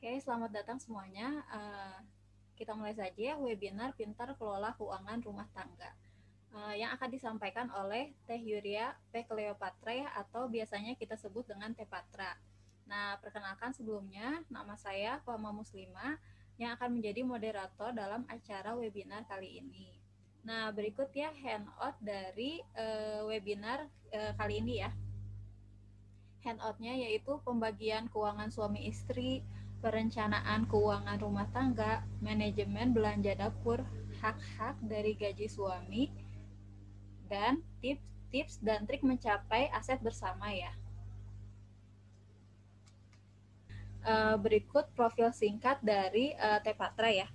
Oke, 0.00 0.16
selamat 0.16 0.64
datang 0.64 0.80
semuanya. 0.80 1.44
Uh, 1.52 2.00
kita 2.56 2.72
mulai 2.72 2.96
saja 2.96 3.36
webinar 3.36 3.92
Pintar 3.92 4.32
Kelola 4.32 4.72
Keuangan 4.80 5.20
Rumah 5.20 5.44
Tangga 5.52 5.92
uh, 6.56 6.72
yang 6.72 6.88
akan 6.96 7.12
disampaikan 7.12 7.68
oleh 7.68 8.16
Teh 8.24 8.40
Yuria 8.40 8.96
P. 9.12 9.28
Cleopatra 9.28 10.08
atau 10.16 10.48
biasanya 10.48 10.96
kita 10.96 11.20
sebut 11.20 11.44
dengan 11.44 11.76
Teh 11.76 11.84
Patra. 11.84 12.32
Nah, 12.88 13.20
perkenalkan 13.20 13.76
sebelumnya, 13.76 14.40
nama 14.48 14.72
saya 14.80 15.20
Fama 15.20 15.52
Muslima 15.52 16.16
yang 16.56 16.72
akan 16.80 16.96
menjadi 16.96 17.20
moderator 17.20 17.92
dalam 17.92 18.24
acara 18.32 18.72
webinar 18.72 19.28
kali 19.28 19.60
ini. 19.60 20.00
Nah, 20.48 20.72
berikut 20.72 21.12
ya 21.12 21.28
handout 21.44 22.00
dari 22.00 22.64
uh, 22.72 23.28
webinar 23.28 23.84
uh, 24.16 24.32
kali 24.32 24.64
ini 24.64 24.80
ya. 24.80 24.96
Handoutnya 26.40 26.96
yaitu 26.96 27.36
pembagian 27.44 28.08
keuangan 28.08 28.48
suami 28.48 28.88
istri, 28.88 29.44
perencanaan 29.80 30.68
keuangan 30.68 31.18
rumah 31.18 31.48
tangga, 31.50 32.04
manajemen 32.20 32.92
belanja 32.92 33.32
dapur, 33.32 33.80
hak-hak 34.20 34.76
dari 34.84 35.16
gaji 35.16 35.48
suami, 35.48 36.12
dan 37.32 37.64
tips-tips 37.80 38.60
dan 38.60 38.84
trik 38.84 39.00
mencapai 39.00 39.72
aset 39.72 39.96
bersama 40.04 40.52
ya. 40.52 40.72
Uh, 44.00 44.36
berikut 44.40 44.88
profil 44.96 45.28
singkat 45.32 45.76
dari 45.84 46.32
uh, 46.36 46.60
Tepatra 46.60 47.08
ya. 47.12 47.28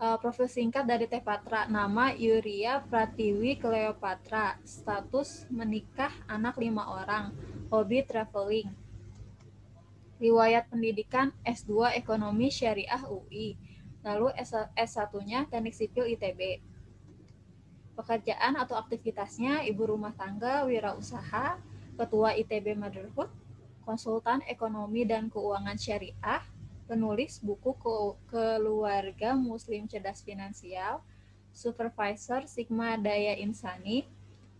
Uh, 0.00 0.16
profil 0.16 0.48
singkat 0.48 0.88
dari 0.88 1.04
Tepatra, 1.04 1.68
nama 1.68 2.16
Yuria 2.16 2.80
Pratiwi 2.88 3.60
Cleopatra, 3.60 4.56
status 4.64 5.44
menikah, 5.52 6.08
anak 6.24 6.56
lima 6.56 6.88
orang, 6.88 7.36
hobi 7.68 8.00
traveling, 8.08 8.72
riwayat 10.20 10.68
pendidikan 10.68 11.32
S2 11.42 11.96
Ekonomi 11.96 12.52
Syariah 12.52 13.00
UI, 13.08 13.56
lalu 14.04 14.28
S1-nya 14.76 15.48
Teknik 15.48 15.72
Sipil 15.72 16.12
ITB. 16.12 16.60
Pekerjaan 17.96 18.60
atau 18.60 18.76
aktivitasnya 18.76 19.64
ibu 19.64 19.88
rumah 19.88 20.12
tangga, 20.12 20.68
wirausaha, 20.68 21.56
ketua 21.96 22.36
ITB 22.36 22.76
Motherhood, 22.76 23.32
konsultan 23.84 24.44
ekonomi 24.44 25.08
dan 25.08 25.32
keuangan 25.32 25.80
syariah, 25.80 26.44
penulis 26.84 27.40
buku 27.40 27.76
ke 27.80 27.96
keluarga 28.28 29.32
muslim 29.36 29.88
cerdas 29.88 30.20
finansial, 30.20 31.00
supervisor 31.52 32.44
Sigma 32.44 33.00
Daya 33.00 33.36
Insani, 33.40 34.04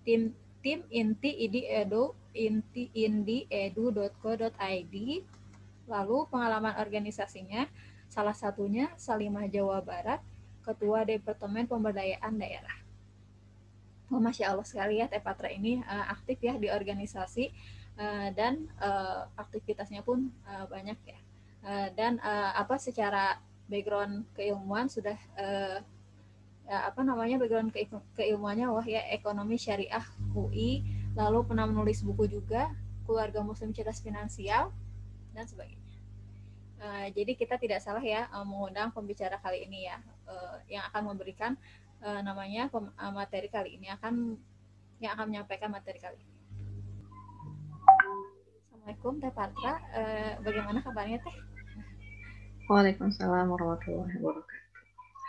tim 0.05 0.33
tim 0.61 0.85
inti 0.93 1.33
idi 1.33 1.65
edu 1.65 2.13
inti 2.37 2.93
indi 2.93 3.49
edu.co.id 3.49 4.95
Lalu 5.91 6.31
pengalaman 6.31 6.79
organisasinya, 6.79 7.67
salah 8.07 8.35
satunya 8.35 8.95
Salimah 8.95 9.51
Jawa 9.51 9.83
Barat, 9.83 10.23
Ketua 10.63 11.03
Departemen 11.03 11.67
Pemberdayaan 11.67 12.39
Daerah. 12.39 12.79
Oh, 14.11 14.23
Masya 14.23 14.55
Allah 14.55 14.67
sekali 14.67 14.99
ya 14.99 15.07
Teh 15.07 15.23
Patra 15.23 15.51
ini 15.51 15.83
uh, 15.87 16.07
aktif 16.11 16.43
ya 16.43 16.59
di 16.59 16.67
organisasi 16.67 17.51
uh, 17.99 18.29
dan 18.35 18.67
uh, 18.83 19.31
aktivitasnya 19.39 20.03
pun 20.03 20.31
uh, 20.47 20.67
banyak 20.67 20.99
ya. 21.07 21.19
Uh, 21.63 21.89
dan 21.95 22.19
uh, 22.19 22.55
apa 22.59 22.75
secara 22.79 23.39
background 23.71 24.27
keilmuan 24.35 24.91
sudah 24.91 25.15
uh, 25.39 25.79
ya, 26.67 26.79
apa 26.91 27.07
namanya 27.07 27.39
background 27.39 27.71
ke 27.71 27.87
keilmuannya 28.19 28.67
wah 28.67 28.83
ya 28.83 29.07
ekonomi 29.15 29.55
syariah 29.55 30.03
UI 30.35 30.83
lalu 31.15 31.47
pernah 31.47 31.71
menulis 31.71 32.03
buku 32.03 32.27
juga 32.27 32.75
keluarga 33.07 33.47
muslim 33.47 33.71
cerdas 33.71 34.03
finansial 34.03 34.75
dan 35.35 35.47
sebagainya. 35.47 35.80
Uh, 36.81 37.13
jadi 37.13 37.37
kita 37.37 37.61
tidak 37.61 37.85
salah 37.85 38.01
ya 38.01 38.25
uh, 38.33 38.41
mengundang 38.41 38.89
pembicara 38.89 39.37
kali 39.45 39.69
ini 39.69 39.85
ya 39.85 40.01
uh, 40.25 40.57
yang 40.65 40.81
akan 40.89 41.13
memberikan 41.13 41.53
uh, 42.01 42.25
namanya 42.25 42.73
pem, 42.73 42.89
uh, 42.97 43.13
materi 43.13 43.53
kali 43.53 43.77
ini 43.77 43.93
akan 43.93 44.41
yang 44.97 45.13
akan 45.13 45.29
menyampaikan 45.29 45.69
materi 45.69 46.01
kali 46.01 46.17
ini. 46.17 46.33
Assalamualaikum 48.65 49.21
Teh 49.21 49.29
Patra, 49.29 49.77
uh, 49.93 50.33
bagaimana 50.41 50.81
kabarnya 50.81 51.21
Teh? 51.21 51.37
Waalaikumsalam 52.73 53.53
warahmatullahi 53.53 54.17
wabarakatuh. 54.17 54.69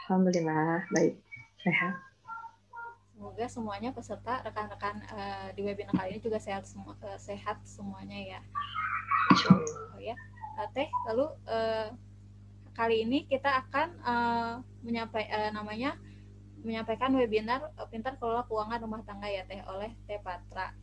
Alhamdulillah 0.07 0.87
baik 0.95 1.19
sehat. 1.67 1.99
Semoga 3.11 3.45
semuanya 3.51 3.91
peserta 3.91 4.39
rekan-rekan 4.47 5.03
uh, 5.11 5.51
di 5.51 5.67
webinar 5.67 5.99
kali 5.99 6.15
ini 6.15 6.23
juga 6.23 6.39
sehat 6.39 6.63
semua 6.63 6.95
uh, 7.03 7.19
sehat 7.19 7.59
semuanya 7.67 8.39
ya. 8.39 8.39
Oh 9.91 9.99
ya 9.99 10.15
Teh. 10.69 10.89
Lalu 11.09 11.25
uh, 11.49 11.89
kali 12.77 13.03
ini 13.03 13.27
kita 13.27 13.49
akan 13.67 13.87
uh, 14.01 14.53
menyampaikan 14.81 15.31
uh, 15.33 15.51
namanya 15.51 15.97
menyampaikan 16.61 17.11
webinar 17.17 17.73
uh, 17.77 17.87
Pintar 17.89 18.15
Kelola 18.21 18.45
Keuangan 18.45 18.81
Rumah 18.85 19.01
Tangga 19.03 19.27
ya 19.27 19.43
Teh 19.49 19.61
oleh 19.65 19.91
Teh 20.05 20.21
Patra. 20.21 20.73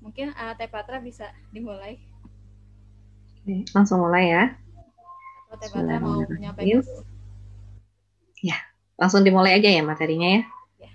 Mungkin 0.00 0.32
uh, 0.32 0.52
Teh 0.56 0.68
Patra 0.68 1.00
bisa 1.00 1.32
dimulai. 1.52 2.00
Oke, 3.44 3.68
langsung 3.76 4.00
mulai 4.00 4.32
ya. 4.32 4.44
Atau 5.48 5.56
Teh 5.60 5.70
Patra 5.72 5.96
mau 6.00 6.24
menyampaikan 6.24 6.80
Ya, 8.44 8.60
langsung 9.00 9.24
dimulai 9.24 9.56
aja 9.56 9.72
ya 9.72 9.80
materinya 9.80 10.28
ya. 10.28 10.42
ya. 10.76 10.92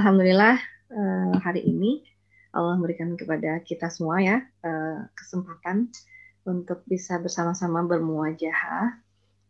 Alhamdulillah 0.00 0.73
uh, 0.94 1.34
hari 1.42 1.66
ini 1.66 2.06
Allah 2.54 2.78
memberikan 2.78 3.18
kepada 3.18 3.58
kita 3.66 3.90
semua 3.90 4.22
ya 4.22 4.38
uh, 4.62 5.10
kesempatan 5.18 5.90
untuk 6.46 6.86
bisa 6.86 7.18
bersama-sama 7.18 7.82
bermuajah 7.82 8.94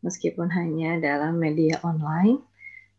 meskipun 0.00 0.49
hanya 0.53 0.97
dalam 1.00 1.37
media 1.37 1.81
online 1.84 2.41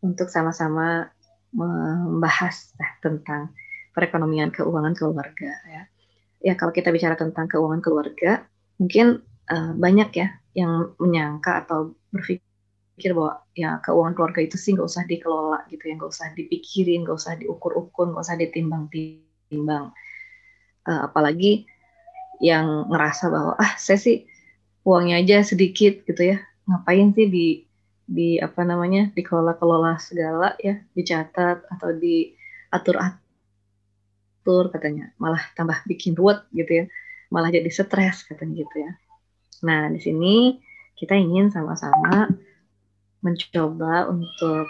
untuk 0.02 0.30
sama-sama 0.30 1.10
membahas 1.50 2.76
eh, 2.78 2.92
tentang 3.00 3.50
perekonomian 3.96 4.52
keuangan 4.52 4.92
keluarga 4.92 5.50
ya. 5.66 5.82
Ya 6.44 6.54
kalau 6.54 6.70
kita 6.70 6.92
bicara 6.92 7.16
tentang 7.16 7.48
keuangan 7.48 7.80
keluarga, 7.80 8.44
mungkin 8.76 9.24
banyak 9.80 10.10
ya 10.12 10.36
yang 10.52 10.92
menyangka 11.00 11.64
atau 11.64 11.96
berpikir 12.12 12.45
pikir 12.96 13.12
bahwa 13.12 13.44
ya 13.52 13.76
keuangan 13.84 14.16
keluarga 14.16 14.40
itu 14.40 14.56
sih 14.56 14.72
nggak 14.72 14.88
usah 14.88 15.04
dikelola 15.04 15.68
gitu 15.68 15.84
ya 15.84 16.00
nggak 16.00 16.16
usah 16.16 16.32
dipikirin 16.32 17.04
nggak 17.04 17.20
usah 17.20 17.36
diukur-ukur 17.36 18.08
nggak 18.08 18.24
usah 18.24 18.40
ditimbang-timbang. 18.40 19.92
Uh, 20.88 21.00
apalagi 21.04 21.68
yang 22.40 22.88
ngerasa 22.88 23.28
bahwa 23.28 23.52
ah 23.60 23.76
saya 23.76 24.00
sih 24.00 24.24
uangnya 24.88 25.20
aja 25.20 25.44
sedikit 25.44 26.08
gitu 26.08 26.24
ya. 26.24 26.40
Ngapain 26.64 27.12
sih 27.12 27.28
di 27.28 27.68
di 28.08 28.40
apa 28.40 28.64
namanya 28.64 29.12
dikelola-kelola 29.12 30.00
segala 30.00 30.56
ya 30.56 30.80
dicatat 30.96 31.68
atau 31.68 31.92
diatur-atur 31.92 34.72
katanya. 34.72 35.12
Malah 35.20 35.44
tambah 35.52 35.84
bikin 35.84 36.16
ruwet 36.16 36.48
gitu 36.56 36.80
ya. 36.80 36.88
Malah 37.28 37.52
jadi 37.52 37.68
stres 37.68 38.24
katanya 38.24 38.64
gitu 38.64 38.88
ya. 38.88 38.96
Nah 39.68 39.92
di 39.92 40.00
sini 40.00 40.64
kita 40.96 41.12
ingin 41.12 41.52
sama-sama 41.52 42.32
mencoba 43.26 44.06
untuk 44.06 44.66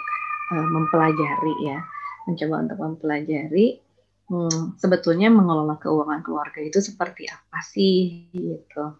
uh, 0.49 0.67
mempelajari 0.73 1.55
ya, 1.61 1.79
mencoba 2.25 2.65
untuk 2.65 2.77
mempelajari 2.81 3.77
hmm, 4.31 4.79
sebetulnya 4.81 5.29
mengelola 5.29 5.77
keuangan 5.77 6.21
keluarga 6.25 6.59
itu 6.59 6.81
seperti 6.81 7.29
apa 7.29 7.59
sih 7.63 8.27
gitu. 8.33 8.97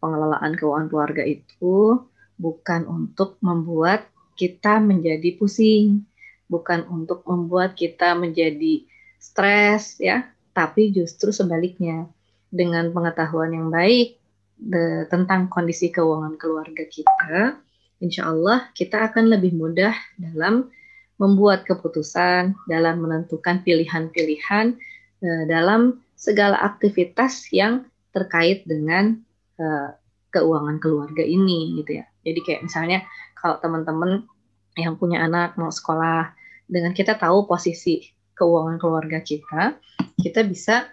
Pengelolaan 0.00 0.56
keuangan 0.56 0.88
keluarga 0.88 1.22
itu 1.24 2.04
bukan 2.36 2.84
untuk 2.90 3.38
membuat 3.40 4.10
kita 4.34 4.82
menjadi 4.82 5.38
pusing, 5.38 6.02
bukan 6.50 6.84
untuk 6.90 7.22
membuat 7.24 7.78
kita 7.78 8.18
menjadi 8.18 8.84
stres 9.16 10.02
ya, 10.02 10.28
tapi 10.52 10.92
justru 10.92 11.30
sebaliknya 11.30 12.10
dengan 12.50 12.90
pengetahuan 12.90 13.54
yang 13.54 13.68
baik 13.70 14.18
de, 14.58 15.06
tentang 15.08 15.50
kondisi 15.50 15.90
keuangan 15.90 16.36
keluarga 16.36 16.84
kita, 16.86 17.58
insya 18.02 18.30
Allah 18.30 18.70
kita 18.74 19.10
akan 19.10 19.30
lebih 19.30 19.54
mudah 19.54 19.94
dalam 20.18 20.70
membuat 21.18 21.62
keputusan, 21.62 22.58
dalam 22.66 22.96
menentukan 22.98 23.62
pilihan-pilihan 23.62 24.74
uh, 25.22 25.44
dalam 25.46 26.02
segala 26.18 26.58
aktivitas 26.58 27.50
yang 27.54 27.86
terkait 28.10 28.66
dengan 28.66 29.18
uh, 29.58 29.94
keuangan 30.34 30.82
keluarga 30.82 31.22
ini 31.22 31.78
gitu 31.82 32.02
ya. 32.02 32.06
Jadi 32.26 32.40
kayak 32.42 32.60
misalnya 32.66 32.98
kalau 33.38 33.62
teman-teman 33.62 34.26
yang 34.74 34.98
punya 34.98 35.22
anak 35.22 35.54
mau 35.54 35.70
sekolah 35.70 36.34
dengan 36.66 36.90
kita 36.90 37.14
tahu 37.14 37.46
posisi 37.46 38.02
keuangan 38.34 38.82
keluarga 38.82 39.22
kita, 39.22 39.78
kita 40.18 40.42
bisa 40.42 40.90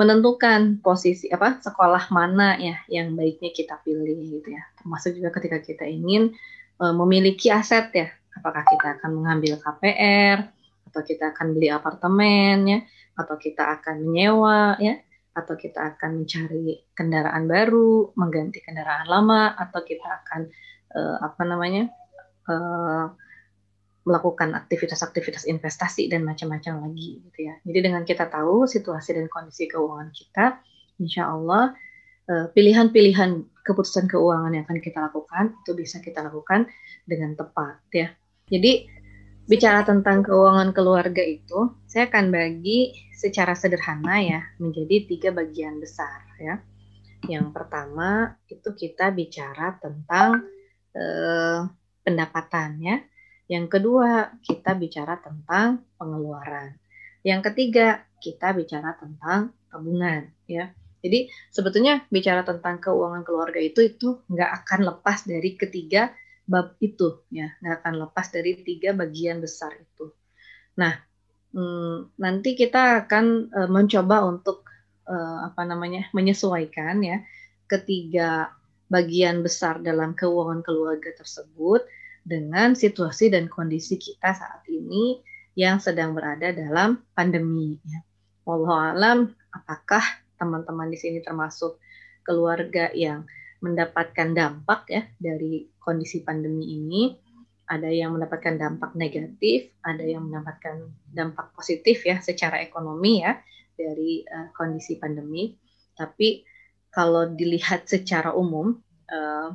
menentukan 0.00 0.80
posisi 0.80 1.28
apa 1.28 1.60
sekolah 1.60 2.08
mana 2.08 2.56
ya 2.56 2.80
yang 2.88 3.12
baiknya 3.12 3.52
kita 3.52 3.76
pilih 3.84 4.40
gitu 4.40 4.48
ya. 4.56 4.64
Termasuk 4.80 5.12
juga 5.12 5.28
ketika 5.36 5.60
kita 5.60 5.84
ingin 5.84 6.32
uh, 6.80 6.96
memiliki 6.96 7.52
aset 7.52 7.92
ya, 7.92 8.08
apakah 8.32 8.64
kita 8.64 8.96
akan 8.96 9.20
mengambil 9.20 9.60
KPR 9.60 10.48
atau 10.88 11.00
kita 11.04 11.36
akan 11.36 11.52
beli 11.52 11.68
apartemen 11.68 12.56
ya, 12.64 12.80
atau 13.12 13.36
kita 13.36 13.76
akan 13.76 14.08
menyewa 14.08 14.80
ya, 14.80 14.96
atau 15.36 15.54
kita 15.60 15.94
akan 15.94 16.24
mencari 16.24 16.80
kendaraan 16.96 17.44
baru, 17.44 18.16
mengganti 18.16 18.64
kendaraan 18.64 19.04
lama, 19.04 19.52
atau 19.52 19.84
kita 19.84 20.08
akan 20.24 20.48
uh, 20.96 21.16
apa 21.28 21.42
namanya 21.44 21.92
uh, 22.48 23.12
melakukan 24.08 24.56
aktivitas-aktivitas 24.56 25.44
investasi 25.44 26.08
dan 26.08 26.24
macam-macam 26.24 26.88
lagi 26.88 27.20
gitu 27.20 27.38
ya. 27.44 27.54
Jadi 27.62 27.78
dengan 27.84 28.02
kita 28.08 28.28
tahu 28.32 28.64
situasi 28.64 29.16
dan 29.16 29.28
kondisi 29.28 29.68
keuangan 29.68 30.08
kita, 30.12 30.60
insya 30.98 31.28
Allah 31.28 31.76
Eh, 32.30 32.46
pilihan-pilihan 32.54 33.42
keputusan 33.66 34.06
keuangan 34.06 34.54
yang 34.54 34.62
akan 34.62 34.78
kita 34.78 35.02
lakukan 35.02 35.50
itu 35.66 35.74
bisa 35.74 35.98
kita 35.98 36.22
lakukan 36.22 36.70
dengan 37.02 37.34
tepat 37.34 37.82
ya. 37.90 38.14
Jadi 38.46 38.86
bicara 39.50 39.82
tentang 39.82 40.22
keuangan 40.22 40.70
keluarga 40.70 41.26
itu, 41.26 41.74
saya 41.90 42.06
akan 42.06 42.30
bagi 42.30 42.94
secara 43.10 43.58
sederhana 43.58 44.22
ya 44.22 44.40
menjadi 44.62 45.10
tiga 45.10 45.34
bagian 45.34 45.82
besar 45.82 46.22
ya. 46.38 46.62
Yang 47.26 47.50
pertama 47.50 48.38
itu 48.46 48.78
kita 48.78 49.10
bicara 49.10 49.74
tentang 49.82 50.46
eh, 50.94 51.66
pendapatan 52.06 52.78
ya. 52.78 52.96
Yang 53.50 53.66
kedua 53.66 54.30
kita 54.46 54.78
bicara 54.78 55.18
tentang 55.18 55.82
pengeluaran. 55.98 56.78
Yang 57.26 57.50
ketiga 57.50 58.06
kita 58.22 58.54
bicara 58.54 58.94
tentang 58.94 59.50
tabungan 59.66 60.30
ya. 60.46 60.70
Jadi 61.02 61.26
sebetulnya 61.50 62.06
bicara 62.12 62.46
tentang 62.46 62.78
keuangan 62.78 63.26
keluarga 63.26 63.58
itu 63.58 63.82
itu 63.82 64.22
nggak 64.30 64.50
akan 64.62 64.80
lepas 64.94 65.26
dari 65.26 65.58
ketiga 65.58 66.14
bab 66.46 66.78
itu 66.78 67.26
ya, 67.34 67.50
nggak 67.58 67.82
akan 67.82 67.94
lepas 68.06 68.30
dari 68.30 68.62
tiga 68.62 68.94
bagian 68.94 69.42
besar 69.42 69.74
itu. 69.74 70.14
Nah 70.78 70.94
hmm, 71.50 72.14
nanti 72.22 72.54
kita 72.54 73.06
akan 73.06 73.50
uh, 73.50 73.66
mencoba 73.72 74.30
untuk 74.30 74.62
uh, 75.10 75.50
apa 75.50 75.66
namanya 75.66 76.06
menyesuaikan 76.14 77.02
ya 77.02 77.18
ketiga 77.66 78.54
bagian 78.90 79.42
besar 79.42 79.82
dalam 79.82 80.14
keuangan 80.14 80.62
keluarga 80.62 81.14
tersebut 81.14 81.82
dengan 82.24 82.76
situasi 82.76 83.32
dan 83.32 83.48
kondisi 83.48 83.96
kita 83.96 84.36
saat 84.36 84.62
ini 84.68 85.20
yang 85.58 85.82
sedang 85.82 86.14
berada 86.14 86.54
dalam 86.54 87.02
pandemi. 87.16 87.76
Ya. 87.84 88.00
alam 88.46 89.34
apakah 89.52 90.02
teman-teman 90.40 90.88
di 90.88 90.98
sini 90.98 91.18
termasuk 91.20 91.76
keluarga 92.24 92.88
yang 92.96 93.28
mendapatkan 93.60 94.32
dampak 94.32 94.88
ya 94.88 95.02
dari 95.20 95.68
kondisi 95.76 96.24
pandemi 96.24 96.80
ini. 96.80 97.02
Ada 97.70 97.86
yang 97.86 98.18
mendapatkan 98.18 98.58
dampak 98.58 98.98
negatif, 98.98 99.70
ada 99.86 100.02
yang 100.02 100.26
mendapatkan 100.26 100.90
dampak 101.06 101.54
positif 101.54 102.02
ya 102.02 102.18
secara 102.18 102.58
ekonomi 102.58 103.22
ya 103.22 103.38
dari 103.78 104.26
uh, 104.26 104.50
kondisi 104.50 104.98
pandemi. 104.98 105.54
Tapi 105.94 106.42
kalau 106.90 107.30
dilihat 107.30 107.86
secara 107.86 108.34
umum 108.34 108.74
uh, 109.06 109.54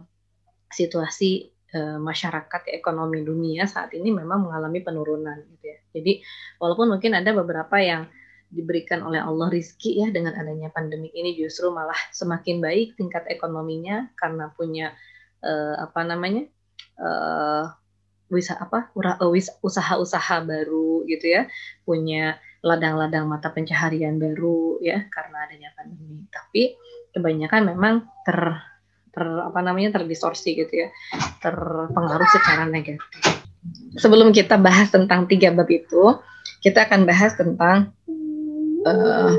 situasi 0.72 1.55
uh, 1.76 2.00
masyarakat 2.00 2.72
ekonomi 2.72 3.22
dunia 3.28 3.68
saat 3.68 3.92
ini 3.92 4.16
memang 4.16 4.48
mengalami 4.48 4.80
penurunan 4.80 5.44
gitu 5.56 5.66
ya. 5.68 5.78
Jadi 5.92 6.24
walaupun 6.58 6.96
mungkin 6.96 7.20
ada 7.20 7.36
beberapa 7.36 7.76
yang 7.78 8.08
diberikan 8.48 9.04
oleh 9.04 9.20
Allah 9.20 9.52
rizki 9.52 10.00
ya 10.00 10.08
dengan 10.16 10.32
adanya 10.40 10.72
pandemi 10.72 11.12
ini 11.12 11.36
justru 11.36 11.68
malah 11.76 11.98
semakin 12.16 12.64
baik 12.64 12.96
tingkat 12.96 13.28
ekonominya 13.28 14.08
karena 14.16 14.54
punya 14.56 14.96
uh, 15.44 15.76
apa 15.82 16.02
namanya 16.08 16.48
uh, 17.02 17.68
wisa 18.30 18.58
apa 18.58 18.90
eh, 18.96 19.54
usaha-usaha 19.62 20.36
baru 20.46 21.06
gitu 21.06 21.26
ya 21.30 21.46
punya 21.86 22.42
ladang-ladang 22.66 23.30
mata 23.30 23.54
pencaharian 23.54 24.18
baru 24.18 24.82
ya 24.82 25.06
karena 25.14 25.46
adanya 25.46 25.70
pandemi 25.78 26.26
tapi 26.34 26.74
kebanyakan 27.14 27.62
memang 27.76 27.96
ter 28.26 28.58
ter 29.16 29.24
apa 29.24 29.60
namanya 29.64 29.96
terdistorsi 29.96 30.60
gitu 30.60 30.86
ya 30.86 30.90
terpengaruh 31.40 32.28
secara 32.28 32.68
negatif 32.68 33.00
sebelum 33.96 34.36
kita 34.36 34.60
bahas 34.60 34.92
tentang 34.92 35.26
tiga 35.26 35.56
bab 35.56 35.72
itu 35.72 36.20
kita 36.62 36.86
akan 36.86 37.08
bahas 37.08 37.34
tentang 37.38 37.94
uh, 38.86 39.34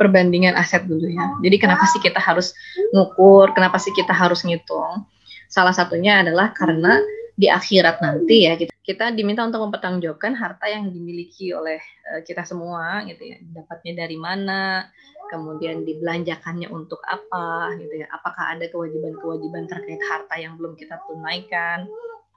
perbandingan 0.00 0.56
aset 0.56 0.88
dulu 0.88 1.04
ya. 1.04 1.36
Jadi 1.44 1.56
kenapa 1.60 1.84
sih 1.92 2.00
kita 2.00 2.16
harus 2.16 2.56
ngukur, 2.96 3.52
kenapa 3.52 3.76
sih 3.76 3.92
kita 3.92 4.16
harus 4.16 4.40
ngitung? 4.48 5.04
Salah 5.52 5.76
satunya 5.76 6.24
adalah 6.24 6.56
karena 6.56 7.04
di 7.36 7.52
akhirat 7.52 8.00
nanti 8.00 8.48
ya 8.48 8.56
kita, 8.56 8.69
kita 8.80 9.12
diminta 9.12 9.44
untuk 9.44 9.60
mempertanggungjawabkan 9.68 10.32
harta 10.34 10.66
yang 10.66 10.88
dimiliki 10.88 11.52
oleh 11.52 11.78
uh, 12.10 12.24
kita 12.24 12.48
semua 12.48 13.04
gitu 13.04 13.22
ya. 13.28 13.36
Dapatnya 13.44 14.04
dari 14.06 14.16
mana, 14.16 14.88
kemudian 15.28 15.84
dibelanjakannya 15.84 16.72
untuk 16.72 16.98
apa 17.04 17.76
gitu 17.76 18.04
ya. 18.04 18.08
Apakah 18.08 18.56
ada 18.56 18.66
kewajiban-kewajiban 18.72 19.68
terkait 19.68 20.00
harta 20.08 20.34
yang 20.40 20.56
belum 20.56 20.74
kita 20.80 20.96
tunaikan? 21.04 21.84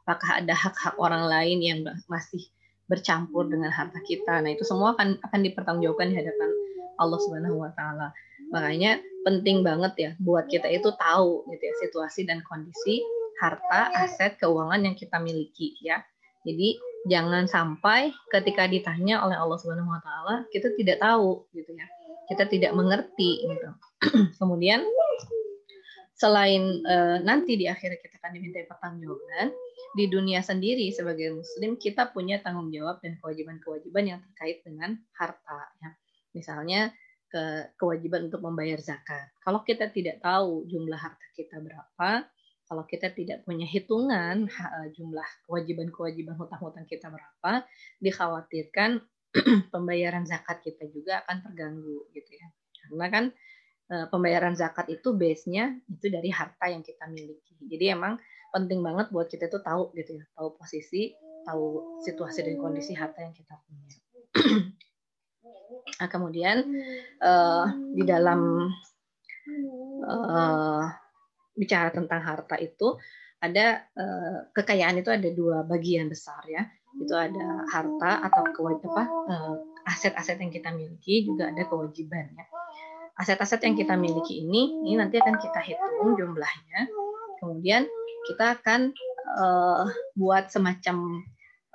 Apakah 0.04 0.44
ada 0.44 0.52
hak-hak 0.52 1.00
orang 1.00 1.32
lain 1.32 1.60
yang 1.64 1.80
masih 2.12 2.44
bercampur 2.88 3.48
dengan 3.48 3.72
harta 3.72 4.00
kita. 4.04 4.44
Nah, 4.44 4.52
itu 4.52 4.68
semua 4.68 4.94
akan 4.94 5.18
akan 5.24 5.40
dipertanggungjawabkan 5.42 6.12
di 6.12 6.16
hadapan 6.20 6.50
Allah 7.00 7.20
Subhanahu 7.20 7.58
wa 7.64 7.72
taala. 7.74 8.14
Makanya 8.54 9.02
penting 9.24 9.64
banget 9.64 9.94
ya 9.98 10.12
buat 10.20 10.46
kita 10.52 10.68
itu 10.70 10.94
tahu 10.94 11.48
gitu 11.50 11.64
ya 11.64 11.74
situasi 11.82 12.28
dan 12.28 12.44
kondisi 12.46 13.02
harta, 13.42 13.90
aset, 13.98 14.38
keuangan 14.38 14.84
yang 14.84 14.96
kita 14.96 15.18
miliki 15.18 15.74
ya. 15.82 16.04
Jadi 16.44 16.80
jangan 17.08 17.48
sampai 17.48 18.16
ketika 18.32 18.68
ditanya 18.68 19.24
oleh 19.24 19.36
Allah 19.36 19.58
Subhanahu 19.60 19.92
wa 19.92 20.00
taala 20.00 20.48
kita 20.52 20.72
tidak 20.76 21.00
tahu 21.04 21.48
gitu 21.56 21.72
ya. 21.76 21.88
Kita 22.32 22.48
tidak 22.48 22.72
mengerti 22.72 23.44
gitu. 23.44 23.70
Kemudian 24.40 24.84
selain 26.16 26.80
uh, 26.88 27.20
nanti 27.20 27.60
di 27.60 27.68
akhir 27.68 28.00
kita 28.00 28.16
akan 28.22 28.32
diminta 28.32 28.64
pertanggungjawaban, 28.64 29.52
di 29.94 30.06
dunia 30.08 30.40
sendiri 30.40 30.88
sebagai 30.90 31.36
muslim 31.36 31.76
kita 31.76 32.10
punya 32.16 32.40
tanggung 32.40 32.72
jawab 32.72 33.04
dan 33.04 33.20
kewajiban-kewajiban 33.20 34.04
yang 34.08 34.20
terkait 34.32 34.64
dengan 34.64 34.96
harta 35.20 35.60
ya. 35.84 35.92
Misalnya 36.34 36.96
ke 37.34 37.74
kewajiban 37.82 38.30
untuk 38.30 38.46
membayar 38.46 38.78
zakat. 38.78 39.34
Kalau 39.42 39.66
kita 39.66 39.90
tidak 39.90 40.22
tahu 40.22 40.70
jumlah 40.70 40.98
harta 41.02 41.28
kita 41.34 41.58
berapa, 41.58 42.30
kalau 42.74 42.90
kita 42.90 43.14
tidak 43.14 43.46
punya 43.46 43.70
hitungan 43.70 44.50
eh, 44.50 44.88
jumlah 44.98 45.46
kewajiban-kewajiban 45.46 46.34
hutang-hutang 46.34 46.90
kita 46.90 47.14
berapa, 47.14 47.70
dikhawatirkan 48.02 48.98
pembayaran 49.74 50.26
zakat 50.26 50.66
kita 50.66 50.90
juga 50.90 51.22
akan 51.22 51.38
terganggu 51.46 52.10
gitu 52.18 52.34
ya. 52.34 52.50
Karena 52.82 53.06
kan 53.14 53.24
eh, 53.94 54.06
pembayaran 54.10 54.58
zakat 54.58 54.90
itu 54.90 55.14
base-nya 55.14 55.78
itu 55.86 56.10
dari 56.10 56.34
harta 56.34 56.66
yang 56.66 56.82
kita 56.82 57.06
miliki. 57.14 57.54
Jadi 57.62 57.94
emang 57.94 58.18
penting 58.50 58.82
banget 58.82 59.14
buat 59.14 59.30
kita 59.30 59.54
tuh 59.54 59.62
tahu 59.62 59.94
gitu 59.94 60.18
ya, 60.18 60.26
tahu 60.34 60.58
posisi, 60.58 61.14
tahu 61.46 62.02
situasi 62.02 62.42
dan 62.42 62.58
kondisi 62.58 62.98
harta 62.98 63.22
yang 63.22 63.38
kita 63.38 63.54
punya. 63.70 63.86
nah, 66.02 66.10
kemudian 66.10 66.58
uh, 67.22 67.70
di 67.94 68.02
dalam 68.02 68.66
uh, 70.10 71.03
bicara 71.54 71.94
tentang 71.94 72.22
harta 72.22 72.58
itu 72.58 72.98
ada 73.44 73.84
uh, 73.94 74.50
kekayaan 74.56 75.04
itu 75.04 75.10
ada 75.12 75.30
dua 75.30 75.68
bagian 75.68 76.08
besar 76.08 76.42
ya. 76.48 76.64
Itu 76.96 77.14
ada 77.14 77.68
harta 77.74 78.24
atau 78.30 78.44
kewajiban 78.56 79.04
uh, 79.06 79.56
aset-aset 79.90 80.40
yang 80.40 80.54
kita 80.54 80.72
miliki 80.72 81.28
juga 81.28 81.52
ada 81.52 81.64
kewajiban 81.68 82.32
ya. 82.34 82.46
Aset-aset 83.20 83.62
yang 83.68 83.76
kita 83.78 83.94
miliki 84.00 84.42
ini 84.42 84.88
ini 84.88 84.96
nanti 84.98 85.20
akan 85.20 85.38
kita 85.38 85.60
hitung 85.62 86.16
jumlahnya. 86.18 86.90
Kemudian 87.44 87.84
kita 88.32 88.58
akan 88.62 88.96
uh, 89.38 89.86
buat 90.18 90.50
semacam 90.50 91.22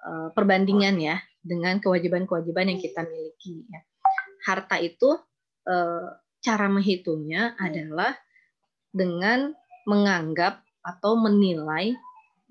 perbandingan 0.09 0.95
ya 1.03 1.19
dengan 1.43 1.83
kewajiban-kewajiban 1.83 2.71
yang 2.71 2.81
kita 2.81 3.03
miliki. 3.05 3.67
Ya. 3.69 3.83
Harta 4.47 4.79
itu 4.81 5.19
cara 6.39 6.67
menghitungnya 6.71 7.59
adalah 7.59 8.15
dengan 8.95 9.58
menganggap 9.89 10.61
atau 10.85 11.17
menilai 11.17 11.97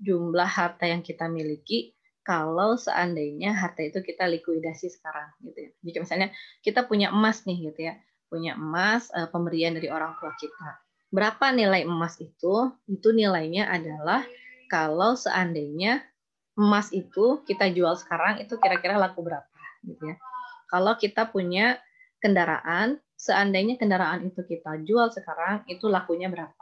jumlah 0.02 0.46
harta 0.46 0.90
yang 0.90 1.06
kita 1.06 1.30
miliki 1.30 1.94
kalau 2.26 2.74
seandainya 2.74 3.54
harta 3.54 3.86
itu 3.86 4.02
kita 4.02 4.26
likuidasi 4.26 4.90
sekarang 4.90 5.30
gitu 5.46 5.58
ya. 5.58 5.70
Jika 5.86 5.98
misalnya 6.02 6.28
kita 6.60 6.84
punya 6.84 7.14
emas 7.14 7.46
nih 7.46 7.70
gitu 7.70 7.88
ya, 7.88 7.94
punya 8.26 8.58
emas 8.58 9.08
uh, 9.14 9.30
pemberian 9.30 9.78
dari 9.78 9.88
orang 9.88 10.18
tua 10.18 10.34
kita 10.36 10.82
berapa 11.08 11.52
nilai 11.52 11.88
emas 11.88 12.20
itu? 12.20 12.72
Itu 12.88 13.12
nilainya 13.12 13.68
adalah 13.68 14.24
kalau 14.68 15.16
seandainya 15.16 16.04
emas 16.58 16.92
itu 16.92 17.40
kita 17.48 17.70
jual 17.72 17.96
sekarang 17.96 18.42
itu 18.42 18.58
kira-kira 18.60 19.00
laku 19.00 19.24
berapa 19.24 19.48
gitu 19.86 20.02
ya. 20.04 20.16
Kalau 20.68 21.00
kita 21.00 21.32
punya 21.32 21.80
kendaraan, 22.20 23.00
seandainya 23.16 23.80
kendaraan 23.80 24.28
itu 24.28 24.44
kita 24.44 24.76
jual 24.84 25.08
sekarang 25.08 25.64
itu 25.70 25.88
lakunya 25.88 26.28
berapa? 26.28 26.57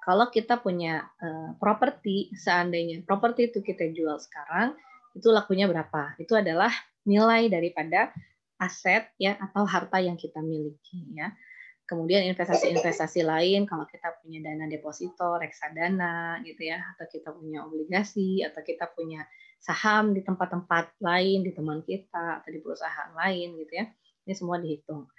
Kalau 0.00 0.32
kita 0.32 0.56
punya 0.56 1.04
uh, 1.20 1.52
properti, 1.60 2.32
seandainya 2.32 3.04
properti 3.04 3.52
itu 3.52 3.60
kita 3.60 3.92
jual 3.92 4.16
sekarang 4.16 4.72
itu 5.12 5.28
lakunya 5.28 5.68
berapa? 5.68 6.16
Itu 6.16 6.38
adalah 6.38 6.72
nilai 7.04 7.52
daripada 7.52 8.12
aset 8.60 9.08
ya 9.16 9.40
atau 9.40 9.64
harta 9.64 10.00
yang 10.00 10.16
kita 10.16 10.40
miliki 10.44 11.16
ya. 11.16 11.32
Kemudian 11.88 12.22
investasi-investasi 12.30 13.26
lain 13.26 13.66
kalau 13.66 13.82
kita 13.82 14.14
punya 14.22 14.38
dana 14.46 14.70
deposito, 14.70 15.34
reksadana 15.42 16.38
gitu 16.46 16.70
ya, 16.70 16.78
atau 16.94 17.10
kita 17.10 17.34
punya 17.34 17.66
obligasi 17.66 18.46
atau 18.46 18.62
kita 18.62 18.86
punya 18.94 19.26
saham 19.58 20.14
di 20.14 20.22
tempat-tempat 20.22 21.02
lain 21.02 21.42
di 21.42 21.50
teman 21.50 21.82
kita 21.82 22.40
atau 22.40 22.50
di 22.54 22.62
perusahaan 22.62 23.10
lain 23.10 23.58
gitu 23.58 23.72
ya. 23.74 23.90
Ini 24.22 24.34
semua 24.38 24.62
dihitung. 24.62 25.10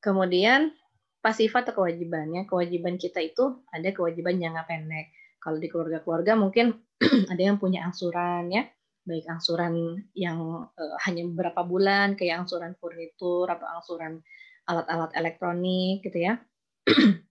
Kemudian 0.00 0.72
pasif 1.20 1.52
atau 1.52 1.72
kewajibannya, 1.72 2.48
kewajiban 2.48 2.96
kita 2.96 3.20
itu 3.20 3.60
ada 3.68 3.88
kewajiban 3.92 4.40
jangka 4.40 4.64
pendek. 4.66 5.06
Kalau 5.40 5.56
di 5.56 5.68
keluarga-keluarga 5.68 6.36
mungkin 6.36 6.76
ada 7.32 7.40
yang 7.40 7.56
punya 7.56 7.84
angsuran 7.84 8.52
ya, 8.52 8.68
baik 9.04 9.24
angsuran 9.28 10.04
yang 10.16 10.68
uh, 10.72 10.96
hanya 11.04 11.24
beberapa 11.28 11.64
bulan 11.64 12.16
kayak 12.16 12.44
angsuran 12.44 12.76
furnitur 12.80 13.48
atau 13.48 13.64
angsuran 13.68 14.20
alat-alat 14.68 15.12
elektronik 15.16 16.04
gitu 16.04 16.18
ya. 16.20 16.40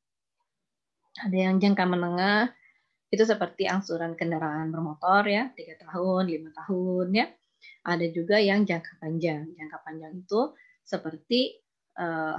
ada 1.26 1.38
yang 1.38 1.60
jangka 1.60 1.84
menengah 1.84 2.54
itu 3.10 3.24
seperti 3.26 3.66
angsuran 3.66 4.14
kendaraan 4.14 4.70
bermotor 4.70 5.26
ya 5.26 5.50
tiga 5.58 5.76
tahun 5.82 6.30
lima 6.30 6.54
tahun 6.54 7.08
ya 7.10 7.26
ada 7.90 8.06
juga 8.14 8.38
yang 8.38 8.64
jangka 8.70 9.02
panjang 9.02 9.50
jangka 9.58 9.78
panjang 9.82 10.14
itu 10.22 10.54
seperti 10.86 11.58
uh, 11.98 12.38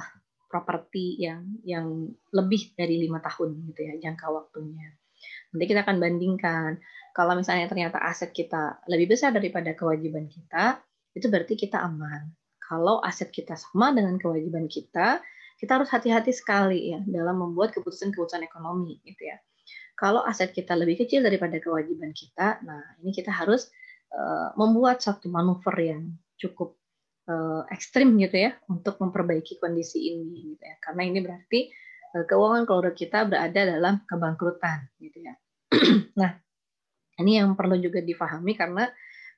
properti 0.51 1.23
yang 1.23 1.63
yang 1.63 2.11
lebih 2.35 2.75
dari 2.75 3.07
lima 3.07 3.23
tahun 3.23 3.71
gitu 3.71 3.81
ya 3.87 3.95
jangka 4.03 4.27
waktunya 4.27 4.91
nanti 5.55 5.65
kita 5.71 5.87
akan 5.87 6.03
bandingkan 6.03 6.83
kalau 7.11 7.35
misalnya 7.35 7.67
ternyata 7.67 7.99
aset 7.99 8.31
kita 8.31 8.79
lebih 8.87 9.13
besar 9.15 9.35
daripada 9.35 9.75
kewajiban 9.75 10.31
kita, 10.31 10.79
itu 11.15 11.27
berarti 11.27 11.59
kita 11.59 11.83
aman. 11.83 12.31
Kalau 12.63 13.03
aset 13.03 13.35
kita 13.35 13.59
sama 13.59 13.91
dengan 13.91 14.15
kewajiban 14.15 14.71
kita, 14.71 15.19
kita 15.59 15.71
harus 15.75 15.91
hati-hati 15.91 16.31
sekali 16.31 16.95
ya 16.95 17.03
dalam 17.03 17.43
membuat 17.43 17.75
keputusan-keputusan 17.75 18.47
ekonomi 18.47 19.03
gitu 19.03 19.27
ya. 19.27 19.37
Kalau 19.99 20.25
aset 20.25 20.55
kita 20.55 20.73
lebih 20.79 21.03
kecil 21.05 21.21
daripada 21.21 21.61
kewajiban 21.61 22.15
kita, 22.15 22.63
nah 22.65 22.81
ini 23.03 23.13
kita 23.13 23.29
harus 23.35 23.69
uh, 24.15 24.55
membuat 24.57 25.03
satu 25.05 25.29
manuver 25.29 25.77
yang 25.83 26.03
cukup 26.41 26.80
uh, 27.29 27.63
ekstrim 27.69 28.17
gitu 28.17 28.49
ya 28.49 28.57
untuk 28.71 28.97
memperbaiki 29.03 29.61
kondisi 29.61 30.15
ini 30.15 30.57
gitu 30.57 30.65
ya. 30.65 30.77
Karena 30.81 31.03
ini 31.05 31.19
berarti 31.21 31.61
uh, 32.17 32.25
keuangan 32.25 32.65
keluarga 32.65 32.93
kita 32.95 33.19
berada 33.29 33.61
dalam 33.67 33.95
kebangkrutan 34.07 34.89
gitu 35.03 35.19
ya. 35.21 35.35
nah, 36.21 36.39
ini 37.21 37.41
yang 37.43 37.53
perlu 37.59 37.77
juga 37.77 38.01
difahami 38.01 38.57
karena 38.57 38.89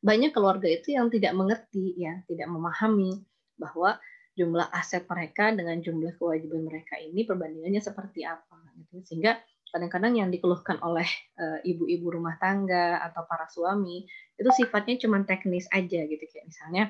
banyak 0.02 0.34
keluarga 0.34 0.66
itu 0.66 0.94
yang 0.94 1.10
tidak 1.10 1.34
mengerti 1.34 1.94
ya, 1.98 2.22
tidak 2.26 2.50
memahami 2.50 3.22
bahwa 3.54 3.98
jumlah 4.32 4.66
aset 4.72 5.04
mereka 5.06 5.52
dengan 5.52 5.78
jumlah 5.78 6.16
kewajiban 6.16 6.64
mereka 6.64 6.96
ini 6.98 7.22
perbandingannya 7.22 7.78
seperti 7.78 8.26
apa 8.26 8.58
gitu. 8.80 9.04
Sehingga 9.04 9.38
kadang-kadang 9.72 10.20
yang 10.20 10.28
dikeluhkan 10.28 10.80
oleh 10.84 11.08
eh, 11.40 11.58
ibu-ibu 11.64 12.20
rumah 12.20 12.36
tangga 12.36 13.00
atau 13.08 13.24
para 13.24 13.48
suami 13.48 14.04
itu 14.36 14.50
sifatnya 14.52 15.00
cuma 15.00 15.24
teknis 15.24 15.64
aja 15.72 16.04
gitu 16.04 16.24
kayak 16.28 16.44
misalnya 16.44 16.84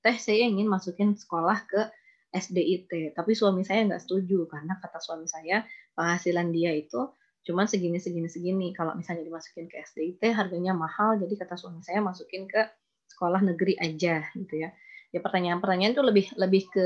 teh 0.00 0.16
saya 0.16 0.46
ingin 0.46 0.70
masukin 0.70 1.14
sekolah 1.18 1.66
ke 1.66 1.80
SDIT 2.28 3.16
tapi 3.16 3.32
suami 3.32 3.64
saya 3.64 3.88
nggak 3.88 4.04
setuju 4.04 4.44
karena 4.46 4.76
kata 4.78 5.00
suami 5.00 5.24
saya 5.24 5.64
penghasilan 5.96 6.52
dia 6.52 6.76
itu 6.76 7.08
cuman 7.48 7.64
segini 7.64 7.96
segini 7.96 8.28
segini. 8.28 8.76
Kalau 8.76 8.92
misalnya 8.92 9.24
dimasukin 9.24 9.72
ke 9.72 9.80
SDIT 9.80 10.20
harganya 10.36 10.76
mahal 10.76 11.16
jadi 11.16 11.32
kata 11.32 11.56
suami 11.56 11.80
saya 11.80 12.04
masukin 12.04 12.44
ke 12.44 12.60
sekolah 13.08 13.40
negeri 13.40 13.80
aja 13.80 14.28
gitu 14.36 14.54
ya. 14.60 14.68
Ya 15.08 15.24
pertanyaan-pertanyaan 15.24 15.96
itu 15.96 16.04
lebih 16.04 16.26
lebih 16.36 16.62
ke 16.68 16.84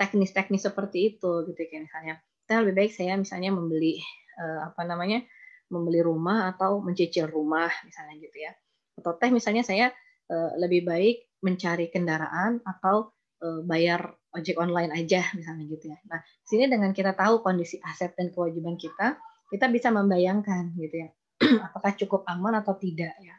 teknis-teknis 0.00 0.64
seperti 0.64 1.14
itu 1.14 1.44
gitu. 1.44 1.60
Kayak 1.68 1.92
misalnya 1.92 2.14
saya 2.48 2.58
lebih 2.64 2.74
baik 2.80 2.92
saya 2.96 3.14
misalnya 3.20 3.52
membeli 3.52 4.00
uh, 4.40 4.72
apa 4.72 4.88
namanya 4.88 5.20
membeli 5.68 6.00
rumah 6.00 6.56
atau 6.56 6.80
mencicil 6.80 7.28
rumah 7.28 7.68
misalnya 7.84 8.16
gitu 8.16 8.38
ya. 8.40 8.56
Atau 8.96 9.12
teh 9.20 9.28
misalnya 9.28 9.60
saya 9.60 9.92
lebih 10.30 10.84
baik 10.84 11.28
mencari 11.40 11.88
kendaraan 11.88 12.60
atau 12.66 13.14
uh, 13.42 13.60
bayar 13.64 14.12
ojek 14.34 14.58
online 14.58 14.92
aja 14.92 15.24
misalnya 15.38 15.64
gitu 15.70 15.88
ya. 15.88 15.98
Nah 16.10 16.20
sini 16.44 16.66
dengan 16.68 16.92
kita 16.92 17.14
tahu 17.14 17.40
kondisi 17.40 17.80
aset 17.80 18.12
dan 18.18 18.34
kewajiban 18.34 18.76
kita 18.76 19.16
kita 19.48 19.66
bisa 19.72 19.88
membayangkan 19.88 20.76
gitu 20.76 21.08
ya 21.08 21.08
apakah 21.70 21.96
cukup 21.96 22.26
aman 22.28 22.60
atau 22.60 22.76
tidak 22.76 23.14
ya. 23.22 23.36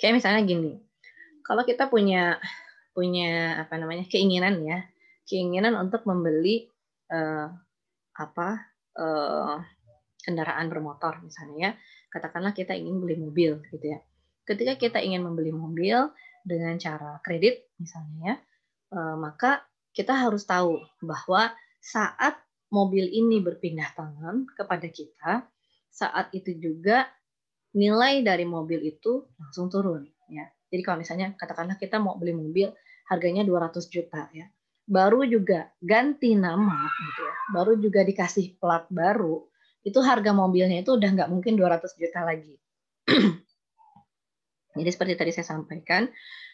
Kayak 0.00 0.22
misalnya 0.22 0.42
gini 0.46 0.72
kalau 1.44 1.66
kita 1.66 1.90
punya 1.90 2.38
punya 2.94 3.64
apa 3.66 3.74
namanya 3.78 4.06
keinginan 4.06 4.62
ya 4.62 4.86
keinginan 5.26 5.78
untuk 5.78 6.06
membeli 6.06 6.66
uh, 7.10 7.48
apa 8.18 8.48
uh, 8.98 9.56
kendaraan 10.20 10.66
bermotor 10.68 11.22
misalnya 11.22 11.56
ya 11.58 11.72
katakanlah 12.10 12.52
kita 12.52 12.74
ingin 12.74 12.98
beli 12.98 13.16
mobil 13.16 13.62
gitu 13.70 13.86
ya 13.86 13.98
ketika 14.50 14.74
kita 14.74 14.98
ingin 14.98 15.22
membeli 15.22 15.54
mobil 15.54 16.10
dengan 16.42 16.74
cara 16.82 17.22
kredit 17.22 17.70
misalnya 17.78 18.34
ya 18.34 18.36
uh, 18.94 19.16
maka 19.16 19.62
kita 19.94 20.14
harus 20.14 20.46
tahu 20.46 20.78
bahwa 21.02 21.50
saat 21.82 22.38
mobil 22.70 23.10
ini 23.10 23.42
berpindah 23.42 23.90
tangan 23.98 24.46
kepada 24.54 24.86
kita, 24.86 25.32
saat 25.90 26.30
itu 26.30 26.54
juga 26.54 27.10
nilai 27.74 28.22
dari 28.22 28.46
mobil 28.46 28.78
itu 28.86 29.26
langsung 29.38 29.66
turun 29.70 30.06
ya. 30.30 30.46
Jadi 30.70 30.82
kalau 30.86 31.02
misalnya 31.02 31.34
katakanlah 31.34 31.74
kita 31.74 31.98
mau 31.98 32.14
beli 32.14 32.30
mobil 32.30 32.70
harganya 33.10 33.42
200 33.42 33.90
juta 33.90 34.30
ya. 34.30 34.46
Baru 34.86 35.26
juga 35.26 35.70
ganti 35.82 36.34
nama 36.38 36.86
gitu 36.86 37.22
ya. 37.26 37.34
Baru 37.50 37.72
juga 37.78 38.06
dikasih 38.06 38.58
plat 38.58 38.86
baru, 38.90 39.50
itu 39.82 39.98
harga 39.98 40.30
mobilnya 40.30 40.82
itu 40.82 40.94
udah 40.94 41.10
nggak 41.10 41.30
mungkin 41.30 41.58
200 41.58 41.90
juta 41.98 42.22
lagi. 42.22 42.54
Jadi 44.74 44.90
seperti 44.90 45.14
tadi 45.18 45.30
saya 45.34 45.46
sampaikan, 45.46 46.06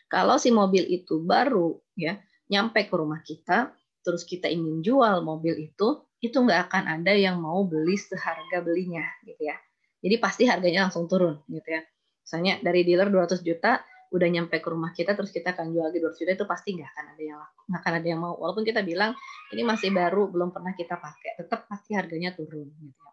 kalau 0.07 0.39
si 0.41 0.55
mobil 0.55 0.87
itu 0.87 1.21
baru 1.21 1.77
ya 1.99 2.17
nyampe 2.47 2.87
ke 2.87 2.95
rumah 2.95 3.21
kita, 3.27 3.75
terus 4.07 4.23
kita 4.23 4.47
ingin 4.47 4.81
jual 4.81 5.21
mobil 5.27 5.59
itu, 5.59 6.07
itu 6.23 6.37
nggak 6.37 6.71
akan 6.71 6.85
ada 7.03 7.13
yang 7.13 7.43
mau 7.43 7.67
beli 7.67 7.99
seharga 7.99 8.63
belinya 8.63 9.05
gitu 9.27 9.43
ya. 9.51 9.59
Jadi 10.01 10.15
pasti 10.23 10.43
harganya 10.47 10.87
langsung 10.87 11.11
turun 11.11 11.43
gitu 11.51 11.67
ya. 11.67 11.83
Misalnya 12.23 12.63
dari 12.63 12.87
dealer 12.87 13.11
200 13.11 13.43
juta 13.43 13.83
udah 14.15 14.29
nyampe 14.31 14.63
ke 14.63 14.69
rumah 14.71 14.95
kita 14.95 15.19
terus 15.19 15.35
kita 15.35 15.51
akan 15.51 15.75
jual 15.75 15.91
di 15.91 15.99
200 15.99 16.23
juta 16.23 16.33
itu 16.39 16.47
pasti 16.47 16.79
nggak 16.79 16.91
akan 16.95 17.05
ada 17.13 17.23
yang 17.23 17.39
laku, 17.43 17.61
nggak 17.67 17.81
akan 17.83 17.93
ada 17.99 18.07
yang 18.07 18.21
mau. 18.23 18.35
Walaupun 18.39 18.63
kita 18.63 18.81
bilang 18.87 19.13
ini 19.51 19.63
masih 19.67 19.91
baru 19.91 20.31
belum 20.31 20.55
pernah 20.55 20.73
kita 20.79 20.95
pakai, 20.97 21.43
tetap 21.43 21.67
pasti 21.67 21.99
harganya 21.99 22.31
turun 22.33 22.71
gitu 22.71 23.03
ya. 23.03 23.13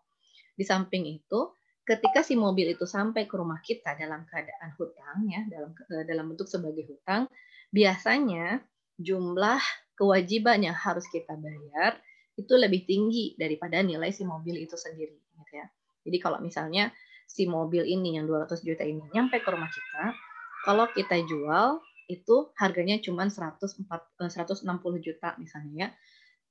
Di 0.53 0.63
samping 0.63 1.09
itu 1.09 1.39
ketika 1.83 2.23
si 2.23 2.39
mobil 2.39 2.71
itu 2.71 2.87
sampai 2.87 3.27
ke 3.27 3.35
rumah 3.35 3.59
kita 3.59 3.95
dalam 3.99 4.23
keadaan 4.27 4.71
hutang 4.79 5.27
ya 5.27 5.41
dalam 5.51 5.71
eh, 5.91 6.03
dalam 6.07 6.25
bentuk 6.31 6.47
sebagai 6.47 6.87
hutang 6.87 7.27
biasanya 7.75 8.63
jumlah 8.95 9.59
kewajiban 9.99 10.63
yang 10.63 10.77
harus 10.77 11.03
kita 11.11 11.35
bayar 11.35 11.99
itu 12.33 12.53
lebih 12.57 12.85
tinggi 12.89 13.37
daripada 13.37 13.81
nilai 13.85 14.09
si 14.09 14.25
mobil 14.25 14.57
itu 14.57 14.73
sendiri 14.73 15.13
gitu 15.13 15.53
ya. 15.53 15.69
Jadi 16.03 16.17
kalau 16.17 16.41
misalnya 16.41 16.89
si 17.29 17.45
mobil 17.45 17.85
ini 17.85 18.17
yang 18.17 18.25
200 18.25 18.65
juta 18.65 18.83
ini 18.83 19.05
nyampe 19.13 19.37
ke 19.41 19.49
rumah 19.53 19.69
kita, 19.69 20.17
kalau 20.65 20.89
kita 20.91 21.21
jual 21.29 21.81
itu 22.09 22.51
harganya 22.57 22.99
cuma 22.99 23.29
160 23.29 23.85
eh, 23.85 25.01
juta 25.01 25.29
misalnya 25.37 25.73
ya. 25.77 25.89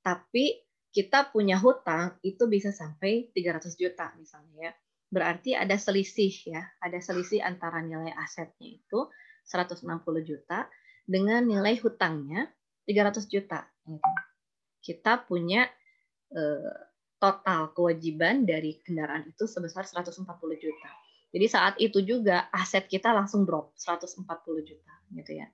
Tapi 0.03 0.63
kita 0.93 1.33
punya 1.33 1.57
hutang 1.59 2.15
itu 2.21 2.45
bisa 2.47 2.69
sampai 2.71 3.33
300 3.35 3.75
juta 3.75 4.13
misalnya 4.15 4.71
ya. 4.71 4.73
Berarti 5.13 5.53
ada 5.53 5.77
selisih 5.77 6.33
ya, 6.49 6.65
ada 6.81 6.97
selisih 6.97 7.45
antara 7.45 7.85
nilai 7.85 8.09
asetnya 8.17 8.81
itu 8.81 9.05
160 9.45 9.85
juta 10.25 10.65
dengan 11.05 11.45
nilai 11.45 11.77
hutangnya 11.77 12.49
300 12.89 13.29
juta. 13.29 13.61
Gitu 13.85 14.09
kita 14.83 15.23
punya 15.23 15.63
eh, 16.35 16.77
total 17.17 17.71
kewajiban 17.71 18.43
dari 18.43 18.83
kendaraan 18.83 19.31
itu 19.31 19.47
sebesar 19.47 19.87
140 19.87 20.27
juta. 20.59 20.91
Jadi 21.33 21.45
saat 21.47 21.79
itu 21.79 22.03
juga 22.03 22.51
aset 22.51 22.85
kita 22.91 23.15
langsung 23.15 23.47
drop 23.47 23.73
140 23.79 24.27
juta 24.67 24.93
gitu 25.15 25.31
ya. 25.39 25.47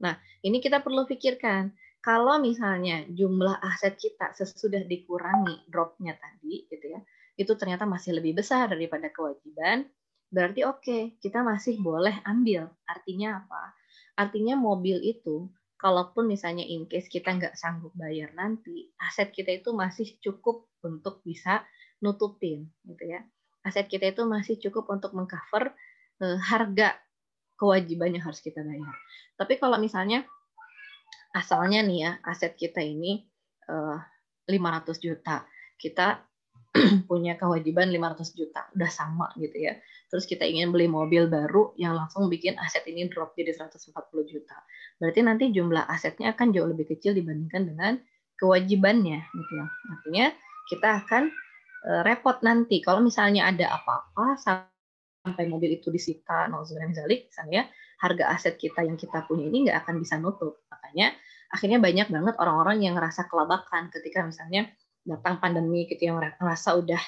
Nah, 0.00 0.14
ini 0.46 0.62
kita 0.62 0.80
perlu 0.80 1.04
pikirkan 1.04 1.74
kalau 2.00 2.38
misalnya 2.38 3.02
jumlah 3.10 3.58
aset 3.58 3.98
kita 3.98 4.32
sesudah 4.38 4.86
dikurangi 4.86 5.66
dropnya 5.66 6.14
tadi 6.14 6.70
gitu 6.70 6.86
ya, 6.94 7.02
itu 7.36 7.52
ternyata 7.54 7.84
masih 7.84 8.16
lebih 8.16 8.40
besar 8.40 8.72
daripada 8.72 9.12
kewajiban, 9.12 9.84
berarti 10.32 10.64
oke, 10.64 10.80
okay, 10.82 11.02
kita 11.20 11.44
masih 11.44 11.76
boleh 11.78 12.16
ambil. 12.24 12.72
Artinya 12.88 13.44
apa? 13.44 13.76
Artinya 14.16 14.56
mobil 14.56 14.98
itu 15.04 15.52
kalaupun 15.76 16.24
misalnya 16.24 16.64
in 16.64 16.88
case 16.88 17.06
kita 17.12 17.36
nggak 17.36 17.54
sanggup 17.54 17.92
bayar 17.92 18.32
nanti, 18.32 18.88
aset 18.96 19.28
kita 19.30 19.52
itu 19.60 19.76
masih 19.76 20.16
cukup 20.24 20.64
untuk 20.80 21.20
bisa 21.20 21.60
nutupin, 22.00 22.72
gitu 22.88 23.04
ya. 23.04 23.20
Aset 23.60 23.86
kita 23.92 24.08
itu 24.08 24.24
masih 24.24 24.56
cukup 24.56 24.88
untuk 24.88 25.12
mengcover 25.12 25.76
uh, 26.24 26.38
harga 26.40 26.96
kewajiban 27.60 28.16
yang 28.16 28.24
harus 28.24 28.40
kita 28.40 28.64
bayar. 28.64 28.96
Tapi 29.36 29.60
kalau 29.60 29.76
misalnya 29.76 30.24
asalnya 31.36 31.84
nih 31.84 31.98
ya 32.00 32.12
aset 32.24 32.56
kita 32.56 32.80
ini 32.80 33.28
uh, 33.68 34.00
eh, 34.48 34.54
500 34.56 34.96
juta, 35.04 35.44
kita 35.76 36.24
punya 37.10 37.34
kewajiban 37.40 37.88
500 37.88 38.36
juta, 38.36 38.68
udah 38.76 38.90
sama 38.90 39.32
gitu 39.40 39.56
ya. 39.56 39.76
Terus 40.06 40.24
kita 40.28 40.46
ingin 40.46 40.70
beli 40.70 40.86
mobil 40.86 41.26
baru 41.26 41.74
yang 41.80 41.96
langsung 41.96 42.30
bikin 42.30 42.54
aset 42.60 42.86
ini 42.86 43.10
drop 43.10 43.34
jadi 43.34 43.56
140 43.56 43.92
juta. 44.28 44.56
Berarti 45.00 45.20
nanti 45.24 45.44
jumlah 45.50 45.88
asetnya 45.90 46.32
akan 46.36 46.54
jauh 46.54 46.68
lebih 46.70 46.94
kecil 46.94 47.16
dibandingkan 47.16 47.66
dengan 47.66 47.92
kewajibannya 48.38 49.18
gitu 49.24 49.52
ya. 49.56 49.66
Artinya 49.66 50.26
kita 50.68 50.88
akan 51.04 51.22
uh, 51.88 52.02
repot 52.06 52.38
nanti 52.44 52.84
kalau 52.84 53.02
misalnya 53.02 53.48
ada 53.50 53.76
apa-apa 53.80 54.38
sampai 54.38 55.50
mobil 55.50 55.74
itu 55.74 55.90
disita, 55.90 56.46
misalnya, 56.52 56.86
misalnya 56.92 57.62
harga 57.98 58.24
aset 58.30 58.54
kita 58.60 58.84
yang 58.84 58.94
kita 59.00 59.24
punya 59.24 59.48
ini 59.48 59.66
nggak 59.66 59.86
akan 59.86 59.98
bisa 59.98 60.20
nutup. 60.20 60.62
Makanya 60.68 61.16
akhirnya 61.50 61.78
banyak 61.80 62.08
banget 62.12 62.34
orang-orang 62.38 62.82
yang 62.84 62.94
ngerasa 62.98 63.26
kelabakan 63.26 63.88
ketika 63.90 64.22
misalnya 64.22 64.70
datang 65.06 65.38
pandemi 65.38 65.86
gitu 65.86 66.10
yang 66.10 66.18
ngerasa 66.18 66.74
udah 66.82 67.00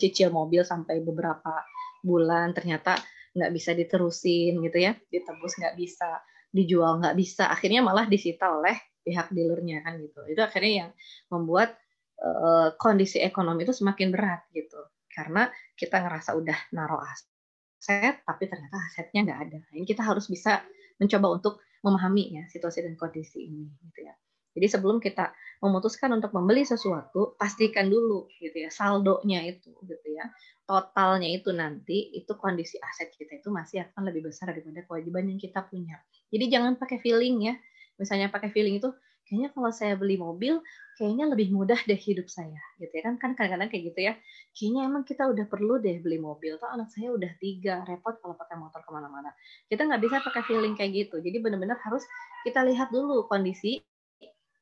cicil 0.00 0.32
mobil 0.32 0.64
sampai 0.64 1.04
beberapa 1.04 1.62
bulan 2.00 2.56
ternyata 2.56 2.96
nggak 3.32 3.52
bisa 3.52 3.70
diterusin 3.76 4.60
gitu 4.60 4.78
ya 4.80 4.92
ditebus 5.08 5.60
nggak 5.60 5.76
bisa 5.76 6.20
dijual 6.52 7.00
nggak 7.00 7.16
bisa 7.16 7.48
akhirnya 7.48 7.80
malah 7.80 8.04
disita 8.08 8.52
oleh 8.52 8.76
pihak 9.02 9.34
dealernya 9.34 9.82
kan 9.82 9.98
gitu. 9.98 10.20
Itu 10.30 10.40
akhirnya 10.40 10.86
yang 10.86 10.90
membuat 11.28 11.74
uh, 12.22 12.72
kondisi 12.78 13.18
ekonomi 13.18 13.66
itu 13.66 13.74
semakin 13.74 14.14
berat 14.14 14.46
gitu. 14.54 14.78
Karena 15.10 15.50
kita 15.74 16.00
ngerasa 16.00 16.38
udah 16.38 16.58
naruh 16.72 17.02
aset 17.02 18.22
tapi 18.22 18.46
ternyata 18.46 18.78
asetnya 18.88 19.20
nggak 19.26 19.40
ada. 19.48 19.58
Ini 19.74 19.84
kita 19.84 20.06
harus 20.06 20.30
bisa 20.30 20.62
mencoba 21.02 21.28
untuk 21.34 21.54
memahami 21.82 22.38
ya 22.38 22.44
situasi 22.46 22.86
dan 22.86 22.94
kondisi 22.94 23.42
ini 23.42 23.66
gitu 23.82 24.06
ya 24.06 24.14
jadi 24.52 24.66
sebelum 24.68 25.00
kita 25.00 25.32
memutuskan 25.64 26.12
untuk 26.12 26.34
membeli 26.36 26.66
sesuatu, 26.66 27.38
pastikan 27.40 27.88
dulu 27.88 28.28
gitu 28.36 28.56
ya 28.66 28.68
saldonya 28.68 29.46
itu 29.48 29.72
gitu 29.86 30.08
ya. 30.12 30.28
Totalnya 30.68 31.28
itu 31.30 31.50
nanti 31.56 32.12
itu 32.12 32.32
kondisi 32.36 32.76
aset 32.82 33.14
kita 33.16 33.40
itu 33.40 33.48
masih 33.48 33.88
akan 33.88 34.12
lebih 34.12 34.28
besar 34.28 34.52
daripada 34.52 34.84
kewajiban 34.84 35.30
yang 35.32 35.40
kita 35.40 35.64
punya. 35.64 35.96
Jadi 36.28 36.44
jangan 36.52 36.76
pakai 36.76 37.00
feeling 37.00 37.48
ya. 37.48 37.54
Misalnya 37.96 38.28
pakai 38.28 38.52
feeling 38.52 38.76
itu 38.76 38.92
kayaknya 39.32 39.48
kalau 39.54 39.70
saya 39.72 39.94
beli 39.96 40.18
mobil 40.18 40.60
kayaknya 40.98 41.24
lebih 41.30 41.54
mudah 41.54 41.78
deh 41.88 41.96
hidup 41.96 42.28
saya 42.28 42.58
gitu 42.76 42.90
ya 42.92 43.02
kan 43.06 43.16
kan 43.16 43.32
kadang-kadang 43.32 43.70
kayak 43.72 43.94
gitu 43.94 44.00
ya 44.04 44.12
kayaknya 44.52 44.80
emang 44.84 45.08
kita 45.08 45.24
udah 45.24 45.46
perlu 45.48 45.80
deh 45.80 46.02
beli 46.04 46.18
mobil 46.20 46.58
tuh 46.60 46.68
anak 46.68 46.92
saya 46.92 47.14
udah 47.14 47.32
tiga 47.40 47.80
repot 47.88 48.18
kalau 48.20 48.36
pakai 48.36 48.60
motor 48.60 48.82
ke 48.84 48.90
mana-mana 48.92 49.32
kita 49.72 49.88
nggak 49.88 50.02
bisa 50.04 50.20
pakai 50.20 50.42
feeling 50.44 50.74
kayak 50.76 51.06
gitu 51.06 51.22
jadi 51.22 51.40
benar-benar 51.40 51.80
harus 51.80 52.04
kita 52.44 52.60
lihat 52.66 52.92
dulu 52.92 53.24
kondisi 53.30 53.80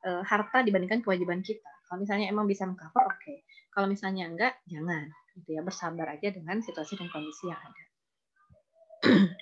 uh, 0.05 0.23
harta 0.25 0.61
dibandingkan 0.65 1.01
kewajiban 1.01 1.41
kita. 1.41 1.69
Kalau 1.89 2.01
misalnya 2.01 2.31
emang 2.31 2.47
bisa 2.47 2.63
mengcover, 2.63 3.03
oke. 3.07 3.19
Okay. 3.19 3.43
Kalau 3.71 3.87
misalnya 3.87 4.27
enggak, 4.27 4.53
jangan. 4.67 5.11
Gitu 5.35 5.55
ya, 5.55 5.61
bersabar 5.63 6.07
aja 6.11 6.27
dengan 6.31 6.59
situasi 6.59 6.99
dan 6.99 7.07
kondisi 7.07 7.47
yang 7.47 7.59
ada. 7.59 7.83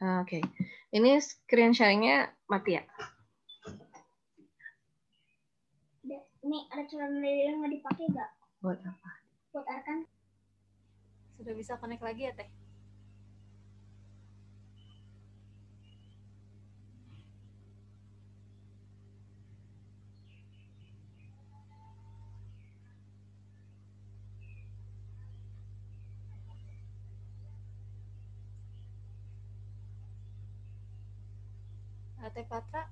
oke, 0.00 0.26
okay. 0.26 0.42
ini 0.96 1.20
screen 1.20 1.76
sharingnya 1.76 2.32
mati 2.48 2.80
ya? 2.80 2.84
Ini 6.40 6.58
ada 6.72 6.88
celana 6.88 7.20
yang 7.28 7.60
mau 7.60 7.68
dipakai 7.68 8.08
nggak? 8.08 8.30
Buat 8.64 8.80
apa? 8.80 9.10
Buat 9.52 9.66
Arkan. 9.68 10.08
Sudah 11.36 11.52
bisa 11.52 11.76
connect 11.76 12.00
lagi 12.00 12.26
ya, 12.26 12.32
Teh? 12.32 12.48
Teh 32.20 32.44
Patra 32.44 32.84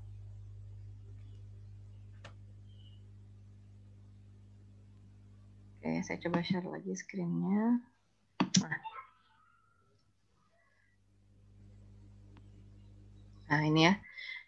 Oke, 5.78 6.02
saya 6.02 6.18
coba 6.18 6.42
share 6.42 6.66
lagi 6.66 6.90
screen-nya. 6.90 7.78
Nah. 8.60 8.80
nah, 13.46 13.62
ini 13.62 13.86
ya. 13.86 13.94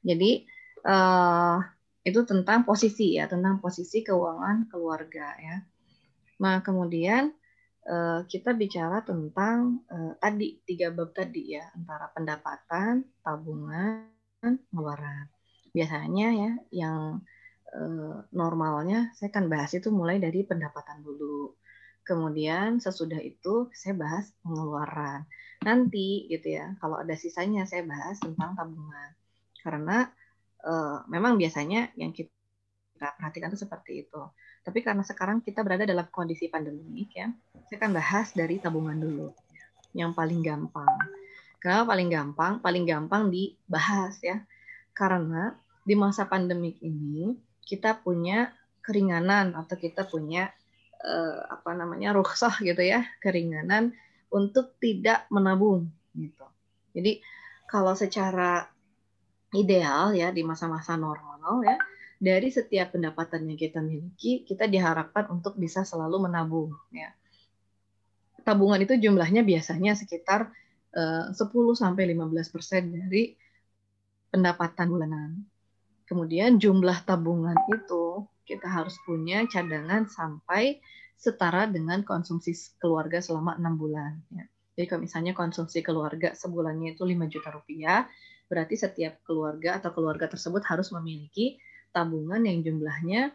Jadi, 0.03 0.45
uh, 0.85 1.63
itu 2.03 2.21
tentang 2.27 2.67
posisi 2.67 3.15
ya, 3.15 3.31
tentang 3.31 3.63
posisi 3.63 4.03
keuangan 4.03 4.67
keluarga 4.69 5.39
ya. 5.39 5.57
Nah, 6.43 6.67
kemudian 6.67 7.31
uh, 7.87 8.27
kita 8.27 8.51
bicara 8.53 9.01
tentang 9.07 9.87
uh, 9.87 10.19
tadi 10.19 10.59
tiga 10.67 10.91
bab 10.91 11.15
tadi 11.15 11.55
ya, 11.55 11.63
antara 11.79 12.11
pendapatan, 12.11 13.07
tabungan, 13.23 14.20
pengeluaran. 14.41 15.29
Biasanya 15.71 16.29
ya 16.35 16.51
yang 16.75 17.23
eh, 17.71 18.17
normalnya 18.35 19.15
saya 19.15 19.31
kan 19.31 19.47
bahas 19.47 19.71
itu 19.77 19.93
mulai 19.93 20.19
dari 20.19 20.43
pendapatan 20.43 21.05
dulu. 21.05 21.55
Kemudian 22.03 22.81
sesudah 22.81 23.21
itu 23.23 23.71
saya 23.77 23.95
bahas 23.95 24.33
pengeluaran. 24.43 25.29
Nanti 25.63 26.27
gitu 26.33 26.57
ya, 26.57 26.75
kalau 26.81 26.99
ada 26.99 27.15
sisanya 27.15 27.69
saya 27.69 27.85
bahas 27.87 28.19
tentang 28.19 28.57
tabungan. 28.57 29.11
Karena 29.61 30.09
eh, 30.65 30.99
memang 31.13 31.37
biasanya 31.39 31.93
yang 31.95 32.11
kita 32.11 32.33
perhatikan 32.99 33.53
itu 33.53 33.61
seperti 33.61 33.93
itu. 34.09 34.23
Tapi 34.61 34.85
karena 34.85 35.01
sekarang 35.01 35.41
kita 35.41 35.65
berada 35.65 35.89
dalam 35.89 36.05
kondisi 36.13 36.53
pandemik 36.53 37.17
ya, 37.17 37.33
saya 37.69 37.77
akan 37.81 37.93
bahas 37.97 38.29
dari 38.37 38.61
tabungan 38.61 38.99
dulu. 38.99 39.33
Yang 39.97 40.11
paling 40.17 40.41
gampang. 40.45 41.20
Kenapa 41.61 41.93
paling 41.93 42.09
gampang? 42.09 42.53
Paling 42.65 42.85
gampang 42.89 43.29
dibahas 43.29 44.17
ya. 44.25 44.41
Karena 44.97 45.53
di 45.85 45.93
masa 45.93 46.25
pandemik 46.25 46.81
ini 46.81 47.37
kita 47.61 48.01
punya 48.01 48.51
keringanan 48.81 49.53
atau 49.53 49.77
kita 49.77 50.09
punya 50.09 50.49
eh, 51.05 51.41
apa 51.47 51.77
namanya 51.77 52.17
rukhsah 52.17 52.65
gitu 52.65 52.81
ya, 52.81 53.05
keringanan 53.21 53.93
untuk 54.33 54.81
tidak 54.81 55.29
menabung 55.29 55.93
gitu. 56.17 56.49
Jadi 56.97 57.21
kalau 57.69 57.93
secara 57.95 58.67
ideal 59.55 60.17
ya 60.17 60.33
di 60.33 60.43
masa-masa 60.43 60.97
normal 60.97 61.63
ya, 61.63 61.77
dari 62.21 62.49
setiap 62.49 62.97
pendapatan 62.97 63.47
yang 63.49 63.59
kita 63.61 63.85
miliki, 63.85 64.43
kita 64.49 64.65
diharapkan 64.65 65.29
untuk 65.29 65.61
bisa 65.61 65.85
selalu 65.85 66.31
menabung 66.31 66.73
ya. 66.93 67.13
Tabungan 68.41 68.81
itu 68.81 68.97
jumlahnya 68.97 69.45
biasanya 69.45 69.93
sekitar 69.93 70.49
10 70.91 71.35
eh, 71.35 71.75
sampai 71.79 72.05
15 72.11 72.55
persen 72.55 72.91
dari 72.91 73.35
pendapatan 74.31 74.87
bulanan. 74.91 75.31
Kemudian 76.07 76.59
jumlah 76.59 77.07
tabungan 77.07 77.55
itu 77.71 78.27
kita 78.43 78.67
harus 78.67 78.99
punya 79.07 79.47
cadangan 79.47 80.11
sampai 80.11 80.83
setara 81.15 81.71
dengan 81.71 82.03
konsumsi 82.03 82.51
keluarga 82.83 83.23
selama 83.23 83.55
enam 83.55 83.79
bulan. 83.79 84.19
Ya. 84.35 84.51
Jadi 84.75 84.87
kalau 84.91 85.03
misalnya 85.07 85.33
konsumsi 85.37 85.85
keluarga 85.87 86.35
sebulannya 86.35 86.99
itu 86.99 87.07
5 87.07 87.31
juta 87.31 87.55
rupiah, 87.55 88.11
berarti 88.51 88.75
setiap 88.75 89.23
keluarga 89.23 89.79
atau 89.79 89.95
keluarga 89.95 90.27
tersebut 90.27 90.67
harus 90.67 90.91
memiliki 90.91 91.63
tabungan 91.95 92.43
yang 92.43 92.67
jumlahnya 92.67 93.31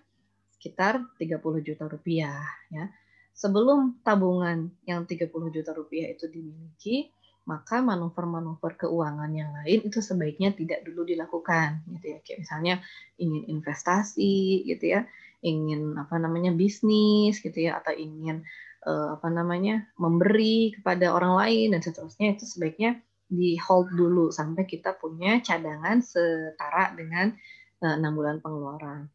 sekitar 0.59 0.99
30 1.15 1.39
juta 1.63 1.87
rupiah. 1.87 2.43
Ya. 2.67 2.91
Sebelum 3.31 4.03
tabungan 4.03 4.73
yang 4.83 5.07
30 5.07 5.31
juta 5.53 5.71
rupiah 5.71 6.11
itu 6.11 6.27
dimiliki, 6.27 7.14
maka 7.45 7.77
manuver-manuver 7.77 8.73
keuangan 8.73 9.29
yang 9.29 9.53
lain 9.53 9.85
itu 9.85 10.01
sebaiknya 10.01 10.57
tidak 10.57 10.81
dulu 10.81 11.05
dilakukan 11.05 11.85
gitu 11.93 12.17
ya. 12.17 12.19
Kayak 12.25 12.39
misalnya 12.41 12.75
ingin 13.21 13.43
investasi 13.53 14.65
gitu 14.65 14.85
ya. 14.97 15.05
Ingin 15.45 15.93
apa 15.93 16.17
namanya 16.17 16.49
bisnis 16.57 17.37
gitu 17.45 17.69
ya. 17.69 17.77
Atau 17.77 17.93
ingin 17.93 18.41
uh, 18.89 19.17
apa 19.21 19.29
namanya 19.29 19.85
memberi 20.01 20.73
kepada 20.73 21.13
orang 21.13 21.37
lain 21.37 21.77
dan 21.77 21.85
seterusnya. 21.85 22.33
Itu 22.33 22.49
sebaiknya 22.49 22.97
di 23.29 23.61
hold 23.61 23.93
dulu 23.93 24.33
sampai 24.33 24.65
kita 24.65 24.97
punya 24.97 25.41
cadangan 25.41 25.97
setara 25.97 26.93
dengan 26.93 27.33
eh, 27.81 27.95
enam 27.97 28.13
uh, 28.13 28.17
bulan 28.17 28.37
pengeluaran. 28.41 29.05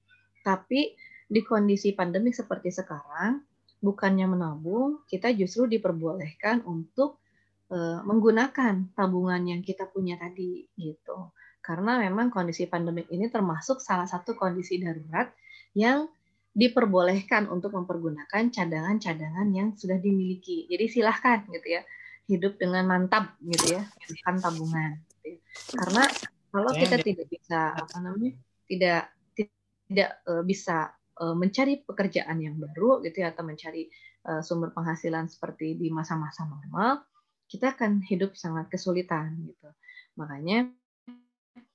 Tapi 0.47 0.95
di 1.31 1.41
kondisi 1.43 1.95
pandemik 1.95 2.35
seperti 2.35 2.75
sekarang 2.75 3.43
bukannya 3.83 4.27
menabung 4.27 5.03
kita 5.07 5.31
justru 5.35 5.67
diperbolehkan 5.67 6.63
untuk 6.67 7.23
uh, 7.71 8.03
menggunakan 8.05 8.93
tabungan 8.93 9.43
yang 9.47 9.61
kita 9.63 9.87
punya 9.89 10.19
tadi 10.19 10.67
gitu. 10.77 11.33
Karena 11.61 12.01
memang 12.03 12.33
kondisi 12.33 12.67
pandemik 12.67 13.09
ini 13.13 13.31
termasuk 13.31 13.79
salah 13.79 14.09
satu 14.09 14.35
kondisi 14.35 14.81
darurat 14.81 15.31
yang 15.77 16.11
diperbolehkan 16.51 17.47
untuk 17.47 17.71
mempergunakan 17.79 18.51
cadangan-cadangan 18.51 19.49
yang 19.55 19.69
sudah 19.79 20.03
dimiliki. 20.03 20.67
Jadi 20.67 20.85
silahkan 20.91 21.47
gitu 21.47 21.79
ya, 21.79 21.83
hidup 22.27 22.59
dengan 22.59 22.91
mantap 22.91 23.39
gitu 23.39 23.79
ya, 23.79 23.83
kan 24.27 24.43
tabungan. 24.43 24.99
Gitu 25.23 25.37
ya. 25.37 25.39
Karena 25.79 26.05
kalau 26.51 26.71
kita 26.75 26.97
tidak 26.99 27.27
bisa 27.31 27.79
apa 27.79 27.97
namanya, 28.03 28.35
tidak 28.67 29.15
tidak 29.91 30.11
uh, 30.27 30.43
bisa 30.47 30.91
uh, 31.19 31.35
mencari 31.35 31.83
pekerjaan 31.83 32.39
yang 32.39 32.59
baru 32.59 33.03
gitu 33.03 33.27
ya 33.27 33.35
atau 33.35 33.43
mencari 33.43 33.91
uh, 34.27 34.43
sumber 34.43 34.71
penghasilan 34.71 35.27
seperti 35.27 35.75
di 35.79 35.91
masa-masa 35.91 36.47
normal, 36.47 37.03
kita 37.51 37.75
akan 37.75 38.07
hidup 38.07 38.39
sangat 38.39 38.71
kesulitan 38.71 39.35
gitu. 39.43 39.69
Makanya 40.15 40.71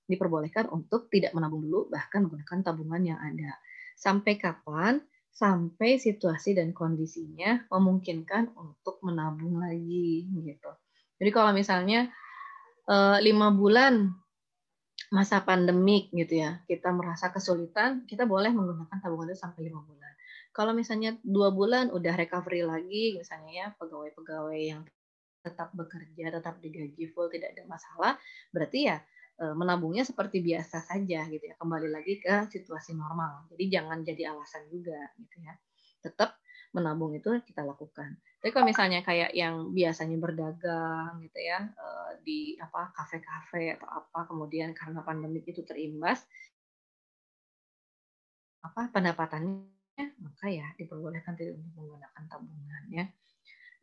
diperbolehkan 0.07 0.71
untuk 0.71 1.11
tidak 1.11 1.35
menabung 1.35 1.65
dulu 1.65 1.91
bahkan 1.91 2.23
menggunakan 2.23 2.63
tabungan 2.63 3.03
yang 3.03 3.19
ada. 3.19 3.59
Sampai 3.99 4.39
kapan? 4.39 5.03
Sampai 5.35 5.99
situasi 5.99 6.55
dan 6.55 6.71
kondisinya 6.71 7.67
memungkinkan 7.67 8.55
untuk 8.55 9.03
menabung 9.03 9.59
lagi 9.59 10.23
gitu. 10.31 10.71
Jadi 11.19 11.29
kalau 11.35 11.51
misalnya 11.51 12.07
eh, 12.87 13.17
lima 13.19 13.51
bulan 13.51 14.15
masa 15.11 15.43
pandemik 15.43 16.07
gitu 16.15 16.39
ya, 16.39 16.63
kita 16.71 16.87
merasa 16.95 17.35
kesulitan, 17.35 18.07
kita 18.07 18.23
boleh 18.23 18.55
menggunakan 18.55 18.95
tabungan 19.03 19.35
itu 19.35 19.43
sampai 19.43 19.67
lima 19.67 19.83
bulan. 19.83 20.11
Kalau 20.55 20.71
misalnya 20.71 21.19
dua 21.19 21.51
bulan 21.51 21.91
udah 21.91 22.15
recovery 22.15 22.63
lagi, 22.63 23.19
misalnya 23.19 23.51
ya 23.51 23.67
pegawai-pegawai 23.75 24.61
yang 24.63 24.87
tetap 25.45 25.69
bekerja, 25.77 26.33
tetap 26.33 26.57
digaji 26.57 27.05
full, 27.13 27.29
tidak 27.29 27.53
ada 27.53 27.63
masalah, 27.69 28.17
berarti 28.49 28.89
ya 28.89 28.97
e, 29.37 29.45
menabungnya 29.53 30.01
seperti 30.01 30.41
biasa 30.41 30.81
saja 30.81 31.29
gitu 31.29 31.45
ya, 31.45 31.55
kembali 31.61 31.93
lagi 31.93 32.17
ke 32.17 32.49
situasi 32.49 32.97
normal. 32.97 33.45
Jadi 33.53 33.63
jangan 33.69 34.01
jadi 34.01 34.33
alasan 34.33 34.65
juga 34.73 34.97
gitu 35.21 35.37
ya. 35.45 35.53
Tetap 36.01 36.41
menabung 36.73 37.15
itu 37.15 37.29
kita 37.45 37.63
lakukan. 37.63 38.19
Tapi 38.41 38.51
kalau 38.51 38.67
misalnya 38.67 38.99
kayak 38.99 39.31
yang 39.31 39.71
biasanya 39.71 40.17
berdagang 40.19 41.21
gitu 41.23 41.39
ya 41.39 41.69
e, 41.71 41.87
di 42.25 42.39
apa 42.57 42.91
kafe-kafe 42.91 43.77
atau 43.77 43.87
apa 43.87 44.27
kemudian 44.27 44.73
karena 44.73 45.05
pandemi 45.05 45.45
itu 45.45 45.61
terimbas 45.61 46.25
apa 48.65 48.89
pendapatannya 48.89 49.71
maka 50.19 50.45
ya 50.49 50.67
diperbolehkan 50.75 51.37
tidak 51.37 51.61
untuk 51.61 51.71
menggunakan 51.79 52.23
tabungan 52.27 52.83
ya. 52.91 53.05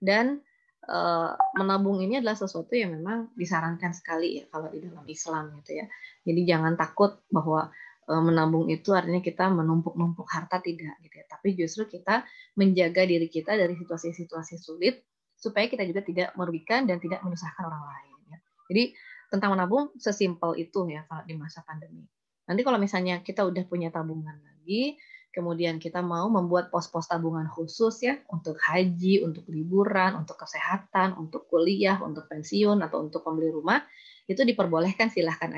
Dan 0.03 0.43
Eh, 0.83 1.33
menabung 1.63 2.03
ini 2.03 2.19
adalah 2.19 2.35
sesuatu 2.35 2.75
yang 2.75 2.99
memang 2.99 3.31
disarankan 3.39 3.95
sekali 3.95 4.43
ya 4.43 4.45
kalau 4.51 4.67
di 4.67 4.83
dalam 4.83 5.07
Islam 5.07 5.55
gitu 5.63 5.79
ya. 5.79 5.87
Jadi 6.27 6.41
jangan 6.43 6.75
takut 6.75 7.23
bahwa 7.31 7.71
uh, 8.11 8.23
menabung 8.23 8.67
itu 8.67 8.91
artinya 8.91 9.23
kita 9.23 9.47
menumpuk-numpuk 9.47 10.27
harta 10.27 10.59
tidak 10.59 10.99
gitu 11.07 11.23
ya. 11.23 11.27
Tapi 11.31 11.49
justru 11.55 11.87
kita 11.87 12.27
menjaga 12.59 13.07
diri 13.07 13.31
kita 13.31 13.55
dari 13.55 13.79
situasi-situasi 13.79 14.59
sulit 14.59 15.07
supaya 15.39 15.71
kita 15.71 15.87
juga 15.87 16.03
tidak 16.03 16.35
merugikan 16.35 16.83
dan 16.83 16.99
tidak 16.99 17.23
menyusahkan 17.23 17.63
orang 17.63 17.85
lain 17.87 18.19
ya. 18.35 18.39
Jadi 18.67 18.85
tentang 19.31 19.55
menabung 19.55 19.95
sesimpel 20.03 20.59
itu 20.59 20.91
ya 20.91 21.07
kalau 21.07 21.23
di 21.23 21.39
masa 21.39 21.63
pandemi. 21.63 22.03
Nanti 22.51 22.67
kalau 22.67 22.83
misalnya 22.83 23.23
kita 23.23 23.47
udah 23.47 23.71
punya 23.71 23.95
tabungan 23.95 24.35
lagi, 24.35 24.99
kemudian 25.33 25.81
kita 25.81 26.05
mau 26.05 26.29
membuat 26.29 26.69
pos-pos 26.69 27.09
tabungan 27.09 27.49
khusus 27.49 28.05
ya 28.05 28.21
untuk 28.29 28.61
haji, 28.61 29.25
untuk 29.25 29.49
liburan, 29.49 30.21
untuk 30.21 30.37
kesehatan, 30.37 31.17
untuk 31.17 31.49
kuliah, 31.49 31.97
untuk 32.05 32.29
pensiun 32.29 32.85
atau 32.85 33.01
untuk 33.09 33.25
pembeli 33.25 33.49
rumah, 33.49 33.81
itu 34.29 34.45
diperbolehkan 34.45 35.09
silahkan 35.09 35.51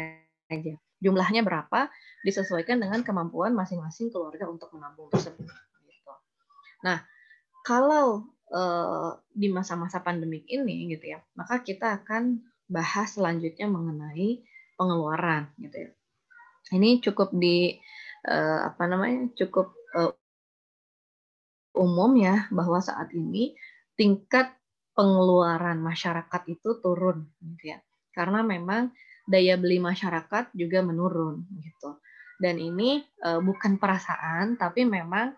aja. 0.46 0.78
Jumlahnya 1.02 1.42
berapa 1.42 1.90
disesuaikan 2.22 2.80
dengan 2.80 3.02
kemampuan 3.02 3.52
masing-masing 3.52 4.08
keluarga 4.14 4.48
untuk 4.48 4.70
menabung 4.72 5.10
tersebut. 5.10 5.44
Gitu. 5.84 6.12
Nah, 6.87 7.02
kalau 7.66 8.24
eh, 8.48 9.10
di 9.34 9.50
masa-masa 9.50 10.00
pandemik 10.00 10.46
ini 10.48 10.94
gitu 10.94 11.12
ya, 11.12 11.20
maka 11.34 11.60
kita 11.60 12.00
akan 12.00 12.40
bahas 12.70 13.18
selanjutnya 13.18 13.68
mengenai 13.68 14.40
pengeluaran 14.78 15.50
gitu 15.60 15.76
ya. 15.76 15.90
Ini 16.72 17.04
cukup 17.04 17.37
di 17.37 17.76
uh, 18.28 18.60
apa 18.72 18.84
namanya 18.88 19.30
cukup 19.37 19.72
uh, 19.96 20.12
umum 21.74 22.12
ya 22.18 22.46
bahwa 22.54 22.78
saat 22.80 23.10
ini 23.12 23.54
tingkat 23.98 24.52
pengeluaran 24.94 25.82
masyarakat 25.82 26.42
itu 26.50 26.78
turun 26.78 27.28
gitu 27.42 27.74
ya. 27.74 27.78
Karena 28.14 28.46
memang 28.46 28.94
daya 29.26 29.58
beli 29.58 29.82
masyarakat 29.82 30.54
juga 30.54 30.84
menurun 30.87 31.42
gitu. 31.58 31.98
Dan 32.38 32.62
ini 32.62 33.02
uh, 33.22 33.42
bukan 33.42 33.78
perasaan 33.78 34.56
tapi 34.58 34.87
memang 34.87 35.34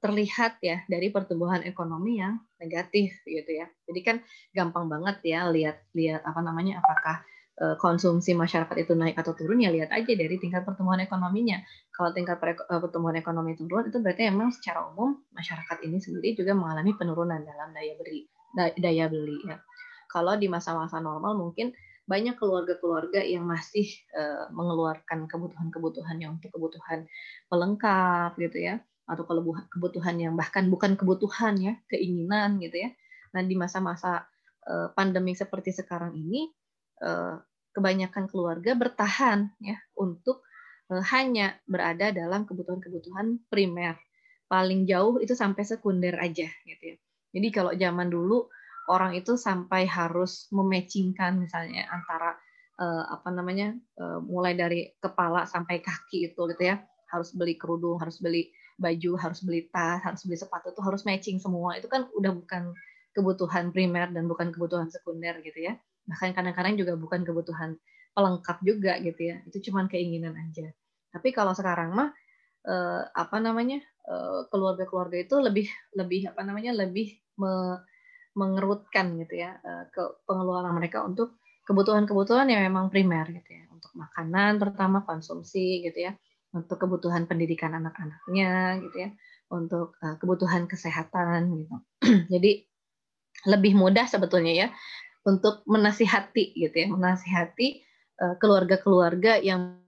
terlihat 0.00 0.56
ya 0.64 0.88
dari 0.88 1.12
pertumbuhan 1.12 1.60
ekonomi 1.68 2.16
yang 2.16 2.40
negatif 2.56 3.12
gitu 3.28 3.50
ya. 3.52 3.68
Jadi 3.84 4.00
kan 4.00 4.16
gampang 4.56 4.88
banget 4.88 5.20
ya 5.20 5.44
lihat 5.52 5.84
lihat 5.92 6.24
apa 6.24 6.40
namanya 6.40 6.80
apakah 6.80 7.20
konsumsi 7.54 8.34
masyarakat 8.34 8.74
itu 8.82 8.98
naik 8.98 9.14
atau 9.14 9.30
turun 9.30 9.62
ya 9.62 9.70
lihat 9.70 9.94
aja 9.94 10.10
dari 10.10 10.36
tingkat 10.42 10.66
pertumbuhan 10.66 10.98
ekonominya. 11.06 11.62
Kalau 11.94 12.10
tingkat 12.10 12.42
eh, 12.42 12.80
pertumbuhan 12.82 13.14
ekonomi 13.14 13.54
turun 13.54 13.86
itu 13.86 14.02
berarti 14.02 14.26
memang 14.26 14.50
secara 14.50 14.90
umum 14.90 15.22
masyarakat 15.30 15.86
ini 15.86 16.02
sendiri 16.02 16.34
juga 16.34 16.50
mengalami 16.58 16.98
penurunan 16.98 17.38
dalam 17.46 17.70
daya 17.70 17.94
beli 17.94 18.26
daya 18.54 19.06
beli 19.06 19.38
ya. 19.46 19.62
Kalau 20.10 20.34
di 20.34 20.50
masa-masa 20.50 20.98
normal 20.98 21.38
mungkin 21.38 21.70
banyak 22.04 22.36
keluarga-keluarga 22.36 23.22
yang 23.24 23.48
masih 23.48 23.86
uh, 24.12 24.50
mengeluarkan 24.52 25.24
kebutuhan-kebutuhan 25.24 26.20
yang 26.20 26.36
untuk 26.36 26.52
kebutuhan 26.52 27.08
pelengkap 27.48 28.36
gitu 28.36 28.60
ya 28.60 28.82
atau 29.08 29.24
kebutuhan 29.70 30.16
yang 30.20 30.34
bahkan 30.34 30.66
bukan 30.68 30.98
kebutuhan 30.98 31.54
ya 31.58 31.78
keinginan 31.86 32.58
gitu 32.58 32.82
ya. 32.82 32.90
Nah 33.30 33.46
di 33.46 33.54
masa-masa 33.54 34.26
pandemi 34.96 35.36
seperti 35.36 35.76
sekarang 35.76 36.16
ini 36.16 36.48
Eh, 36.48 36.63
kebanyakan 37.74 38.30
keluarga 38.30 38.78
bertahan 38.78 39.50
ya 39.58 39.76
untuk 39.98 40.46
eh, 40.94 41.02
hanya 41.10 41.58
berada 41.66 42.14
dalam 42.14 42.46
kebutuhan-kebutuhan 42.46 43.42
primer. 43.50 43.98
Paling 44.46 44.86
jauh 44.86 45.18
itu 45.18 45.34
sampai 45.34 45.66
sekunder 45.66 46.14
aja 46.20 46.46
gitu 46.46 46.84
ya. 46.94 46.96
Jadi 47.34 47.48
kalau 47.50 47.72
zaman 47.74 48.06
dulu 48.06 48.46
orang 48.86 49.18
itu 49.18 49.34
sampai 49.34 49.88
harus 49.88 50.46
mematchingkan 50.54 51.40
misalnya 51.40 51.88
antara 51.88 52.36
uh, 52.76 53.04
apa 53.08 53.32
namanya 53.32 53.72
uh, 53.96 54.20
mulai 54.20 54.52
dari 54.52 54.92
kepala 55.00 55.48
sampai 55.48 55.80
kaki 55.80 56.30
itu 56.30 56.40
gitu 56.52 56.62
ya 56.62 56.84
harus 57.08 57.32
beli 57.32 57.56
kerudung 57.56 57.96
harus 57.96 58.20
beli 58.20 58.52
baju 58.76 59.16
harus 59.16 59.40
beli 59.40 59.70
tas 59.72 60.04
harus 60.04 60.26
beli 60.28 60.36
sepatu 60.36 60.74
itu 60.74 60.82
harus 60.84 61.02
matching 61.08 61.40
semua 61.40 61.80
itu 61.80 61.88
kan 61.88 62.10
udah 62.12 62.32
bukan 62.36 62.76
kebutuhan 63.16 63.70
primer 63.70 64.10
dan 64.10 64.28
bukan 64.28 64.50
kebutuhan 64.50 64.92
sekunder 64.92 65.38
gitu 65.40 65.70
ya 65.70 65.78
bahkan 66.04 66.36
kadang-kadang 66.36 66.74
juga 66.76 66.92
bukan 66.96 67.24
kebutuhan 67.24 67.76
pelengkap 68.14 68.58
juga 68.62 68.96
gitu 69.00 69.20
ya. 69.20 69.36
Itu 69.48 69.70
cuma 69.70 69.88
keinginan 69.90 70.36
aja. 70.38 70.70
Tapi 71.10 71.34
kalau 71.34 71.52
sekarang 71.52 71.92
mah 71.92 72.10
eh, 72.64 73.02
apa 73.10 73.36
namanya 73.42 73.82
eh, 74.08 74.40
keluarga-keluarga 74.48 75.18
itu 75.24 75.36
lebih 75.40 75.66
lebih 75.98 76.30
apa 76.32 76.40
namanya 76.46 76.72
lebih 76.76 77.18
me, 77.40 77.82
mengerutkan 78.34 79.18
gitu 79.22 79.34
ya 79.42 79.58
eh, 79.62 79.84
ke 79.90 80.02
pengeluaran 80.26 80.74
mereka 80.74 81.02
untuk 81.02 81.38
kebutuhan-kebutuhan 81.64 82.46
yang 82.52 82.62
memang 82.68 82.92
primer 82.92 83.26
gitu 83.32 83.50
ya. 83.50 83.64
Untuk 83.72 83.90
makanan 83.96 84.60
terutama 84.60 85.02
konsumsi 85.02 85.82
gitu 85.84 86.10
ya. 86.10 86.12
Untuk 86.54 86.78
kebutuhan 86.78 87.26
pendidikan 87.26 87.74
anak-anaknya 87.74 88.78
gitu 88.84 88.96
ya. 89.08 89.10
Untuk 89.50 89.96
uh, 90.00 90.16
kebutuhan 90.20 90.64
kesehatan 90.68 91.52
gitu. 91.56 91.76
Jadi 92.32 92.64
lebih 93.44 93.76
mudah 93.76 94.08
sebetulnya 94.08 94.52
ya 94.56 94.68
untuk 95.24 95.64
menasihati 95.64 96.52
gitu 96.54 96.76
ya, 96.76 96.86
menasihati 96.92 97.80
uh, 98.20 98.34
keluarga-keluarga 98.36 99.40
yang 99.40 99.80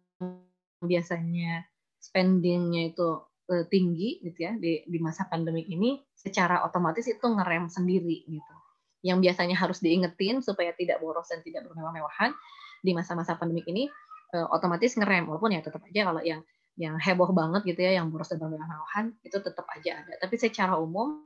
biasanya 0.80 1.68
spendingnya 2.00 2.92
itu 2.92 3.20
uh, 3.52 3.64
tinggi 3.68 4.24
gitu 4.24 4.38
ya 4.48 4.52
di, 4.56 4.84
di 4.88 4.98
masa 4.98 5.28
pandemi 5.28 5.64
ini, 5.68 6.00
secara 6.16 6.64
otomatis 6.64 7.04
itu 7.06 7.22
ngerem 7.22 7.68
sendiri 7.68 8.24
gitu. 8.26 8.54
yang 9.04 9.22
biasanya 9.22 9.54
harus 9.54 9.78
diingetin 9.78 10.42
supaya 10.42 10.74
tidak 10.74 10.98
boros 10.98 11.30
dan 11.30 11.38
tidak 11.44 11.62
bermewah-mewahan 11.68 12.34
di 12.82 12.90
masa-masa 12.90 13.38
pandemik 13.38 13.68
ini 13.70 13.86
uh, 14.34 14.48
otomatis 14.50 14.98
ngerem 14.98 15.28
walaupun 15.30 15.54
ya 15.54 15.60
tetap 15.62 15.84
aja 15.86 16.10
kalau 16.10 16.22
yang 16.24 16.40
yang 16.76 17.00
heboh 17.00 17.32
banget 17.32 17.64
gitu 17.64 17.80
ya 17.86 17.96
yang 17.96 18.12
boros 18.12 18.28
dan 18.28 18.42
bermewah-mewahan 18.42 19.16
itu 19.24 19.38
tetap 19.40 19.64
aja 19.72 20.04
ada 20.04 20.12
tapi 20.20 20.36
secara 20.36 20.76
umum 20.76 21.24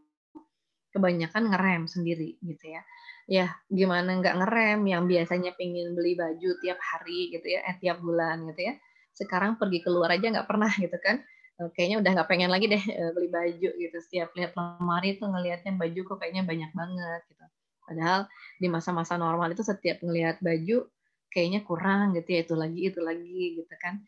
kebanyakan 0.94 1.50
ngerem 1.50 1.82
sendiri 1.90 2.36
gitu 2.42 2.64
ya. 2.74 2.82
Ya 3.30 3.46
gimana 3.70 4.18
nggak 4.18 4.36
ngerem? 4.42 4.80
Yang 4.86 5.02
biasanya 5.12 5.50
pengen 5.58 5.94
beli 5.94 6.18
baju 6.18 6.50
tiap 6.62 6.78
hari 6.82 7.30
gitu 7.34 7.46
ya 7.46 7.60
eh 7.66 7.76
tiap 7.78 8.02
bulan 8.02 8.46
gitu 8.50 8.60
ya. 8.70 8.74
Sekarang 9.14 9.56
pergi 9.60 9.80
keluar 9.84 10.10
aja 10.14 10.26
nggak 10.26 10.48
pernah 10.50 10.70
gitu 10.74 10.98
kan. 10.98 11.22
Eh, 11.60 11.68
kayaknya 11.76 11.96
udah 12.02 12.10
nggak 12.20 12.28
pengen 12.30 12.50
lagi 12.50 12.66
deh 12.70 12.82
eh, 12.82 13.10
beli 13.14 13.28
baju 13.30 13.70
gitu. 13.78 13.96
Setiap 14.02 14.34
lihat 14.34 14.52
lemari 14.58 15.16
tuh 15.20 15.28
ngelihatnya 15.30 15.72
baju 15.78 16.00
kok 16.08 16.16
kayaknya 16.22 16.42
banyak 16.46 16.70
banget 16.74 17.20
gitu. 17.30 17.44
Padahal 17.86 18.20
di 18.62 18.68
masa-masa 18.70 19.14
normal 19.18 19.50
itu 19.54 19.62
setiap 19.66 19.98
ngelihat 20.02 20.38
baju 20.42 20.86
kayaknya 21.30 21.60
kurang 21.66 22.18
gitu 22.18 22.28
ya. 22.34 22.40
Itu 22.46 22.54
lagi 22.58 22.80
itu 22.90 23.00
lagi 23.02 23.62
gitu 23.62 23.74
kan 23.78 24.02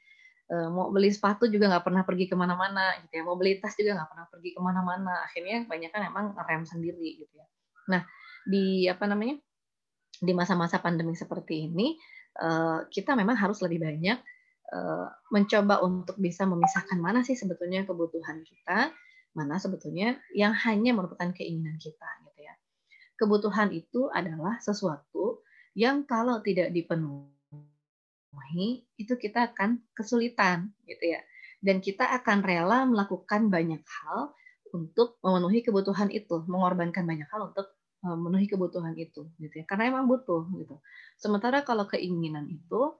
mau 0.51 0.93
beli 0.93 1.09
sepatu 1.09 1.49
juga 1.49 1.71
nggak 1.71 1.85
pernah 1.87 2.03
pergi 2.05 2.29
ke 2.29 2.37
mana-mana 2.37 2.99
gitu 3.07 3.21
ya. 3.21 3.23
Mau 3.25 3.39
beli 3.39 3.57
tas 3.63 3.73
juga 3.79 3.97
nggak 3.97 4.11
pernah 4.11 4.27
pergi 4.29 4.51
ke 4.53 4.61
mana-mana. 4.61 5.15
Akhirnya 5.25 5.65
banyak 5.65 5.91
kan 5.95 6.03
emang 6.05 6.37
rem 6.37 6.65
sendiri 6.69 7.25
gitu 7.25 7.33
ya. 7.33 7.47
Nah 7.89 8.03
di 8.43 8.91
apa 8.91 9.07
namanya 9.07 9.39
di 10.23 10.33
masa-masa 10.35 10.79
pandemi 10.79 11.15
seperti 11.19 11.71
ini 11.71 11.99
eh, 12.39 12.79
kita 12.91 13.19
memang 13.19 13.35
harus 13.39 13.63
lebih 13.65 13.83
banyak 13.83 14.19
eh, 14.71 15.09
mencoba 15.35 15.81
untuk 15.83 16.17
bisa 16.19 16.47
memisahkan 16.47 16.99
mana 16.99 17.27
sih 17.27 17.35
sebetulnya 17.35 17.83
kebutuhan 17.89 18.45
kita, 18.47 18.93
mana 19.35 19.57
sebetulnya 19.57 20.21
yang 20.37 20.53
hanya 20.53 20.93
merupakan 20.93 21.31
keinginan 21.35 21.81
kita 21.81 22.09
gitu 22.29 22.41
ya. 22.45 22.55
Kebutuhan 23.19 23.71
itu 23.73 24.11
adalah 24.13 24.59
sesuatu 24.61 25.43
yang 25.73 26.05
kalau 26.05 26.45
tidak 26.45 26.71
dipenuhi 26.71 27.42
itu 28.97 29.15
kita 29.17 29.53
akan 29.53 29.81
kesulitan 29.93 30.73
gitu 30.89 31.17
ya. 31.17 31.21
Dan 31.63 31.79
kita 31.79 32.11
akan 32.23 32.43
rela 32.43 32.83
melakukan 32.89 33.53
banyak 33.53 33.85
hal 33.85 34.35
untuk 34.75 35.21
memenuhi 35.23 35.63
kebutuhan 35.63 36.11
itu, 36.11 36.43
mengorbankan 36.49 37.07
banyak 37.07 37.29
hal 37.31 37.53
untuk 37.53 37.71
Eh, 38.03 38.11
memenuhi 38.19 38.51
kebutuhan 38.51 38.99
itu 38.99 39.31
gitu 39.39 39.55
ya. 39.63 39.65
Karena 39.65 39.95
emang 39.95 40.11
butuh 40.11 40.43
gitu. 40.59 40.83
Sementara 41.15 41.63
kalau 41.63 41.87
keinginan 41.87 42.51
itu 42.51 42.99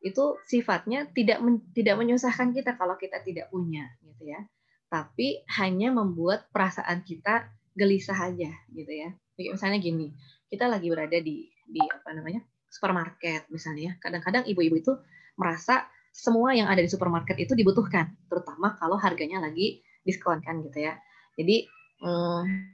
itu 0.00 0.24
sifatnya 0.48 1.04
tidak 1.12 1.38
men, 1.44 1.60
tidak 1.76 2.00
menyusahkan 2.00 2.50
kita 2.56 2.80
kalau 2.80 2.96
kita 2.96 3.20
tidak 3.20 3.52
punya 3.52 3.92
gitu 4.00 4.32
ya. 4.32 4.40
Tapi 4.88 5.44
hanya 5.60 5.92
membuat 5.92 6.48
perasaan 6.48 7.04
kita 7.04 7.52
gelisah 7.76 8.32
aja 8.32 8.48
gitu 8.72 8.92
ya. 8.92 9.12
Misalnya 9.36 9.76
gini 9.84 10.16
kita 10.48 10.64
lagi 10.64 10.88
berada 10.88 11.20
di 11.20 11.52
di 11.68 11.80
apa 11.92 12.16
namanya 12.16 12.40
supermarket 12.72 13.44
misalnya 13.52 13.92
ya. 13.92 13.92
kadang-kadang 14.00 14.48
ibu-ibu 14.48 14.80
itu 14.80 14.92
merasa 15.36 15.84
semua 16.12 16.56
yang 16.56 16.68
ada 16.72 16.80
di 16.80 16.88
supermarket 16.88 17.36
itu 17.36 17.52
dibutuhkan 17.52 18.16
terutama 18.32 18.76
kalau 18.80 18.96
harganya 18.96 19.44
lagi 19.44 19.84
diskon 20.02 20.40
kan 20.40 20.64
gitu 20.64 20.88
ya 20.88 20.96
jadi 21.36 21.68
hmm, 22.00 22.72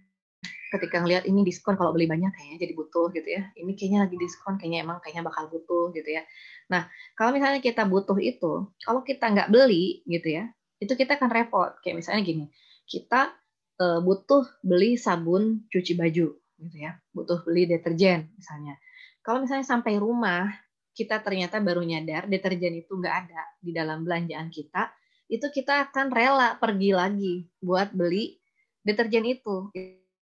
ketika 0.69 1.01
ngelihat 1.01 1.25
ini 1.25 1.43
diskon 1.45 1.75
kalau 1.81 1.97
beli 1.97 2.05
banyak 2.05 2.29
kayaknya 2.33 2.69
jadi 2.69 2.75
butuh 2.77 3.09
gitu 3.17 3.29
ya. 3.29 3.43
Ini 3.57 3.73
kayaknya 3.73 3.99
lagi 4.05 4.17
diskon, 4.21 4.61
kayaknya 4.61 4.85
emang 4.85 4.99
kayaknya 5.01 5.25
bakal 5.25 5.49
butuh 5.49 5.91
gitu 5.97 6.09
ya. 6.13 6.23
Nah, 6.69 6.87
kalau 7.17 7.33
misalnya 7.33 7.65
kita 7.65 7.89
butuh 7.89 8.19
itu, 8.21 8.69
kalau 8.85 9.01
kita 9.01 9.25
nggak 9.33 9.49
beli 9.49 10.05
gitu 10.05 10.29
ya, 10.29 10.45
itu 10.79 10.93
kita 10.93 11.17
akan 11.17 11.31
repot. 11.33 11.73
Kayak 11.81 12.05
misalnya 12.05 12.23
gini, 12.25 12.45
kita 12.85 13.33
uh, 13.81 14.01
butuh 14.05 14.45
beli 14.61 15.01
sabun 15.01 15.65
cuci 15.73 15.97
baju 15.97 16.37
gitu 16.37 16.77
ya, 16.77 17.01
butuh 17.17 17.41
beli 17.49 17.65
deterjen 17.65 18.29
misalnya. 18.37 18.77
Kalau 19.29 19.45
misalnya 19.45 19.69
sampai 19.69 20.01
rumah 20.01 20.49
kita 20.97 21.21
ternyata 21.21 21.61
baru 21.61 21.85
nyadar 21.85 22.25
deterjen 22.33 22.81
itu 22.81 22.97
nggak 22.97 23.29
ada 23.29 23.45
di 23.61 23.77
dalam 23.77 24.01
belanjaan 24.01 24.49
kita, 24.49 24.89
itu 25.29 25.45
kita 25.53 25.85
akan 25.85 26.09
rela 26.09 26.57
pergi 26.57 26.97
lagi 26.97 27.45
buat 27.61 27.93
beli 27.93 28.41
deterjen 28.81 29.29
itu. 29.29 29.69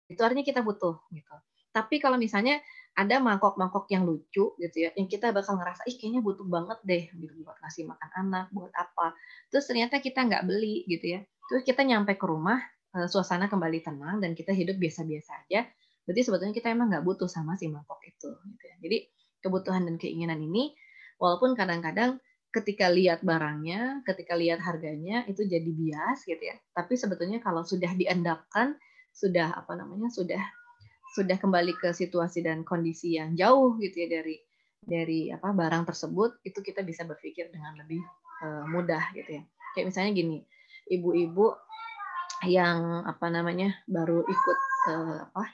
Itu 0.06 0.22
artinya 0.22 0.46
kita 0.46 0.62
butuh 0.62 1.02
gitu. 1.10 1.34
Tapi 1.74 1.98
kalau 1.98 2.14
misalnya 2.14 2.62
ada 2.94 3.18
mangkok-mangkok 3.18 3.90
yang 3.90 4.06
lucu 4.06 4.54
gitu 4.54 4.76
ya 4.78 4.94
yang 4.94 5.10
kita 5.10 5.34
bakal 5.34 5.58
ngerasa 5.58 5.82
ih 5.90 5.98
kayaknya 5.98 6.22
butuh 6.22 6.46
banget 6.46 6.78
deh 6.86 7.04
gitu 7.10 7.42
buat 7.42 7.58
ngasih 7.58 7.90
makan 7.90 8.10
anak 8.22 8.46
buat 8.54 8.70
apa. 8.78 9.18
Terus 9.50 9.66
ternyata 9.66 9.98
kita 9.98 10.30
nggak 10.30 10.46
beli 10.46 10.86
gitu 10.86 11.18
ya. 11.18 11.20
Terus 11.50 11.66
kita 11.66 11.82
nyampe 11.82 12.14
ke 12.14 12.22
rumah 12.22 12.62
eh, 12.94 13.10
suasana 13.10 13.50
kembali 13.50 13.82
tenang 13.82 14.22
dan 14.22 14.38
kita 14.38 14.54
hidup 14.54 14.78
biasa-biasa 14.78 15.42
aja 15.42 15.66
berarti 16.06 16.22
sebetulnya 16.26 16.54
kita 16.54 16.74
emang 16.74 16.90
nggak 16.90 17.04
butuh 17.06 17.30
sama 17.30 17.54
si 17.54 17.70
mangkok 17.70 18.02
itu 18.04 18.30
gitu 18.30 18.64
ya. 18.66 18.76
Jadi 18.82 18.98
kebutuhan 19.42 19.86
dan 19.86 19.96
keinginan 19.98 20.38
ini 20.38 20.74
walaupun 21.18 21.54
kadang-kadang 21.54 22.22
ketika 22.52 22.92
lihat 22.92 23.24
barangnya 23.24 24.04
ketika 24.04 24.36
lihat 24.36 24.60
harganya 24.60 25.24
itu 25.26 25.46
jadi 25.48 25.66
bias 25.66 26.28
gitu 26.28 26.42
ya. 26.42 26.56
Tapi 26.76 26.94
sebetulnya 26.98 27.40
kalau 27.40 27.64
sudah 27.64 27.90
diendapkan 27.96 28.76
sudah 29.12 29.52
apa 29.56 29.72
namanya 29.76 30.08
sudah 30.08 30.40
sudah 31.12 31.36
kembali 31.36 31.76
ke 31.76 31.92
situasi 31.92 32.40
dan 32.40 32.64
kondisi 32.64 33.20
yang 33.20 33.36
jauh 33.36 33.76
gitu 33.76 34.04
ya 34.04 34.08
dari 34.20 34.36
dari 34.82 35.20
apa 35.30 35.52
barang 35.52 35.84
tersebut 35.84 36.40
itu 36.42 36.58
kita 36.64 36.82
bisa 36.82 37.04
berpikir 37.04 37.52
dengan 37.52 37.76
lebih 37.78 38.00
uh, 38.42 38.64
mudah 38.68 39.12
gitu 39.14 39.40
ya. 39.40 39.42
Kayak 39.76 39.92
misalnya 39.92 40.12
gini 40.12 40.38
ibu-ibu 40.90 41.54
yang 42.48 43.06
apa 43.06 43.30
namanya 43.30 43.78
baru 43.86 44.26
ikut 44.26 44.58
uh, 44.90 45.18
apa 45.30 45.46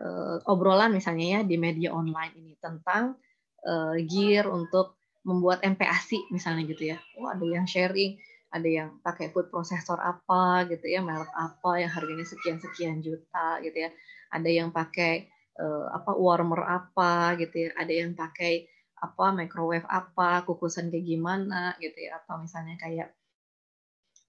uh, 0.00 0.38
obrolan 0.48 0.94
misalnya 0.94 1.38
ya 1.38 1.40
di 1.44 1.56
media 1.60 1.92
online 1.92 2.32
ini 2.38 2.52
tentang 2.56 3.18
uh, 3.66 3.96
gear 4.08 4.48
untuk 4.48 4.96
membuat 5.22 5.62
MPASI 5.62 6.32
misalnya 6.34 6.62
gitu 6.66 6.94
ya. 6.94 6.98
Oh 7.18 7.28
ada 7.28 7.44
yang 7.44 7.66
sharing 7.68 8.18
ada 8.52 8.68
yang 8.68 8.88
pakai 9.00 9.32
food 9.32 9.48
processor 9.48 9.96
apa 9.96 10.68
gitu 10.68 10.84
ya 10.84 11.00
merek 11.00 11.32
apa 11.32 11.80
yang 11.80 11.88
harganya 11.88 12.26
sekian 12.28 12.60
sekian 12.60 13.00
juta 13.00 13.58
gitu 13.64 13.88
ya. 13.88 13.90
Ada 14.32 14.48
yang 14.48 14.68
pakai 14.72 15.28
uh, 15.56 15.88
apa 15.92 16.12
warmer 16.16 16.60
apa 16.68 17.36
gitu 17.40 17.68
ya. 17.68 17.70
Ada 17.80 17.92
yang 17.92 18.12
pakai 18.12 18.68
apa 19.02 19.34
microwave 19.34 19.88
apa 19.88 20.46
kukusan 20.46 20.92
kayak 20.92 21.06
gimana 21.06 21.74
gitu 21.80 21.96
ya. 21.96 22.20
Atau 22.20 22.44
misalnya 22.44 22.76
kayak 22.76 23.08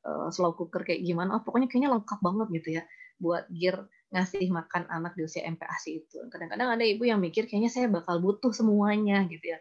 uh, 0.07 0.31
slow 0.31 0.55
cooker 0.55 0.87
kayak 0.87 1.03
gimana. 1.03 1.35
Oh 1.35 1.41
pokoknya 1.43 1.67
kayaknya 1.67 1.91
lengkap 1.91 2.19
banget 2.23 2.47
gitu 2.63 2.69
ya 2.79 2.83
buat 3.19 3.47
gear 3.51 3.87
ngasih 4.13 4.45
makan 4.53 4.85
anak 4.93 5.17
di 5.17 5.25
usia 5.25 5.41
MPASI 5.49 6.05
itu 6.05 6.17
kadang-kadang 6.29 6.77
ada 6.77 6.85
ibu 6.85 7.03
yang 7.03 7.17
mikir 7.17 7.49
kayaknya 7.49 7.73
saya 7.73 7.89
bakal 7.89 8.21
butuh 8.21 8.53
semuanya 8.53 9.25
gitu 9.25 9.57
ya 9.57 9.59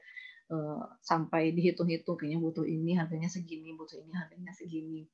Eh, 0.52 0.82
sampai 1.00 1.56
dihitung-hitung 1.56 2.20
kayaknya 2.20 2.36
butuh 2.36 2.68
ini 2.68 2.92
harganya 2.92 3.30
segini, 3.32 3.72
butuh 3.72 3.96
ini 4.04 4.12
harganya 4.12 4.52
segini. 4.52 5.08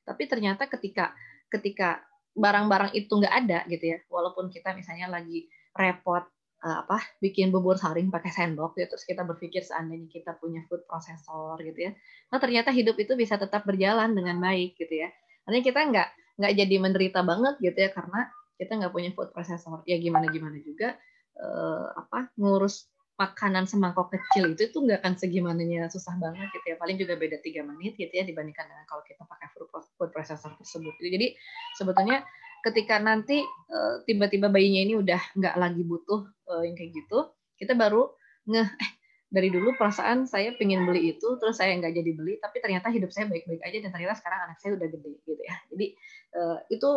Tapi 0.00 0.24
ternyata 0.24 0.64
ketika 0.64 1.12
ketika 1.52 2.00
barang-barang 2.32 2.96
itu 2.96 3.12
nggak 3.12 3.34
ada 3.44 3.58
gitu 3.68 3.84
ya, 3.84 3.98
walaupun 4.08 4.48
kita 4.48 4.72
misalnya 4.72 5.12
lagi 5.12 5.44
repot 5.76 6.24
uh, 6.64 6.88
apa 6.88 7.04
bikin 7.20 7.52
bubur 7.52 7.76
saring 7.76 8.08
pakai 8.08 8.32
sendok 8.32 8.80
gitu, 8.80 8.96
terus 8.96 9.04
kita 9.04 9.28
berpikir 9.28 9.60
seandainya 9.60 10.08
kita 10.08 10.40
punya 10.40 10.64
food 10.72 10.80
processor 10.88 11.60
gitu 11.60 11.92
ya, 11.92 11.92
nah 12.32 12.40
ternyata 12.40 12.72
hidup 12.72 12.96
itu 12.96 13.12
bisa 13.12 13.36
tetap 13.36 13.68
berjalan 13.68 14.16
dengan 14.16 14.40
baik 14.40 14.72
gitu 14.80 15.04
ya. 15.04 15.12
Artinya 15.44 15.64
kita 15.68 15.80
nggak 15.84 16.08
nggak 16.40 16.52
jadi 16.64 16.76
menderita 16.80 17.20
banget 17.28 17.60
gitu 17.60 17.76
ya 17.76 17.90
karena 17.92 18.32
kita 18.58 18.76
nggak 18.76 18.92
punya 18.92 19.10
food 19.14 19.30
processor. 19.30 19.86
Ya 19.86 19.96
gimana 19.96 20.26
gimana 20.28 20.58
juga 20.60 20.98
uh, 21.38 21.94
apa 21.94 22.34
ngurus 22.36 22.90
makanan 23.18 23.66
semangkok 23.66 24.14
kecil 24.14 24.54
itu 24.54 24.70
itu 24.70 24.78
nggak 24.78 25.02
akan 25.02 25.14
segimananya 25.18 25.90
susah 25.90 26.18
banget 26.18 26.50
gitu 26.54 26.74
ya. 26.74 26.76
Paling 26.76 26.98
juga 26.98 27.14
beda 27.14 27.38
tiga 27.40 27.62
menit 27.62 27.94
gitu 27.94 28.10
ya 28.10 28.26
dibandingkan 28.26 28.66
dengan 28.66 28.84
kalau 28.90 29.02
kita 29.06 29.22
pakai 29.24 29.48
food 29.96 30.10
processor 30.10 30.52
tersebut. 30.58 30.94
Jadi 30.98 31.34
sebetulnya 31.78 32.26
ketika 32.62 32.98
nanti 32.98 33.42
eh, 33.46 33.94
tiba-tiba 34.04 34.50
bayinya 34.50 34.82
ini 34.82 34.94
udah 34.98 35.20
nggak 35.38 35.54
lagi 35.54 35.82
butuh 35.86 36.26
uh, 36.50 36.62
yang 36.66 36.74
kayak 36.74 36.90
gitu 36.90 37.30
kita 37.54 37.78
baru 37.78 38.10
ngeh 38.50 38.66
eh 38.66 38.90
dari 39.28 39.52
dulu 39.52 39.76
perasaan 39.76 40.24
saya 40.24 40.56
pengen 40.56 40.88
beli 40.88 41.12
itu 41.12 41.36
terus 41.36 41.60
saya 41.60 41.76
nggak 41.76 41.92
jadi 41.92 42.10
beli 42.16 42.40
tapi 42.40 42.64
ternyata 42.64 42.88
hidup 42.88 43.12
saya 43.12 43.28
baik-baik 43.28 43.60
aja 43.60 43.76
dan 43.84 43.90
ternyata 43.92 44.14
sekarang 44.16 44.40
anak 44.48 44.58
saya 44.58 44.72
udah 44.80 44.88
gede 44.88 45.10
gitu 45.28 45.42
ya. 45.44 45.56
Jadi 45.68 45.86
uh, 46.32 46.58
itu 46.72 46.90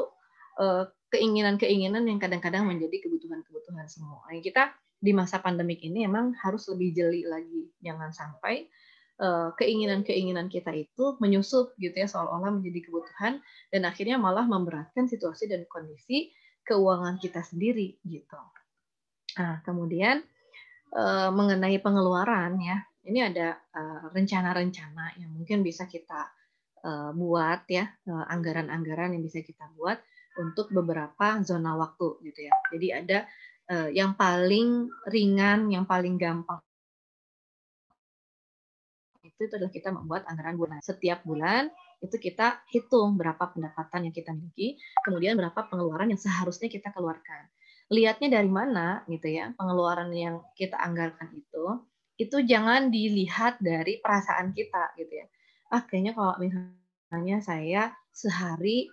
keinginan-keinginan 1.11 2.07
yang 2.07 2.19
kadang-kadang 2.19 2.63
menjadi 2.63 3.03
kebutuhan-kebutuhan 3.03 3.87
semua 3.91 4.23
kita 4.39 4.71
di 5.01 5.11
masa 5.17 5.41
pandemik 5.41 5.81
ini 5.81 6.05
emang 6.05 6.37
harus 6.37 6.69
lebih 6.69 6.93
jeli 6.93 7.25
lagi. 7.25 7.73
Jangan 7.81 8.13
sampai 8.13 8.69
eh, 9.17 9.49
keinginan-keinginan 9.57 10.47
kita 10.47 10.69
itu 10.77 11.17
menyusup 11.17 11.73
gitu 11.81 11.97
ya 11.97 12.05
seolah-olah 12.05 12.61
menjadi 12.61 12.79
kebutuhan 12.85 13.41
dan 13.73 13.81
akhirnya 13.89 14.21
malah 14.21 14.45
memberatkan 14.45 15.09
situasi 15.09 15.49
dan 15.49 15.65
kondisi 15.65 16.29
keuangan 16.61 17.17
kita 17.17 17.41
sendiri 17.41 17.97
gitu. 18.05 18.37
Nah, 19.41 19.65
kemudian 19.65 20.21
eh, 20.93 21.29
mengenai 21.33 21.81
pengeluaran 21.81 22.61
ya, 22.61 22.85
ini 23.09 23.25
ada 23.25 23.57
eh, 23.57 24.05
rencana-rencana 24.13 25.17
yang 25.17 25.33
mungkin 25.33 25.65
bisa 25.65 25.89
kita 25.89 26.29
buat 27.13 27.69
ya, 27.69 27.93
anggaran-anggaran 28.09 29.13
yang 29.13 29.21
bisa 29.21 29.45
kita 29.45 29.69
buat 29.77 30.01
untuk 30.39 30.71
beberapa 30.71 31.41
zona 31.43 31.75
waktu 31.75 32.21
gitu 32.23 32.39
ya. 32.47 32.53
Jadi 32.71 32.87
ada 32.93 33.19
uh, 33.71 33.89
yang 33.91 34.15
paling 34.15 34.87
ringan, 35.09 35.67
yang 35.71 35.83
paling 35.83 36.15
gampang 36.15 36.61
itu, 39.41 39.57
adalah 39.57 39.73
kita 39.73 39.89
membuat 39.89 40.25
anggaran 40.29 40.57
bulan. 40.57 40.77
Setiap 40.81 41.25
bulan 41.25 41.69
itu 42.01 42.17
kita 42.17 42.61
hitung 42.69 43.17
berapa 43.17 43.41
pendapatan 43.53 44.09
yang 44.09 44.13
kita 44.13 44.33
miliki, 44.33 44.77
kemudian 45.05 45.37
berapa 45.37 45.69
pengeluaran 45.69 46.09
yang 46.09 46.21
seharusnya 46.21 46.69
kita 46.69 46.89
keluarkan. 46.93 47.49
Lihatnya 47.91 48.41
dari 48.41 48.49
mana 48.49 49.03
gitu 49.09 49.27
ya, 49.29 49.53
pengeluaran 49.57 50.09
yang 50.15 50.41
kita 50.57 50.79
anggarkan 50.79 51.29
itu, 51.35 51.65
itu 52.17 52.37
jangan 52.45 52.89
dilihat 52.93 53.57
dari 53.61 53.99
perasaan 54.01 54.53
kita 54.53 54.93
gitu 54.97 55.13
ya. 55.21 55.25
Ah 55.73 55.83
kayaknya 55.85 56.13
kalau 56.13 56.37
misalnya 56.41 57.37
saya 57.41 57.93
sehari 58.13 58.89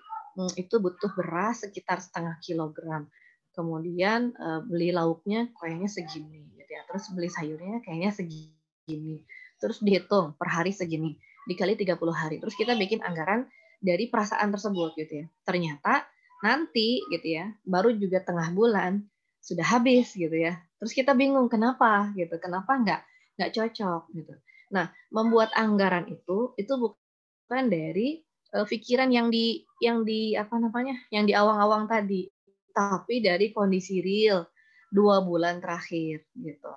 itu 0.55 0.79
butuh 0.79 1.11
beras 1.19 1.67
sekitar 1.67 1.99
setengah 1.99 2.39
kilogram. 2.39 3.11
Kemudian 3.51 4.37
eh, 4.39 4.61
beli 4.63 4.95
lauknya 4.95 5.51
kayaknya 5.59 5.91
segini 5.91 6.47
gitu 6.55 6.71
ya. 6.71 6.83
Terus 6.87 7.11
beli 7.11 7.31
sayurnya 7.33 7.83
kayaknya 7.83 8.15
segini 8.15 9.27
terus 9.59 9.83
dihitung 9.83 10.39
per 10.39 10.49
hari 10.49 10.71
segini 10.71 11.19
dikali 11.49 11.75
30 11.75 11.99
hari. 12.15 12.37
Terus 12.39 12.55
kita 12.55 12.79
bikin 12.79 13.03
anggaran 13.03 13.51
dari 13.83 14.07
perasaan 14.07 14.55
tersebut 14.55 14.95
gitu 14.95 15.25
ya. 15.25 15.27
Ternyata 15.43 16.07
nanti 16.45 17.03
gitu 17.11 17.27
ya, 17.27 17.51
baru 17.67 17.91
juga 17.95 18.23
tengah 18.23 18.55
bulan 18.55 19.03
sudah 19.43 19.67
habis 19.67 20.15
gitu 20.15 20.35
ya. 20.35 20.55
Terus 20.79 20.95
kita 20.95 21.17
bingung 21.17 21.51
kenapa 21.51 22.15
gitu, 22.15 22.39
kenapa 22.39 22.79
nggak 22.79 23.01
nggak 23.39 23.51
cocok 23.55 24.03
gitu. 24.15 24.35
Nah, 24.75 24.93
membuat 25.11 25.51
anggaran 25.57 26.07
itu 26.11 26.53
itu 26.61 26.73
bukan 26.77 27.65
dari 27.73 28.28
uh, 28.55 28.67
pikiran 28.69 29.11
yang 29.13 29.29
di 29.29 29.65
yang 29.83 30.07
di 30.07 30.37
apa 30.37 30.57
namanya, 30.57 30.97
yang 31.13 31.25
di 31.25 31.33
awang-awang 31.33 31.91
tadi, 31.91 32.29
tapi 32.73 33.21
dari 33.21 33.51
kondisi 33.53 34.01
real 34.05 34.47
dua 34.89 35.21
bulan 35.21 35.61
terakhir 35.61 36.25
gitu 36.33 36.73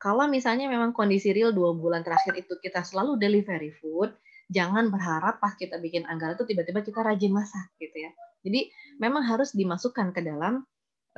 kalau 0.00 0.24
misalnya 0.32 0.64
memang 0.64 0.96
kondisi 0.96 1.28
real 1.28 1.52
dua 1.52 1.76
bulan 1.76 2.00
terakhir 2.00 2.32
itu 2.40 2.56
kita 2.56 2.80
selalu 2.80 3.20
delivery 3.20 3.68
food, 3.68 4.16
jangan 4.48 4.88
berharap 4.88 5.44
pas 5.44 5.52
kita 5.52 5.76
bikin 5.76 6.08
anggaran 6.08 6.40
itu 6.40 6.48
tiba-tiba 6.48 6.80
kita 6.80 7.04
rajin 7.04 7.28
masak 7.28 7.68
gitu 7.76 8.08
ya. 8.08 8.10
Jadi 8.40 8.72
memang 8.96 9.28
harus 9.28 9.52
dimasukkan 9.52 10.16
ke 10.16 10.24
dalam 10.24 10.64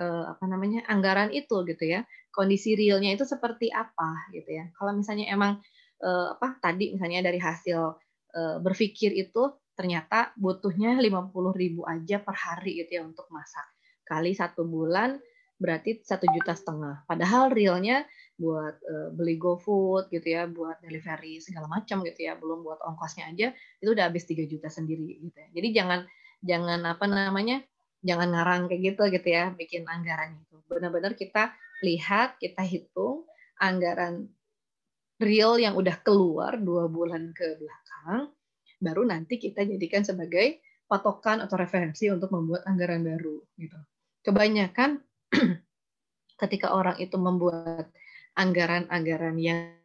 uh, 0.03 0.35
apa 0.35 0.45
namanya 0.51 0.83
anggaran 0.91 1.31
itu 1.31 1.63
gitu 1.63 1.87
ya. 1.87 2.03
Kondisi 2.35 2.75
realnya 2.75 3.15
itu 3.15 3.23
seperti 3.23 3.71
apa 3.71 4.27
gitu 4.35 4.51
ya. 4.51 4.67
Kalau 4.75 4.99
misalnya 4.99 5.31
emang 5.31 5.63
uh, 6.03 6.35
apa 6.35 6.59
tadi 6.59 6.91
misalnya 6.91 7.23
dari 7.23 7.39
hasil 7.39 7.79
uh, 8.35 8.57
berpikir 8.59 9.15
itu 9.15 9.62
ternyata 9.73 10.37
butuhnya 10.37 10.99
50 11.01 11.33
ribu 11.57 11.83
aja 11.89 12.21
per 12.21 12.37
hari 12.37 12.85
gitu 12.85 13.01
ya 13.01 13.03
untuk 13.03 13.27
masak. 13.33 13.65
Kali 14.05 14.37
satu 14.37 14.67
bulan 14.69 15.17
berarti 15.57 16.03
satu 16.03 16.27
juta 16.33 16.53
setengah. 16.59 17.07
Padahal 17.07 17.55
realnya 17.55 18.03
buat 18.35 18.77
uh, 18.83 19.09
beli 19.15 19.39
GoFood 19.39 20.11
gitu 20.11 20.27
ya, 20.27 20.51
buat 20.51 20.83
delivery 20.83 21.39
segala 21.39 21.71
macam 21.71 22.03
gitu 22.03 22.27
ya, 22.27 22.35
belum 22.35 22.67
buat 22.67 22.83
ongkosnya 22.83 23.31
aja 23.31 23.55
itu 23.79 23.91
udah 23.95 24.11
habis 24.11 24.27
3 24.27 24.45
juta 24.51 24.67
sendiri 24.67 25.23
gitu 25.23 25.37
ya. 25.39 25.49
Jadi 25.55 25.69
jangan 25.71 26.01
jangan 26.43 26.81
apa 26.85 27.07
namanya? 27.07 27.63
jangan 28.03 28.35
ngarang 28.35 28.63
kayak 28.67 28.83
gitu 28.93 29.03
gitu 29.15 29.29
ya, 29.31 29.55
bikin 29.55 29.87
anggaran 29.87 30.35
itu. 30.35 30.59
Benar-benar 30.67 31.15
kita 31.15 31.55
lihat, 31.87 32.37
kita 32.43 32.63
hitung 32.67 33.25
anggaran 33.63 34.27
real 35.23 35.55
yang 35.55 35.79
udah 35.79 36.03
keluar 36.03 36.59
dua 36.59 36.91
bulan 36.91 37.31
ke 37.31 37.47
belakang, 37.63 38.35
baru 38.83 39.07
nanti 39.07 39.39
kita 39.39 39.63
jadikan 39.63 40.03
sebagai 40.03 40.61
patokan 40.91 41.41
atau 41.41 41.57
referensi 41.57 42.11
untuk 42.11 42.35
membuat 42.35 42.67
anggaran 42.67 43.01
baru 43.07 43.39
gitu. 43.57 43.79
Kebanyakan 44.27 45.01
ketika 46.43 46.75
orang 46.75 46.99
itu 46.99 47.17
membuat 47.17 47.89
anggaran-anggaran 48.37 49.39
yang 49.39 49.82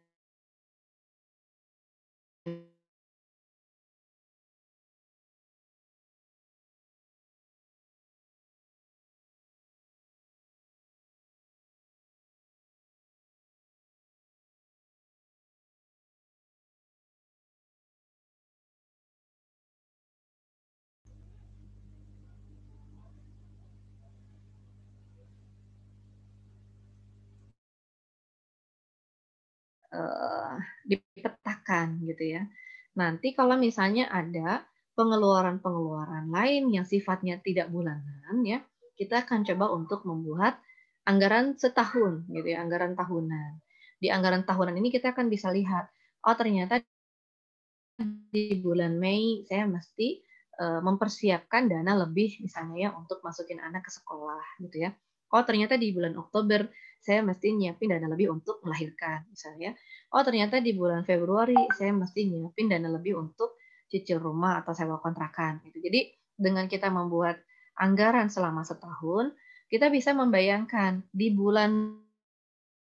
uh, 29.92 30.54
dipetakan 30.84 32.02
gitu 32.04 32.38
ya. 32.38 32.42
Nanti 32.98 33.32
kalau 33.32 33.54
misalnya 33.54 34.10
ada 34.10 34.66
pengeluaran-pengeluaran 34.98 36.26
lain 36.34 36.74
yang 36.74 36.82
sifatnya 36.82 37.38
tidak 37.38 37.70
bulanan 37.70 38.42
ya, 38.42 38.58
kita 38.98 39.22
akan 39.22 39.46
coba 39.46 39.70
untuk 39.70 40.02
membuat 40.02 40.58
anggaran 41.06 41.54
setahun 41.54 42.26
gitu 42.26 42.48
ya, 42.50 42.58
anggaran 42.60 42.98
tahunan. 42.98 43.62
Di 44.02 44.10
anggaran 44.10 44.42
tahunan 44.42 44.74
ini 44.74 44.90
kita 44.90 45.14
akan 45.14 45.30
bisa 45.30 45.54
lihat, 45.54 45.86
oh 46.26 46.34
ternyata 46.34 46.82
di 48.30 48.58
bulan 48.58 48.94
Mei 48.98 49.42
saya 49.46 49.66
mesti 49.66 50.22
uh, 50.58 50.80
mempersiapkan 50.82 51.66
dana 51.66 51.98
lebih 52.06 52.38
misalnya 52.42 52.76
ya 52.78 52.90
untuk 52.94 53.22
masukin 53.22 53.58
anak 53.62 53.86
ke 53.86 53.90
sekolah 53.94 54.42
gitu 54.62 54.86
ya. 54.86 54.90
Oh 55.34 55.42
ternyata 55.42 55.74
di 55.78 55.90
bulan 55.94 56.14
Oktober 56.18 56.66
saya 56.98 57.22
mesti 57.22 57.54
nyiapin 57.54 57.94
dana 57.94 58.10
lebih 58.10 58.34
untuk 58.34 58.60
melahirkan 58.66 59.24
misalnya. 59.30 59.72
Oh 60.12 60.22
ternyata 60.26 60.58
di 60.58 60.74
bulan 60.74 61.06
Februari 61.06 61.56
saya 61.72 61.94
mesti 61.94 62.26
nyiapin 62.26 62.68
dana 62.68 62.90
lebih 62.90 63.16
untuk 63.16 63.56
cicil 63.88 64.20
rumah 64.20 64.60
atau 64.60 64.76
sewa 64.76 65.00
kontrakan 65.00 65.64
gitu. 65.64 65.80
Jadi 65.80 66.12
dengan 66.36 66.68
kita 66.68 66.92
membuat 66.92 67.40
anggaran 67.78 68.28
selama 68.28 68.66
setahun, 68.66 69.32
kita 69.70 69.88
bisa 69.88 70.12
membayangkan 70.12 71.06
di 71.14 71.32
bulan 71.32 71.96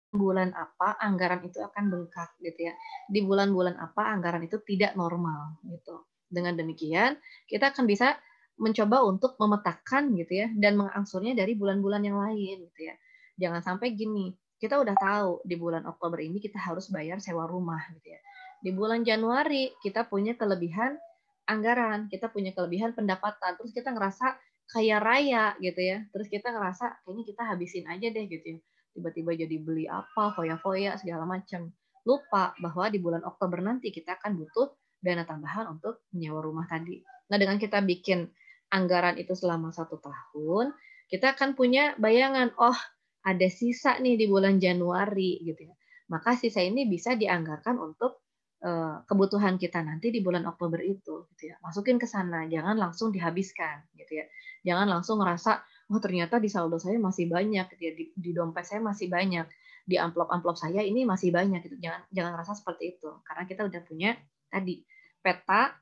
bulan 0.09 0.49
apa 0.57 0.97
anggaran 0.97 1.45
itu 1.45 1.61
akan 1.61 1.93
bengkak 1.93 2.33
gitu 2.41 2.67
ya. 2.67 2.73
Di 3.07 3.21
bulan-bulan 3.21 3.77
apa 3.77 4.09
anggaran 4.09 4.41
itu 4.43 4.57
tidak 4.65 4.97
normal 4.97 5.61
gitu. 5.69 6.09
Dengan 6.29 6.57
demikian, 6.57 7.17
kita 7.49 7.73
akan 7.73 7.85
bisa 7.89 8.17
mencoba 8.59 9.01
untuk 9.07 9.39
memetakan 9.39 10.11
gitu 10.19 10.43
ya 10.45 10.47
dan 10.59 10.75
mengangsurnya 10.75 11.31
dari 11.31 11.55
bulan-bulan 11.55 12.03
yang 12.03 12.19
lain 12.19 12.67
gitu 12.67 12.91
ya 12.91 12.95
jangan 13.39 13.63
sampai 13.63 13.95
gini 13.95 14.35
kita 14.59 14.75
udah 14.75 14.93
tahu 14.99 15.39
di 15.47 15.55
bulan 15.55 15.87
Oktober 15.87 16.19
ini 16.19 16.43
kita 16.43 16.59
harus 16.59 16.91
bayar 16.91 17.23
sewa 17.23 17.47
rumah 17.47 17.79
gitu 17.95 18.11
ya. 18.11 18.19
Di 18.59 18.75
bulan 18.75 19.07
Januari 19.07 19.71
kita 19.79 20.03
punya 20.03 20.35
kelebihan 20.35 20.99
anggaran 21.47 22.11
kita 22.11 22.27
punya 22.27 22.51
kelebihan 22.51 22.91
pendapatan. 22.91 23.55
Terus 23.55 23.71
kita 23.71 23.95
ngerasa 23.95 24.35
kaya 24.69 24.99
raya 24.99 25.55
gitu 25.63 25.79
ya. 25.79 26.03
Terus 26.11 26.27
kita 26.27 26.51
ngerasa 26.51 27.07
kayaknya 27.07 27.23
kita 27.23 27.41
habisin 27.47 27.85
aja 27.87 28.07
deh 28.11 28.25
gitu 28.27 28.45
ya. 28.45 28.59
Tiba-tiba 28.99 29.31
jadi 29.33 29.55
beli 29.63 29.87
apa 29.87 30.35
foya-foya 30.35 30.99
segala 30.99 31.23
macam 31.23 31.71
lupa 32.03 32.51
bahwa 32.59 32.91
di 32.91 32.99
bulan 32.99 33.23
Oktober 33.23 33.63
nanti 33.63 33.95
kita 33.95 34.19
akan 34.19 34.43
butuh 34.43 34.75
dana 34.99 35.23
tambahan 35.23 35.71
untuk 35.71 36.03
menyewa 36.11 36.43
rumah 36.43 36.67
tadi. 36.67 36.99
Nah 37.31 37.39
dengan 37.39 37.55
kita 37.55 37.79
bikin 37.79 38.27
anggaran 38.75 39.15
itu 39.15 39.31
selama 39.33 39.71
satu 39.71 40.03
tahun 40.03 40.75
kita 41.09 41.33
akan 41.33 41.57
punya 41.57 41.95
bayangan 41.97 42.53
oh 42.59 42.77
ada 43.25 43.47
sisa 43.51 43.99
nih 43.99 44.15
di 44.15 44.25
bulan 44.29 44.57
Januari 44.57 45.39
gitu 45.43 45.67
ya. 45.67 45.75
Maka 46.09 46.33
sisa 46.39 46.63
ini 46.63 46.89
bisa 46.89 47.13
dianggarkan 47.13 47.77
untuk 47.77 48.25
uh, 48.63 49.03
kebutuhan 49.05 49.59
kita 49.59 49.83
nanti 49.83 50.09
di 50.09 50.19
bulan 50.23 50.47
Oktober 50.47 50.79
itu 50.81 51.27
gitu 51.35 51.43
ya. 51.53 51.55
Masukin 51.61 51.99
ke 51.99 52.07
sana, 52.07 52.47
jangan 52.47 52.75
langsung 52.79 53.11
dihabiskan 53.13 53.85
gitu 53.95 54.23
ya. 54.23 54.25
Jangan 54.65 54.87
langsung 54.89 55.19
ngerasa 55.21 55.61
oh 55.89 55.99
ternyata 56.01 56.37
di 56.37 56.49
saldo 56.51 56.77
saya 56.77 57.01
masih 57.01 57.25
banyak 57.29 57.65
gitu 57.75 57.81
ya, 57.81 57.93
di, 57.97 58.05
di 58.13 58.31
dompet 58.31 58.61
saya 58.61 58.81
masih 58.83 59.09
banyak, 59.09 59.49
di 59.89 59.97
amplop-amplop 59.97 60.53
saya 60.53 60.85
ini 60.85 61.05
masih 61.05 61.33
banyak 61.33 61.65
gitu. 61.65 61.77
Jangan 61.81 62.01
jangan 62.13 62.31
ngerasa 62.37 62.53
seperti 62.57 62.97
itu 62.97 63.09
karena 63.25 63.43
kita 63.49 63.61
udah 63.65 63.81
punya 63.85 64.11
tadi 64.49 64.85
peta 65.19 65.77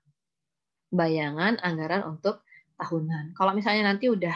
bayangan 0.92 1.60
anggaran 1.60 2.08
untuk 2.08 2.44
tahunan. 2.80 3.36
Kalau 3.36 3.52
misalnya 3.52 3.92
nanti 3.92 4.08
udah 4.08 4.36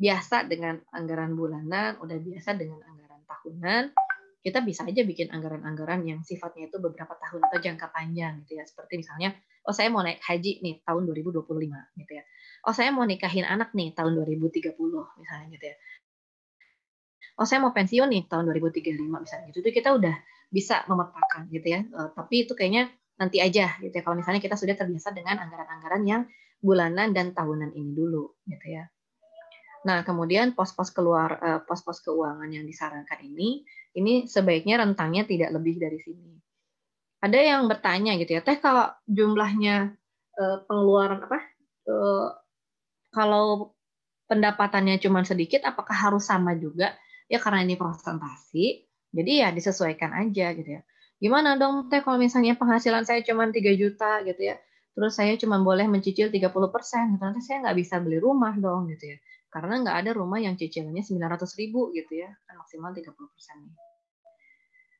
biasa 0.00 0.48
dengan 0.48 0.80
anggaran 0.96 1.36
bulanan, 1.36 2.00
udah 2.00 2.16
biasa 2.16 2.56
dengan 2.56 2.80
anggaran 2.88 3.20
tahunan, 3.28 3.92
kita 4.40 4.64
bisa 4.64 4.88
aja 4.88 5.04
bikin 5.04 5.28
anggaran-anggaran 5.28 6.00
yang 6.08 6.24
sifatnya 6.24 6.72
itu 6.72 6.80
beberapa 6.80 7.12
tahun 7.20 7.44
atau 7.44 7.60
jangka 7.60 7.92
panjang 7.92 8.40
gitu 8.48 8.56
ya. 8.56 8.64
Seperti 8.64 9.04
misalnya, 9.04 9.36
oh 9.68 9.76
saya 9.76 9.92
mau 9.92 10.00
naik 10.00 10.24
haji 10.24 10.64
nih 10.64 10.80
tahun 10.80 11.04
2025 11.12 11.44
gitu 12.00 12.12
ya. 12.16 12.24
Oh 12.64 12.72
saya 12.72 12.88
mau 12.96 13.04
nikahin 13.04 13.44
anak 13.44 13.76
nih 13.76 13.92
tahun 13.92 14.16
2030 14.16 14.72
misalnya 15.20 15.46
gitu 15.52 15.64
ya. 15.68 15.76
Oh 17.36 17.44
saya 17.44 17.60
mau 17.60 17.72
pensiun 17.76 18.08
nih 18.08 18.24
tahun 18.32 18.48
2035 18.48 18.96
misalnya 19.04 19.44
gitu. 19.52 19.60
Itu 19.60 19.70
kita 19.76 19.92
udah 19.92 20.16
bisa 20.48 20.88
memetakan 20.88 21.52
gitu 21.52 21.66
ya. 21.68 21.80
Uh, 21.92 22.08
tapi 22.16 22.48
itu 22.48 22.56
kayaknya 22.56 22.88
nanti 23.20 23.44
aja 23.44 23.76
gitu 23.84 23.92
ya. 23.92 24.00
Kalau 24.00 24.16
misalnya 24.16 24.40
kita 24.40 24.56
sudah 24.56 24.72
terbiasa 24.72 25.12
dengan 25.12 25.36
anggaran-anggaran 25.36 26.02
yang 26.08 26.22
bulanan 26.64 27.12
dan 27.12 27.36
tahunan 27.36 27.76
ini 27.76 27.92
dulu 27.92 28.40
gitu 28.48 28.66
ya. 28.72 28.88
Nah, 29.80 30.04
kemudian 30.04 30.52
pos-pos 30.52 30.92
keluar 30.92 31.40
eh, 31.40 31.60
pos-pos 31.64 32.04
keuangan 32.04 32.48
yang 32.52 32.68
disarankan 32.68 33.20
ini 33.24 33.64
ini 33.96 34.28
sebaiknya 34.28 34.84
rentangnya 34.84 35.24
tidak 35.24 35.50
lebih 35.56 35.80
dari 35.80 35.98
sini. 35.98 36.36
Ada 37.20 37.38
yang 37.40 37.68
bertanya 37.68 38.16
gitu 38.20 38.38
ya, 38.38 38.42
teh 38.44 38.60
kalau 38.60 38.92
jumlahnya 39.08 39.96
eh, 40.36 40.58
pengeluaran 40.68 41.20
apa? 41.24 41.38
Eh, 41.88 42.28
kalau 43.10 43.72
pendapatannya 44.30 45.00
cuma 45.02 45.24
sedikit, 45.26 45.64
apakah 45.66 45.96
harus 45.96 46.28
sama 46.28 46.54
juga? 46.54 46.94
Ya 47.26 47.38
karena 47.42 47.64
ini 47.66 47.74
presentasi, 47.78 48.86
jadi 49.14 49.32
ya 49.46 49.48
disesuaikan 49.54 50.12
aja 50.14 50.52
gitu 50.54 50.70
ya. 50.78 50.82
Gimana 51.20 51.56
dong 51.56 51.88
teh 51.92 52.00
kalau 52.04 52.18
misalnya 52.20 52.54
penghasilan 52.58 53.04
saya 53.08 53.20
cuma 53.24 53.48
3 53.48 53.72
juta 53.74 54.22
gitu 54.28 54.40
ya, 54.44 54.56
terus 54.94 55.12
saya 55.16 55.34
cuma 55.40 55.58
boleh 55.62 55.86
mencicil 55.88 56.28
30 56.32 56.68
persen, 56.74 57.16
gitu. 57.16 57.22
nanti 57.22 57.40
saya 57.42 57.64
nggak 57.68 57.76
bisa 57.80 57.96
beli 58.02 58.18
rumah 58.22 58.54
dong 58.58 58.90
gitu 58.92 59.16
ya 59.16 59.18
karena 59.50 59.82
nggak 59.82 59.96
ada 60.06 60.10
rumah 60.14 60.38
yang 60.38 60.54
cicilannya 60.54 61.02
900 61.02 61.60
ribu 61.60 61.90
gitu 61.90 62.22
ya 62.22 62.30
kan 62.46 62.54
maksimal 62.62 62.94
30 62.94 63.10
persen 63.12 63.58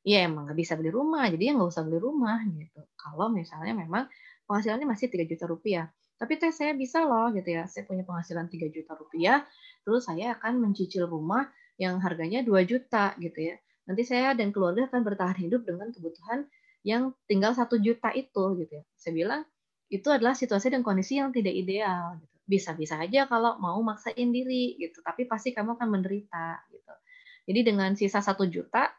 ya 0.01 0.24
emang 0.24 0.48
nggak 0.48 0.59
bisa 0.59 0.74
beli 0.76 0.90
rumah 0.90 1.28
jadi 1.28 1.53
ya 1.53 1.53
nggak 1.57 1.70
usah 1.70 1.84
beli 1.84 1.98
rumah 2.01 2.40
gitu. 2.48 2.80
Kalau 2.96 3.28
misalnya 3.28 3.76
memang 3.76 4.09
penghasilannya 4.48 4.88
masih 4.88 5.12
3 5.12 5.28
juta 5.28 5.44
rupiah. 5.46 5.86
Tapi 6.20 6.36
teh 6.36 6.53
saya 6.53 6.76
bisa 6.76 7.01
loh 7.05 7.32
gitu 7.32 7.48
ya 7.48 7.64
saya 7.64 7.88
punya 7.88 8.05
penghasilan 8.05 8.48
3 8.48 8.68
juta 8.72 8.92
rupiah 8.96 9.44
terus 9.84 10.05
saya 10.05 10.36
akan 10.36 10.61
mencicil 10.61 11.09
rumah 11.09 11.48
yang 11.80 11.96
harganya 12.01 12.44
2 12.44 12.64
juta 12.68 13.16
gitu 13.20 13.53
ya. 13.53 13.57
Nanti 13.88 14.03
saya 14.05 14.36
dan 14.36 14.53
keluarga 14.53 14.88
akan 14.88 15.01
bertahan 15.05 15.36
hidup 15.40 15.64
dengan 15.64 15.88
kebutuhan 15.92 16.44
yang 16.84 17.12
tinggal 17.28 17.53
satu 17.53 17.76
juta 17.80 18.12
itu 18.16 18.44
gitu 18.61 18.72
ya. 18.80 18.84
Saya 18.96 19.12
bilang 19.16 19.40
itu 19.90 20.07
adalah 20.09 20.32
situasi 20.36 20.72
dan 20.72 20.80
kondisi 20.86 21.18
yang 21.18 21.32
tidak 21.34 21.53
ideal 21.57 22.16
gitu 22.20 22.36
bisa-bisa 22.51 22.98
aja 22.98 23.30
kalau 23.30 23.55
mau 23.62 23.78
maksain 23.86 24.34
diri 24.34 24.74
gitu. 24.82 24.98
Tapi 25.07 25.30
pasti 25.30 25.55
kamu 25.55 25.78
akan 25.78 25.88
menderita 25.88 26.66
gitu. 26.74 26.94
Jadi 27.46 27.61
dengan 27.62 27.94
sisa 27.94 28.18
satu 28.18 28.51
juta 28.51 28.90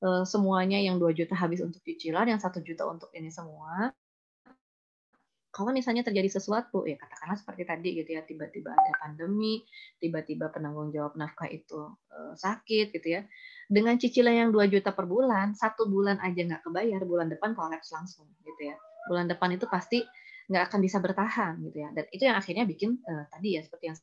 eh, 0.00 0.24
semuanya 0.24 0.80
yang 0.80 0.96
dua 0.96 1.12
juta 1.12 1.36
habis 1.36 1.60
untuk 1.60 1.84
cicilan 1.84 2.24
yang 2.24 2.40
satu 2.40 2.64
juta 2.64 2.88
untuk 2.88 3.12
ini 3.12 3.28
semua 3.28 3.92
kalau 5.54 5.70
misalnya 5.70 6.02
terjadi 6.02 6.26
sesuatu 6.26 6.82
ya 6.82 6.98
katakanlah 6.98 7.38
seperti 7.38 7.62
tadi 7.62 7.88
gitu 8.02 8.10
ya 8.18 8.26
tiba-tiba 8.26 8.74
ada 8.74 8.92
pandemi 8.98 9.62
tiba-tiba 10.02 10.50
penanggung 10.50 10.90
jawab 10.90 11.14
nafkah 11.14 11.46
itu 11.46 11.94
uh, 12.10 12.34
sakit 12.34 12.90
gitu 12.90 13.08
ya. 13.14 13.22
Dengan 13.70 13.94
cicilan 13.94 14.34
yang 14.34 14.50
2 14.50 14.66
juta 14.66 14.90
per 14.90 15.06
bulan 15.06 15.54
satu 15.54 15.86
bulan 15.86 16.18
aja 16.18 16.42
nggak 16.42 16.66
kebayar 16.66 17.00
bulan 17.06 17.30
depan 17.30 17.54
kolaps 17.54 17.94
langsung 17.94 18.26
gitu 18.42 18.74
ya. 18.74 18.74
Bulan 19.06 19.30
depan 19.30 19.54
itu 19.54 19.70
pasti 19.70 20.02
nggak 20.48 20.64
akan 20.70 20.80
bisa 20.84 20.98
bertahan 21.00 21.56
gitu 21.64 21.78
ya. 21.84 21.88
Dan 21.92 22.04
itu 22.12 22.22
yang 22.24 22.36
akhirnya 22.36 22.64
bikin 22.68 23.00
uh, 23.04 23.24
tadi 23.32 23.56
ya 23.56 23.62
seperti 23.64 23.84
yang 23.92 23.96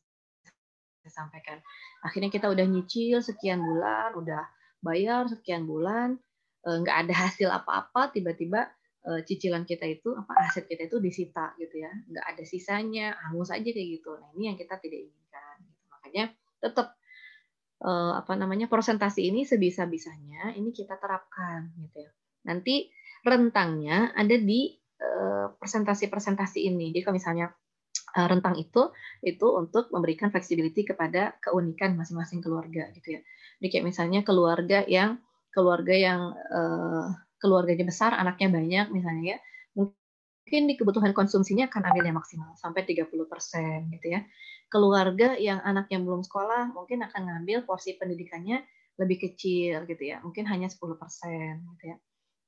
saya 1.02 1.12
sampaikan. 1.26 1.58
Akhirnya 2.02 2.30
kita 2.30 2.50
udah 2.50 2.66
nyicil 2.66 3.22
sekian 3.22 3.62
bulan 3.62 4.14
udah 4.14 4.42
bayar 4.82 5.30
sekian 5.30 5.66
bulan 5.66 6.18
uh, 6.66 6.76
nggak 6.82 6.96
ada 7.06 7.14
hasil 7.26 7.48
apa-apa 7.50 8.10
tiba-tiba 8.14 8.70
uh, 9.06 9.20
cicilan 9.22 9.62
kita 9.66 9.86
itu 9.86 10.14
apa 10.14 10.46
aset 10.46 10.66
kita 10.66 10.90
itu 10.90 10.98
disita 10.98 11.54
gitu 11.58 11.82
ya. 11.82 11.90
Nggak 12.10 12.26
ada 12.26 12.42
sisanya 12.46 13.14
hangus 13.28 13.50
aja 13.54 13.66
kayak 13.66 13.88
gitu. 14.02 14.10
Nah 14.18 14.30
ini 14.34 14.50
yang 14.50 14.58
kita 14.58 14.78
tidak 14.82 14.98
inginkan 15.10 15.56
gitu. 15.62 15.82
makanya 15.90 16.24
tetap 16.62 16.88
uh, 17.82 18.18
apa 18.18 18.32
namanya 18.38 18.70
persentase 18.70 19.22
ini 19.22 19.42
sebisa-bisanya 19.46 20.54
ini 20.58 20.70
kita 20.70 20.98
terapkan 20.98 21.70
gitu 21.82 22.02
ya. 22.02 22.10
Nanti 22.46 22.90
rentangnya 23.22 24.10
ada 24.18 24.34
di 24.34 24.81
presentasi-presentasi 25.58 26.66
ini. 26.66 26.90
Jadi 26.90 27.00
kalau 27.06 27.16
misalnya 27.16 27.46
eh, 28.18 28.26
rentang 28.26 28.58
itu 28.58 28.90
itu 29.22 29.46
untuk 29.46 29.88
memberikan 29.94 30.28
flexibility 30.34 30.82
kepada 30.82 31.38
keunikan 31.38 31.94
masing-masing 31.94 32.42
keluarga 32.42 32.90
gitu 32.96 33.18
ya. 33.18 33.20
Jadi 33.60 33.66
kayak 33.70 33.86
misalnya 33.86 34.20
keluarga 34.26 34.82
yang 34.86 35.22
keluarga 35.52 35.92
yang 35.92 36.32
uh, 36.32 37.12
keluarganya 37.36 37.84
besar, 37.84 38.16
anaknya 38.16 38.48
banyak 38.48 38.86
misalnya 38.88 39.36
ya, 39.36 39.38
mungkin 39.76 40.62
di 40.64 40.74
kebutuhan 40.80 41.12
konsumsinya 41.12 41.68
akan 41.68 41.92
ambil 41.92 42.08
yang 42.08 42.16
maksimal 42.16 42.56
sampai 42.56 42.88
30% 42.88 43.92
gitu 43.92 44.06
ya. 44.08 44.24
Keluarga 44.72 45.36
yang 45.36 45.60
anaknya 45.60 46.00
belum 46.00 46.24
sekolah 46.24 46.72
mungkin 46.72 47.04
akan 47.04 47.22
ngambil 47.28 47.68
porsi 47.68 48.00
pendidikannya 48.00 48.64
lebih 48.96 49.28
kecil 49.28 49.84
gitu 49.84 50.02
ya. 50.02 50.24
Mungkin 50.24 50.48
hanya 50.48 50.72
10% 50.72 50.96
gitu 51.76 51.84
ya 51.84 52.00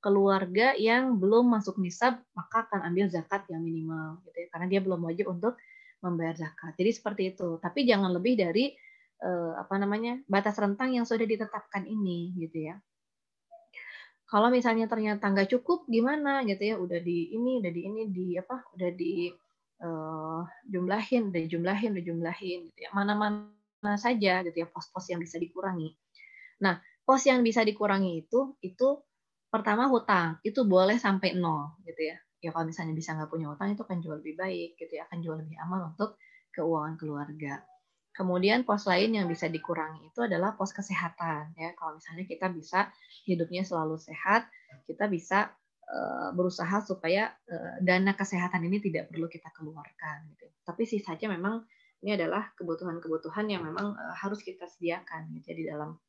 keluarga 0.05 0.77
yang 0.77 1.17
belum 1.17 1.49
masuk 1.57 1.81
nisab 1.81 2.21
maka 2.37 2.69
akan 2.69 2.93
ambil 2.93 3.09
zakat 3.09 3.49
yang 3.49 3.65
minimal 3.65 4.21
gitu 4.29 4.45
ya 4.45 4.47
karena 4.53 4.67
dia 4.69 4.81
belum 4.85 5.01
wajib 5.09 5.33
untuk 5.33 5.57
membayar 6.05 6.37
zakat. 6.37 6.77
Jadi 6.77 6.91
seperti 6.93 7.23
itu. 7.33 7.57
Tapi 7.57 7.89
jangan 7.89 8.13
lebih 8.13 8.37
dari 8.37 8.77
eh, 9.25 9.53
apa 9.57 9.81
namanya 9.81 10.21
batas 10.29 10.61
rentang 10.61 10.93
yang 10.93 11.09
sudah 11.09 11.25
ditetapkan 11.25 11.89
ini 11.89 12.37
gitu 12.37 12.69
ya. 12.69 12.77
Kalau 14.29 14.53
misalnya 14.53 14.85
ternyata 14.85 15.25
nggak 15.33 15.49
cukup 15.57 15.89
gimana 15.89 16.45
gitu 16.45 16.61
ya 16.61 16.77
udah 16.77 17.01
di 17.01 17.33
ini 17.33 17.65
udah 17.65 17.73
di 17.73 17.83
ini 17.87 18.03
di 18.09 18.27
apa 18.35 18.67
udah 18.73 18.91
di 18.97 19.31
uh, 19.85 20.43
jumlahin 20.65 21.29
udah 21.29 21.45
jumlahin 21.45 21.93
udah 21.93 22.05
jumlahin 22.09 22.59
gitu 22.73 22.79
ya 22.83 22.91
mana-mana 22.97 23.95
saja 24.01 24.41
gitu 24.43 24.65
ya 24.65 24.67
pos-pos 24.67 25.07
yang 25.13 25.21
bisa 25.21 25.37
dikurangi. 25.37 25.93
Nah 26.65 26.81
pos 27.05 27.23
yang 27.29 27.45
bisa 27.45 27.63
dikurangi 27.63 28.27
itu 28.27 28.57
itu 28.65 28.99
pertama 29.55 29.87
hutang 29.87 30.43
itu 30.43 30.67
boleh 30.67 30.99
sampai 30.99 31.39
nol 31.39 31.79
gitu 31.87 32.11
ya. 32.11 32.19
Ya 32.43 32.51
kalau 32.51 32.67
misalnya 32.67 32.91
bisa 32.91 33.15
nggak 33.15 33.31
punya 33.31 33.47
hutang 33.55 33.71
itu 33.71 33.87
akan 33.87 34.03
jauh 34.03 34.19
lebih 34.19 34.35
baik 34.35 34.75
gitu 34.75 34.99
ya. 34.99 35.07
Akan 35.07 35.23
jauh 35.23 35.39
lebih 35.39 35.55
aman 35.63 35.95
untuk 35.95 36.19
keuangan 36.51 36.99
keluarga. 36.99 37.63
Kemudian 38.11 38.67
pos 38.67 38.91
lain 38.91 39.15
yang 39.15 39.31
bisa 39.31 39.47
dikurangi 39.47 40.11
itu 40.11 40.27
adalah 40.27 40.59
pos 40.59 40.75
kesehatan 40.75 41.55
ya. 41.55 41.71
Kalau 41.79 42.03
misalnya 42.03 42.27
kita 42.27 42.51
bisa 42.51 42.91
hidupnya 43.31 43.63
selalu 43.63 43.95
sehat 43.95 44.51
kita 44.91 45.07
bisa 45.07 45.55
uh, 45.87 46.35
berusaha 46.35 46.83
supaya 46.83 47.31
uh, 47.47 47.79
dana 47.79 48.11
kesehatan 48.19 48.67
ini 48.67 48.83
tidak 48.83 49.07
perlu 49.15 49.31
kita 49.31 49.55
keluarkan 49.55 50.35
gitu. 50.35 50.51
Tapi 50.67 50.83
sih 50.83 50.99
saja 50.99 51.31
memang 51.31 51.63
ini 52.03 52.19
adalah 52.19 52.51
kebutuhan-kebutuhan 52.59 53.47
yang 53.47 53.63
memang 53.63 53.95
uh, 53.95 54.15
harus 54.19 54.43
kita 54.43 54.67
sediakan 54.67 55.31
gitu 55.39 55.55
ya, 55.55 55.79
dalam 55.79 56.03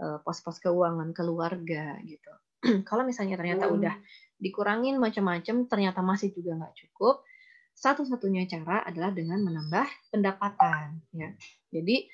pos-pos 0.00 0.64
keuangan 0.64 1.12
keluarga 1.12 2.00
gitu. 2.08 2.32
kalau 2.88 3.02
misalnya 3.04 3.40
ternyata 3.40 3.68
hmm. 3.68 3.76
udah 3.76 3.94
dikurangin 4.40 4.96
macam-macam 4.96 5.68
ternyata 5.68 6.00
masih 6.00 6.32
juga 6.32 6.56
nggak 6.56 6.74
cukup 6.86 7.24
satu-satunya 7.76 8.44
cara 8.48 8.84
adalah 8.84 9.12
dengan 9.12 9.40
menambah 9.40 10.12
pendapatan 10.12 11.00
ya 11.16 11.32
jadi 11.72 12.08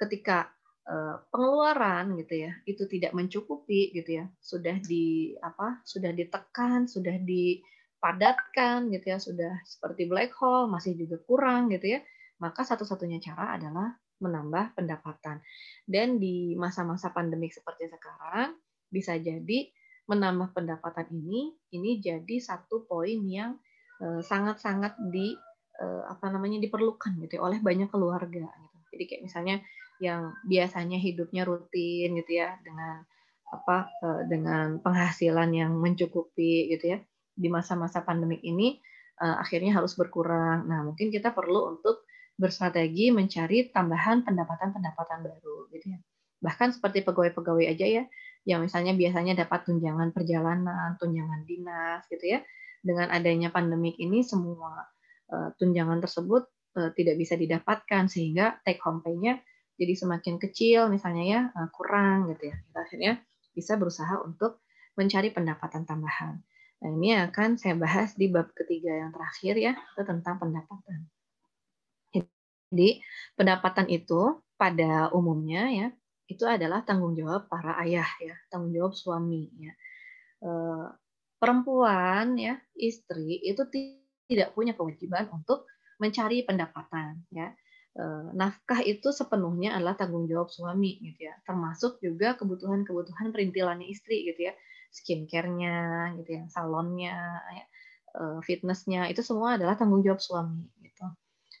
ketika 0.00 0.48
uh, 0.88 1.20
pengeluaran 1.28 2.16
gitu 2.20 2.48
ya 2.48 2.52
itu 2.64 2.88
tidak 2.88 3.12
mencukupi 3.12 3.92
gitu 3.92 4.20
ya 4.20 4.24
sudah 4.40 4.76
di 4.80 5.36
apa 5.40 5.84
sudah 5.84 6.12
ditekan 6.12 6.88
sudah 6.88 7.16
dipadatkan 7.20 8.88
gitu 8.92 9.06
ya 9.08 9.18
sudah 9.20 9.52
seperti 9.64 10.08
black 10.08 10.32
hole 10.36 10.68
masih 10.72 10.96
juga 10.96 11.20
kurang 11.24 11.68
gitu 11.72 11.96
ya 11.96 12.00
maka 12.40 12.64
satu-satunya 12.64 13.20
cara 13.20 13.60
adalah 13.60 13.92
menambah 14.20 14.76
pendapatan 14.76 15.40
dan 15.88 16.20
di 16.20 16.56
masa-masa 16.56 17.08
pandemik 17.12 17.52
seperti 17.56 17.88
sekarang 17.88 18.56
bisa 18.92 19.16
jadi 19.16 19.72
menambah 20.10 20.50
pendapatan 20.50 21.06
ini 21.14 21.54
ini 21.70 22.02
jadi 22.02 22.36
satu 22.42 22.84
poin 22.90 23.22
yang 23.30 23.54
eh, 24.02 24.20
sangat-sangat 24.26 24.98
di 25.14 25.38
uh, 25.80 26.04
apa 26.10 26.28
namanya 26.28 26.60
diperlukan 26.60 27.16
gitu 27.24 27.40
ya, 27.40 27.42
oleh 27.42 27.58
banyak 27.62 27.88
keluarga 27.88 28.44
gitu. 28.44 28.78
Jadi 28.92 29.04
kayak 29.08 29.22
misalnya 29.24 29.56
yang 30.00 30.32
biasanya 30.44 30.96
hidupnya 30.96 31.44
rutin 31.44 32.16
gitu 32.20 32.32
ya 32.40 32.56
dengan 32.64 33.04
apa 33.50 33.88
uh, 34.04 34.22
dengan 34.28 34.78
penghasilan 34.80 35.50
yang 35.52 35.72
mencukupi 35.76 36.70
gitu 36.76 36.96
ya 36.96 36.98
di 37.34 37.48
masa-masa 37.48 38.04
pandemik 38.04 38.44
ini 38.44 38.82
akhirnya 39.20 39.76
harus 39.76 40.00
berkurang. 40.00 40.64
Nah, 40.64 40.80
mungkin 40.80 41.12
kita 41.12 41.36
perlu 41.36 41.76
untuk 41.76 42.08
berstrategi 42.40 43.12
mencari 43.12 43.68
tambahan 43.68 44.24
pendapatan-pendapatan 44.24 45.20
baru 45.28 45.68
gitu 45.76 45.92
ya. 45.92 46.00
Bahkan 46.40 46.80
seperti 46.80 47.04
pegawai-pegawai 47.04 47.68
aja 47.68 48.00
ya 48.00 48.04
yang 48.48 48.64
misalnya 48.64 48.96
biasanya 48.96 49.36
dapat 49.36 49.68
tunjangan 49.68 50.16
perjalanan, 50.16 50.96
tunjangan 50.96 51.44
dinas 51.44 52.04
gitu 52.08 52.36
ya. 52.36 52.40
Dengan 52.80 53.12
adanya 53.12 53.52
pandemik 53.52 54.00
ini 54.00 54.24
semua 54.24 54.88
uh, 55.28 55.52
tunjangan 55.60 56.00
tersebut 56.00 56.48
uh, 56.80 56.90
tidak 56.96 57.20
bisa 57.20 57.36
didapatkan 57.36 58.08
sehingga 58.08 58.60
take 58.64 58.80
home 58.80 59.04
pay-nya 59.04 59.40
jadi 59.80 59.96
semakin 59.96 60.36
kecil 60.36 60.92
misalnya 60.92 61.24
ya 61.24 61.40
uh, 61.56 61.68
kurang 61.72 62.28
gitu 62.36 62.52
ya. 62.52 62.56
Kita 62.68 62.78
akhirnya 62.84 63.12
bisa 63.56 63.80
berusaha 63.80 64.20
untuk 64.20 64.60
mencari 65.00 65.32
pendapatan 65.32 65.88
tambahan. 65.88 66.36
Nah, 66.80 66.90
ini 66.96 67.16
akan 67.16 67.56
saya 67.56 67.76
bahas 67.76 68.16
di 68.16 68.28
bab 68.28 68.52
ketiga 68.56 68.92
yang 68.92 69.12
terakhir 69.12 69.54
ya, 69.56 69.72
itu 69.76 70.02
tentang 70.04 70.40
pendapatan. 70.40 71.08
Jadi, 72.70 73.02
pendapatan 73.36 73.86
itu 73.92 74.40
pada 74.56 75.08
umumnya 75.12 75.68
ya 75.72 75.88
itu 76.30 76.46
adalah 76.46 76.86
tanggung 76.86 77.18
jawab 77.18 77.50
para 77.50 77.74
ayah 77.82 78.06
ya, 78.22 78.38
tanggung 78.46 78.70
jawab 78.70 78.94
suami 78.94 79.50
ya. 79.58 79.72
E, 80.40 80.50
perempuan 81.42 82.38
ya, 82.38 82.54
istri 82.78 83.42
itu 83.42 83.66
tidak 84.30 84.54
punya 84.54 84.78
kewajiban 84.78 85.26
untuk 85.34 85.66
mencari 86.00 86.46
pendapatan 86.46 87.26
ya. 87.34 87.52
eh, 87.98 88.26
nafkah 88.32 88.80
itu 88.86 89.10
sepenuhnya 89.10 89.74
adalah 89.76 89.98
tanggung 89.98 90.24
jawab 90.30 90.48
suami 90.48 91.02
gitu 91.02 91.26
ya 91.26 91.34
termasuk 91.42 91.98
juga 91.98 92.38
kebutuhan-kebutuhan 92.38 93.34
perintilannya 93.34 93.90
istri 93.90 94.30
gitu 94.30 94.46
ya 94.48 94.54
skincare-nya 94.94 96.14
gitu 96.22 96.30
ya 96.38 96.44
salonnya 96.48 97.18
ya, 97.50 97.64
eh, 98.14 98.38
fitnessnya 98.46 99.10
itu 99.10 99.20
semua 99.26 99.58
adalah 99.58 99.74
tanggung 99.74 100.06
jawab 100.06 100.22
suami 100.22 100.70
gitu 100.80 101.04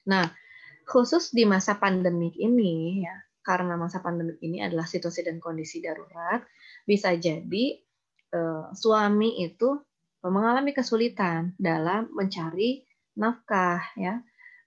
nah 0.06 0.30
khusus 0.86 1.34
di 1.34 1.44
masa 1.44 1.76
pandemik 1.76 2.38
ini 2.38 3.04
ya 3.04 3.16
karena 3.40 3.76
masa 3.76 4.04
pandemik 4.04 4.38
ini 4.44 4.60
adalah 4.60 4.84
situasi 4.84 5.24
dan 5.24 5.40
kondisi 5.40 5.80
darurat 5.80 6.44
bisa 6.84 7.16
jadi 7.16 7.80
eh, 8.30 8.64
suami 8.76 9.40
itu 9.44 9.80
mengalami 10.28 10.76
kesulitan 10.76 11.56
dalam 11.56 12.12
mencari 12.12 12.84
nafkah 13.16 13.80
ya. 13.96 14.20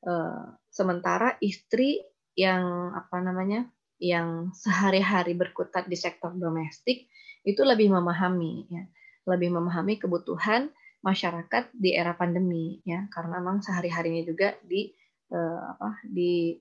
Eh, 0.04 0.46
sementara 0.74 1.38
istri 1.40 2.02
yang 2.34 2.92
apa 2.98 3.22
namanya 3.22 3.70
yang 4.02 4.52
sehari-hari 4.52 5.38
berkutat 5.38 5.86
di 5.86 5.96
sektor 5.96 6.34
domestik 6.34 7.08
itu 7.46 7.62
lebih 7.62 7.94
memahami 7.94 8.68
ya. 8.68 8.84
Lebih 9.24 9.56
memahami 9.56 10.02
kebutuhan 10.02 10.74
masyarakat 11.06 11.72
di 11.72 11.94
era 11.94 12.18
pandemi 12.18 12.82
ya. 12.84 13.06
Karena 13.14 13.40
memang 13.40 13.62
sehari-harinya 13.62 14.24
juga 14.28 14.58
di 14.66 14.92
uh, 15.32 15.78
apa 15.78 16.02
di 16.04 16.58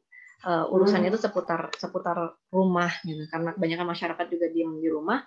uh, 0.47 0.66
urusannya 0.68 1.11
itu 1.11 1.20
seputar 1.20 1.70
seputar 1.78 2.34
rumah 2.51 2.90
gitu 3.07 3.26
karena 3.30 3.55
kebanyakan 3.55 3.86
masyarakat 3.88 4.26
juga 4.30 4.47
diam 4.51 4.76
di 4.78 4.88
rumah 4.90 5.22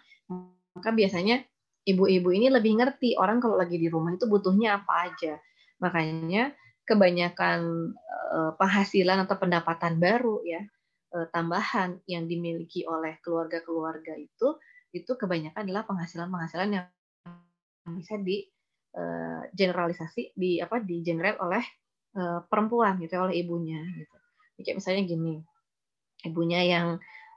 maka 0.76 0.91
biasanya 0.91 1.43
ibu-ibu 1.88 2.30
ini 2.34 2.51
lebih 2.51 2.82
ngerti 2.82 3.16
orang 3.16 3.39
kalau 3.39 3.55
lagi 3.55 3.80
di 3.80 3.88
rumah 3.88 4.16
itu 4.16 4.28
butuhnya 4.28 4.84
apa 4.84 5.11
aja 5.11 5.34
makanya 5.80 6.51
kebanyakan 6.86 7.91
uh, 8.36 8.51
penghasilan 8.59 9.26
atau 9.26 9.36
pendapatan 9.39 9.97
baru 9.97 10.43
ya 10.43 10.61
uh, 11.16 11.28
tambahan 11.32 11.99
yang 12.05 12.28
dimiliki 12.28 12.84
oleh 12.86 13.18
keluarga-keluarga 13.24 14.18
itu 14.20 14.59
itu 14.95 15.11
kebanyakan 15.16 15.68
adalah 15.68 15.84
penghasilan-penghasilan 15.84 16.70
yang 16.72 16.86
bisa 17.99 18.16
di 18.18 18.47
uh, 18.95 19.43
generalisasi 19.51 20.36
di 20.36 20.57
apa 20.59 20.80
di 20.84 21.03
generate 21.03 21.39
oleh 21.39 21.63
perempuan 22.47 22.95
gitu 23.03 23.20
oleh 23.20 23.43
ibunya 23.43 23.84
gitu. 23.91 24.16
Kayak 24.60 24.78
misalnya 24.82 25.03
gini, 25.08 25.34
ibunya 26.26 26.62
yang 26.64 26.88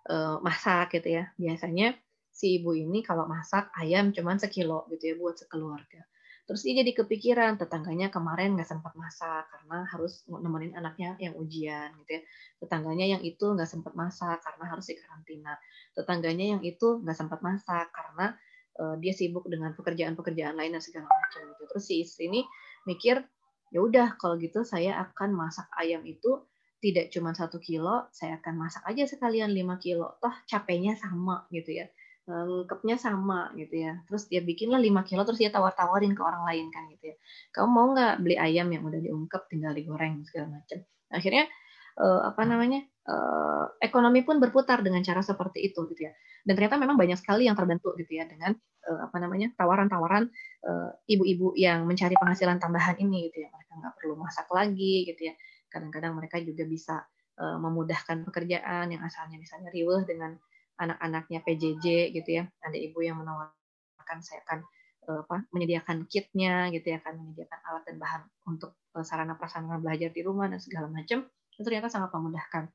uh, 0.08 0.36
masak 0.42 0.94
gitu 0.98 1.18
ya. 1.22 1.24
Biasanya 1.36 1.98
si 2.30 2.62
ibu 2.62 2.74
ini 2.74 3.02
kalau 3.02 3.26
masak 3.26 3.70
ayam 3.78 4.14
cuman 4.14 4.38
sekilo 4.38 4.86
gitu 4.94 5.10
ya 5.10 5.14
buat 5.18 5.34
sekeluarga 5.42 6.06
Terus 6.48 6.64
dia 6.64 6.80
jadi 6.80 6.96
kepikiran 6.96 7.60
tetangganya 7.60 8.08
kemarin 8.08 8.56
nggak 8.56 8.64
sempat 8.64 8.96
masak 8.96 9.44
karena 9.52 9.84
harus 9.84 10.24
nemenin 10.24 10.72
anaknya 10.80 11.12
yang 11.20 11.36
ujian 11.36 11.92
gitu 12.00 12.10
ya. 12.16 12.22
Tetangganya 12.64 13.04
yang 13.04 13.20
itu 13.20 13.52
nggak 13.52 13.68
sempat 13.68 13.92
masak 13.92 14.40
karena 14.40 14.64
harus 14.64 14.88
dikarantina. 14.88 15.60
Tetangganya 15.92 16.56
yang 16.56 16.62
itu 16.64 17.04
nggak 17.04 17.20
sempat 17.20 17.44
masak 17.44 17.92
karena 17.92 18.32
uh, 18.80 18.96
dia 18.96 19.12
sibuk 19.12 19.44
dengan 19.44 19.76
pekerjaan-pekerjaan 19.76 20.56
lain 20.56 20.72
dan 20.72 20.80
segala 20.80 21.04
macam 21.12 21.52
gitu. 21.52 21.62
Terus 21.68 21.84
si 21.84 21.94
istri 22.00 22.32
ini 22.32 22.40
mikir 22.88 23.20
ya 23.68 23.84
udah 23.84 24.16
kalau 24.16 24.40
gitu 24.40 24.64
saya 24.64 25.04
akan 25.04 25.36
masak 25.36 25.68
ayam 25.76 26.00
itu 26.08 26.40
tidak 26.78 27.10
cuma 27.10 27.34
satu 27.34 27.58
kilo, 27.58 28.06
saya 28.14 28.38
akan 28.38 28.54
masak 28.54 28.82
aja 28.86 29.04
sekalian 29.06 29.50
lima 29.50 29.76
kilo. 29.82 30.18
Toh 30.22 30.34
capeknya 30.46 30.94
sama 30.94 31.46
gitu 31.50 31.74
ya 31.74 31.86
lengkapnya 32.28 32.96
sama 33.00 33.50
gitu 33.56 33.88
ya. 33.88 34.04
Terus 34.04 34.28
dia 34.28 34.44
bikinlah 34.44 34.78
5 34.78 35.08
kilo 35.08 35.24
terus 35.24 35.40
dia 35.40 35.48
tawar-tawarin 35.48 36.12
ke 36.12 36.20
orang 36.20 36.44
lain 36.44 36.66
kan 36.68 36.84
gitu 36.92 37.12
ya. 37.12 37.16
Kamu 37.56 37.68
mau 37.72 37.86
nggak 37.96 38.14
beli 38.20 38.36
ayam 38.36 38.68
yang 38.68 38.84
udah 38.84 39.00
diungkep 39.00 39.48
tinggal 39.48 39.72
digoreng 39.72 40.22
segala 40.28 40.60
macam. 40.60 40.78
Akhirnya 41.08 41.48
uh, 41.96 42.28
apa 42.28 42.42
namanya? 42.44 42.84
Uh, 43.08 43.64
ekonomi 43.80 44.20
pun 44.20 44.36
berputar 44.36 44.84
dengan 44.84 45.00
cara 45.00 45.24
seperti 45.24 45.72
itu 45.72 45.88
gitu 45.88 46.04
ya. 46.04 46.12
Dan 46.44 46.60
ternyata 46.60 46.76
memang 46.76 47.00
banyak 47.00 47.16
sekali 47.16 47.48
yang 47.48 47.56
terbentuk 47.56 47.96
gitu 47.96 48.20
ya 48.20 48.28
dengan 48.28 48.52
uh, 48.84 49.08
apa 49.08 49.16
namanya? 49.16 49.48
tawaran-tawaran 49.56 50.28
ibu-ibu 51.08 51.56
yang 51.56 51.88
mencari 51.88 52.12
penghasilan 52.18 52.60
tambahan 52.60 53.00
ini 53.00 53.32
gitu 53.32 53.40
ya. 53.40 53.48
Mereka 53.48 53.72
nggak 53.80 53.94
perlu 53.96 54.14
masak 54.20 54.44
lagi 54.52 55.08
gitu 55.08 55.32
ya. 55.32 55.34
Kadang-kadang 55.68 56.16
mereka 56.16 56.40
juga 56.40 56.64
bisa 56.64 57.04
uh, 57.38 57.58
memudahkan 57.60 58.24
pekerjaan 58.28 58.92
yang 58.92 59.02
asalnya 59.04 59.38
misalnya 59.38 59.70
riweh 59.70 60.02
dengan 60.04 60.36
anak-anaknya 60.80 61.40
PJJ 61.44 62.16
gitu 62.16 62.30
ya. 62.42 62.44
Ada 62.64 62.76
ibu 62.76 62.98
yang 63.04 63.20
menawarkan 63.20 64.18
saya 64.20 64.42
akan 64.48 64.64
uh, 65.08 65.20
apa 65.24 65.44
menyediakan 65.54 66.08
kitnya 66.08 66.72
gitu 66.74 66.92
ya 66.92 67.00
akan 67.04 67.14
menyediakan 67.20 67.58
alat 67.68 67.82
dan 67.86 67.96
bahan 68.00 68.22
untuk 68.48 68.76
uh, 68.96 69.04
sarana 69.04 69.36
prasarana 69.36 69.78
belajar 69.78 70.10
di 70.10 70.20
rumah 70.24 70.48
dan 70.48 70.60
segala 70.60 70.88
macam. 70.88 71.28
Itu 71.54 71.62
ternyata 71.62 71.92
sangat 71.92 72.10
memudahkan. 72.14 72.70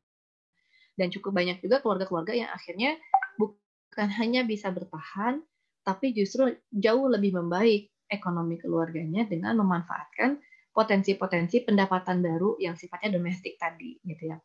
Dan 0.93 1.07
cukup 1.09 1.33
banyak 1.33 1.57
juga 1.65 1.81
keluarga-keluarga 1.81 2.37
yang 2.37 2.49
akhirnya 2.53 3.01
bukan 3.41 4.09
hanya 4.13 4.45
bisa 4.45 4.69
bertahan 4.69 5.41
tapi 5.83 6.15
justru 6.15 6.55
jauh 6.71 7.11
lebih 7.11 7.35
membaik 7.35 7.91
ekonomi 8.07 8.55
keluarganya 8.57 9.27
dengan 9.27 9.59
memanfaatkan 9.59 10.39
potensi-potensi 10.73 11.63
pendapatan 11.63 12.19
baru 12.19 12.57
yang 12.57 12.73
sifatnya 12.73 13.15
domestik 13.21 13.55
tadi 13.61 14.01
gitu 14.03 14.33
ya 14.33 14.37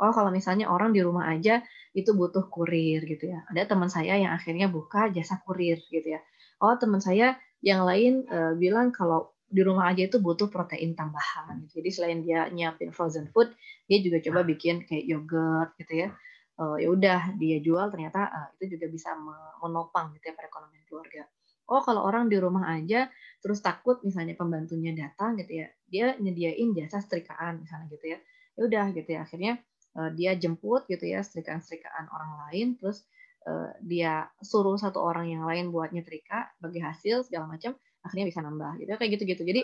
oh 0.00 0.12
kalau 0.12 0.28
misalnya 0.28 0.68
orang 0.68 0.92
di 0.92 1.00
rumah 1.00 1.30
aja 1.32 1.64
itu 1.96 2.12
butuh 2.12 2.52
kurir 2.52 3.08
gitu 3.08 3.32
ya. 3.32 3.40
Ada 3.48 3.72
teman 3.72 3.88
saya 3.88 4.20
yang 4.20 4.36
akhirnya 4.36 4.68
buka 4.68 5.08
jasa 5.08 5.40
kurir 5.40 5.80
gitu 5.88 6.04
ya. 6.04 6.20
Oh 6.60 6.76
teman 6.76 7.00
saya 7.00 7.40
yang 7.64 7.88
lain 7.88 8.28
uh, 8.28 8.52
bilang 8.52 8.92
kalau 8.92 9.32
di 9.46 9.64
rumah 9.64 9.88
aja 9.94 10.04
itu 10.04 10.20
butuh 10.20 10.52
protein 10.52 10.92
tambahan. 10.92 11.64
Gitu. 11.64 11.80
Jadi 11.80 11.90
selain 11.92 12.18
dia 12.20 12.52
nyiapin 12.52 12.92
frozen 12.92 13.32
food, 13.32 13.48
dia 13.88 13.98
juga 14.04 14.20
coba 14.20 14.44
bikin 14.44 14.84
kayak 14.84 15.04
yogurt 15.08 15.72
gitu 15.80 16.06
ya. 16.06 16.08
Uh, 16.56 16.76
ya 16.80 16.88
udah 16.88 17.20
dia 17.36 17.60
jual 17.60 17.88
ternyata 17.92 18.32
uh, 18.32 18.48
itu 18.56 18.76
juga 18.76 18.88
bisa 18.88 19.12
menopang 19.60 20.12
gitu 20.16 20.32
ya 20.32 20.34
perekonomian 20.36 20.84
keluarga. 20.88 21.24
Oh 21.66 21.82
kalau 21.82 22.06
orang 22.06 22.30
di 22.30 22.38
rumah 22.38 22.70
aja 22.74 23.10
terus 23.42 23.62
takut 23.62 24.02
misalnya 24.02 24.34
pembantunya 24.34 24.94
datang 24.94 25.38
gitu 25.38 25.62
ya, 25.62 25.68
dia 25.86 26.06
nyediain 26.18 26.74
jasa 26.74 27.02
setrikaan 27.02 27.62
misalnya 27.62 27.86
gitu 27.90 28.06
ya. 28.16 28.18
Ya 28.56 28.60
udah 28.64 28.86
gitu 28.96 29.08
ya 29.12 29.20
akhirnya 29.26 29.52
uh, 29.96 30.10
dia 30.12 30.36
jemput 30.36 30.84
gitu 30.86 31.02
ya 31.08 31.24
setrikaan-setrikaan 31.24 32.12
orang 32.12 32.32
lain 32.46 32.66
terus 32.76 33.08
uh, 33.48 33.72
dia 33.80 34.28
suruh 34.44 34.76
satu 34.76 35.00
orang 35.00 35.32
yang 35.32 35.42
lain 35.48 35.72
buat 35.72 35.90
nyetrika 35.90 36.52
bagi 36.60 36.84
hasil 36.84 37.26
segala 37.26 37.56
macam 37.56 37.74
akhirnya 38.04 38.26
bisa 38.28 38.40
nambah 38.44 38.78
gitu 38.78 38.90
kayak 38.94 39.10
gitu-gitu 39.18 39.42
jadi 39.42 39.62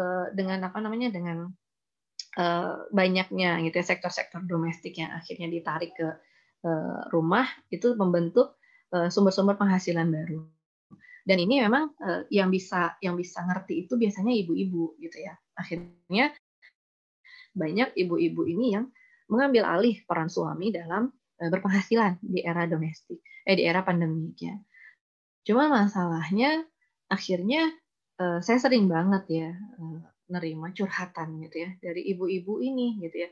uh, 0.00 0.26
dengan 0.34 0.66
apa 0.66 0.78
namanya 0.80 1.12
dengan 1.12 1.52
uh, 2.40 2.74
banyaknya 2.90 3.62
gitu 3.62 3.76
ya 3.76 3.86
sektor-sektor 3.86 4.42
domestik 4.42 4.96
yang 4.98 5.12
akhirnya 5.14 5.46
ditarik 5.52 5.94
ke 5.94 6.08
uh, 6.64 7.00
rumah 7.12 7.46
itu 7.68 7.92
membentuk 7.94 8.56
sumber-sumber 8.94 9.58
penghasilan 9.58 10.06
baru 10.06 10.46
dan 11.24 11.40
ini 11.40 11.64
memang 11.64 11.96
uh, 12.04 12.22
yang 12.28 12.52
bisa 12.52 13.00
yang 13.00 13.16
bisa 13.16 13.40
ngerti 13.42 13.88
itu 13.88 13.96
biasanya 13.96 14.32
ibu-ibu 14.32 14.94
gitu 15.00 15.18
ya 15.24 15.34
akhirnya 15.56 16.36
banyak 17.54 17.94
ibu-ibu 17.96 18.42
ini 18.44 18.66
yang 18.76 18.86
mengambil 19.30 19.64
alih 19.64 20.02
peran 20.04 20.28
suami 20.28 20.74
dalam 20.74 21.08
uh, 21.40 21.50
berpenghasilan 21.50 22.20
di 22.20 22.44
era 22.44 22.68
domestik, 22.68 23.22
eh 23.46 23.56
di 23.56 23.64
era 23.64 23.80
pandemi 23.86 24.34
ya. 24.36 24.58
Cuma 25.46 25.70
masalahnya 25.70 26.66
akhirnya 27.08 27.72
uh, 28.20 28.42
saya 28.42 28.58
sering 28.60 28.90
banget 28.90 29.24
ya 29.30 29.50
uh, 29.54 30.00
nerima 30.28 30.72
curhatan 30.72 31.40
gitu 31.46 31.56
ya 31.68 31.70
dari 31.80 32.04
ibu-ibu 32.10 32.60
ini 32.60 33.00
gitu 33.00 33.24
ya. 33.24 33.30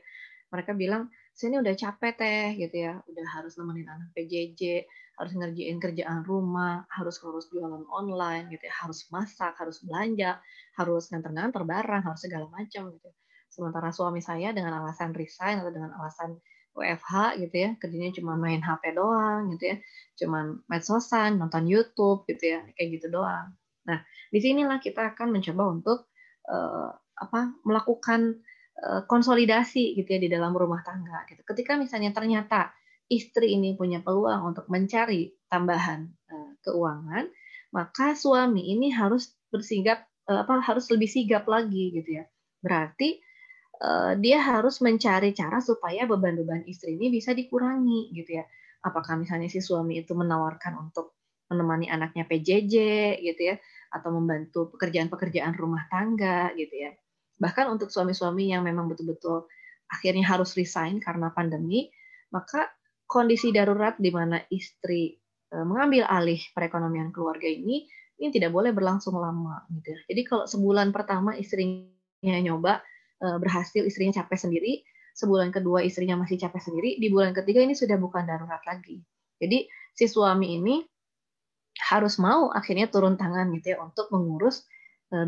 Mereka 0.53 0.77
bilang, 0.77 1.09
saya 1.33 1.47
ini 1.49 1.57
udah 1.65 1.73
capek 1.73 2.13
teh 2.13 2.47
gitu 2.61 2.75
ya, 2.77 2.93
udah 3.09 3.25
harus 3.33 3.57
nemenin 3.57 3.89
anak 3.89 4.13
PJJ, 4.13 4.85
harus 5.17 5.31
ngerjain 5.33 5.77
kerjaan 5.81 6.21
rumah, 6.21 6.85
harus 6.93 7.17
harus 7.25 7.49
jualan 7.49 7.85
online 7.89 8.53
gitu 8.53 8.69
ya, 8.69 8.73
harus 8.85 9.09
masak, 9.09 9.57
harus 9.57 9.81
belanja, 9.81 10.37
harus 10.77 11.09
nganter-nganter 11.09 11.65
barang, 11.65 12.01
harus 12.05 12.21
segala 12.21 12.45
macam 12.53 12.93
gitu. 12.93 13.09
Sementara 13.49 13.89
suami 13.89 14.21
saya 14.21 14.53
dengan 14.53 14.77
alasan 14.77 15.13
resign 15.13 15.61
atau 15.61 15.73
dengan 15.73 15.93
alasan 15.97 16.37
WFH 16.77 17.41
gitu 17.41 17.55
ya, 17.57 17.69
kerjanya 17.81 18.11
cuma 18.13 18.33
main 18.37 18.61
HP 18.61 18.93
doang 18.93 19.53
gitu 19.57 19.73
ya, 19.73 19.77
cuma 20.17 20.57
medsosan, 20.69 21.41
nonton 21.41 21.65
YouTube 21.65 22.29
gitu 22.29 22.57
ya, 22.57 22.65
kayak 22.77 23.01
gitu 23.01 23.13
doang. 23.13 23.53
Nah, 23.89 24.05
di 24.29 24.37
sinilah 24.37 24.77
kita 24.81 25.13
akan 25.13 25.33
mencoba 25.33 25.63
untuk 25.69 25.99
uh, 26.49 26.93
apa 27.13 27.53
melakukan 27.61 28.41
konsolidasi 29.07 29.95
gitu 29.95 30.09
ya 30.17 30.19
di 30.19 30.29
dalam 30.29 30.51
rumah 30.51 30.81
tangga 30.81 31.23
gitu. 31.29 31.45
Ketika 31.45 31.77
misalnya 31.77 32.11
ternyata 32.11 32.73
istri 33.07 33.53
ini 33.53 33.77
punya 33.77 34.01
peluang 34.01 34.55
untuk 34.55 34.65
mencari 34.67 35.31
tambahan 35.47 36.09
uh, 36.33 36.51
keuangan, 36.65 37.29
maka 37.71 38.17
suami 38.17 38.73
ini 38.73 38.89
harus 38.91 39.31
bersigap 39.53 40.03
uh, 40.27 40.43
apa 40.43 40.59
harus 40.65 40.89
lebih 40.89 41.07
sigap 41.07 41.45
lagi 41.45 41.93
gitu 41.93 42.23
ya. 42.23 42.25
Berarti 42.59 43.21
dia 44.23 44.39
harus 44.39 44.79
mencari 44.79 45.35
cara 45.35 45.59
supaya 45.59 46.07
beban-beban 46.07 46.63
istri 46.71 46.95
ini 46.95 47.11
bisa 47.11 47.35
dikurangi 47.35 48.15
gitu 48.15 48.39
ya. 48.39 48.47
Apakah 48.79 49.19
misalnya 49.19 49.51
si 49.51 49.59
suami 49.59 49.99
itu 49.99 50.15
menawarkan 50.15 50.79
untuk 50.79 51.19
menemani 51.51 51.91
anaknya 51.91 52.23
PJJ 52.23 52.75
gitu 53.19 53.41
ya 53.43 53.55
atau 53.91 54.15
membantu 54.15 54.71
pekerjaan-pekerjaan 54.71 55.51
rumah 55.59 55.83
tangga 55.91 56.55
gitu 56.55 56.71
ya. 56.79 56.95
Bahkan 57.43 57.67
untuk 57.67 57.91
suami-suami 57.91 58.55
yang 58.55 58.63
memang 58.63 58.87
betul-betul 58.87 59.43
akhirnya 59.91 60.23
harus 60.23 60.55
resign 60.55 61.03
karena 61.03 61.27
pandemi, 61.35 61.91
maka 62.31 62.71
kondisi 63.03 63.51
darurat 63.51 63.99
di 63.99 64.09
mana 64.15 64.39
istri 64.47 65.19
uh, 65.51 65.67
mengambil 65.67 66.07
alih 66.07 66.39
perekonomian 66.55 67.11
keluarga 67.11 67.45
ini 67.45 67.83
ini 68.23 68.29
tidak 68.31 68.55
boleh 68.55 68.71
berlangsung 68.71 69.19
lama 69.19 69.67
gitu 69.75 69.91
ya. 69.91 69.99
Jadi 70.07 70.21
kalau 70.23 70.45
sebulan 70.47 70.95
pertama 70.95 71.35
istrinya 71.35 72.39
nyoba 72.39 72.79
uh, 73.19 73.37
berhasil 73.43 73.83
istrinya 73.83 74.23
capek 74.23 74.47
sendiri, 74.47 74.73
sebulan 75.11 75.51
kedua 75.51 75.83
istrinya 75.83 76.15
masih 76.15 76.39
capek 76.39 76.63
sendiri, 76.63 76.95
di 76.97 77.11
bulan 77.11 77.35
ketiga 77.35 77.59
ini 77.59 77.75
sudah 77.75 77.99
bukan 77.99 78.23
darurat 78.23 78.63
lagi. 78.63 79.03
Jadi 79.37 79.67
si 79.91 80.07
suami 80.07 80.55
ini 80.57 80.79
harus 81.91 82.21
mau 82.21 82.53
akhirnya 82.53 82.87
turun 82.87 83.19
tangan 83.19 83.49
gitu 83.57 83.75
ya 83.75 83.77
untuk 83.81 84.07
mengurus 84.13 84.63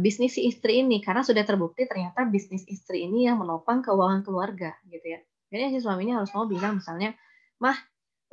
bisnis 0.01 0.37
si 0.37 0.49
istri 0.49 0.81
ini. 0.81 0.99
Karena 0.99 1.21
sudah 1.21 1.45
terbukti 1.45 1.85
ternyata 1.85 2.25
bisnis 2.25 2.65
istri 2.65 3.05
ini 3.05 3.29
yang 3.29 3.37
menopang 3.37 3.85
keuangan 3.85 4.25
keluarga 4.25 4.73
gitu 4.89 5.05
ya. 5.05 5.19
Jadi 5.53 5.77
si 5.77 5.79
suaminya 5.85 6.19
harus 6.19 6.33
mau 6.33 6.49
bilang 6.49 6.81
misalnya, 6.81 7.13
"Mah, 7.61 7.77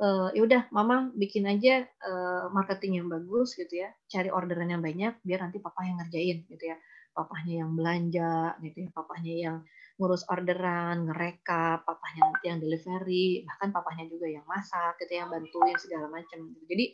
uh, 0.01 0.29
ya 0.33 0.41
udah 0.43 0.61
mama 0.73 1.13
bikin 1.13 1.45
aja 1.45 1.85
uh, 1.85 2.49
marketing 2.49 3.03
yang 3.03 3.07
bagus 3.07 3.53
gitu 3.53 3.85
ya. 3.85 3.93
Cari 4.09 4.33
orderan 4.33 4.69
yang 4.73 4.81
banyak 4.81 5.21
biar 5.21 5.39
nanti 5.45 5.61
papa 5.61 5.85
yang 5.85 6.01
ngerjain 6.01 6.43
gitu 6.49 6.63
ya. 6.73 6.77
Papahnya 7.13 7.61
yang 7.65 7.71
belanja 7.77 8.57
gitu 8.65 8.77
ya. 8.83 8.89
Papahnya 8.89 9.35
yang 9.37 9.57
ngurus 10.01 10.25
orderan 10.25 11.05
ngerekap 11.05 11.85
papahnya 11.85 12.21
nanti 12.33 12.45
yang 12.49 12.57
delivery 12.57 13.45
bahkan 13.45 13.69
papahnya 13.69 14.09
juga 14.09 14.25
yang 14.25 14.41
masak 14.49 14.97
gitu 15.05 15.21
yang 15.21 15.29
bantuin 15.29 15.77
segala 15.77 16.09
macam 16.09 16.49
gitu. 16.49 16.65
jadi 16.65 16.85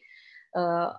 uh, 0.59 0.91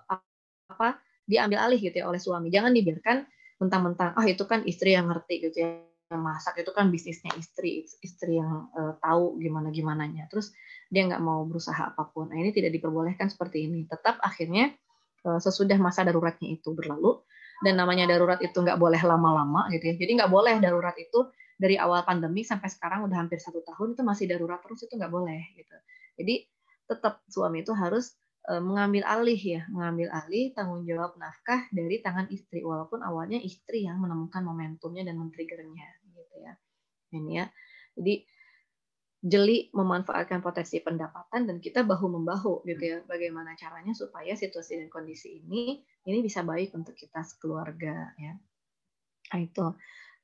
apa 0.72 0.96
diambil 1.28 1.61
alih 1.61 1.78
gitu 1.78 2.00
ya 2.00 2.08
oleh 2.08 2.18
suami. 2.18 2.48
Jangan 2.48 2.72
dibiarkan 2.74 3.22
mentang-mentang 3.61 4.16
ah 4.16 4.26
itu 4.26 4.42
kan 4.48 4.64
istri 4.64 4.96
yang 4.96 5.12
ngerti 5.12 5.34
gitu 5.46 5.58
ya. 5.61 5.70
Masak 6.11 6.58
itu 6.58 6.74
kan 6.74 6.90
bisnisnya 6.90 7.30
istri 7.38 7.86
istri 8.02 8.34
yang 8.34 8.66
uh, 8.74 8.98
tahu 8.98 9.38
gimana 9.38 9.70
gimananya 9.70 10.26
terus 10.26 10.50
dia 10.90 11.06
nggak 11.06 11.22
mau 11.22 11.46
berusaha 11.46 11.94
apa 11.94 12.11
pun. 12.11 12.34
Nah 12.34 12.40
ini 12.40 12.50
tidak 12.50 12.74
diperbolehkan 12.74 13.30
seperti 13.30 13.70
ini. 13.70 13.86
Tetap 13.86 14.18
akhirnya 14.18 14.74
uh, 15.22 15.38
sesudah 15.38 15.78
masa 15.78 16.02
daruratnya 16.02 16.50
itu 16.50 16.74
berlalu 16.74 17.22
dan 17.62 17.78
namanya 17.78 18.11
darurat 18.11 18.42
itu 18.42 18.58
nggak 18.58 18.74
boleh 18.74 18.98
lama-lama 18.98 19.70
gitu 19.70 19.86
ya. 19.86 19.94
Jadi 20.02 20.18
nggak 20.18 20.32
boleh 20.34 20.58
darurat 20.58 20.98
itu 20.98 21.30
dari 21.61 21.76
awal 21.76 22.02
pandemi 22.02 22.42
sampai 22.42 22.72
sekarang 22.72 23.06
udah 23.06 23.20
hampir 23.20 23.38
satu 23.38 23.62
tahun 23.62 23.94
itu 23.94 24.02
masih 24.02 24.26
darurat 24.26 24.58
terus 24.64 24.82
itu 24.82 24.96
nggak 24.98 25.12
boleh 25.12 25.40
gitu. 25.54 25.76
Jadi 26.18 26.34
tetap 26.90 27.22
suami 27.30 27.62
itu 27.62 27.70
harus 27.70 28.18
mengambil 28.49 29.05
alih 29.05 29.36
ya 29.36 29.62
mengambil 29.68 30.09
alih 30.11 30.51
tanggung 30.57 30.82
jawab 30.88 31.14
nafkah 31.20 31.68
dari 31.70 32.01
tangan 32.01 32.26
istri 32.32 32.64
walaupun 32.64 33.05
awalnya 33.05 33.36
istri 33.36 33.84
yang 33.84 34.01
menemukan 34.01 34.41
momentumnya 34.41 35.05
dan 35.05 35.20
men-triggernya 35.20 36.01
ini 37.14 37.43
ya. 37.43 37.47
Jadi 37.99 38.14
jeli 39.20 39.68
memanfaatkan 39.76 40.41
potensi 40.41 40.80
pendapatan 40.80 41.45
dan 41.45 41.61
kita 41.61 41.84
bahu 41.84 42.09
membahu 42.09 42.64
gitu 42.64 42.80
ya 42.80 42.99
bagaimana 43.05 43.53
caranya 43.53 43.93
supaya 43.93 44.32
situasi 44.32 44.80
dan 44.80 44.88
kondisi 44.88 45.45
ini 45.45 45.84
ini 46.09 46.18
bisa 46.24 46.41
baik 46.41 46.72
untuk 46.72 46.97
kita 46.97 47.20
sekeluarga 47.20 48.16
ya 48.16 48.41
nah, 49.28 49.41
itu 49.45 49.66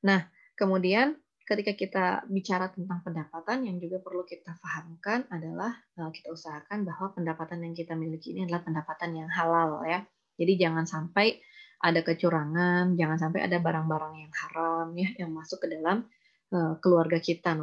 nah 0.00 0.24
kemudian 0.56 1.12
ketika 1.46 1.72
kita 1.78 2.04
bicara 2.26 2.68
tentang 2.74 3.00
pendapatan 3.06 3.64
yang 3.64 3.78
juga 3.78 4.02
perlu 4.02 4.26
kita 4.26 4.58
pahamkan 4.58 5.30
adalah 5.30 5.72
eh, 5.96 6.10
kita 6.10 6.34
usahakan 6.34 6.82
bahwa 6.82 7.14
pendapatan 7.14 7.62
yang 7.62 7.74
kita 7.78 7.94
miliki 7.94 8.34
ini 8.34 8.50
adalah 8.50 8.66
pendapatan 8.66 9.14
yang 9.14 9.30
halal 9.30 9.86
ya. 9.86 10.02
Jadi 10.36 10.52
jangan 10.58 10.84
sampai 10.84 11.38
ada 11.76 12.02
kecurangan 12.02 12.96
jangan 12.98 13.18
sampai 13.20 13.46
ada 13.46 13.60
barang-barang 13.60 14.14
yang 14.16 14.32
haram 14.32 14.88
ya 14.96 15.08
yang 15.20 15.30
masuk 15.32 15.60
ke 15.64 15.68
dalam 15.70 16.08
Eh, 16.46 16.74
keluarga 16.78 17.18
kita 17.18 17.58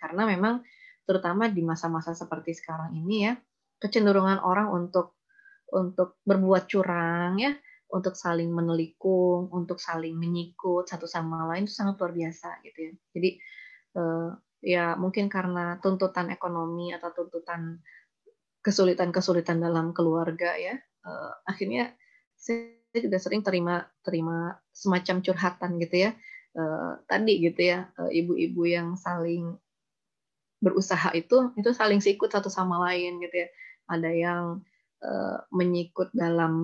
karena 0.00 0.24
memang 0.24 0.64
terutama 1.04 1.44
di 1.52 1.60
masa-masa 1.60 2.16
seperti 2.16 2.56
sekarang 2.56 2.96
ini 2.96 3.28
ya 3.28 3.36
kecenderungan 3.84 4.40
orang 4.40 4.72
untuk 4.72 5.20
untuk 5.68 6.16
berbuat 6.24 6.72
curang 6.72 7.36
ya 7.36 7.52
untuk 7.92 8.16
saling 8.16 8.48
menelikung 8.48 9.52
untuk 9.52 9.76
saling 9.76 10.16
menyikut 10.16 10.88
satu 10.88 11.04
sama 11.04 11.44
lain 11.52 11.68
itu 11.68 11.76
sangat 11.76 12.00
luar 12.00 12.12
biasa 12.16 12.64
gitu 12.64 12.78
ya. 12.88 12.92
Jadi 13.12 13.30
uh, 14.00 14.28
ya 14.64 14.84
mungkin 14.96 15.28
karena 15.28 15.76
tuntutan 15.84 16.32
ekonomi 16.32 16.96
atau 16.96 17.12
tuntutan 17.12 17.84
kesulitan-kesulitan 18.64 19.60
dalam 19.60 19.92
keluarga 19.92 20.54
ya 20.56 20.78
uh, 21.04 21.32
akhirnya 21.44 21.92
saya 22.38 22.72
juga 22.94 23.18
sering 23.20 23.42
terima 23.44 23.84
terima 24.06 24.56
semacam 24.70 25.18
curhatan 25.18 25.82
gitu 25.82 26.08
ya 26.08 26.10
uh, 26.54 26.96
tadi 27.10 27.42
gitu 27.42 27.60
ya 27.60 27.90
ibu 28.14 28.32
ibu-ibu 28.38 28.62
yang 28.70 28.88
saling 28.96 29.58
berusaha 30.62 31.10
itu 31.18 31.50
itu 31.58 31.74
saling 31.74 31.98
sikut 31.98 32.30
satu 32.30 32.46
sama 32.46 32.78
lain 32.86 33.18
gitu 33.18 33.34
ya. 33.34 33.48
Ada 33.90 34.10
yang 34.14 34.44
menyikut 35.50 36.14
dalam 36.14 36.54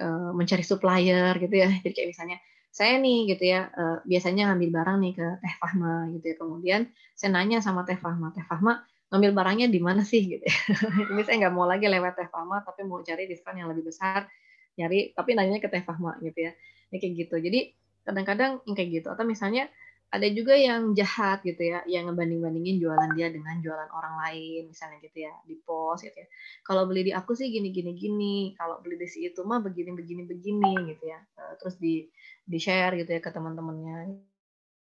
uh, 0.00 0.30
mencari 0.32 0.64
supplier 0.64 1.32
gitu 1.40 1.54
ya. 1.54 1.68
Jadi 1.82 1.92
kayak 1.92 2.10
misalnya 2.12 2.38
saya 2.76 3.00
nih 3.00 3.32
gitu 3.32 3.44
ya 3.48 3.72
uh, 3.72 4.04
biasanya 4.04 4.52
ngambil 4.52 4.70
barang 4.76 4.98
nih 5.00 5.12
ke 5.16 5.26
Teh 5.40 5.54
Fahma 5.60 6.12
gitu 6.12 6.24
ya. 6.28 6.36
Kemudian 6.36 6.80
saya 7.16 7.30
nanya 7.32 7.58
sama 7.64 7.88
Teh 7.88 7.96
Fahma 7.96 8.32
Teh 8.36 8.44
Fahma 8.44 8.84
ngambil 9.08 9.32
barangnya 9.32 9.66
di 9.72 9.80
mana 9.80 10.02
sih? 10.04 10.22
gitu 10.28 10.44
ya. 10.44 10.56
Ini 11.14 11.22
saya 11.24 11.36
nggak 11.46 11.54
mau 11.56 11.64
lagi 11.64 11.88
lewat 11.88 12.20
Teh 12.20 12.28
Fahma 12.28 12.60
tapi 12.64 12.84
mau 12.84 13.00
cari 13.00 13.24
diskon 13.24 13.56
yang 13.56 13.72
lebih 13.72 13.88
besar 13.88 14.28
nyari 14.76 15.16
tapi 15.16 15.32
nanya 15.32 15.56
ke 15.56 15.72
Teh 15.72 15.80
Fahma 15.80 16.20
gitu 16.20 16.50
ya. 16.50 16.52
Ini 16.92 16.96
kayak 17.00 17.12
gitu. 17.16 17.36
Jadi 17.40 17.60
kadang-kadang 18.04 18.60
kayak 18.76 18.88
gitu. 19.02 19.08
Atau 19.08 19.24
misalnya 19.24 19.72
ada 20.06 20.26
juga 20.30 20.54
yang 20.54 20.94
jahat 20.94 21.42
gitu 21.42 21.58
ya 21.58 21.82
yang 21.90 22.06
ngebanding-bandingin 22.06 22.78
jualan 22.78 23.10
dia 23.18 23.26
dengan 23.28 23.58
jualan 23.58 23.90
orang 23.90 24.14
lain 24.22 24.70
misalnya 24.70 25.02
gitu 25.02 25.26
ya 25.26 25.34
di 25.42 25.58
post 25.66 26.06
gitu 26.06 26.14
ya. 26.22 26.28
Kalau 26.62 26.86
beli 26.86 27.10
di 27.10 27.12
aku 27.12 27.34
sih 27.34 27.50
gini 27.50 27.74
gini 27.74 28.54
kalau 28.54 28.78
beli 28.80 29.02
di 29.02 29.08
si 29.10 29.26
itu 29.26 29.42
mah 29.42 29.58
begini 29.58 29.90
begini 29.98 30.22
begini 30.22 30.72
gitu 30.94 31.04
ya 31.10 31.18
eh, 31.18 31.54
terus 31.58 31.76
di 31.82 32.06
di 32.46 32.58
share 32.62 32.94
gitu 32.94 33.10
ya 33.10 33.20
ke 33.20 33.30
teman-temannya 33.34 34.14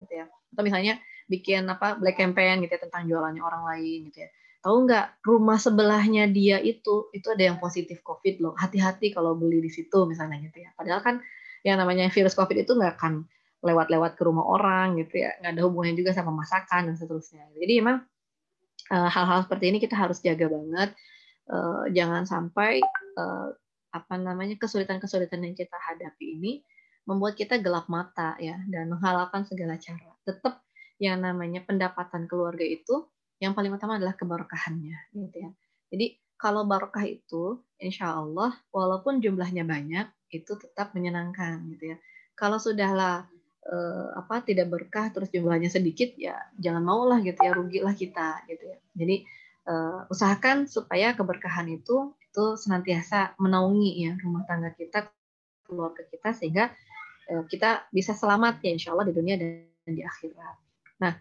gitu 0.05 0.13
ya. 0.13 0.26
Atau 0.53 0.61
misalnya 0.61 1.01
bikin 1.26 1.65
apa 1.65 1.97
black 1.97 2.21
campaign 2.21 2.61
gitu 2.61 2.78
ya 2.78 2.82
tentang 2.86 3.09
jualannya 3.09 3.41
orang 3.41 3.65
lain 3.65 4.13
gitu 4.13 4.23
ya. 4.23 4.30
Tahu 4.61 4.76
nggak 4.86 5.26
rumah 5.26 5.57
sebelahnya 5.57 6.30
dia 6.30 6.61
itu 6.61 7.09
itu 7.13 7.28
ada 7.34 7.43
yang 7.49 7.57
positif 7.57 8.05
covid 8.05 8.41
loh. 8.45 8.53
Hati-hati 8.53 9.09
kalau 9.09 9.34
beli 9.34 9.57
di 9.61 9.73
situ 9.73 10.05
misalnya 10.05 10.38
gitu 10.38 10.61
ya. 10.61 10.69
Padahal 10.78 11.01
kan 11.01 11.15
yang 11.65 11.82
namanya 11.82 12.13
virus 12.13 12.38
COVID 12.38 12.61
itu 12.61 12.78
nggak 12.78 12.93
akan 13.01 13.26
lewat-lewat 13.66 14.13
ke 14.13 14.22
rumah 14.22 14.45
orang 14.45 15.01
gitu 15.01 15.26
ya, 15.26 15.34
nggak 15.41 15.51
ada 15.57 15.61
hubungannya 15.66 15.97
juga 15.97 16.13
sama 16.13 16.30
masakan 16.30 16.93
dan 16.93 16.95
seterusnya. 16.95 17.49
Jadi 17.57 17.74
emang 17.82 18.05
uh, 18.93 19.09
hal-hal 19.09 19.41
seperti 19.43 19.74
ini 19.74 19.78
kita 19.82 19.97
harus 19.97 20.22
jaga 20.22 20.45
banget, 20.45 20.93
uh, 21.49 21.89
jangan 21.89 22.30
sampai 22.30 22.86
uh, 23.18 23.49
apa 23.95 24.16
namanya 24.20 24.59
kesulitan-kesulitan 24.61 25.41
yang 25.41 25.55
kita 25.57 25.74
hadapi 25.74 26.38
ini 26.38 26.61
membuat 27.09 27.39
kita 27.39 27.61
gelap 27.61 27.88
mata 27.88 28.36
ya 28.38 28.59
dan 28.70 28.91
menghalalkan 28.91 29.45
segala 29.47 29.82
cara. 29.82 30.13
Tetap 30.26 30.61
yang 31.01 31.22
namanya 31.22 31.63
pendapatan 31.66 32.26
keluarga 32.30 32.63
itu 32.63 33.07
yang 33.39 33.51
paling 33.51 33.74
utama 33.74 33.99
adalah 33.99 34.16
keberkahannya 34.16 35.11
gitu 35.11 35.38
ya. 35.38 35.51
Jadi 35.91 36.18
kalau 36.36 36.68
barokah 36.68 37.07
itu 37.07 37.63
insya 37.80 38.16
Allah 38.16 38.51
walaupun 38.72 39.24
jumlahnya 39.24 39.63
banyak 39.63 40.07
itu 40.34 40.51
tetap 40.59 40.91
menyenangkan 40.91 41.63
gitu 41.76 41.95
ya. 41.95 41.97
Kalau 42.36 42.59
sudahlah 42.59 43.28
eh, 43.66 44.07
apa 44.16 44.45
tidak 44.45 44.70
berkah 44.70 45.09
terus 45.09 45.30
jumlahnya 45.34 45.70
sedikit 45.74 46.13
ya 46.16 46.38
jangan 46.57 46.86
maulah 46.86 47.20
gitu 47.22 47.38
ya 47.41 47.51
rugilah 47.53 47.95
kita 47.97 48.45
gitu 48.49 48.63
ya. 48.70 48.78
Jadi 48.93 49.16
eh, 49.70 49.99
usahakan 50.11 50.70
supaya 50.70 51.18
keberkahan 51.18 51.70
itu 51.70 52.13
itu 52.13 52.45
senantiasa 52.59 53.39
menaungi 53.39 53.91
ya 54.05 54.11
rumah 54.20 54.43
tangga 54.45 54.76
kita 54.76 55.07
keluarga 55.66 56.03
kita 56.07 56.30
sehingga 56.36 56.66
eh, 57.32 57.43
kita 57.49 57.89
bisa 57.89 58.13
selamat 58.13 58.61
ya 58.61 58.72
insya 58.76 58.93
Allah 58.93 59.09
di 59.09 59.13
dunia 59.16 59.36
dan 59.39 59.66
di 59.89 60.03
akhirat. 60.05 60.57
Nah 61.01 61.13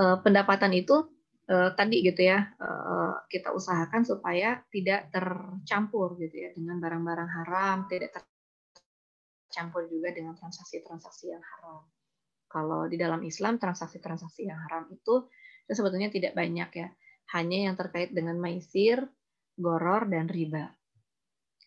eh, 0.00 0.16
pendapatan 0.24 0.72
itu 0.72 1.16
uh, 1.50 1.70
tadi 1.74 2.02
gitu 2.02 2.26
ya 2.26 2.46
uh, 2.58 3.22
kita 3.30 3.54
usahakan 3.54 4.02
supaya 4.02 4.62
tidak 4.70 5.10
tercampur 5.14 6.18
gitu 6.18 6.46
ya 6.46 6.50
dengan 6.54 6.82
barang-barang 6.82 7.30
haram 7.42 7.76
tidak 7.86 8.14
tercampur 9.46 9.86
juga 9.86 10.10
dengan 10.10 10.34
transaksi-transaksi 10.34 11.30
yang 11.30 11.40
haram. 11.40 11.86
Kalau 12.50 12.90
di 12.90 12.98
dalam 12.98 13.22
Islam 13.22 13.62
transaksi-transaksi 13.62 14.46
yang 14.46 14.58
haram 14.66 14.90
itu 14.90 15.26
itu 15.66 15.72
sebetulnya 15.74 16.10
tidak 16.10 16.34
banyak 16.34 16.70
ya. 16.74 16.88
Hanya 17.34 17.70
yang 17.70 17.74
terkait 17.74 18.14
dengan 18.14 18.38
maisir 18.38 19.02
goror 19.58 20.06
dan 20.06 20.30
riba. 20.30 20.70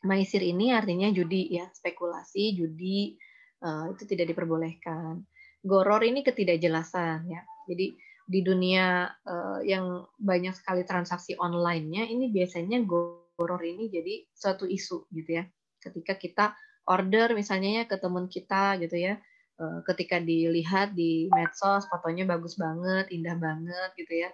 Maisir 0.08 0.40
ini 0.40 0.72
artinya 0.72 1.12
judi 1.12 1.52
ya 1.52 1.68
spekulasi 1.76 2.56
judi 2.56 3.20
uh, 3.64 3.92
itu 3.92 4.08
tidak 4.08 4.32
diperbolehkan. 4.32 5.28
Goror 5.60 6.00
ini 6.08 6.24
ketidakjelasan 6.24 7.28
ya. 7.28 7.44
Jadi 7.68 8.00
di 8.30 8.40
dunia 8.46 9.10
uh, 9.10 9.60
yang 9.66 10.08
banyak 10.16 10.56
sekali 10.56 10.88
transaksi 10.88 11.36
online-nya 11.36 12.08
ini 12.08 12.32
biasanya 12.32 12.80
goror 12.88 13.60
ini 13.60 13.92
jadi 13.92 14.24
suatu 14.32 14.64
isu 14.64 15.12
gitu 15.12 15.44
ya. 15.44 15.44
Ketika 15.84 16.16
kita 16.16 16.46
order 16.90 17.38
misalnya 17.38 17.70
ya 17.82 17.84
ke 17.86 18.02
teman 18.02 18.26
kita 18.26 18.82
gitu 18.82 18.98
ya, 18.98 19.14
uh, 19.62 19.80
ketika 19.86 20.18
dilihat 20.18 20.98
di 20.98 21.30
medsos 21.30 21.86
fotonya 21.86 22.26
bagus 22.26 22.58
banget, 22.58 23.14
indah 23.14 23.38
banget 23.38 23.90
gitu 23.94 24.26
ya. 24.26 24.30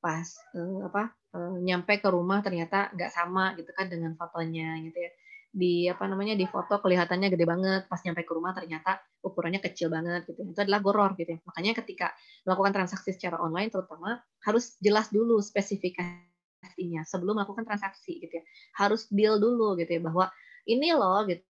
Pas 0.00 0.24
uh, 0.56 0.88
apa 0.88 1.12
uh, 1.36 1.60
nyampe 1.60 2.00
ke 2.00 2.08
rumah 2.08 2.40
ternyata 2.40 2.88
nggak 2.96 3.12
sama 3.12 3.52
gitu 3.60 3.68
kan 3.76 3.92
dengan 3.92 4.16
fotonya 4.16 4.80
gitu 4.88 4.96
ya. 4.96 5.12
Di 5.48 5.74
apa 5.92 6.08
namanya 6.08 6.32
di 6.36 6.48
foto 6.48 6.80
kelihatannya 6.80 7.28
gede 7.28 7.44
banget, 7.44 7.82
pas 7.92 8.00
nyampe 8.00 8.24
ke 8.24 8.32
rumah 8.32 8.56
ternyata 8.56 9.04
ukurannya 9.20 9.60
kecil 9.60 9.92
banget 9.92 10.24
gitu. 10.32 10.48
Itu 10.48 10.60
adalah 10.64 10.80
goror 10.80 11.12
gitu 11.20 11.36
ya. 11.36 11.40
Makanya 11.44 11.76
ketika 11.84 12.16
melakukan 12.48 12.72
transaksi 12.72 13.12
secara 13.12 13.36
online 13.36 13.68
terutama 13.68 14.16
harus 14.48 14.80
jelas 14.80 15.12
dulu 15.12 15.40
spesifikasinya 15.44 17.04
sebelum 17.04 17.36
melakukan 17.36 17.68
transaksi 17.68 18.16
gitu 18.22 18.40
ya. 18.40 18.44
Harus 18.76 19.04
deal 19.12 19.36
dulu 19.36 19.76
gitu 19.76 19.98
ya 19.98 20.00
bahwa 20.00 20.32
ini 20.68 20.92
loh 20.92 21.24
gitu 21.24 21.47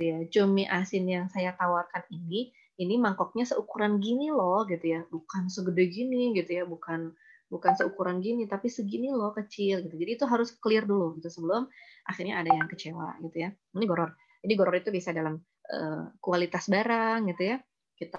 ya. 0.00 0.18
Cumi 0.32 0.64
asin 0.64 1.04
yang 1.06 1.26
saya 1.28 1.52
tawarkan 1.54 2.08
ini 2.08 2.50
ini 2.80 2.96
mangkoknya 2.96 3.44
seukuran 3.44 4.00
gini 4.00 4.32
loh 4.32 4.64
gitu 4.64 4.84
ya. 4.84 5.00
Bukan 5.12 5.52
segede 5.52 5.84
gini 5.92 6.32
gitu 6.32 6.50
ya. 6.50 6.64
Bukan 6.64 7.12
bukan 7.50 7.72
seukuran 7.74 8.22
gini 8.22 8.46
tapi 8.46 8.70
segini 8.72 9.12
loh 9.12 9.36
kecil 9.36 9.84
gitu. 9.84 9.94
Jadi 9.94 10.10
itu 10.16 10.24
harus 10.24 10.54
clear 10.56 10.86
dulu 10.86 11.18
gitu 11.20 11.28
sebelum 11.28 11.68
akhirnya 12.08 12.40
ada 12.40 12.50
yang 12.54 12.66
kecewa 12.70 13.20
gitu 13.20 13.36
ya. 13.44 13.50
Ini 13.76 13.84
goror. 13.84 14.16
Jadi 14.40 14.52
goror 14.56 14.74
itu 14.80 14.90
bisa 14.94 15.12
dalam 15.12 15.36
uh, 15.68 16.14
kualitas 16.22 16.70
barang 16.72 17.28
gitu 17.34 17.42
ya. 17.54 17.56
Kita 17.98 18.18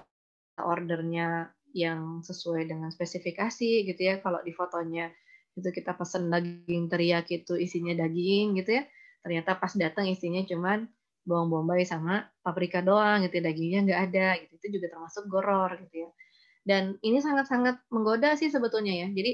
ordernya 0.62 1.50
yang 1.72 2.20
sesuai 2.20 2.68
dengan 2.68 2.92
spesifikasi 2.92 3.88
gitu 3.88 4.00
ya. 4.00 4.20
Kalau 4.20 4.38
di 4.44 4.52
fotonya 4.54 5.10
itu 5.52 5.68
kita 5.68 5.96
pesen 5.96 6.32
daging 6.32 6.88
teriyaki 6.88 7.44
itu 7.44 7.56
isinya 7.56 7.96
daging 7.96 8.56
gitu 8.60 8.78
ya. 8.78 8.84
Ternyata 9.24 9.56
pas 9.58 9.72
datang 9.74 10.06
isinya 10.06 10.44
cuman 10.44 10.86
bawang 11.22 11.48
bombay 11.50 11.86
sama 11.86 12.26
paprika 12.42 12.82
doang 12.82 13.22
gitu 13.26 13.38
dagingnya 13.38 13.80
nggak 13.86 14.00
ada 14.10 14.26
gitu. 14.42 14.52
Itu 14.58 14.66
juga 14.78 14.86
termasuk 14.98 15.26
goror 15.30 15.78
gitu 15.86 16.06
ya. 16.06 16.10
Dan 16.62 16.98
ini 17.02 17.18
sangat-sangat 17.18 17.90
menggoda 17.90 18.38
sih 18.38 18.50
sebetulnya 18.50 19.06
ya. 19.06 19.08
Jadi 19.10 19.32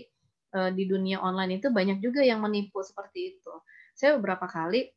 uh, 0.57 0.71
di 0.73 0.85
dunia 0.89 1.21
online 1.21 1.61
itu 1.61 1.69
banyak 1.69 2.01
juga 2.01 2.25
yang 2.25 2.41
menipu 2.41 2.81
seperti 2.81 3.37
itu. 3.37 3.53
Saya 3.93 4.17
beberapa 4.17 4.49
kali 4.49 4.89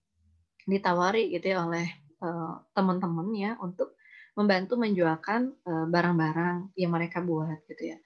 ditawari 0.68 1.34
gitu 1.34 1.52
ya 1.52 1.66
oleh 1.66 1.88
uh, 2.22 2.62
teman-teman 2.72 3.28
ya 3.36 3.58
untuk 3.60 3.98
membantu 4.32 4.80
menjualkan 4.80 5.52
barang 5.68 5.92
barang-barang 5.92 6.72
yang 6.80 6.96
mereka 6.96 7.20
buat 7.20 7.68
gitu 7.68 7.92
ya. 7.92 8.00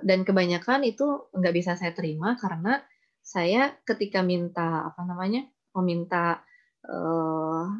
Dan 0.00 0.24
kebanyakan 0.24 0.88
itu 0.88 1.28
nggak 1.36 1.52
bisa 1.52 1.76
saya 1.76 1.92
terima 1.92 2.32
karena 2.40 2.80
saya 3.20 3.76
ketika 3.84 4.24
minta 4.24 4.88
apa 4.88 5.04
namanya 5.04 5.44
meminta 5.76 6.40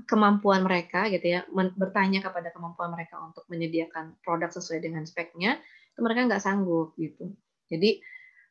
kemampuan 0.08 0.64
mereka 0.64 1.12
gitu 1.12 1.36
ya 1.36 1.44
bertanya 1.52 2.24
kepada 2.24 2.48
kemampuan 2.56 2.88
mereka 2.88 3.20
untuk 3.20 3.44
menyediakan 3.52 4.16
produk 4.24 4.48
sesuai 4.48 4.80
dengan 4.80 5.04
speknya 5.04 5.60
itu 5.94 6.00
mereka 6.02 6.26
nggak 6.26 6.42
sanggup 6.42 6.96
gitu. 6.98 7.30
Jadi 7.70 8.02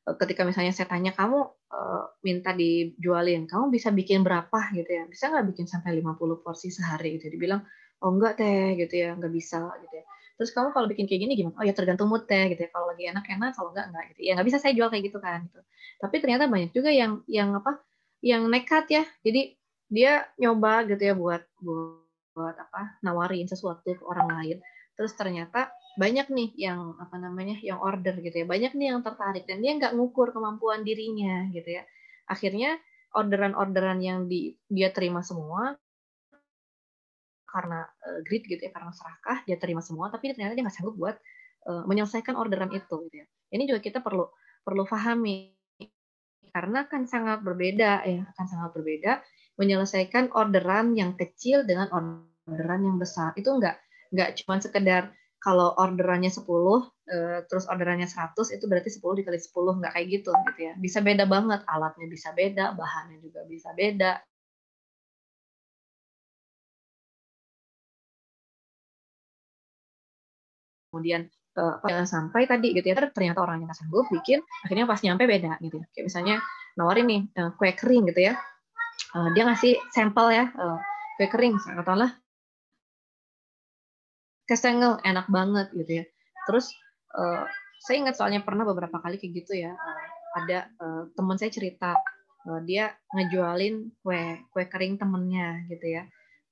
uh, 0.07 0.15
ketika 0.15 0.47
misalnya 0.47 0.71
saya 0.71 0.87
tanya 0.87 1.11
kamu 1.11 1.43
uh, 1.73 2.03
minta 2.23 2.55
dijualin 2.55 3.49
kamu 3.49 3.73
bisa 3.73 3.91
bikin 3.91 4.23
berapa? 4.23 4.71
gitu 4.71 4.87
ya. 4.87 5.03
Bisa 5.11 5.27
nggak 5.33 5.45
bikin 5.51 5.65
sampai 5.67 5.99
50 5.99 6.45
porsi 6.45 6.71
sehari? 6.71 7.19
gitu 7.19 7.33
dibilang 7.33 7.65
oh 8.03 8.11
enggak 8.11 8.39
teh 8.39 8.75
gitu 8.79 8.95
ya 8.95 9.17
nggak 9.19 9.33
bisa 9.33 9.59
gitu 9.83 9.95
ya. 9.99 10.05
Terus 10.39 10.49
kamu 10.55 10.69
kalau 10.73 10.87
bikin 10.87 11.05
kayak 11.05 11.21
gini 11.27 11.33
gimana? 11.35 11.55
Oh 11.59 11.65
ya 11.67 11.75
tergantung 11.75 12.07
mood 12.07 12.29
teh 12.29 12.53
gitu 12.55 12.63
ya. 12.63 12.69
Kalau 12.71 12.87
lagi 12.93 13.03
enak 13.11 13.25
enak 13.27 13.51
kalau 13.57 13.69
enggak 13.75 13.85
enggak 13.91 14.03
gitu. 14.15 14.19
Ya 14.23 14.31
nggak 14.39 14.47
bisa 14.47 14.57
saya 14.63 14.73
jual 14.77 14.87
kayak 14.87 15.03
gitu 15.11 15.19
kan 15.19 15.49
gitu. 15.51 15.59
Tapi 15.99 16.15
ternyata 16.23 16.47
banyak 16.47 16.71
juga 16.71 16.89
yang 16.95 17.25
yang 17.27 17.51
apa 17.59 17.83
yang 18.23 18.47
nekat 18.47 18.87
ya. 18.87 19.03
Jadi 19.19 19.59
dia 19.93 20.25
nyoba 20.41 20.89
gitu 20.89 21.03
ya 21.05 21.13
buat 21.13 21.45
buat, 21.61 22.57
apa 22.57 22.97
nawarin 23.05 23.45
sesuatu 23.45 23.93
ke 23.93 24.01
orang 24.01 24.41
lain. 24.41 24.57
Terus 24.97 25.13
ternyata 25.13 25.69
banyak 25.93 26.33
nih 26.33 26.49
yang 26.57 26.97
apa 26.97 27.21
namanya 27.21 27.61
yang 27.61 27.77
order 27.77 28.17
gitu 28.17 28.41
ya. 28.41 28.45
Banyak 28.49 28.73
nih 28.73 28.89
yang 28.89 29.05
tertarik 29.05 29.45
dan 29.45 29.61
dia 29.61 29.77
nggak 29.77 29.93
ngukur 29.93 30.33
kemampuan 30.33 30.81
dirinya 30.81 31.45
gitu 31.53 31.77
ya. 31.77 31.85
Akhirnya 32.25 32.81
orderan-orderan 33.13 34.01
yang 34.01 34.25
di, 34.25 34.57
dia 34.65 34.89
terima 34.89 35.21
semua 35.21 35.77
karena 37.45 37.85
uh, 37.85 38.19
grid 38.25 38.49
gitu 38.49 38.65
ya 38.65 38.73
karena 38.73 38.89
serakah 38.89 39.45
dia 39.45 39.61
terima 39.61 39.85
semua 39.85 40.09
tapi 40.09 40.33
ternyata 40.33 40.57
dia 40.57 40.65
nggak 40.65 40.73
sanggup 40.73 40.97
buat 40.97 41.21
uh, 41.69 41.85
menyelesaikan 41.85 42.33
orderan 42.33 42.73
itu 42.73 42.95
gitu 43.09 43.15
ya. 43.21 43.25
Ini 43.53 43.69
juga 43.69 43.77
kita 43.85 44.01
perlu 44.01 44.25
perlu 44.65 44.89
pahami 44.89 45.53
karena 46.49 46.89
kan 46.89 47.05
sangat 47.05 47.45
berbeda 47.45 48.05
ya 48.09 48.25
akan 48.33 48.45
sangat 48.49 48.69
berbeda 48.73 49.21
menyelesaikan 49.59 50.33
orderan 50.33 50.97
yang 50.97 51.13
kecil 51.19 51.63
dengan 51.67 51.87
orderan 51.93 52.81
yang 52.87 52.97
besar. 53.01 53.33
Itu 53.37 53.55
enggak 53.57 53.79
enggak 54.13 54.29
cuma 54.43 54.55
sekedar 54.61 55.03
kalau 55.43 55.75
orderannya 55.75 56.31
10 56.31 56.87
eh, 57.11 57.43
terus 57.51 57.67
orderannya 57.67 58.07
100 58.07 58.55
itu 58.55 58.63
berarti 58.69 58.89
10 58.95 59.19
dikali 59.19 59.39
10 59.39 59.71
enggak 59.77 59.91
kayak 59.95 60.07
gitu 60.21 60.31
gitu 60.53 60.59
ya. 60.71 60.73
Bisa 60.79 60.99
beda 61.03 61.25
banget, 61.27 61.61
alatnya 61.67 62.07
bisa 62.09 62.29
beda, 62.33 62.73
bahannya 62.79 63.17
juga 63.21 63.43
bisa 63.47 63.69
beda. 63.75 64.23
Kemudian 70.91 71.27
jangan 71.53 72.07
sampai 72.09 72.49
tadi 72.49 72.73
gitu 72.73 72.85
ya 72.89 72.97
ternyata 73.13 73.45
orangnya 73.45 73.69
nggak 73.69 73.77
sanggup 73.77 74.09
bikin 74.09 74.41
akhirnya 74.65 74.89
pas 74.89 74.97
nyampe 75.05 75.23
beda 75.29 75.61
gitu 75.61 75.77
ya 75.77 75.85
kayak 75.93 76.05
misalnya 76.09 76.35
nawarin 76.73 77.05
nih 77.05 77.21
kue 77.61 77.69
kering 77.77 78.09
gitu 78.09 78.33
ya 78.33 78.33
uh, 79.13 79.29
dia 79.33 79.43
ngasih 79.45 79.77
sampel 79.93 80.33
ya 80.33 80.45
uh, 80.57 80.79
kue 81.17 81.27
kering 81.29 81.55
katakanlah. 81.61 82.17
Kesengel 84.43 84.99
enak 85.07 85.31
banget 85.31 85.71
gitu 85.71 86.03
ya. 86.03 86.05
Terus 86.49 86.73
uh, 87.15 87.47
saya 87.83 87.95
ingat 88.03 88.15
soalnya 88.19 88.41
pernah 88.43 88.67
beberapa 88.67 88.99
kali 88.99 89.19
kayak 89.19 89.33
gitu 89.43 89.53
ya 89.59 89.71
uh, 89.75 89.99
ada 90.43 90.71
uh, 90.79 91.03
teman 91.15 91.37
saya 91.39 91.51
cerita 91.53 91.99
uh, 92.47 92.59
dia 92.63 92.91
ngejualin 93.13 93.91
kue 94.03 94.43
kue 94.51 94.63
kering 94.67 94.99
temennya 94.99 95.63
gitu 95.71 95.99
ya. 95.99 96.03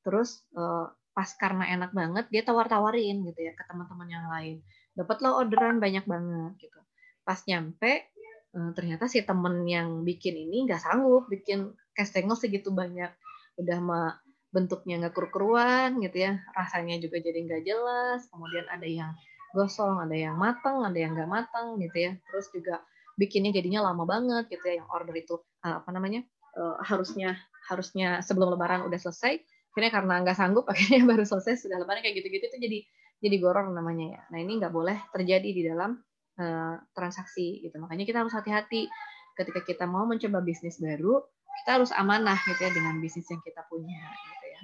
Terus 0.05 0.43
uh, 0.55 0.87
pas 1.11 1.27
karena 1.35 1.67
enak 1.67 1.91
banget 1.91 2.25
dia 2.31 2.47
tawar-tawarin 2.47 3.27
gitu 3.27 3.39
ya 3.43 3.51
ke 3.51 3.63
teman-teman 3.67 4.07
yang 4.07 4.25
lain. 4.31 4.63
Dapatlah 4.95 5.35
orderan 5.35 5.83
banyak 5.83 6.07
banget 6.07 6.53
gitu. 6.67 6.79
Pas 7.27 7.39
nyampe 7.47 8.07
ternyata 8.51 9.07
si 9.07 9.23
temen 9.23 9.63
yang 9.63 10.03
bikin 10.03 10.35
ini 10.35 10.67
nggak 10.67 10.83
sanggup 10.83 11.23
bikin 11.31 11.71
kastengel 11.95 12.37
segitu 12.37 12.71
banyak. 12.71 13.11
Udah 13.59 13.77
mah 13.83 14.09
bentuknya 14.51 14.99
nggak 15.07 15.13
keru-keruan 15.15 15.99
gitu 16.03 16.17
ya. 16.27 16.43
Rasanya 16.55 16.99
juga 16.99 17.19
jadi 17.23 17.39
nggak 17.47 17.63
jelas. 17.63 18.27
Kemudian 18.27 18.67
ada 18.67 18.87
yang 18.87 19.11
gosong 19.51 19.99
ada 19.99 20.15
yang 20.15 20.39
matang 20.39 20.79
ada 20.87 20.95
yang 20.95 21.15
nggak 21.15 21.29
matang 21.31 21.79
gitu 21.79 21.97
ya. 21.97 22.11
Terus 22.31 22.47
juga 22.51 22.75
bikinnya 23.19 23.51
jadinya 23.55 23.91
lama 23.91 24.03
banget 24.03 24.51
gitu 24.51 24.63
ya. 24.67 24.83
Yang 24.83 24.87
order 24.91 25.15
itu 25.15 25.35
uh, 25.63 25.79
apa 25.83 25.89
namanya 25.91 26.21
uh, 26.59 26.79
harusnya 26.83 27.39
harusnya 27.67 28.19
sebelum 28.23 28.55
lebaran 28.55 28.83
udah 28.87 28.99
selesai. 28.99 29.39
Akhirnya 29.71 29.91
karena 29.91 30.13
nggak 30.23 30.35
sanggup 30.35 30.67
akhirnya 30.71 31.07
baru 31.07 31.23
selesai 31.23 31.67
sudah 31.67 31.79
lebaran 31.79 32.03
kayak 32.03 32.19
gitu-gitu 32.19 32.45
itu 32.51 32.57
jadi 32.59 32.79
jadi 33.21 33.35
goror 33.39 33.71
namanya 33.71 34.19
ya. 34.19 34.21
Nah 34.35 34.39
ini 34.43 34.59
nggak 34.59 34.73
boleh 34.73 34.97
terjadi 35.15 35.49
di 35.53 35.61
dalam 35.63 35.95
uh, 36.41 36.75
transaksi 36.91 37.63
gitu. 37.63 37.77
Makanya 37.79 38.03
kita 38.03 38.19
harus 38.25 38.33
hati-hati 38.35 38.89
ketika 39.37 39.63
kita 39.63 39.85
mau 39.87 40.03
mencoba 40.03 40.43
bisnis 40.43 40.81
baru 40.81 41.23
kita 41.61 41.81
harus 41.81 41.91
amanah 41.93 42.39
gitu 42.47 42.61
ya 42.61 42.71
dengan 42.71 42.97
bisnis 43.03 43.27
yang 43.27 43.41
kita 43.43 43.61
punya 43.67 43.99
gitu 43.99 44.45
ya. 44.47 44.61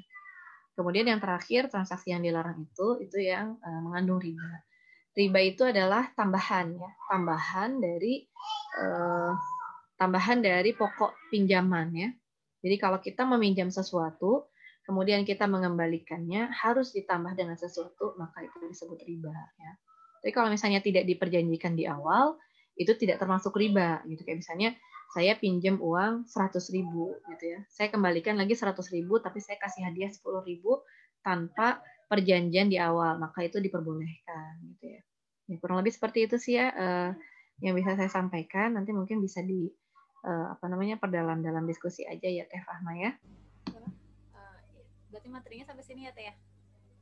Kemudian 0.78 1.06
yang 1.10 1.20
terakhir 1.22 1.68
transaksi 1.68 2.14
yang 2.14 2.24
dilarang 2.24 2.64
itu 2.64 3.02
itu 3.04 3.18
yang 3.22 3.60
uh, 3.62 3.82
mengandung 3.84 4.22
riba. 4.22 4.64
Riba 5.18 5.40
itu 5.42 5.66
adalah 5.66 6.14
tambahan 6.14 6.78
ya, 6.78 6.92
tambahan 7.10 7.82
dari 7.82 8.30
uh, 8.78 9.34
tambahan 9.98 10.46
dari 10.46 10.78
pokok 10.78 11.34
pinjaman 11.34 11.88
ya. 11.94 12.10
Jadi 12.62 12.76
kalau 12.78 13.02
kita 13.02 13.26
meminjam 13.26 13.70
sesuatu, 13.74 14.50
kemudian 14.86 15.26
kita 15.26 15.50
mengembalikannya 15.50 16.50
harus 16.54 16.94
ditambah 16.94 17.34
dengan 17.34 17.58
sesuatu, 17.58 18.14
maka 18.18 18.46
itu 18.46 18.58
disebut 18.62 19.02
riba 19.06 19.34
ya. 19.34 19.72
Tapi 20.22 20.32
kalau 20.34 20.50
misalnya 20.50 20.82
tidak 20.82 21.06
diperjanjikan 21.06 21.78
di 21.78 21.86
awal, 21.86 22.38
itu 22.78 22.94
tidak 22.94 23.18
termasuk 23.18 23.54
riba 23.58 24.06
gitu 24.06 24.22
kayak 24.22 24.46
misalnya 24.46 24.70
saya 25.16 25.40
pinjam 25.40 25.80
uang 25.80 26.28
100 26.28 26.76
ribu 26.76 27.16
gitu 27.32 27.44
ya. 27.48 27.60
Saya 27.72 27.88
kembalikan 27.88 28.36
lagi 28.36 28.60
100 28.60 28.76
ribu, 28.92 29.24
tapi 29.24 29.40
saya 29.40 29.56
kasih 29.56 29.88
hadiah 29.88 30.12
10 30.12 30.44
ribu 30.44 30.84
tanpa 31.24 31.80
perjanjian 32.12 32.68
di 32.68 32.76
awal, 32.80 33.16
maka 33.20 33.44
itu 33.44 33.60
diperbolehkan 33.60 34.64
gitu 34.76 35.00
ya. 35.00 35.02
ya 35.48 35.56
kurang 35.64 35.80
lebih 35.80 35.96
seperti 35.96 36.28
itu 36.28 36.36
sih 36.36 36.60
ya 36.60 36.72
uh, 36.76 37.12
yang 37.64 37.76
bisa 37.80 37.96
saya 37.96 38.12
sampaikan. 38.12 38.76
Nanti 38.76 38.92
mungkin 38.92 39.24
bisa 39.24 39.40
di 39.40 39.72
uh, 40.28 40.52
apa 40.52 40.68
namanya 40.68 41.00
perdalam 41.00 41.40
dalam 41.40 41.64
diskusi 41.64 42.04
aja 42.04 42.28
ya 42.28 42.44
Teh 42.48 42.64
Fahma 42.68 43.00
ya. 43.00 43.12
Berarti 45.08 45.30
materinya 45.32 45.66
sampai 45.72 45.86
sini 45.88 46.04
ya 46.04 46.12
Teh 46.12 46.26
ya? 46.28 46.34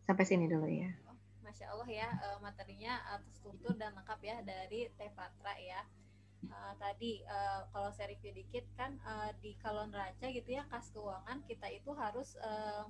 Sampai 0.05 0.23
sini 0.29 0.45
dulu 0.45 0.69
ya. 0.69 0.93
Oh, 1.09 1.17
Masya 1.41 1.73
Allah 1.73 1.89
ya 1.89 2.07
materinya 2.37 3.01
terstruktur 3.25 3.73
dan 3.81 3.97
lengkap 3.97 4.19
ya 4.21 4.37
dari 4.45 4.93
Teh 4.93 5.09
Patra 5.17 5.57
ya 5.57 5.81
uh, 6.49 6.73
tadi 6.77 7.21
uh, 7.25 7.65
kalau 7.69 7.89
saya 7.93 8.11
review 8.13 8.33
dikit 8.35 8.65
kan 8.77 8.97
uh, 9.05 9.29
di 9.39 9.57
kalau 9.61 9.85
neraca 9.89 10.27
gitu 10.29 10.55
ya 10.55 10.63
kas 10.69 10.89
keuangan 10.93 11.41
kita 11.45 11.67
itu 11.71 11.91
harus 11.93 12.37
uh, 12.41 12.85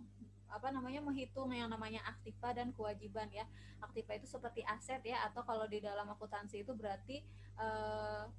apa 0.50 0.72
namanya 0.72 1.02
menghitung 1.04 1.52
yang 1.52 1.68
namanya 1.68 2.00
aktiva 2.08 2.56
dan 2.56 2.72
kewajiban 2.72 3.28
ya. 3.34 3.44
Aktiva 3.84 4.16
itu 4.16 4.28
seperti 4.30 4.64
aset 4.64 5.04
ya 5.04 5.26
atau 5.28 5.44
kalau 5.44 5.68
di 5.68 5.84
dalam 5.84 6.08
akuntansi 6.08 6.64
itu 6.64 6.72
berarti 6.72 7.26
uh, 7.60 8.30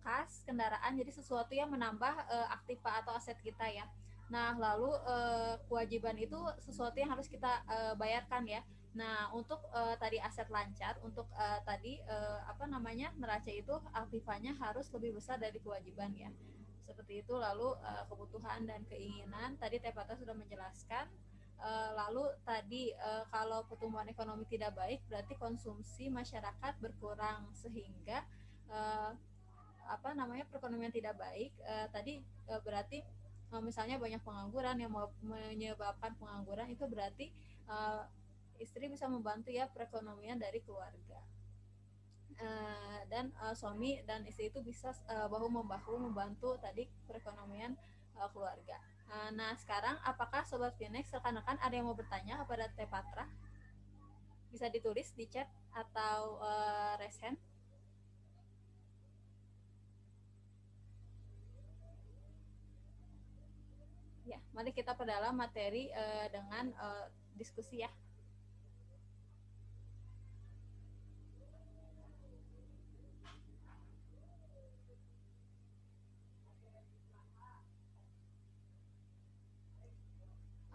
kas 0.00 0.42
kendaraan 0.46 0.96
jadi 0.96 1.12
sesuatu 1.12 1.52
yang 1.52 1.68
menambah 1.70 2.14
uh, 2.30 2.48
aktiva 2.54 3.04
atau 3.04 3.12
aset 3.14 3.36
kita 3.42 3.66
ya. 3.68 3.84
Nah, 4.26 4.58
lalu 4.58 4.90
uh, 5.06 5.54
kewajiban 5.70 6.18
itu 6.18 6.38
sesuatu 6.58 6.98
yang 6.98 7.14
harus 7.14 7.30
kita 7.30 7.62
uh, 7.66 7.94
bayarkan 7.94 8.46
ya. 8.46 8.62
Nah, 8.96 9.28
untuk 9.36 9.60
uh, 9.76 9.92
tadi 10.00 10.16
aset 10.16 10.48
lancar, 10.48 10.96
untuk 11.04 11.28
uh, 11.36 11.60
tadi 11.68 12.00
uh, 12.08 12.40
apa 12.48 12.64
namanya 12.64 13.12
neraca 13.20 13.52
itu 13.52 13.76
aktifanya 13.92 14.56
harus 14.56 14.88
lebih 14.96 15.20
besar 15.20 15.36
dari 15.36 15.60
kewajiban 15.60 16.16
ya. 16.16 16.32
Seperti 16.88 17.20
itu. 17.20 17.36
Lalu 17.36 17.76
uh, 17.76 18.08
kebutuhan 18.08 18.64
dan 18.64 18.88
keinginan 18.88 19.60
tadi 19.60 19.76
Tepata 19.84 20.16
sudah 20.16 20.32
menjelaskan. 20.32 21.12
Uh, 21.56 21.92
lalu 21.96 22.24
tadi 22.44 22.92
uh, 23.00 23.24
kalau 23.28 23.64
pertumbuhan 23.68 24.08
ekonomi 24.08 24.48
tidak 24.48 24.72
baik, 24.76 25.04
berarti 25.08 25.36
konsumsi 25.36 26.08
masyarakat 26.08 26.72
berkurang 26.80 27.48
sehingga 27.52 28.24
uh, 28.72 29.12
apa 29.88 30.08
namanya 30.16 30.48
perekonomian 30.48 30.92
tidak 30.92 31.20
baik. 31.20 31.52
Uh, 31.64 31.88
tadi 31.92 32.24
uh, 32.48 32.60
berarti 32.64 33.04
uh, 33.52 33.60
misalnya 33.60 34.00
banyak 34.00 34.20
pengangguran 34.24 34.76
yang 34.80 34.92
menyebabkan 35.20 36.16
pengangguran 36.16 36.68
itu 36.72 36.84
berarti 36.88 37.32
uh, 37.68 38.04
istri 38.58 38.88
bisa 38.88 39.06
membantu 39.06 39.52
ya 39.52 39.68
perekonomian 39.68 40.40
dari 40.40 40.60
keluarga 40.64 41.20
uh, 42.40 43.00
dan 43.08 43.32
uh, 43.40 43.54
suami 43.56 44.00
dan 44.04 44.24
istri 44.28 44.52
itu 44.52 44.60
bisa 44.60 44.92
uh, 45.08 45.28
bahu 45.28 45.48
membahu 45.48 45.96
membantu 46.00 46.56
tadi 46.60 46.88
perekonomian 47.08 47.76
uh, 48.16 48.28
keluarga. 48.32 48.76
Uh, 49.06 49.30
nah 49.38 49.54
sekarang 49.56 49.96
apakah 50.02 50.42
sobat 50.44 50.74
Phoenix 50.76 51.08
rekan-rekan 51.14 51.56
ada 51.62 51.74
yang 51.74 51.86
mau 51.86 51.96
bertanya 51.96 52.42
kepada 52.44 52.68
Tepatra? 52.74 53.24
Bisa 54.50 54.66
ditulis 54.72 55.12
di 55.14 55.26
chat 55.28 55.48
atau 55.72 56.40
uh, 56.40 56.94
resen? 57.00 57.36
Ya, 64.26 64.42
mari 64.50 64.74
kita 64.74 64.98
perdalam 64.98 65.38
materi 65.38 65.86
uh, 65.94 66.26
dengan 66.34 66.74
uh, 66.82 67.06
diskusi 67.38 67.86
ya. 67.86 67.90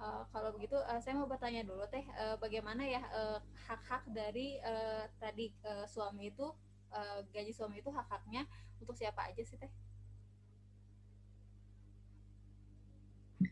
Uh, 0.02 0.26
kalau 0.34 0.50
begitu 0.58 0.74
uh, 0.74 0.98
saya 0.98 1.14
mau 1.14 1.30
bertanya 1.30 1.62
dulu 1.62 1.86
teh 1.86 2.02
uh, 2.18 2.34
bagaimana 2.42 2.82
ya 2.82 3.06
hak-hak 3.70 4.02
uh, 4.10 4.10
dari 4.10 4.58
uh, 4.66 5.06
tadi 5.22 5.54
uh, 5.62 5.86
suami 5.86 6.34
itu 6.34 6.50
uh, 6.90 7.22
gaji 7.30 7.54
suami 7.54 7.86
itu 7.86 7.94
hak-haknya 7.94 8.50
untuk 8.82 8.98
siapa 8.98 9.30
aja 9.30 9.46
sih 9.46 9.62
teh? 9.62 9.70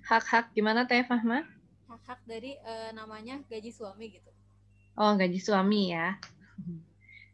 Hak-hak 0.10 0.50
gimana 0.58 0.90
Teh 0.90 1.06
Fahma? 1.06 1.46
Hak-hak 1.86 2.26
dari 2.26 2.58
uh, 2.66 2.90
namanya 2.98 3.46
gaji 3.46 3.70
suami 3.70 4.10
gitu. 4.18 4.32
Oh, 4.98 5.14
gaji 5.14 5.38
suami 5.38 5.94
ya. 5.94 6.18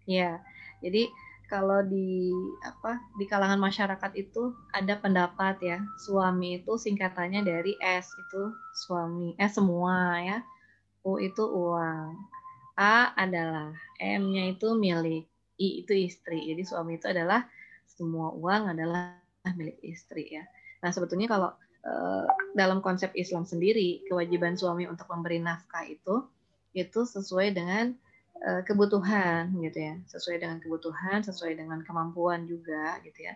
ya. 0.03 0.43
Jadi 0.83 1.07
kalau 1.49 1.85
di 1.85 2.33
apa 2.65 3.01
di 3.15 3.25
kalangan 3.29 3.61
masyarakat 3.61 4.11
itu 4.17 4.53
ada 4.73 4.97
pendapat 4.97 5.55
ya 5.61 5.79
suami 6.01 6.61
itu 6.61 6.75
singkatannya 6.75 7.45
dari 7.45 7.77
S 7.79 8.09
itu 8.17 8.53
suami 8.73 9.37
S 9.37 9.57
semua 9.61 10.19
ya 10.21 10.37
U 11.05 11.21
itu 11.21 11.45
uang 11.45 12.17
A 12.75 13.13
adalah 13.15 13.71
M-nya 14.01 14.57
itu 14.57 14.73
milik 14.73 15.29
I 15.55 15.85
itu 15.85 15.93
istri 15.95 16.49
jadi 16.49 16.63
suami 16.65 16.97
itu 16.99 17.07
adalah 17.07 17.47
semua 17.85 18.33
uang 18.35 18.75
adalah 18.75 19.15
milik 19.55 19.79
istri 19.85 20.35
ya. 20.35 20.43
Nah 20.83 20.91
sebetulnya 20.91 21.31
kalau 21.31 21.53
Eh, 21.85 22.25
dalam 22.57 22.81
konsep 22.81 23.13
Islam 23.13 23.45
sendiri 23.45 24.01
kewajiban 24.09 24.57
suami 24.57 24.89
untuk 24.89 25.05
memberi 25.05 25.37
nafkah 25.37 25.85
itu 25.85 26.25
itu 26.73 27.05
sesuai 27.05 27.53
dengan 27.53 27.93
kebutuhan 28.67 29.53
gitu 29.63 29.79
ya. 29.79 29.95
Sesuai 30.09 30.37
dengan 30.41 30.57
kebutuhan 30.59 31.23
sesuai 31.23 31.55
dengan 31.55 31.79
kemampuan 31.85 32.45
juga 32.45 32.99
gitu 33.01 33.25
ya. 33.25 33.33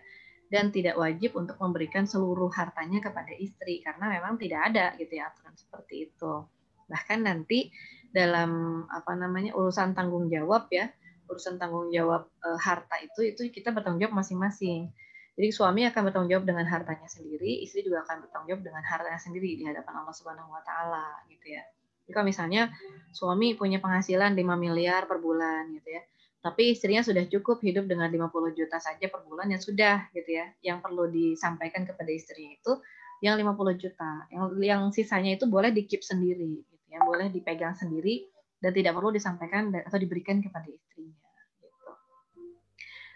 Dan 0.50 0.74
tidak 0.74 0.98
wajib 0.98 1.38
untuk 1.38 1.56
memberikan 1.62 2.10
seluruh 2.10 2.50
hartanya 2.50 2.98
kepada 2.98 3.30
istri 3.38 3.80
karena 3.86 4.18
memang 4.18 4.34
tidak 4.34 4.74
ada 4.74 4.92
gitu 4.98 5.14
ya 5.16 5.30
aturan 5.30 5.54
seperti 5.54 6.10
itu. 6.10 6.44
Bahkan 6.90 7.22
nanti 7.22 7.70
dalam 8.10 8.82
apa 8.90 9.14
namanya 9.14 9.54
urusan 9.54 9.94
tanggung 9.94 10.26
jawab 10.26 10.66
ya 10.74 10.90
urusan 11.30 11.62
tanggung 11.62 11.94
jawab 11.94 12.26
e, 12.42 12.48
harta 12.58 12.98
itu 12.98 13.30
itu 13.30 13.46
kita 13.54 13.70
bertanggung 13.70 14.02
jawab 14.02 14.18
masing-masing. 14.18 14.90
Jadi 15.38 15.48
suami 15.54 15.86
akan 15.86 16.10
bertanggung 16.10 16.30
jawab 16.34 16.44
dengan 16.44 16.66
hartanya 16.66 17.06
sendiri, 17.06 17.62
istri 17.64 17.86
juga 17.86 18.02
akan 18.04 18.26
bertanggung 18.26 18.48
jawab 18.50 18.62
dengan 18.66 18.82
hartanya 18.84 19.20
sendiri 19.22 19.56
di 19.56 19.64
hadapan 19.64 20.04
Allah 20.04 20.12
Subhanahu 20.12 20.50
wa 20.50 20.60
taala 20.66 21.06
gitu 21.30 21.54
ya. 21.54 21.62
Kalau 22.08 22.26
misalnya 22.26 22.72
suami 23.12 23.52
punya 23.58 23.82
penghasilan 23.82 24.32
5 24.32 24.56
miliar 24.56 25.04
per 25.04 25.20
bulan 25.20 25.68
gitu 25.76 25.88
ya. 25.98 26.02
Tapi 26.40 26.72
istrinya 26.72 27.04
sudah 27.04 27.28
cukup 27.28 27.60
hidup 27.60 27.84
dengan 27.84 28.08
50 28.08 28.56
juta 28.56 28.80
saja 28.80 29.12
per 29.12 29.20
bulan 29.28 29.52
ya 29.52 29.60
sudah 29.60 30.08
gitu 30.16 30.30
ya. 30.40 30.48
Yang 30.64 30.78
perlu 30.80 31.04
disampaikan 31.12 31.84
kepada 31.84 32.08
istrinya 32.08 32.56
itu 32.56 32.72
yang 33.20 33.36
50 33.36 33.76
juta. 33.76 34.24
Yang 34.32 34.44
yang 34.64 34.82
sisanya 34.90 35.36
itu 35.36 35.44
boleh 35.44 35.68
dikip 35.70 36.00
sendiri 36.00 36.64
gitu 36.64 36.84
ya, 36.88 37.04
boleh 37.04 37.28
dipegang 37.28 37.76
sendiri 37.76 38.24
dan 38.58 38.72
tidak 38.72 38.96
perlu 38.96 39.12
disampaikan 39.12 39.68
atau 39.72 39.98
diberikan 40.00 40.40
kepada 40.40 40.66
istrinya 40.68 41.20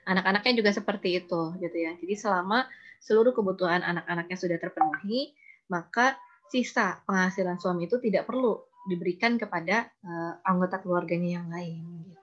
anak-anaknya 0.05 0.61
juga 0.61 0.70
seperti 0.72 1.24
itu 1.24 1.57
gitu 1.59 1.76
ya. 1.76 1.97
Jadi 1.97 2.14
selama 2.16 2.68
seluruh 3.01 3.32
kebutuhan 3.32 3.80
anak-anaknya 3.80 4.37
sudah 4.37 4.59
terpenuhi, 4.61 5.32
maka 5.68 6.16
sisa 6.53 7.01
penghasilan 7.09 7.57
suami 7.57 7.89
itu 7.89 7.97
tidak 8.01 8.28
perlu 8.28 8.61
diberikan 8.89 9.41
kepada 9.41 9.89
uh, 10.05 10.41
anggota 10.45 10.80
keluarganya 10.80 11.41
yang 11.41 11.49
lain 11.49 11.82
gitu. 12.09 12.22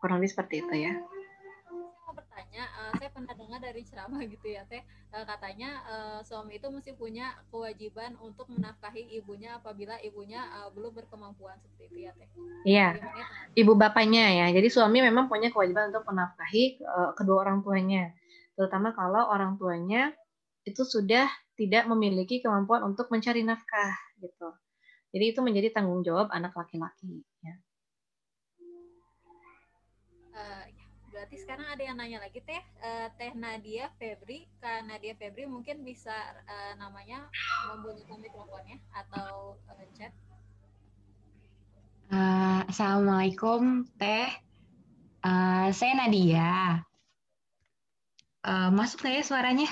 Kurang 0.00 0.20
lebih 0.20 0.32
seperti 0.32 0.64
itu 0.64 0.74
ya 0.88 0.94
bertanya, 2.40 2.64
uh, 2.76 2.92
saya 2.98 3.10
pernah 3.12 3.34
dengar 3.36 3.60
dari 3.62 3.82
ceramah 3.86 4.20
gitu 4.26 4.46
ya 4.50 4.62
teh, 4.66 4.82
uh, 5.12 5.24
katanya 5.28 5.70
uh, 5.86 6.20
suami 6.24 6.58
itu 6.58 6.66
mesti 6.72 6.92
punya 6.96 7.36
kewajiban 7.52 8.18
untuk 8.18 8.50
menafkahi 8.50 9.12
ibunya 9.20 9.60
apabila 9.60 10.00
ibunya 10.02 10.42
uh, 10.58 10.68
belum 10.74 10.96
berkemampuan 10.96 11.60
seperti 11.62 11.82
itu 11.92 11.98
ya 12.08 12.12
teh. 12.18 12.28
Iya, 12.66 12.88
ibu 13.54 13.72
bapaknya 13.78 14.44
ya. 14.44 14.46
Jadi 14.50 14.68
suami 14.72 14.98
memang 15.04 15.30
punya 15.30 15.52
kewajiban 15.54 15.94
untuk 15.94 16.08
menafkahi 16.08 16.82
uh, 16.82 17.10
kedua 17.14 17.46
orang 17.46 17.62
tuanya, 17.62 18.10
terutama 18.58 18.96
kalau 18.96 19.30
orang 19.30 19.54
tuanya 19.60 20.10
itu 20.66 20.82
sudah 20.84 21.30
tidak 21.54 21.86
memiliki 21.88 22.40
kemampuan 22.40 22.82
untuk 22.84 23.08
mencari 23.12 23.44
nafkah 23.44 23.94
gitu. 24.20 24.48
Jadi 25.10 25.24
itu 25.34 25.40
menjadi 25.42 25.68
tanggung 25.74 26.06
jawab 26.06 26.30
anak 26.30 26.54
laki-laki 26.54 27.26
ya. 27.42 27.54
berarti 31.10 31.36
sekarang 31.36 31.68
ada 31.68 31.82
yang 31.84 32.00
nanya 32.00 32.18
lagi 32.22 32.40
teh. 32.40 32.62
Uh, 32.80 33.12
teh 33.20 33.34
Nadia 33.36 33.92
Febri 34.00 34.48
kak 34.56 34.88
Nadia 34.88 35.12
Febri 35.18 35.44
mungkin 35.44 35.84
bisa 35.84 36.14
uh, 36.48 36.72
namanya 36.80 37.28
membunyikan 37.68 38.24
mikrofonnya 38.24 38.80
atau 38.94 39.58
uh, 39.68 39.86
chat. 39.98 40.14
Uh, 42.08 42.64
Assalamualaikum 42.72 43.84
teh. 44.00 44.32
Uh, 45.20 45.68
saya 45.76 45.92
Nadia. 45.98 46.80
Uh, 48.40 48.72
masuk 48.72 49.04
saya 49.04 49.20
suaranya? 49.20 49.68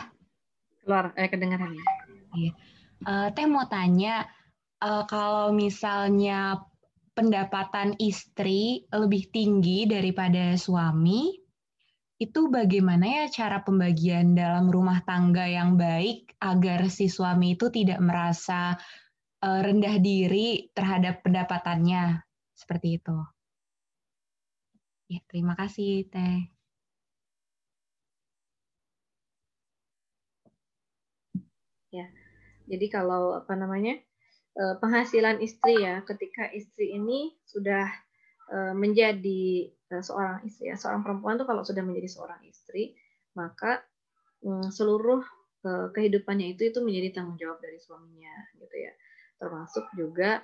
Keluar 0.84 1.16
eh 1.16 1.32
kedengaran 1.32 1.72
ya 1.72 1.84
iya. 2.36 2.52
uh, 3.08 3.28
teh 3.32 3.46
mau 3.48 3.64
tanya 3.68 4.28
uh, 4.82 5.04
kalau 5.06 5.50
misalnya 5.54 6.62
pendapatan 7.14 7.98
istri 7.98 8.86
lebih 8.94 9.30
tinggi 9.34 9.90
daripada 9.90 10.54
suami, 10.54 11.34
itu 12.18 12.50
bagaimana 12.50 13.06
ya 13.06 13.24
cara 13.30 13.62
pembagian 13.62 14.34
dalam 14.34 14.70
rumah 14.70 15.02
tangga 15.06 15.46
yang 15.46 15.78
baik 15.78 16.34
agar 16.42 16.90
si 16.90 17.06
suami 17.06 17.54
itu 17.54 17.70
tidak 17.70 18.02
merasa 18.02 18.74
uh, 19.42 19.60
rendah 19.62 20.02
diri 20.02 20.70
terhadap 20.74 21.22
pendapatannya 21.22 22.22
seperti 22.58 22.98
itu. 22.98 23.18
Ya, 25.08 25.20
terima 25.30 25.54
kasih 25.56 26.10
Teh. 26.10 26.52
Ya. 31.88 32.06
Jadi 32.68 32.86
kalau 32.92 33.40
apa 33.40 33.56
namanya? 33.56 34.07
Eh, 34.58 34.74
penghasilan 34.82 35.38
istri 35.38 35.78
ya. 35.78 36.02
Ketika 36.02 36.50
istri 36.50 36.90
ini 36.90 37.30
sudah 37.46 37.86
eh, 38.50 38.74
menjadi 38.74 39.70
eh, 39.70 40.02
seorang 40.02 40.42
istri 40.42 40.74
ya. 40.74 40.76
Seorang 40.76 41.06
perempuan 41.06 41.38
tuh 41.38 41.46
kalau 41.46 41.62
sudah 41.62 41.86
menjadi 41.86 42.10
seorang 42.10 42.42
istri 42.42 42.98
maka 43.38 43.86
mm, 44.42 44.74
seluruh 44.74 45.22
uh, 45.62 45.94
kehidupannya 45.94 46.58
itu 46.58 46.74
itu 46.74 46.82
menjadi 46.82 47.22
tanggung 47.22 47.38
jawab 47.38 47.62
dari 47.62 47.78
suaminya 47.78 48.34
gitu 48.58 48.74
ya. 48.74 48.90
Termasuk 49.38 49.86
juga 49.94 50.42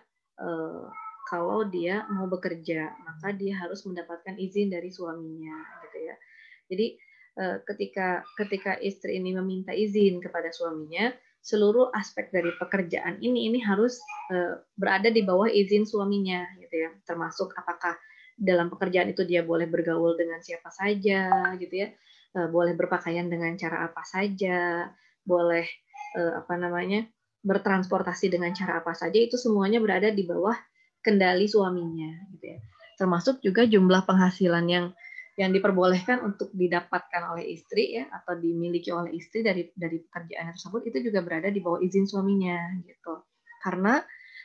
kalau 1.26 1.66
dia 1.66 2.06
mau 2.10 2.30
bekerja 2.30 2.94
maka 3.02 3.34
dia 3.34 3.58
harus 3.58 3.82
mendapatkan 3.82 4.38
izin 4.38 4.70
dari 4.70 4.94
suaminya 4.94 5.58
gitu 5.86 5.98
ya. 6.06 6.14
Jadi 6.70 6.86
ketika 7.66 8.22
ketika 8.38 8.78
istri 8.78 9.18
ini 9.18 9.34
meminta 9.34 9.74
izin 9.74 10.22
kepada 10.22 10.54
suaminya 10.54 11.10
seluruh 11.44 11.92
aspek 11.92 12.32
dari 12.32 12.48
pekerjaan 12.56 13.20
ini 13.20 13.52
ini 13.52 13.60
harus 13.60 14.00
uh, 14.32 14.64
berada 14.80 15.12
di 15.12 15.20
bawah 15.20 15.44
izin 15.44 15.84
suaminya 15.84 16.40
gitu 16.56 16.88
ya. 16.88 16.90
Termasuk 17.04 17.52
apakah 17.52 18.00
dalam 18.40 18.72
pekerjaan 18.72 19.12
itu 19.12 19.28
dia 19.28 19.44
boleh 19.44 19.68
bergaul 19.68 20.16
dengan 20.16 20.40
siapa 20.40 20.72
saja 20.72 21.52
gitu 21.60 21.74
ya. 21.84 21.92
Uh, 22.32 22.48
boleh 22.48 22.72
berpakaian 22.72 23.28
dengan 23.28 23.52
cara 23.60 23.84
apa 23.84 24.02
saja 24.08 24.88
boleh 25.22 25.68
uh, 26.16 26.40
apa 26.40 26.56
namanya 26.56 27.04
bertransportasi 27.44 28.32
dengan 28.32 28.56
cara 28.56 28.80
apa 28.80 28.96
saja 28.96 29.20
itu 29.20 29.36
semuanya 29.36 29.84
berada 29.84 30.08
di 30.08 30.24
bawah 30.24 30.56
kendali 31.04 31.44
suaminya 31.44 32.24
gitu 32.32 32.56
ya. 32.56 32.58
Termasuk 32.96 33.44
juga 33.44 33.68
jumlah 33.68 34.08
penghasilan 34.08 34.64
yang 34.64 34.86
yang 35.34 35.50
diperbolehkan 35.50 36.22
untuk 36.22 36.54
didapatkan 36.54 37.34
oleh 37.34 37.58
istri 37.58 37.98
ya 37.98 38.06
atau 38.10 38.38
dimiliki 38.38 38.94
oleh 38.94 39.10
istri 39.18 39.42
dari 39.42 39.66
dari 39.74 39.98
pekerjaan 39.98 40.54
tersebut 40.54 40.94
itu 40.94 41.10
juga 41.10 41.26
berada 41.26 41.50
di 41.50 41.58
bawah 41.58 41.82
izin 41.82 42.06
suaminya 42.06 42.78
gitu 42.86 43.26
karena 43.66 43.98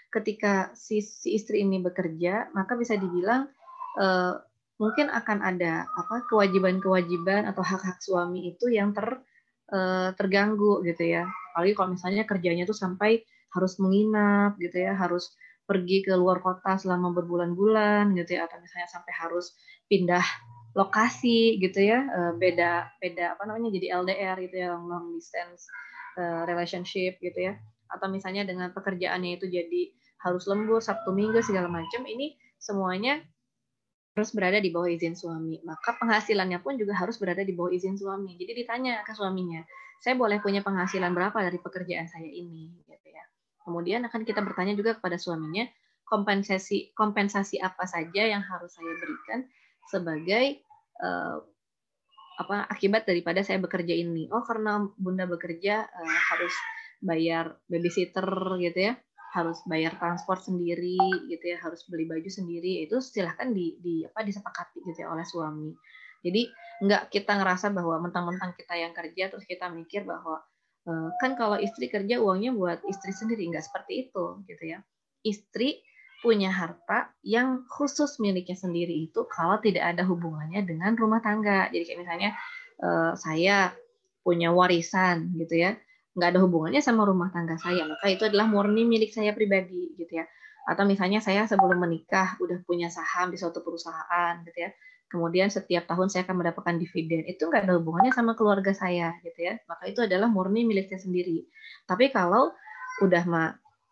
ketika 0.09 0.73
si, 0.73 1.05
si 1.05 1.37
istri 1.37 1.61
ini 1.61 1.77
bekerja 1.77 2.49
maka 2.57 2.73
bisa 2.73 2.97
dibilang 2.97 3.45
uh, 4.01 4.33
mungkin 4.79 5.11
akan 5.11 5.43
ada 5.43 5.85
apa 5.93 6.25
kewajiban-kewajiban 6.31 7.45
atau 7.45 7.61
hak-hak 7.61 7.99
suami 7.99 8.55
itu 8.55 8.71
yang 8.71 8.95
ter 8.95 9.19
uh, 9.75 10.09
terganggu 10.15 10.81
gitu 10.87 11.19
ya. 11.19 11.27
Apalagi 11.53 11.73
kalau 11.75 11.89
misalnya 11.93 12.23
kerjanya 12.23 12.63
tuh 12.63 12.77
sampai 12.77 13.21
harus 13.51 13.75
menginap 13.77 14.55
gitu 14.55 14.79
ya, 14.79 14.95
harus 14.95 15.35
pergi 15.67 16.01
ke 16.01 16.15
luar 16.17 16.41
kota 16.41 16.79
selama 16.81 17.13
berbulan-bulan 17.13 18.17
gitu 18.17 18.39
ya 18.39 18.49
atau 18.49 18.57
misalnya 18.57 18.89
sampai 18.89 19.13
harus 19.13 19.53
pindah 19.85 20.23
lokasi 20.77 21.57
gitu 21.57 21.81
ya, 21.81 22.05
uh, 22.05 22.33
beda 22.37 22.93
beda 23.01 23.37
apa 23.37 23.43
namanya 23.49 23.73
jadi 23.73 23.87
LDR 24.05 24.37
gitu 24.45 24.55
ya, 24.61 24.67
long, 24.77 24.85
long 24.85 25.05
distance 25.17 25.65
uh, 26.17 26.45
relationship 26.45 27.17
gitu 27.21 27.39
ya. 27.51 27.57
Atau 27.89 28.09
misalnya 28.13 28.45
dengan 28.45 28.69
pekerjaannya 28.73 29.41
itu 29.41 29.49
jadi 29.49 29.81
harus 30.21 30.45
lembur 30.45 30.83
Sabtu 30.83 31.09
Minggu 31.15 31.41
segala 31.41 31.71
macam 31.71 32.05
ini 32.05 32.37
semuanya 32.59 33.23
harus 34.13 34.35
berada 34.35 34.59
di 34.59 34.69
bawah 34.69 34.91
izin 34.91 35.15
suami. 35.15 35.63
Maka 35.63 35.95
penghasilannya 35.95 36.59
pun 36.59 36.75
juga 36.75 36.91
harus 36.97 37.15
berada 37.17 37.41
di 37.41 37.55
bawah 37.55 37.71
izin 37.71 37.95
suami. 37.95 38.35
Jadi 38.35 38.51
ditanya 38.51 38.99
ke 39.07 39.15
suaminya, 39.15 39.63
saya 40.03 40.19
boleh 40.19 40.43
punya 40.43 40.59
penghasilan 40.59 41.15
berapa 41.15 41.37
dari 41.39 41.55
pekerjaan 41.57 42.05
saya 42.11 42.27
ini, 42.27 42.75
gitu 42.83 43.07
ya. 43.09 43.23
Kemudian 43.63 44.03
akan 44.05 44.27
kita 44.27 44.43
bertanya 44.43 44.75
juga 44.75 44.99
kepada 44.99 45.15
suaminya, 45.15 45.63
kompensasi 46.09 46.91
kompensasi 46.97 47.61
apa 47.61 47.85
saja 47.85 48.25
yang 48.25 48.41
harus 48.41 48.73
saya 48.73 48.91
berikan 48.97 49.45
sebagai 49.89 50.61
uh, 51.01 51.41
apa 52.39 52.69
akibat 52.71 53.03
daripada 53.03 53.43
saya 53.43 53.59
bekerja 53.59 53.91
ini. 53.91 54.29
Oh, 54.31 54.45
karena 54.45 54.85
bunda 54.95 55.25
bekerja 55.25 55.89
uh, 55.89 56.19
harus 56.31 56.53
bayar 57.01 57.57
babysitter 57.67 58.27
gitu 58.59 58.79
ya 58.91 58.93
harus 59.29 59.61
bayar 59.69 59.93
transport 60.01 60.41
sendiri 60.41 60.97
gitu 61.29 61.45
ya 61.45 61.57
harus 61.61 61.85
beli 61.85 62.09
baju 62.09 62.25
sendiri 62.25 62.89
itu 62.89 62.97
silahkan 62.97 63.53
di, 63.53 63.77
di 63.77 64.01
apa 64.01 64.25
disepakati 64.25 64.81
gitu 64.81 65.05
ya 65.05 65.13
oleh 65.13 65.21
suami 65.21 65.69
jadi 66.25 66.49
nggak 66.81 67.13
kita 67.13 67.37
ngerasa 67.37 67.69
bahwa 67.69 68.01
mentang-mentang 68.01 68.57
kita 68.57 68.73
yang 68.73 68.91
kerja 68.91 69.29
terus 69.29 69.45
kita 69.45 69.69
mikir 69.69 70.01
bahwa 70.03 70.41
e, 70.81 70.91
kan 71.21 71.37
kalau 71.37 71.61
istri 71.61 71.87
kerja 71.93 72.17
uangnya 72.17 72.51
buat 72.57 72.81
istri 72.89 73.13
sendiri 73.13 73.45
nggak 73.53 73.63
seperti 73.69 74.09
itu 74.09 74.41
gitu 74.49 74.63
ya 74.65 74.81
istri 75.21 75.85
punya 76.19 76.51
harta 76.51 77.11
yang 77.23 77.63
khusus 77.71 78.19
miliknya 78.19 78.55
sendiri 78.55 79.07
itu 79.07 79.23
kalau 79.31 79.57
tidak 79.63 79.95
ada 79.95 80.03
hubungannya 80.03 80.67
dengan 80.67 80.95
rumah 80.99 81.23
tangga. 81.23 81.71
Jadi 81.71 81.83
kayak 81.87 81.99
misalnya 82.03 82.29
e, 82.79 82.89
saya 83.15 83.71
punya 84.19 84.51
warisan 84.51 85.31
gitu 85.39 85.63
ya 85.63 85.71
nggak 86.17 86.35
ada 86.35 86.39
hubungannya 86.43 86.83
sama 86.83 87.07
rumah 87.07 87.31
tangga 87.31 87.55
saya 87.55 87.87
maka 87.87 88.11
itu 88.11 88.27
adalah 88.27 88.43
murni 88.51 88.83
milik 88.83 89.15
saya 89.15 89.31
pribadi 89.31 89.95
gitu 89.95 90.19
ya. 90.19 90.25
Atau 90.67 90.85
misalnya 90.85 91.23
saya 91.23 91.47
sebelum 91.47 91.79
menikah 91.79 92.35
udah 92.43 92.61
punya 92.67 92.91
saham 92.91 93.31
di 93.31 93.37
suatu 93.39 93.63
perusahaan 93.63 94.43
gitu 94.43 94.59
ya 94.59 94.69
kemudian 95.09 95.49
setiap 95.49 95.89
tahun 95.89 96.07
saya 96.07 96.23
akan 96.29 96.45
mendapatkan 96.45 96.77
dividen 96.77 97.25
itu 97.25 97.49
nggak 97.49 97.65
ada 97.65 97.81
hubungannya 97.81 98.13
sama 98.13 98.37
keluarga 98.37 98.71
saya 98.71 99.17
gitu 99.25 99.41
ya. 99.41 99.57
Maka 99.65 99.89
itu 99.89 100.05
adalah 100.05 100.29
murni 100.29 100.63
milik 100.63 100.87
saya 100.87 101.01
sendiri. 101.01 101.49
Tapi 101.89 102.13
kalau 102.13 102.53
udah 103.01 103.25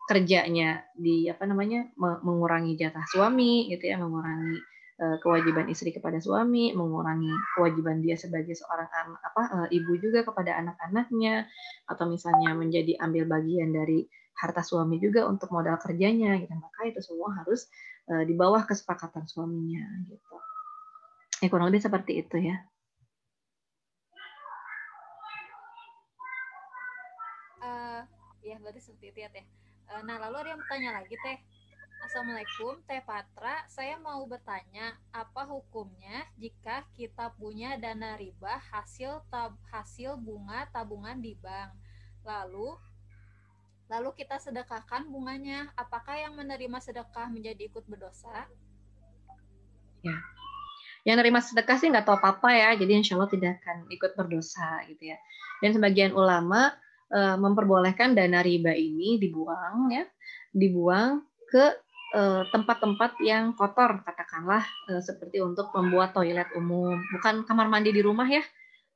kerjanya 0.08 0.88
di 0.96 1.28
apa 1.28 1.44
namanya 1.44 1.92
mengurangi 2.00 2.80
jatah 2.80 3.04
suami 3.12 3.68
gitu 3.68 3.92
ya 3.92 4.00
mengurangi 4.00 4.58
Eh, 4.98 5.16
kewajiban 5.22 5.70
istri 5.70 5.94
kepada 5.94 6.18
suami, 6.18 6.74
mengurangi 6.74 7.30
kewajiban 7.54 8.02
dia 8.02 8.18
sebagai 8.18 8.58
seorang 8.58 9.14
apa 9.14 9.42
eh, 9.70 9.78
ibu 9.78 9.94
juga 9.94 10.26
kepada 10.26 10.58
anak-anaknya, 10.58 11.46
atau 11.86 12.10
misalnya 12.10 12.50
menjadi 12.58 12.98
ambil 12.98 13.30
bagian 13.30 13.70
dari 13.70 14.10
harta 14.34 14.66
suami 14.66 14.98
juga 14.98 15.22
untuk 15.30 15.54
modal 15.54 15.78
kerjanya, 15.78 16.34
gitu. 16.42 16.50
Maka 16.50 16.90
itu 16.90 16.98
semua 16.98 17.30
harus 17.42 17.70
uh, 18.10 18.22
di 18.26 18.34
bawah 18.34 18.66
kesepakatan 18.66 19.26
suaminya, 19.30 19.86
gitu. 20.10 20.34
Ya 21.42 21.46
kurang 21.46 21.70
lebih 21.70 21.86
seperti 21.86 22.18
itu 22.18 22.36
ya. 22.38 22.58
Ya 28.42 28.56
berarti 28.64 28.80
seperti 28.80 29.12
itu 29.12 29.18
ya 29.22 29.28
teh. 29.28 29.44
Uh, 29.88 30.02
nah 30.04 30.20
lalu 30.20 30.44
ada 30.44 30.48
yang 30.52 30.60
bertanya 30.60 30.90
lagi 31.00 31.16
teh 31.24 31.38
Assalamualaikum, 31.98 32.78
Teh 32.86 33.02
Patra. 33.02 33.66
Saya 33.66 33.98
mau 33.98 34.22
bertanya, 34.22 34.94
apa 35.10 35.42
hukumnya 35.50 36.24
jika 36.38 36.86
kita 36.94 37.34
punya 37.34 37.74
dana 37.74 38.14
riba 38.14 38.54
hasil 38.70 39.26
tab, 39.26 39.58
hasil 39.74 40.14
bunga 40.14 40.70
tabungan 40.70 41.18
di 41.18 41.34
bank? 41.42 41.74
Lalu 42.22 42.78
lalu 43.90 44.14
kita 44.14 44.38
sedekahkan 44.38 45.10
bunganya. 45.10 45.74
Apakah 45.74 46.16
yang 46.16 46.38
menerima 46.38 46.78
sedekah 46.78 47.28
menjadi 47.34 47.66
ikut 47.66 47.82
berdosa? 47.90 48.46
Ya. 50.06 50.16
Yang 51.02 51.14
menerima 51.18 51.40
sedekah 51.44 51.76
sih 51.82 51.88
nggak 51.90 52.06
tahu 52.06 52.16
apa-apa 52.22 52.48
ya, 52.54 52.70
jadi 52.78 53.04
insya 53.04 53.18
Allah 53.18 53.32
tidak 53.32 53.58
akan 53.60 53.90
ikut 53.90 54.14
berdosa 54.14 54.86
gitu 54.86 55.12
ya. 55.12 55.18
Dan 55.58 55.74
sebagian 55.74 56.14
ulama 56.14 56.78
e, 57.08 57.20
memperbolehkan 57.40 58.12
dana 58.12 58.40
riba 58.44 58.72
ini 58.76 59.16
dibuang 59.16 59.90
ya, 59.92 60.04
dibuang 60.52 61.24
ke 61.48 61.76
Eh, 62.08 62.42
tempat-tempat 62.48 63.20
yang 63.20 63.52
kotor 63.52 64.00
katakanlah 64.00 64.64
uh, 64.88 64.96
seperti 65.04 65.44
untuk 65.44 65.68
membuat 65.76 66.16
toilet 66.16 66.48
umum. 66.56 66.96
Bukan 67.12 67.44
kamar 67.44 67.68
mandi 67.68 67.92
di 67.92 68.00
rumah 68.00 68.24
ya. 68.24 68.40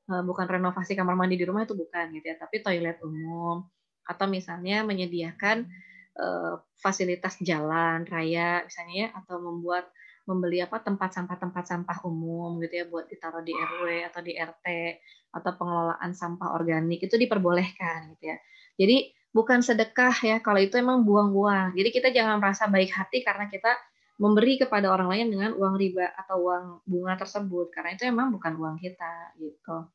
Uh, 0.08 0.24
bukan 0.24 0.48
renovasi 0.48 0.96
kamar 0.96 1.12
mandi 1.12 1.36
di 1.36 1.44
rumah 1.44 1.68
itu 1.68 1.76
bukan 1.76 2.08
gitu 2.16 2.24
ya. 2.32 2.40
Tapi 2.40 2.64
toilet 2.64 2.96
umum. 3.04 3.68
Atau 4.08 4.32
misalnya 4.32 4.80
menyediakan 4.88 5.68
uh, 6.16 6.56
fasilitas 6.80 7.36
jalan 7.44 8.08
raya 8.08 8.64
misalnya 8.64 8.96
ya 8.96 9.08
atau 9.12 9.36
membuat 9.44 9.92
membeli 10.22 10.62
apa 10.62 10.78
tempat 10.78 11.10
sampah 11.10 11.36
tempat 11.38 11.64
sampah 11.66 11.98
umum 12.06 12.62
gitu 12.62 12.82
ya 12.82 12.84
buat 12.86 13.10
ditaruh 13.10 13.42
di 13.42 13.52
RW 13.52 14.06
atau 14.06 14.20
di 14.22 14.38
RT 14.38 14.66
atau 15.34 15.50
pengelolaan 15.58 16.12
sampah 16.14 16.54
organik 16.54 17.02
itu 17.02 17.18
diperbolehkan 17.18 18.14
gitu 18.14 18.30
ya 18.30 18.38
jadi 18.78 19.10
bukan 19.32 19.64
sedekah 19.64 20.12
ya 20.22 20.36
kalau 20.44 20.60
itu 20.60 20.76
emang 20.76 21.02
buang-buang. 21.02 21.72
Jadi 21.74 21.88
kita 21.90 22.08
jangan 22.12 22.38
merasa 22.38 22.68
baik 22.68 22.92
hati 22.92 23.24
karena 23.24 23.48
kita 23.48 23.72
memberi 24.20 24.60
kepada 24.60 24.92
orang 24.92 25.08
lain 25.08 25.26
dengan 25.34 25.50
uang 25.56 25.74
riba 25.80 26.12
atau 26.14 26.46
uang 26.46 26.64
bunga 26.86 27.16
tersebut 27.18 27.72
karena 27.72 27.96
itu 27.96 28.04
emang 28.06 28.30
bukan 28.30 28.54
uang 28.54 28.76
kita 28.78 29.34
gitu. 29.40 29.88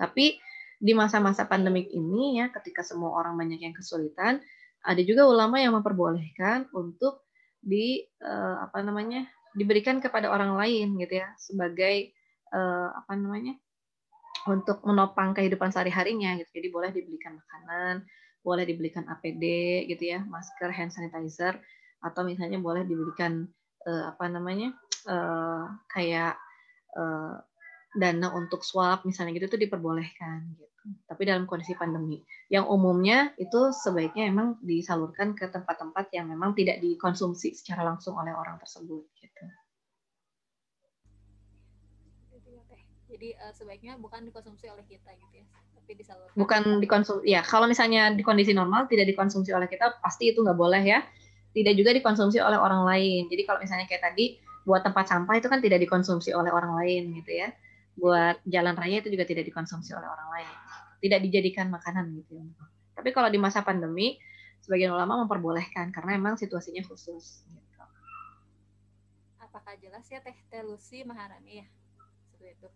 Tapi 0.00 0.40
di 0.78 0.92
masa-masa 0.96 1.46
pandemik 1.46 1.92
ini 1.92 2.40
ya 2.42 2.50
ketika 2.50 2.82
semua 2.82 3.14
orang 3.14 3.36
banyak 3.36 3.60
yang 3.60 3.76
kesulitan, 3.76 4.40
ada 4.82 5.02
juga 5.04 5.28
ulama 5.28 5.60
yang 5.60 5.76
memperbolehkan 5.76 6.72
untuk 6.72 7.28
di 7.60 8.02
uh, 8.24 8.64
apa 8.66 8.82
namanya? 8.82 9.28
Diberikan 9.58 9.98
kepada 9.98 10.30
orang 10.30 10.54
lain 10.54 10.94
gitu 11.02 11.18
ya 11.18 11.28
sebagai 11.36 12.14
uh, 12.54 12.94
apa 12.94 13.12
namanya? 13.18 13.58
untuk 14.48 14.80
menopang 14.86 15.36
kehidupan 15.36 15.68
sehari-harinya 15.68 16.40
gitu. 16.40 16.62
Jadi 16.62 16.68
boleh 16.72 16.90
dibelikan 16.94 17.36
makanan, 17.36 18.06
boleh 18.40 18.64
dibelikan 18.64 19.04
APD 19.04 19.44
gitu 19.92 20.04
ya, 20.08 20.24
masker, 20.24 20.72
hand 20.72 20.88
sanitizer, 20.88 21.60
atau 22.00 22.24
misalnya 22.24 22.56
boleh 22.56 22.88
diberikan 22.88 23.44
uh, 23.84 24.04
apa 24.08 24.24
namanya 24.32 24.72
uh, 25.04 25.68
kayak 25.92 26.40
dana 27.96 28.28
untuk 28.36 28.60
swab 28.60 29.04
misalnya 29.08 29.32
gitu 29.36 29.48
itu 29.56 29.58
diperbolehkan 29.68 30.56
gitu. 30.56 30.66
Tapi 31.04 31.28
dalam 31.28 31.44
kondisi 31.44 31.76
pandemi, 31.76 32.24
yang 32.48 32.64
umumnya 32.64 33.36
itu 33.36 33.76
sebaiknya 33.76 34.32
memang 34.32 34.56
disalurkan 34.64 35.36
ke 35.36 35.44
tempat-tempat 35.52 36.08
yang 36.16 36.32
memang 36.32 36.56
tidak 36.56 36.80
dikonsumsi 36.80 37.52
secara 37.52 37.84
langsung 37.84 38.16
oleh 38.16 38.32
orang 38.32 38.56
tersebut 38.60 39.04
gitu. 39.20 39.44
jadi 43.08 43.34
uh, 43.40 43.50
sebaiknya 43.50 43.98
bukan 43.98 44.30
dikonsumsi 44.30 44.70
oleh 44.70 44.86
kita 44.86 45.10
gitu 45.10 45.42
ya 45.42 45.46
tapi 45.74 45.90
disalurkan. 45.98 46.36
Bukan 46.38 46.62
dikonsumsi 46.78 47.24
ya 47.26 47.42
kalau 47.42 47.66
misalnya 47.66 48.14
di 48.14 48.22
kondisi 48.22 48.54
normal 48.54 48.86
tidak 48.86 49.10
dikonsumsi 49.10 49.50
oleh 49.50 49.66
kita 49.66 49.98
pasti 49.98 50.30
itu 50.30 50.38
nggak 50.38 50.54
boleh 50.54 50.78
ya. 50.86 51.02
Tidak 51.50 51.74
juga 51.74 51.90
dikonsumsi 51.96 52.38
oleh 52.38 52.54
orang 52.54 52.86
lain. 52.86 53.26
Jadi 53.26 53.42
kalau 53.42 53.58
misalnya 53.58 53.90
kayak 53.90 54.06
tadi 54.06 54.38
buat 54.68 54.84
tempat 54.84 55.08
sampah 55.08 55.34
itu 55.40 55.48
kan 55.48 55.58
tidak 55.64 55.80
dikonsumsi 55.82 56.30
oleh 56.36 56.52
orang 56.52 56.76
lain 56.76 57.16
gitu 57.16 57.40
ya 57.40 57.48
buat 57.98 58.38
jalan 58.46 58.78
raya 58.78 59.02
itu 59.02 59.10
juga 59.10 59.26
tidak 59.26 59.44
dikonsumsi 59.50 59.90
oleh 59.92 60.06
orang 60.06 60.28
lain 60.38 60.50
tidak 61.02 61.20
dijadikan 61.26 61.66
makanan 61.68 62.14
gitu 62.14 62.38
ya 62.38 62.46
tapi 62.94 63.10
kalau 63.10 63.26
di 63.26 63.38
masa 63.42 63.66
pandemi 63.66 64.18
sebagian 64.62 64.94
ulama 64.94 65.26
memperbolehkan 65.26 65.90
karena 65.90 66.14
memang 66.18 66.38
situasinya 66.38 66.82
khusus 66.86 67.42
gitu. 67.50 67.82
apakah 69.42 69.74
jelas 69.82 70.06
ya 70.06 70.22
teh 70.22 70.34
telusi 70.48 71.02
maharani 71.02 71.62
ya 71.62 71.66
seperti 72.30 72.54
itu 72.54 72.68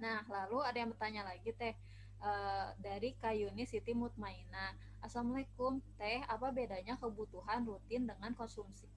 Nah, 0.00 0.24
lalu 0.32 0.64
ada 0.64 0.80
yang 0.80 0.90
bertanya 0.90 1.28
lagi 1.28 1.52
teh 1.52 1.76
uh, 2.24 2.72
dari 2.80 3.12
Kayuni 3.20 3.68
Siti 3.68 3.92
Mutmaina. 3.92 4.72
Assalamualaikum, 5.04 5.84
teh 6.00 6.24
apa 6.24 6.48
bedanya 6.48 6.96
kebutuhan 6.96 7.68
rutin 7.68 8.08
dengan 8.08 8.32
konsumsi? 8.32 8.88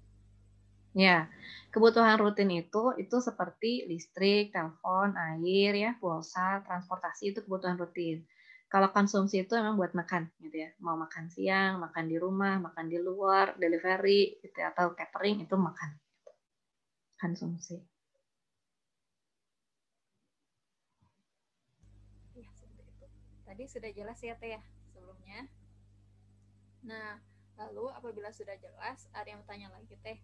Ya, 0.94 1.26
kebutuhan 1.74 2.22
rutin 2.22 2.54
itu 2.54 2.94
itu 3.02 3.18
seperti 3.18 3.90
listrik, 3.90 4.54
telepon, 4.54 5.18
air, 5.18 5.74
ya, 5.74 5.92
pulsa, 5.98 6.62
transportasi 6.70 7.34
itu 7.34 7.40
kebutuhan 7.42 7.82
rutin. 7.82 8.22
Kalau 8.70 8.90
konsumsi 8.94 9.42
itu 9.46 9.54
memang 9.58 9.78
buat 9.78 9.94
makan, 9.98 10.30
gitu 10.42 10.66
ya. 10.66 10.70
Mau 10.82 10.98
makan 10.98 11.30
siang, 11.34 11.82
makan 11.82 12.06
di 12.10 12.18
rumah, 12.18 12.62
makan 12.62 12.90
di 12.90 12.98
luar, 13.02 13.58
delivery, 13.58 14.38
gitu 14.42 14.58
ya, 14.58 14.70
atau 14.74 14.94
catering 14.94 15.46
itu 15.46 15.56
makan. 15.58 15.98
Konsumsi. 17.18 17.82
tadi 23.54 23.70
sudah 23.70 23.94
jelas 23.94 24.18
ya 24.18 24.34
Teh 24.42 24.58
ya 24.58 24.62
sebelumnya. 24.90 25.46
Nah, 26.82 27.22
lalu 27.54 27.86
apabila 27.94 28.34
sudah 28.34 28.58
jelas, 28.58 29.06
ada 29.14 29.30
yang 29.30 29.46
bertanya 29.46 29.70
lagi 29.70 29.94
Teh 30.02 30.18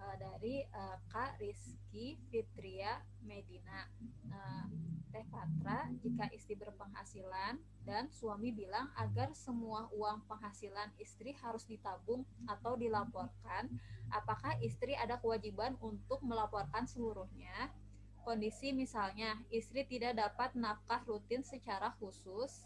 uh, 0.00 0.16
dari 0.16 0.64
uh, 0.72 0.96
Kak 1.12 1.38
Rizky 1.38 2.16
Fitria 2.32 3.04
Medina. 3.22 3.86
Uh, 4.32 4.90
Teh 5.10 5.26
Patra, 5.26 5.90
jika 6.06 6.30
istri 6.30 6.54
berpenghasilan 6.54 7.58
dan 7.82 8.06
suami 8.14 8.54
bilang 8.54 8.94
agar 8.94 9.34
semua 9.34 9.90
uang 9.90 10.22
penghasilan 10.30 10.86
istri 11.02 11.34
harus 11.42 11.66
ditabung 11.66 12.22
atau 12.46 12.78
dilaporkan, 12.78 13.66
apakah 14.14 14.54
istri 14.62 14.94
ada 14.94 15.18
kewajiban 15.18 15.74
untuk 15.82 16.22
melaporkan 16.22 16.86
seluruhnya? 16.86 17.74
Kondisi 18.22 18.70
misalnya 18.70 19.34
istri 19.50 19.82
tidak 19.82 20.14
dapat 20.14 20.54
nafkah 20.54 21.02
rutin 21.10 21.42
secara 21.42 21.90
khusus, 21.98 22.62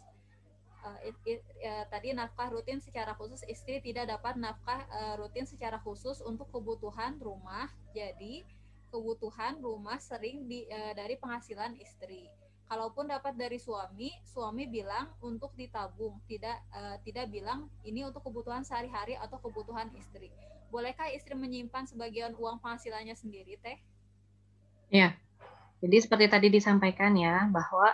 it, 1.01 1.15
it, 1.25 1.41
uh, 1.65 1.85
tadi 1.89 2.13
nafkah 2.13 2.49
rutin 2.53 2.81
secara 2.81 3.17
khusus 3.17 3.41
istri 3.49 3.81
tidak 3.81 4.09
dapat 4.09 4.37
nafkah 4.37 4.85
uh, 4.89 5.13
rutin 5.17 5.45
secara 5.49 5.81
khusus 5.81 6.21
untuk 6.21 6.49
kebutuhan 6.53 7.17
rumah. 7.17 7.69
Jadi 7.95 8.45
kebutuhan 8.93 9.59
rumah 9.59 9.97
sering 9.97 10.45
di, 10.45 10.65
uh, 10.69 10.93
dari 10.93 11.17
penghasilan 11.17 11.75
istri. 11.81 12.29
Kalaupun 12.65 13.05
dapat 13.05 13.37
dari 13.37 13.61
suami 13.61 14.09
suami 14.25 14.65
bilang 14.65 15.13
untuk 15.21 15.53
ditabung 15.53 16.17
tidak 16.25 16.57
uh, 16.73 16.97
tidak 17.05 17.29
bilang 17.29 17.69
ini 17.85 18.01
untuk 18.01 18.25
kebutuhan 18.25 18.65
sehari-hari 18.65 19.13
atau 19.17 19.37
kebutuhan 19.37 19.93
istri. 19.93 20.33
Bolehkah 20.73 21.13
istri 21.13 21.37
menyimpan 21.37 21.85
sebagian 21.85 22.33
uang 22.33 22.57
penghasilannya 22.57 23.13
sendiri 23.13 23.61
teh? 23.61 23.77
Ya. 24.89 25.13
Jadi 25.85 25.97
seperti 26.01 26.25
tadi 26.25 26.47
disampaikan 26.49 27.13
ya 27.13 27.45
bahwa 27.53 27.93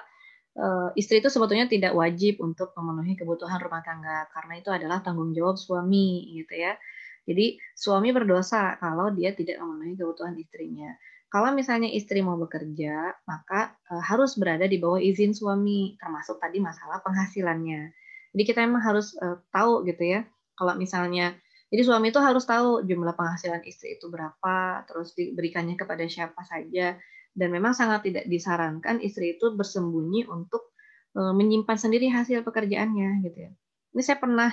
uh, 0.58 0.89
istri 0.97 1.24
itu 1.24 1.30
sebetulnya 1.32 1.68
tidak 1.70 1.95
wajib 1.95 2.41
untuk 2.43 2.76
memenuhi 2.76 3.16
kebutuhan 3.16 3.60
rumah 3.62 3.84
tangga 3.86 4.28
karena 4.34 4.54
itu 4.60 4.70
adalah 4.72 4.99
tanggung 4.99 5.32
jawab 5.32 5.56
suami 5.56 6.36
gitu 6.36 6.56
ya. 6.58 6.76
Jadi 7.22 7.62
suami 7.78 8.10
berdosa 8.10 8.76
kalau 8.82 9.14
dia 9.14 9.32
tidak 9.38 9.62
memenuhi 9.62 9.93
kebutuhan 9.95 10.34
istrinya. 10.36 10.91
Kalau 11.32 11.56
misalnya 11.56 11.88
istri 11.88 12.20
mau 12.20 12.36
bekerja, 12.36 13.16
maka 13.24 13.72
uh, 13.88 14.04
harus 14.04 14.36
berada 14.36 14.68
di 14.68 14.76
bawah 14.82 14.99
izin 14.99 15.32
suami, 15.32 15.95
termasuk 15.95 16.43
tadi 16.43 16.60
masalah 16.60 16.99
penghasilannya. 17.06 17.95
Jadi 18.36 18.43
kita 18.43 18.60
memang 18.68 18.84
harus 18.84 19.16
uh, 19.16 19.39
tahu 19.54 19.88
gitu 19.88 20.04
ya. 20.04 20.28
Kalau 20.60 20.76
misalnya 20.76 21.32
jadi 21.72 21.88
suami 21.88 22.12
itu 22.12 22.20
harus 22.20 22.43
tahu 22.43 22.84
jumlah 22.84 23.16
penghasilan 23.16 23.64
istri 23.64 23.95
itu 23.95 24.12
berapa, 24.12 24.84
terus 24.91 25.16
diberikannya 25.16 25.80
kepada 25.80 26.04
siapa 26.04 26.43
saja 26.43 26.99
dan 27.32 27.50
memang 27.50 27.72
sangat 27.72 28.08
tidak 28.08 28.26
disarankan 28.28 29.00
istri 29.00 29.40
itu 29.40 29.56
bersembunyi 29.56 30.28
untuk 30.28 30.76
uh, 31.16 31.32
menyimpan 31.32 31.78
sendiri 31.80 32.12
hasil 32.12 32.44
pekerjaannya 32.44 33.24
gitu 33.24 33.38
ya. 33.48 33.52
Ini 33.92 34.02
saya 34.04 34.18
pernah 34.20 34.52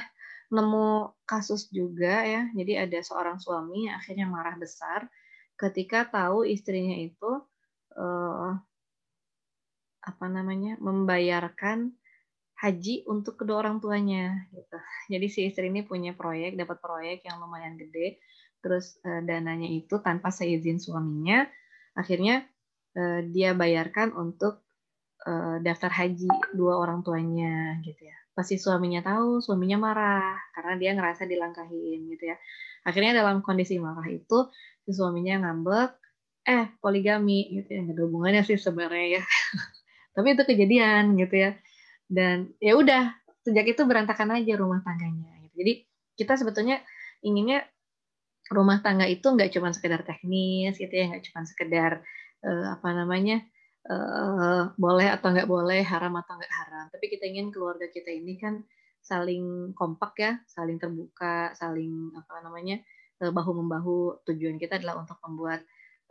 nemu 0.49 1.15
kasus 1.29 1.69
juga 1.69 2.25
ya. 2.25 2.49
Jadi 2.55 2.73
ada 2.79 2.99
seorang 3.03 3.39
suami 3.43 3.91
yang 3.91 3.99
akhirnya 3.99 4.27
marah 4.31 4.57
besar 4.57 5.07
ketika 5.59 6.07
tahu 6.07 6.47
istrinya 6.47 6.95
itu 6.95 7.43
uh, 7.99 8.55
apa 9.99 10.27
namanya 10.31 10.79
membayarkan 10.79 11.93
haji 12.59 13.07
untuk 13.07 13.39
kedua 13.39 13.63
orang 13.63 13.79
tuanya 13.79 14.51
gitu. 14.51 14.79
Jadi 15.13 15.27
si 15.31 15.41
istri 15.47 15.71
ini 15.71 15.87
punya 15.87 16.15
proyek, 16.15 16.59
dapat 16.59 16.79
proyek 16.83 17.23
yang 17.27 17.39
lumayan 17.39 17.79
gede, 17.79 18.19
terus 18.59 18.99
uh, 19.07 19.23
dananya 19.23 19.71
itu 19.71 19.99
tanpa 20.03 20.35
seizin 20.35 20.83
suaminya, 20.83 21.47
akhirnya 21.95 22.47
uh, 22.99 23.21
dia 23.31 23.55
bayarkan 23.55 24.11
untuk 24.19 24.67
uh, 25.23 25.63
daftar 25.63 25.95
haji 25.95 26.29
dua 26.55 26.83
orang 26.83 27.07
tuanya 27.07 27.79
gitu 27.87 28.03
ya. 28.11 28.17
Pasti 28.35 28.59
suaminya 28.59 29.03
tahu, 29.03 29.39
suaminya 29.39 29.79
marah 29.79 30.35
karena 30.55 30.75
dia 30.79 30.91
ngerasa 30.99 31.27
dilangkahin 31.31 32.11
gitu 32.11 32.35
ya. 32.35 32.37
Akhirnya 32.87 33.23
dalam 33.23 33.43
kondisi 33.43 33.79
marah 33.79 34.07
itu 34.11 34.51
si 34.83 34.91
suaminya 34.95 35.47
ngambek, 35.47 35.91
eh 36.47 36.67
poligami 36.83 37.63
gitu 37.63 37.71
ya, 37.71 37.83
ada 37.87 38.03
hubungannya 38.07 38.43
sih 38.47 38.59
sebenarnya 38.59 39.21
ya. 39.21 39.23
Tapi 40.15 40.35
itu 40.35 40.43
kejadian 40.47 41.15
gitu 41.19 41.35
ya. 41.35 41.51
Dan 42.09 42.55
ya 42.59 42.75
udah 42.79 43.15
sejak 43.47 43.75
itu 43.75 43.83
berantakan 43.87 44.39
aja 44.39 44.55
rumah 44.59 44.81
tangganya. 44.83 45.35
Gitu. 45.47 45.55
Jadi 45.59 45.73
kita 46.19 46.35
sebetulnya 46.39 46.83
inginnya 47.23 47.67
rumah 48.49 48.81
tangga 48.81 49.05
itu 49.05 49.29
nggak 49.29 49.53
cuma 49.53 49.75
sekedar 49.77 50.07
teknis 50.09 50.81
gitu 50.81 50.91
ya, 50.91 51.13
nggak 51.13 51.25
cuma 51.29 51.45
sekedar 51.45 52.01
uh, 52.45 52.67
apa 52.79 52.89
namanya 52.95 53.43
uh, 53.89 54.71
boleh 54.75 55.09
atau 55.11 55.33
nggak 55.35 55.49
boleh, 55.49 55.83
haram 55.83 56.15
atau 56.19 56.39
nggak 56.39 56.55
haram. 56.55 56.85
Tapi 56.93 57.07
kita 57.11 57.25
ingin 57.27 57.51
keluarga 57.51 57.87
kita 57.91 58.11
ini 58.13 58.39
kan 58.39 58.63
saling 59.03 59.73
kompak 59.73 60.13
ya, 60.19 60.33
saling 60.45 60.77
terbuka, 60.77 61.55
saling 61.57 62.13
apa 62.15 62.45
namanya 62.45 62.83
uh, 63.25 63.33
bahu 63.33 63.53
membahu. 63.65 64.23
Tujuan 64.29 64.61
kita 64.61 64.79
adalah 64.79 65.01
untuk 65.03 65.19
membuat 65.25 65.65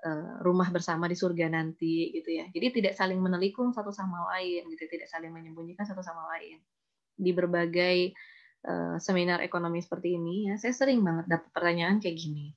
uh, 0.04 0.42
rumah 0.44 0.68
bersama 0.74 1.06
di 1.06 1.16
surga 1.16 1.52
nanti 1.52 2.12
gitu 2.16 2.30
ya. 2.34 2.46
Jadi 2.52 2.82
tidak 2.82 2.94
saling 2.98 3.20
menelikung 3.20 3.72
satu 3.72 3.94
sama 3.94 4.28
lain 4.36 4.68
gitu, 4.74 4.90
tidak 4.90 5.08
saling 5.08 5.32
menyembunyikan 5.32 5.86
satu 5.88 6.02
sama 6.04 6.28
lain. 6.36 6.60
Di 7.18 7.32
berbagai 7.34 8.14
seminar 9.00 9.40
ekonomi 9.48 9.80
seperti 9.80 10.20
ini 10.20 10.52
ya, 10.52 10.60
saya 10.60 10.76
sering 10.76 11.00
banget 11.00 11.30
dapat 11.30 11.50
pertanyaan 11.56 12.04
kayak 12.04 12.20
gini 12.20 12.52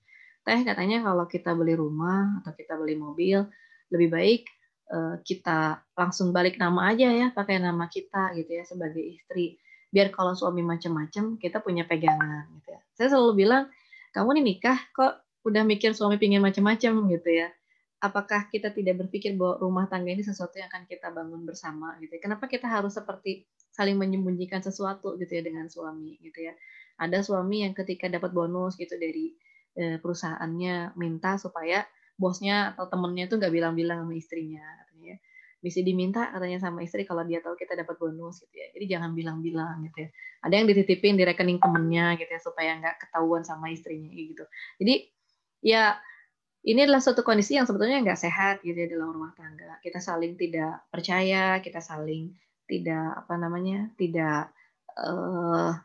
teh 0.44 0.60
katanya 0.64 1.04
kalau 1.04 1.24
kita 1.28 1.52
beli 1.52 1.76
rumah 1.76 2.40
atau 2.40 2.52
kita 2.56 2.74
beli 2.80 2.96
mobil 2.96 3.44
lebih 3.90 4.08
baik 4.08 4.42
uh, 4.90 5.14
kita 5.22 5.80
langsung 5.94 6.34
balik 6.34 6.58
nama 6.58 6.92
aja 6.92 7.08
ya 7.08 7.26
pakai 7.30 7.62
nama 7.62 7.86
kita 7.86 8.34
gitu 8.36 8.50
ya 8.50 8.64
sebagai 8.66 9.00
istri. 9.00 9.56
Biar 9.90 10.14
kalau 10.14 10.38
suami 10.38 10.62
macam-macam 10.62 11.38
kita 11.38 11.58
punya 11.62 11.86
pegangan 11.86 12.46
gitu 12.60 12.68
ya. 12.74 12.80
Saya 12.94 13.08
selalu 13.16 13.46
bilang 13.46 13.64
kamu 14.14 14.38
nih 14.38 14.44
nikah 14.54 14.78
kok 14.94 15.22
udah 15.46 15.62
mikir 15.64 15.94
suami 15.96 16.18
pingin 16.18 16.42
macam-macam 16.42 17.10
gitu 17.10 17.30
ya. 17.30 17.48
Apakah 18.00 18.48
kita 18.48 18.72
tidak 18.72 19.04
berpikir 19.06 19.36
bahwa 19.36 19.60
rumah 19.60 19.84
tangga 19.84 20.08
ini 20.08 20.24
sesuatu 20.24 20.56
yang 20.56 20.72
akan 20.72 20.88
kita 20.88 21.12
bangun 21.12 21.44
bersama 21.44 22.00
gitu 22.00 22.16
ya? 22.16 22.20
Kenapa 22.22 22.48
kita 22.48 22.64
harus 22.64 22.96
seperti 22.96 23.44
saling 23.70 24.00
menyembunyikan 24.00 24.64
sesuatu 24.64 25.20
gitu 25.20 25.36
ya 25.36 25.42
dengan 25.44 25.68
suami 25.68 26.16
gitu 26.24 26.48
ya? 26.48 26.56
Ada 26.96 27.20
suami 27.20 27.64
yang 27.68 27.76
ketika 27.76 28.08
dapat 28.08 28.32
bonus 28.32 28.80
gitu 28.80 28.96
dari 28.96 29.36
perusahaannya 29.74 30.98
minta 30.98 31.38
supaya 31.38 31.86
bosnya 32.20 32.76
atau 32.76 32.84
temennya 32.90 33.32
tuh 33.32 33.40
nggak 33.40 33.52
bilang-bilang 33.54 34.04
sama 34.04 34.12
istrinya 34.12 34.60
katanya 34.84 35.16
ya. 35.16 35.18
bisa 35.60 35.80
diminta 35.80 36.28
katanya 36.32 36.58
sama 36.60 36.80
istri 36.84 37.04
kalau 37.08 37.24
dia 37.24 37.40
tahu 37.44 37.56
kita 37.56 37.76
dapat 37.76 37.96
bonus 38.00 38.44
gitu 38.44 38.56
ya. 38.56 38.68
Jadi 38.76 38.84
jangan 38.96 39.12
bilang-bilang 39.12 39.84
gitu 39.88 40.04
ya. 40.04 40.10
Ada 40.44 40.54
yang 40.56 40.66
dititipin 40.72 41.20
di 41.20 41.24
rekening 41.24 41.60
temennya 41.60 42.16
gitu 42.16 42.28
ya 42.32 42.40
supaya 42.40 42.76
nggak 42.80 42.96
ketahuan 42.96 43.44
sama 43.44 43.68
istrinya 43.72 44.08
gitu. 44.08 44.44
Jadi 44.80 44.94
ya 45.60 46.00
ini 46.60 46.84
adalah 46.84 47.00
suatu 47.00 47.24
kondisi 47.24 47.56
yang 47.56 47.64
sebetulnya 47.64 48.04
nggak 48.04 48.20
sehat 48.20 48.60
gitu 48.64 48.76
ya 48.76 48.88
dalam 48.88 49.16
rumah 49.16 49.32
tangga. 49.36 49.80
Kita 49.80 50.00
saling 50.00 50.36
tidak 50.36 50.84
percaya 50.92 51.60
kita 51.60 51.80
saling 51.80 52.32
tidak 52.68 53.20
apa 53.24 53.34
namanya 53.40 53.88
tidak 53.96 54.52
uh, 54.96 55.76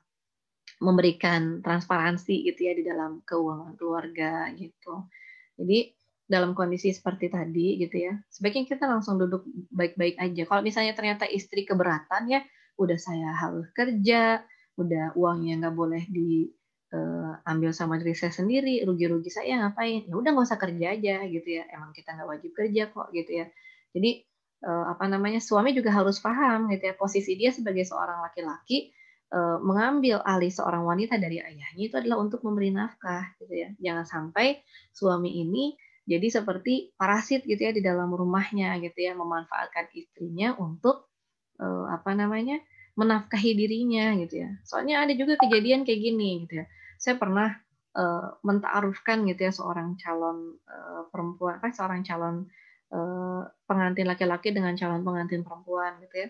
memberikan 0.84 1.64
transparansi 1.64 2.52
gitu 2.52 2.60
ya 2.68 2.74
di 2.76 2.84
dalam 2.84 3.24
keuangan 3.24 3.76
keluarga 3.80 4.52
gitu. 4.56 5.08
Jadi 5.56 5.96
dalam 6.26 6.58
kondisi 6.58 6.90
seperti 6.90 7.30
tadi 7.30 7.78
gitu 7.78 7.96
ya, 7.96 8.14
sebaiknya 8.34 8.66
kita 8.66 8.90
langsung 8.90 9.22
duduk 9.22 9.46
baik-baik 9.70 10.18
aja. 10.18 10.44
Kalau 10.50 10.62
misalnya 10.66 10.98
ternyata 10.98 11.30
istri 11.30 11.64
keberatan 11.64 12.28
ya, 12.28 12.42
udah 12.82 12.98
saya 12.98 13.30
harus 13.38 13.70
kerja, 13.72 14.42
udah 14.76 15.14
uangnya 15.16 15.62
nggak 15.62 15.76
boleh 15.78 16.04
diambil 16.10 17.72
uh, 17.72 17.78
sama 17.78 18.02
diri 18.02 18.18
saya 18.18 18.34
sendiri, 18.34 18.82
rugi-rugi 18.84 19.30
saya 19.30 19.62
ngapain? 19.62 20.10
Ya 20.10 20.14
udah 20.18 20.30
nggak 20.34 20.48
usah 20.50 20.60
kerja 20.60 20.98
aja 20.98 21.16
gitu 21.30 21.50
ya. 21.62 21.64
Emang 21.72 21.94
kita 21.94 22.18
nggak 22.18 22.28
wajib 22.28 22.52
kerja 22.58 22.90
kok 22.90 23.08
gitu 23.14 23.32
ya. 23.32 23.46
Jadi 23.94 24.26
uh, 24.66 24.86
apa 24.98 25.06
namanya 25.06 25.40
suami 25.40 25.72
juga 25.78 25.94
harus 25.94 26.18
paham 26.20 26.74
gitu 26.74 26.90
ya 26.90 26.96
posisi 26.98 27.38
dia 27.38 27.54
sebagai 27.54 27.86
seorang 27.86 28.26
laki-laki 28.26 28.92
mengambil 29.34 30.24
alih 30.24 30.48
seorang 30.54 30.88
wanita 30.88 31.20
dari 31.20 31.42
ayahnya 31.42 31.82
itu 31.82 31.98
adalah 32.00 32.24
untuk 32.24 32.40
memberi 32.46 32.72
nafkah 32.72 33.36
gitu 33.42 33.52
ya. 33.52 33.70
Jangan 33.82 34.06
sampai 34.06 34.64
suami 34.96 35.42
ini 35.44 35.76
jadi 36.06 36.30
seperti 36.30 36.94
parasit 36.94 37.42
gitu 37.50 37.58
ya 37.58 37.74
di 37.74 37.82
dalam 37.82 38.14
rumahnya 38.14 38.78
gitu 38.78 38.96
ya, 38.96 39.18
memanfaatkan 39.18 39.90
istrinya 39.98 40.54
untuk 40.56 41.10
uh, 41.58 41.90
apa 41.90 42.14
namanya? 42.14 42.62
menafkahi 42.96 43.60
dirinya 43.60 44.16
gitu 44.24 44.48
ya. 44.48 44.56
Soalnya 44.64 45.04
ada 45.04 45.12
juga 45.20 45.36
kejadian 45.36 45.84
kayak 45.84 46.00
gini 46.00 46.48
gitu 46.48 46.64
ya. 46.64 46.66
Saya 46.96 47.20
pernah 47.20 47.52
uh, 47.92 48.40
mentaarufkan 48.40 49.28
gitu 49.28 49.50
ya 49.50 49.52
seorang 49.52 50.00
calon 50.00 50.56
uh, 50.64 51.04
perempuan, 51.12 51.60
apa 51.60 51.76
seorang 51.76 52.08
calon 52.08 52.48
pengantin 53.68 54.08
laki-laki 54.08 54.56
dengan 54.56 54.72
calon 54.80 55.04
pengantin 55.04 55.44
perempuan 55.44 56.00
gitu 56.00 56.16
ya. 56.24 56.30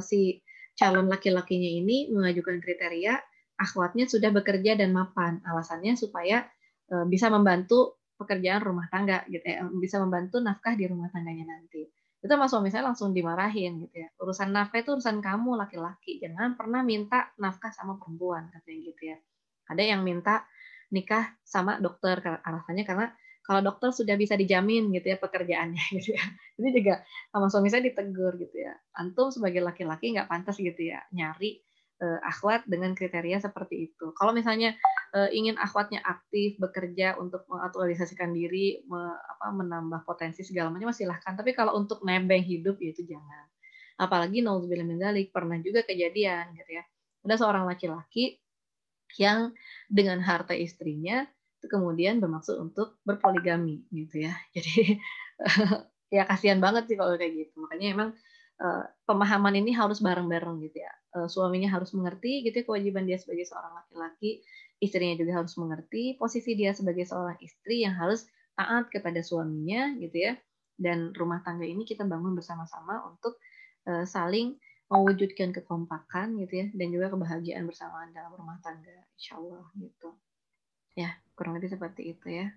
Si 0.00 0.40
calon 0.78 1.06
laki-lakinya 1.08 1.70
ini 1.82 2.08
mengajukan 2.10 2.58
kriteria 2.60 3.16
akhwatnya 3.58 4.10
sudah 4.10 4.34
bekerja 4.34 4.74
dan 4.74 4.90
mapan. 4.90 5.38
Alasannya 5.46 5.94
supaya 5.94 6.42
uh, 6.90 7.06
bisa 7.06 7.30
membantu 7.30 8.00
pekerjaan 8.18 8.62
rumah 8.62 8.86
tangga 8.90 9.26
gitu 9.26 9.42
ya, 9.42 9.66
bisa 9.78 9.98
membantu 9.98 10.38
nafkah 10.38 10.78
di 10.78 10.86
rumah 10.86 11.10
tangganya 11.10 11.46
nanti. 11.58 11.90
Itu 12.22 12.30
sama 12.30 12.46
suami 12.46 12.70
saya 12.70 12.86
langsung 12.86 13.10
dimarahin 13.10 13.82
gitu 13.82 13.96
ya. 13.98 14.08
Urusan 14.22 14.54
nafkah 14.54 14.78
itu 14.78 14.94
urusan 14.94 15.18
kamu 15.18 15.58
laki-laki, 15.58 16.22
jangan 16.22 16.54
pernah 16.54 16.86
minta 16.86 17.34
nafkah 17.38 17.74
sama 17.74 17.98
perempuan 17.98 18.46
katanya 18.54 18.78
gitu 18.94 19.02
ya. 19.10 19.16
Ada 19.66 19.82
yang 19.82 20.06
minta 20.06 20.46
nikah 20.94 21.34
sama 21.42 21.82
dokter 21.82 22.20
alasannya 22.44 22.84
karena 22.86 23.10
kalau 23.42 23.60
dokter 23.60 23.90
sudah 23.90 24.14
bisa 24.14 24.38
dijamin 24.38 24.94
gitu 24.94 25.12
ya 25.12 25.18
pekerjaannya 25.18 25.84
gitu 25.98 26.14
ya. 26.14 26.24
Ini 26.62 26.68
juga 26.70 26.94
sama 27.34 27.50
suami 27.50 27.68
saya 27.68 27.82
ditegur 27.82 28.38
gitu 28.38 28.56
ya. 28.56 28.72
Antum 28.94 29.34
sebagai 29.34 29.60
laki-laki 29.60 30.14
nggak 30.14 30.30
pantas 30.30 30.56
gitu 30.62 30.78
ya 30.78 31.02
nyari 31.10 31.58
uh, 32.02 32.18
akhwat 32.22 32.66
dengan 32.70 32.94
kriteria 32.94 33.42
seperti 33.42 33.90
itu. 33.90 34.14
Kalau 34.14 34.30
misalnya 34.30 34.78
uh, 35.14 35.30
ingin 35.30 35.58
akhwatnya 35.58 36.02
aktif 36.06 36.58
bekerja 36.58 37.18
untuk 37.18 37.46
mengaktualisasikan 37.50 38.30
diri, 38.30 38.82
me, 38.86 39.14
apa, 39.18 39.46
menambah 39.54 40.06
potensi 40.06 40.46
segala 40.46 40.70
macam 40.70 40.94
silahkan. 40.94 41.34
Tapi 41.34 41.50
kalau 41.54 41.74
untuk 41.78 42.02
nebeng 42.06 42.42
hidup 42.42 42.78
ya 42.78 42.94
itu 42.94 43.06
jangan. 43.06 43.46
Apalagi 43.98 44.42
nauzubillah 44.42 44.86
min 44.86 44.98
pernah 45.30 45.58
juga 45.62 45.86
kejadian 45.86 46.54
gitu 46.58 46.70
ya. 46.78 46.82
Ada 47.22 47.46
seorang 47.46 47.70
laki-laki 47.70 48.42
yang 49.20 49.52
dengan 49.86 50.18
harta 50.24 50.56
istrinya 50.56 51.28
itu 51.62 51.70
kemudian 51.70 52.18
bermaksud 52.18 52.58
untuk 52.58 52.98
berpoligami 53.06 53.86
gitu 53.94 54.26
ya. 54.26 54.34
Jadi 54.58 54.98
ya 56.10 56.26
kasihan 56.26 56.58
banget 56.58 56.90
sih 56.90 56.98
kalau 56.98 57.14
kayak 57.14 57.46
gitu. 57.46 57.54
Makanya 57.62 57.86
emang 57.94 58.10
uh, 58.58 58.82
pemahaman 59.06 59.54
ini 59.54 59.70
harus 59.70 60.02
bareng-bareng 60.02 60.58
gitu 60.66 60.82
ya 60.82 60.92
uh, 61.16 61.28
suaminya 61.28 61.68
harus 61.70 61.92
mengerti 61.92 62.44
gitu 62.44 62.62
ya 62.62 62.64
kewajiban 62.64 63.04
dia 63.04 63.20
sebagai 63.20 63.44
seorang 63.46 63.72
laki-laki, 63.76 64.40
istrinya 64.80 65.16
juga 65.20 65.32
harus 65.44 65.54
mengerti 65.60 66.16
posisi 66.16 66.56
dia 66.56 66.72
sebagai 66.72 67.04
seorang 67.04 67.38
istri 67.44 67.84
yang 67.84 67.94
harus 67.96 68.26
taat 68.56 68.88
kepada 68.88 69.20
suaminya 69.20 69.94
gitu 70.00 70.32
ya. 70.32 70.34
Dan 70.72 71.12
rumah 71.14 71.44
tangga 71.44 71.68
ini 71.68 71.84
kita 71.86 72.02
bangun 72.08 72.34
bersama-sama 72.34 73.06
untuk 73.06 73.38
uh, 73.86 74.08
saling 74.08 74.56
mewujudkan 74.92 75.56
kekompakan 75.56 76.36
gitu 76.44 76.52
ya 76.60 76.66
dan 76.76 76.92
juga 76.92 77.08
kebahagiaan 77.08 77.64
bersamaan 77.64 78.12
dalam 78.12 78.36
rumah 78.36 78.60
tangga 78.60 78.92
insya 79.16 79.40
Allah 79.40 79.64
gitu 79.80 80.12
ya 80.92 81.16
kurang 81.34 81.56
lebih 81.56 81.72
seperti 81.72 82.12
itu 82.12 82.28
ya 82.28 82.52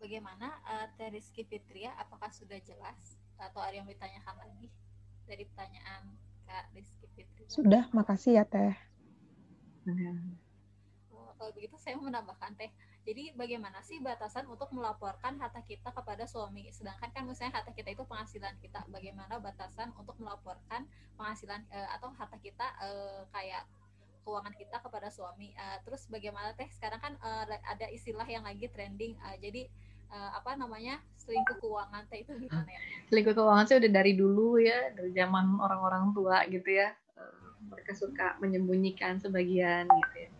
bagaimana 0.00 0.60
uh, 0.62 0.86
Teriski 0.94 1.42
Fitria 1.42 1.90
apakah 1.98 2.28
sudah 2.30 2.60
jelas 2.62 3.18
atau 3.36 3.60
ada 3.60 3.76
yang 3.76 3.88
ditanyakan 3.88 4.36
lagi 4.38 4.68
dari 5.26 5.44
pertanyaan 5.50 6.14
Kak 6.46 6.70
Rizky 6.72 7.06
Fitri. 7.12 7.44
Sudah, 7.50 7.90
makasih 7.90 8.38
ya 8.38 8.44
Teh. 8.46 8.72
Oh, 11.10 11.34
kalau 11.34 11.50
begitu 11.52 11.74
saya 11.76 11.98
mau 11.98 12.06
menambahkan 12.06 12.54
Teh. 12.54 12.70
Jadi 13.06 13.34
bagaimana 13.38 13.82
sih 13.86 14.02
batasan 14.02 14.50
untuk 14.50 14.70
melaporkan 14.74 15.38
harta 15.38 15.62
kita 15.62 15.94
kepada 15.94 16.26
suami? 16.26 16.70
Sedangkan 16.74 17.10
kan 17.14 17.22
misalnya 17.22 17.62
harta 17.62 17.70
kita 17.70 17.94
itu 17.94 18.02
penghasilan 18.02 18.58
kita. 18.58 18.82
Bagaimana 18.90 19.38
batasan 19.38 19.94
untuk 19.94 20.18
melaporkan 20.18 20.86
penghasilan 21.14 21.66
uh, 21.70 21.88
atau 21.98 22.10
harta 22.14 22.38
kita 22.38 22.66
uh, 22.82 23.22
kayak 23.30 23.66
keuangan 24.26 24.54
kita 24.58 24.82
kepada 24.82 25.06
suami? 25.14 25.54
Uh, 25.54 25.78
terus 25.86 26.10
bagaimana 26.10 26.50
Teh? 26.58 26.66
Sekarang 26.74 26.98
kan 26.98 27.14
uh, 27.22 27.46
ada 27.46 27.86
istilah 27.94 28.26
yang 28.26 28.42
lagi 28.42 28.66
trending. 28.66 29.14
Uh, 29.22 29.38
jadi 29.38 29.70
uh, 30.10 30.30
apa 30.38 30.58
namanya 30.58 30.98
selingkuh 31.22 31.58
keuangan 31.58 32.06
teh 32.10 32.22
itu 32.22 32.32
gimana 32.46 32.66
ya? 32.66 32.80
Selingkuh 33.10 33.34
keuangan 33.34 33.64
sih 33.66 33.76
udah 33.78 33.90
dari 33.90 34.12
dulu 34.14 34.58
ya, 34.58 34.94
dari 34.94 35.10
zaman 35.14 35.58
orang-orang 35.58 36.14
tua 36.14 36.42
gitu 36.50 36.66
ya. 36.70 36.94
Uh, 37.14 37.54
mereka 37.70 37.92
suka 37.94 38.38
menyembunyikan 38.38 39.18
sebagian 39.18 39.86
gitu 39.86 40.16
ya. 40.18 40.30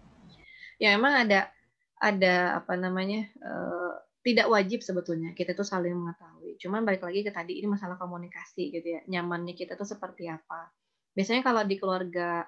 Ya 0.76 0.88
emang 0.94 1.16
ada 1.16 1.48
ada 1.96 2.60
apa 2.60 2.76
namanya 2.76 3.24
uh, 3.40 3.96
tidak 4.20 4.50
wajib 4.50 4.82
sebetulnya 4.82 5.32
kita 5.32 5.54
tuh 5.54 5.64
saling 5.64 5.94
mengetahui. 5.94 6.58
Cuman 6.58 6.82
balik 6.82 7.06
lagi 7.06 7.22
ke 7.22 7.32
tadi 7.32 7.62
ini 7.62 7.70
masalah 7.70 7.96
komunikasi 7.96 8.74
gitu 8.74 8.98
ya. 8.98 9.00
Nyamannya 9.06 9.54
kita 9.54 9.78
tuh 9.78 9.86
seperti 9.86 10.28
apa. 10.28 10.68
Biasanya 11.16 11.40
kalau 11.40 11.64
di 11.64 11.80
keluarga 11.80 12.44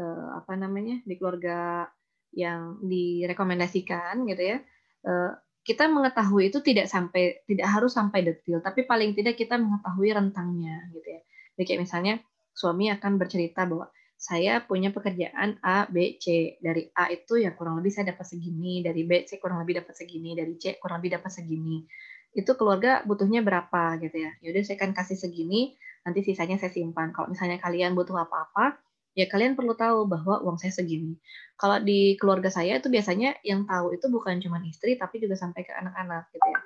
uh, 0.00 0.40
apa 0.40 0.56
namanya 0.56 1.04
di 1.04 1.14
keluarga 1.20 1.84
yang 2.32 2.80
direkomendasikan 2.80 4.24
gitu 4.24 4.56
ya. 4.56 4.58
Uh, 5.04 5.36
kita 5.60 5.92
mengetahui 5.92 6.48
itu 6.48 6.64
tidak 6.64 6.88
sampai 6.88 7.44
tidak 7.44 7.68
harus 7.68 7.92
sampai 7.92 8.24
detail, 8.24 8.64
tapi 8.64 8.88
paling 8.88 9.12
tidak 9.12 9.36
kita 9.36 9.60
mengetahui 9.60 10.08
rentangnya 10.16 10.88
gitu 10.96 11.04
ya. 11.04 11.20
Jadi 11.60 11.64
kayak 11.68 11.80
misalnya 11.84 12.14
suami 12.56 12.88
akan 12.88 13.20
bercerita 13.20 13.68
bahwa 13.68 13.92
saya 14.20 14.60
punya 14.60 14.92
pekerjaan 14.92 15.56
A, 15.64 15.88
B, 15.88 16.20
C. 16.20 16.56
Dari 16.60 16.88
A 16.92 17.08
itu 17.08 17.40
ya 17.40 17.56
kurang 17.56 17.80
lebih 17.80 17.92
saya 17.92 18.12
dapat 18.12 18.28
segini, 18.28 18.84
dari 18.84 19.04
B, 19.04 19.24
C 19.24 19.40
kurang 19.40 19.64
lebih 19.64 19.80
dapat 19.80 19.96
segini, 19.96 20.36
dari 20.36 20.56
C 20.60 20.76
kurang 20.76 21.00
lebih 21.00 21.20
dapat 21.20 21.32
segini. 21.32 21.84
Itu 22.32 22.52
keluarga 22.56 23.00
butuhnya 23.08 23.40
berapa 23.40 23.96
gitu 24.00 24.16
ya. 24.16 24.32
Yaudah 24.44 24.60
saya 24.64 24.76
akan 24.76 24.92
kasih 24.92 25.16
segini, 25.16 25.76
nanti 26.04 26.20
sisanya 26.20 26.60
saya 26.60 26.68
simpan. 26.68 27.16
Kalau 27.16 27.32
misalnya 27.32 27.56
kalian 27.60 27.96
butuh 27.96 28.16
apa-apa, 28.16 28.76
ya 29.14 29.26
kalian 29.26 29.58
perlu 29.58 29.74
tahu 29.74 30.06
bahwa 30.06 30.42
uang 30.46 30.56
saya 30.60 30.70
segini. 30.74 31.18
Kalau 31.58 31.82
di 31.82 32.14
keluarga 32.16 32.48
saya 32.48 32.78
itu 32.78 32.88
biasanya 32.88 33.36
yang 33.42 33.66
tahu 33.66 33.94
itu 33.94 34.06
bukan 34.06 34.38
cuma 34.38 34.62
istri 34.64 34.94
tapi 34.94 35.18
juga 35.18 35.34
sampai 35.34 35.66
ke 35.66 35.72
anak-anak 35.74 36.30
gitu 36.30 36.46
ya. 36.46 36.60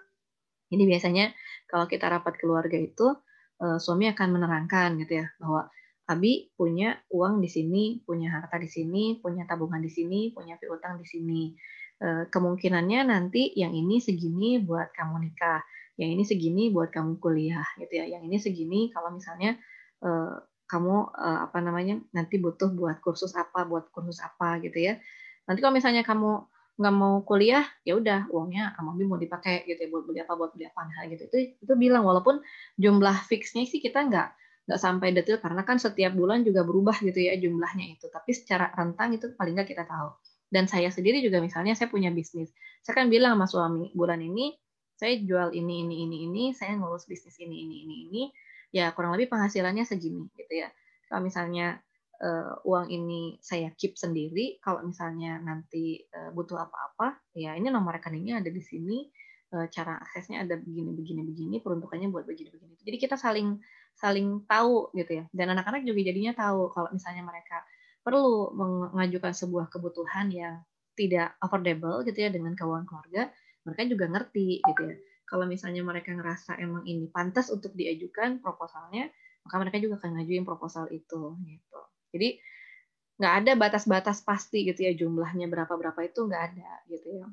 Jadi 0.74 0.84
biasanya 0.88 1.24
kalau 1.68 1.86
kita 1.88 2.06
rapat 2.10 2.34
keluarga 2.40 2.76
itu 2.76 3.14
uh, 3.60 3.78
suami 3.80 4.10
akan 4.10 4.28
menerangkan 4.38 4.96
gitu 5.00 5.24
ya 5.24 5.26
bahwa 5.40 5.70
Abi 6.04 6.52
punya 6.52 7.00
uang 7.08 7.40
di 7.40 7.48
sini, 7.48 8.04
punya 8.04 8.28
harta 8.28 8.60
di 8.60 8.68
sini, 8.68 9.24
punya 9.24 9.48
tabungan 9.48 9.80
di 9.80 9.88
sini, 9.88 10.36
punya 10.36 10.60
piutang 10.60 11.00
di 11.00 11.06
sini. 11.08 11.56
Uh, 11.96 12.28
kemungkinannya 12.28 13.08
nanti 13.08 13.56
yang 13.56 13.72
ini 13.72 14.04
segini 14.04 14.60
buat 14.60 14.92
kamu 14.92 15.24
nikah, 15.24 15.64
yang 15.96 16.12
ini 16.12 16.28
segini 16.28 16.68
buat 16.68 16.92
kamu 16.92 17.16
kuliah 17.24 17.64
gitu 17.80 18.04
ya. 18.04 18.04
Yang 18.04 18.22
ini 18.28 18.36
segini 18.36 18.80
kalau 18.92 19.16
misalnya 19.16 19.56
uh, 20.04 20.44
kamu 20.64 21.12
uh, 21.12 21.38
apa 21.48 21.58
namanya 21.60 22.00
nanti 22.16 22.40
butuh 22.40 22.72
buat 22.72 22.98
kursus 23.04 23.36
apa 23.36 23.68
buat 23.68 23.92
kursus 23.92 24.20
apa 24.24 24.60
gitu 24.64 24.80
ya. 24.80 25.00
Nanti 25.44 25.60
kalau 25.60 25.74
misalnya 25.76 26.02
kamu 26.02 26.44
nggak 26.74 26.94
mau 26.94 27.22
kuliah 27.22 27.62
ya 27.86 27.94
udah 27.94 28.26
uangnya 28.34 28.74
Amabi 28.74 29.06
mau 29.06 29.14
dipakai 29.14 29.62
gitu 29.62 29.78
ya 29.86 29.88
buat 29.94 30.04
beli 30.10 30.18
apa 30.26 30.32
buat 30.34 30.50
beli 30.56 30.66
apa 30.66 30.80
nah, 30.88 31.04
gitu. 31.06 31.22
Itu 31.28 31.36
itu 31.62 31.72
bilang 31.76 32.02
walaupun 32.02 32.42
jumlah 32.80 33.16
fixnya 33.30 33.68
sih 33.68 33.78
kita 33.78 34.08
nggak 34.08 34.28
nggak 34.64 34.80
sampai 34.80 35.12
detail 35.12 35.38
karena 35.44 35.62
kan 35.62 35.76
setiap 35.76 36.16
bulan 36.16 36.40
juga 36.42 36.64
berubah 36.64 36.96
gitu 37.04 37.20
ya 37.20 37.36
jumlahnya 37.36 37.94
itu. 37.94 38.08
Tapi 38.08 38.30
secara 38.32 38.72
rentang 38.72 39.14
itu 39.14 39.30
paling 39.36 39.54
nggak 39.54 39.70
kita 39.70 39.84
tahu. 39.84 40.16
Dan 40.48 40.70
saya 40.70 40.88
sendiri 40.88 41.20
juga 41.20 41.42
misalnya 41.42 41.76
saya 41.76 41.90
punya 41.90 42.08
bisnis. 42.14 42.50
Saya 42.80 43.04
kan 43.04 43.06
bilang 43.12 43.36
sama 43.36 43.46
suami 43.46 43.90
bulan 43.92 44.22
ini 44.22 44.54
saya 44.94 45.18
jual 45.18 45.50
ini 45.52 45.84
ini 45.84 46.06
ini 46.06 46.16
ini 46.30 46.44
saya 46.54 46.78
ngurus 46.78 47.10
bisnis 47.10 47.34
ini 47.42 47.66
ini 47.66 47.76
ini 47.86 47.96
ini 48.08 48.22
ya 48.74 48.90
kurang 48.90 49.14
lebih 49.14 49.30
penghasilannya 49.30 49.86
segini 49.86 50.26
gitu 50.34 50.66
ya. 50.66 50.68
Kalau 51.06 51.22
misalnya 51.22 51.78
uh, 52.18 52.58
uang 52.66 52.90
ini 52.90 53.38
saya 53.38 53.70
keep 53.78 53.94
sendiri, 53.94 54.58
kalau 54.58 54.82
misalnya 54.82 55.38
nanti 55.38 56.02
uh, 56.10 56.34
butuh 56.34 56.58
apa-apa, 56.58 57.22
ya 57.38 57.54
ini 57.54 57.70
nomor 57.70 57.94
rekeningnya 57.94 58.42
ada 58.42 58.50
di 58.50 58.58
sini, 58.58 59.06
uh, 59.54 59.70
cara 59.70 60.02
aksesnya 60.02 60.42
ada 60.42 60.58
begini 60.58 60.90
begini 60.90 61.22
begini, 61.22 61.56
peruntukannya 61.62 62.10
buat 62.10 62.26
begini 62.26 62.50
begini. 62.50 62.74
Jadi 62.82 62.96
kita 62.98 63.14
saling 63.14 63.62
saling 63.94 64.42
tahu 64.50 64.90
gitu 64.98 65.22
ya. 65.22 65.24
Dan 65.30 65.54
anak-anak 65.54 65.86
juga 65.86 66.10
jadinya 66.10 66.34
tahu 66.34 66.74
kalau 66.74 66.90
misalnya 66.90 67.22
mereka 67.22 67.62
perlu 68.02 68.52
mengajukan 68.58 69.32
sebuah 69.32 69.70
kebutuhan 69.70 70.28
yang 70.34 70.60
tidak 70.98 71.38
affordable 71.38 72.02
gitu 72.02 72.26
ya 72.26 72.30
dengan 72.30 72.58
keuangan 72.58 72.86
keluarga, 72.90 73.30
mereka 73.62 73.82
juga 73.86 74.06
ngerti 74.10 74.60
gitu 74.60 74.82
ya. 74.82 74.96
Kalau 75.24 75.48
misalnya 75.48 75.80
mereka 75.80 76.12
ngerasa 76.12 76.60
emang 76.60 76.84
ini 76.84 77.08
pantas 77.08 77.48
untuk 77.48 77.72
diajukan 77.72 78.44
proposalnya, 78.44 79.08
maka 79.44 79.56
mereka 79.60 79.76
juga 79.80 80.00
akan 80.00 80.20
ngajuin 80.20 80.44
proposal 80.44 80.88
itu 80.92 81.36
gitu. 81.44 81.80
Jadi 82.12 82.28
nggak 83.14 83.34
ada 83.44 83.52
batas-batas 83.54 84.26
pasti 84.26 84.66
gitu 84.66 84.84
ya 84.84 84.92
jumlahnya 84.92 85.46
berapa-berapa 85.46 86.00
itu 86.04 86.26
nggak 86.26 86.42
ada 86.52 86.70
gitu 86.90 87.08
ya. 87.22 87.26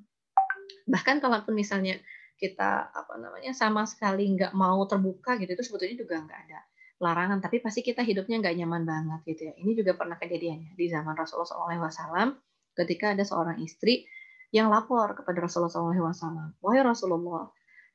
Bahkan 0.88 1.20
kalaupun 1.20 1.58
misalnya 1.58 2.00
kita 2.42 2.90
apa 2.90 3.22
namanya 3.22 3.54
sama 3.54 3.86
sekali 3.86 4.26
nggak 4.34 4.58
mau 4.58 4.82
terbuka 4.90 5.38
gitu 5.38 5.54
itu 5.54 5.62
sebetulnya 5.62 5.96
juga 6.02 6.26
nggak 6.26 6.40
ada 6.50 6.60
larangan 6.98 7.38
tapi 7.38 7.62
pasti 7.62 7.86
kita 7.86 8.02
hidupnya 8.02 8.42
nggak 8.42 8.56
nyaman 8.58 8.82
banget 8.82 9.20
gitu 9.30 9.42
ya 9.50 9.54
ini 9.62 9.78
juga 9.78 9.94
pernah 9.94 10.18
kejadiannya 10.18 10.74
di 10.74 10.86
zaman 10.90 11.14
Rasulullah 11.14 11.50
SAW 11.86 12.34
ketika 12.74 13.14
ada 13.14 13.22
seorang 13.22 13.62
istri 13.62 14.10
yang 14.50 14.74
lapor 14.74 15.14
kepada 15.14 15.38
Rasulullah 15.46 15.70
SAW 15.70 16.58
wahai 16.66 16.82
Rasulullah 16.82 17.46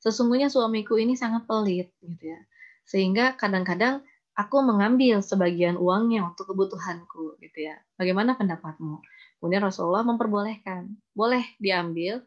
sesungguhnya 0.03 0.47
suamiku 0.51 0.95
ini 0.99 1.17
sangat 1.17 1.45
pelit 1.49 1.91
gitu 2.03 2.25
ya 2.33 2.39
sehingga 2.87 3.35
kadang-kadang 3.35 4.03
aku 4.37 4.61
mengambil 4.63 5.19
sebagian 5.19 5.75
uangnya 5.75 6.23
untuk 6.29 6.53
kebutuhanku 6.53 7.37
gitu 7.41 7.59
ya 7.69 7.75
bagaimana 7.99 8.37
pendapatmu 8.37 9.01
kemudian 9.41 9.63
Rasulullah 9.65 10.05
memperbolehkan 10.05 10.95
boleh 11.13 11.43
diambil 11.61 12.21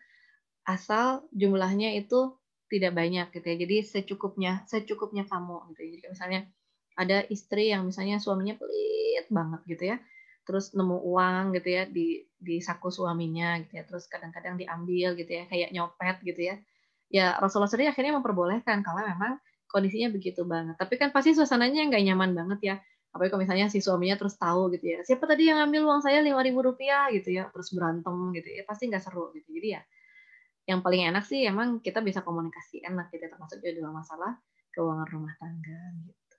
asal 0.69 1.25
jumlahnya 1.35 1.97
itu 1.99 2.37
tidak 2.71 2.93
banyak 2.95 3.27
gitu 3.35 3.47
ya. 3.51 3.57
Jadi 3.67 3.77
secukupnya, 3.83 4.53
secukupnya 4.71 5.27
kamu 5.27 5.75
gitu 5.75 5.81
ya. 5.83 5.91
Jadi 5.99 6.07
misalnya 6.15 6.41
ada 6.95 7.19
istri 7.27 7.73
yang 7.75 7.89
misalnya 7.89 8.23
suaminya 8.23 8.55
pelit 8.55 9.27
banget 9.27 9.61
gitu 9.67 9.85
ya. 9.95 9.97
Terus 10.47 10.73
nemu 10.75 10.97
uang 11.03 11.45
gitu 11.59 11.69
ya 11.71 11.83
di 11.91 12.25
di 12.39 12.63
saku 12.63 12.89
suaminya 12.95 13.59
gitu 13.67 13.83
ya. 13.83 13.85
Terus 13.85 14.07
kadang-kadang 14.07 14.55
diambil 14.61 15.19
gitu 15.19 15.31
ya, 15.35 15.45
kayak 15.51 15.75
nyopet 15.75 16.17
gitu 16.23 16.41
ya. 16.55 16.57
Ya 17.11 17.35
Rasulullah 17.43 17.67
sendiri 17.71 17.91
akhirnya 17.91 18.15
memperbolehkan 18.23 18.87
kalau 18.87 19.03
memang 19.03 19.43
kondisinya 19.67 20.15
begitu 20.15 20.47
banget. 20.47 20.79
Tapi 20.79 20.95
kan 20.95 21.11
pasti 21.11 21.35
suasananya 21.35 21.91
nggak 21.91 22.03
nyaman 22.07 22.31
banget 22.35 22.61
ya. 22.63 22.77
Apalagi 23.11 23.35
kalau 23.35 23.43
misalnya 23.43 23.67
si 23.67 23.83
suaminya 23.83 24.15
terus 24.15 24.39
tahu 24.39 24.71
gitu 24.79 24.87
ya. 24.95 24.99
Siapa 25.03 25.27
tadi 25.27 25.51
yang 25.51 25.59
ngambil 25.59 25.83
uang 25.91 26.01
saya 26.07 26.23
lima 26.23 26.39
ribu 26.47 26.63
rupiah 26.63 27.11
gitu 27.11 27.35
ya. 27.35 27.51
Terus 27.51 27.75
berantem 27.75 28.15
gitu 28.39 28.47
ya. 28.47 28.63
Pasti 28.63 28.87
nggak 28.87 29.03
seru 29.03 29.35
gitu. 29.35 29.51
Jadi 29.51 29.69
ya 29.75 29.83
yang 30.71 30.87
paling 30.87 31.03
enak 31.11 31.27
sih 31.27 31.43
emang 31.43 31.83
kita 31.83 31.99
bisa 31.99 32.23
komunikasi 32.23 32.87
enak 32.87 33.11
gitu 33.11 33.27
termasuk 33.27 33.59
juga 33.59 33.91
masalah 33.91 34.39
keuangan 34.71 35.09
rumah 35.11 35.35
tangga 35.35 35.83
gitu. 36.07 36.37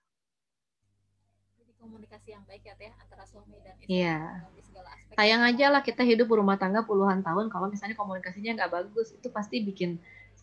Jadi 1.60 1.72
komunikasi 1.76 2.28
yang 2.32 2.44
baik 2.48 2.64
ya 2.64 2.74
teh 2.80 2.88
antara 2.96 3.28
suami 3.28 3.60
dan 3.60 3.76
istri 3.76 4.00
Iya. 4.00 4.48
di 4.56 4.64
segala 4.64 4.96
aspek. 4.96 5.14
Sayang 5.20 5.42
aja 5.44 5.66
lah 5.68 5.82
kita 5.84 6.08
hidup 6.08 6.32
berumah 6.32 6.56
tangga 6.56 6.88
puluhan 6.88 7.20
tahun 7.26 7.52
kalau 7.52 7.68
misalnya 7.68 8.00
komunikasinya 8.00 8.56
nggak 8.56 8.72
bagus 8.72 9.12
itu 9.12 9.28
pasti 9.34 9.60
bikin 9.68 10.00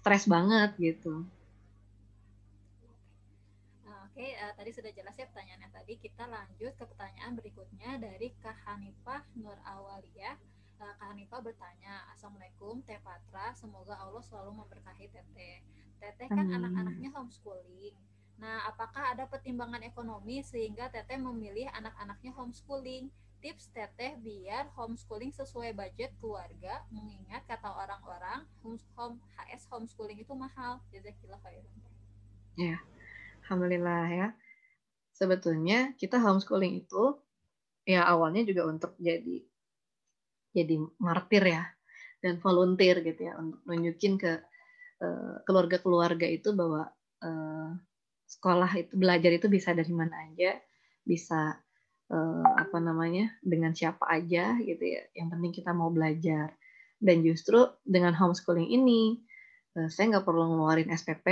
stres 0.09 0.25
banget 0.25 0.73
gitu. 0.81 1.21
Oke, 3.85 4.25
okay, 4.25 4.41
uh, 4.41 4.49
eh, 4.49 4.53
tadi 4.57 4.71
sudah 4.73 4.89
jelas 4.97 5.13
ya 5.21 5.29
pertanyaannya 5.29 5.69
tadi. 5.69 6.01
Kita 6.01 6.25
lanjut 6.25 6.73
ke 6.81 6.85
pertanyaan 6.89 7.37
berikutnya 7.37 8.01
dari 8.01 8.33
Kak 8.41 8.57
Hanifah 8.65 9.21
Nur 9.37 9.61
Awaliyah 9.69 10.33
uh, 10.81 10.95
Kak 10.97 11.13
Hanifa 11.13 11.45
bertanya, 11.45 12.09
Assalamualaikum 12.17 12.81
Teh 12.89 12.97
Patra, 13.05 13.53
semoga 13.53 14.01
Allah 14.01 14.25
selalu 14.25 14.65
memberkahi 14.65 15.13
Teteh. 15.13 15.61
Teteh 16.01 16.29
kan 16.33 16.57
anak-anaknya 16.57 17.13
homeschooling. 17.13 17.93
Nah, 18.41 18.65
apakah 18.65 19.13
ada 19.13 19.29
pertimbangan 19.29 19.85
ekonomi 19.85 20.41
sehingga 20.41 20.89
Teteh 20.89 21.21
memilih 21.21 21.69
anak-anaknya 21.77 22.33
homeschooling? 22.33 23.13
Tips 23.39 23.71
Teteh 23.71 24.19
biar 24.19 24.67
homeschooling 24.75 25.31
sesuai 25.31 25.71
budget 25.73 26.11
keluarga, 26.19 26.83
mengingat 26.91 27.47
kata 27.47 27.71
orang-orang 27.71 28.43
home, 28.61 28.79
home 28.99 29.23
HS 29.39 29.71
homeschooling 29.71 30.19
itu 30.19 30.35
mahal. 30.35 30.83
Jazakillah 30.91 31.39
khairan. 31.47 31.79
Ya, 32.59 32.83
alhamdulillah 33.47 34.07
ya. 34.11 34.29
Sebetulnya 35.15 35.95
kita 35.95 36.19
homeschooling 36.19 36.83
itu 36.83 37.19
ya 37.89 38.05
awalnya 38.05 38.45
juga 38.45 38.69
untuk 38.69 38.93
jadi 39.01 39.41
jadi 40.53 40.75
martir 41.01 41.41
ya 41.41 41.65
dan 42.21 42.43
volunteer 42.43 43.01
gitu 43.01 43.31
ya 43.31 43.39
untuk 43.39 43.63
nunjukin 43.65 44.19
ke 44.19 44.43
eh, 45.01 45.37
keluarga-keluarga 45.47 46.27
uh, 46.27 46.35
itu 46.35 46.51
bahwa 46.53 46.91
uh, 47.23 47.71
sekolah 48.29 48.71
itu 48.77 48.93
belajar 48.99 49.31
itu 49.33 49.47
bisa 49.49 49.73
dari 49.73 49.89
mana 49.95 50.29
aja 50.29 50.59
bisa 51.07 51.57
uh, 52.13 52.45
apa 52.57 52.79
namanya 52.81 53.33
dengan 53.41 53.73
siapa 53.73 54.05
aja 54.09 54.57
gitu 54.61 54.85
ya. 54.85 55.03
Yang 55.17 55.29
penting 55.37 55.53
kita 55.63 55.71
mau 55.73 55.89
belajar. 55.93 56.53
Dan 56.99 57.23
justru 57.23 57.63
dengan 57.87 58.13
homeschooling 58.17 58.69
ini 58.69 59.23
uh, 59.79 59.89
saya 59.89 60.19
nggak 60.19 60.27
perlu 60.27 60.45
ngeluarin 60.55 60.91
SPP 60.93 61.27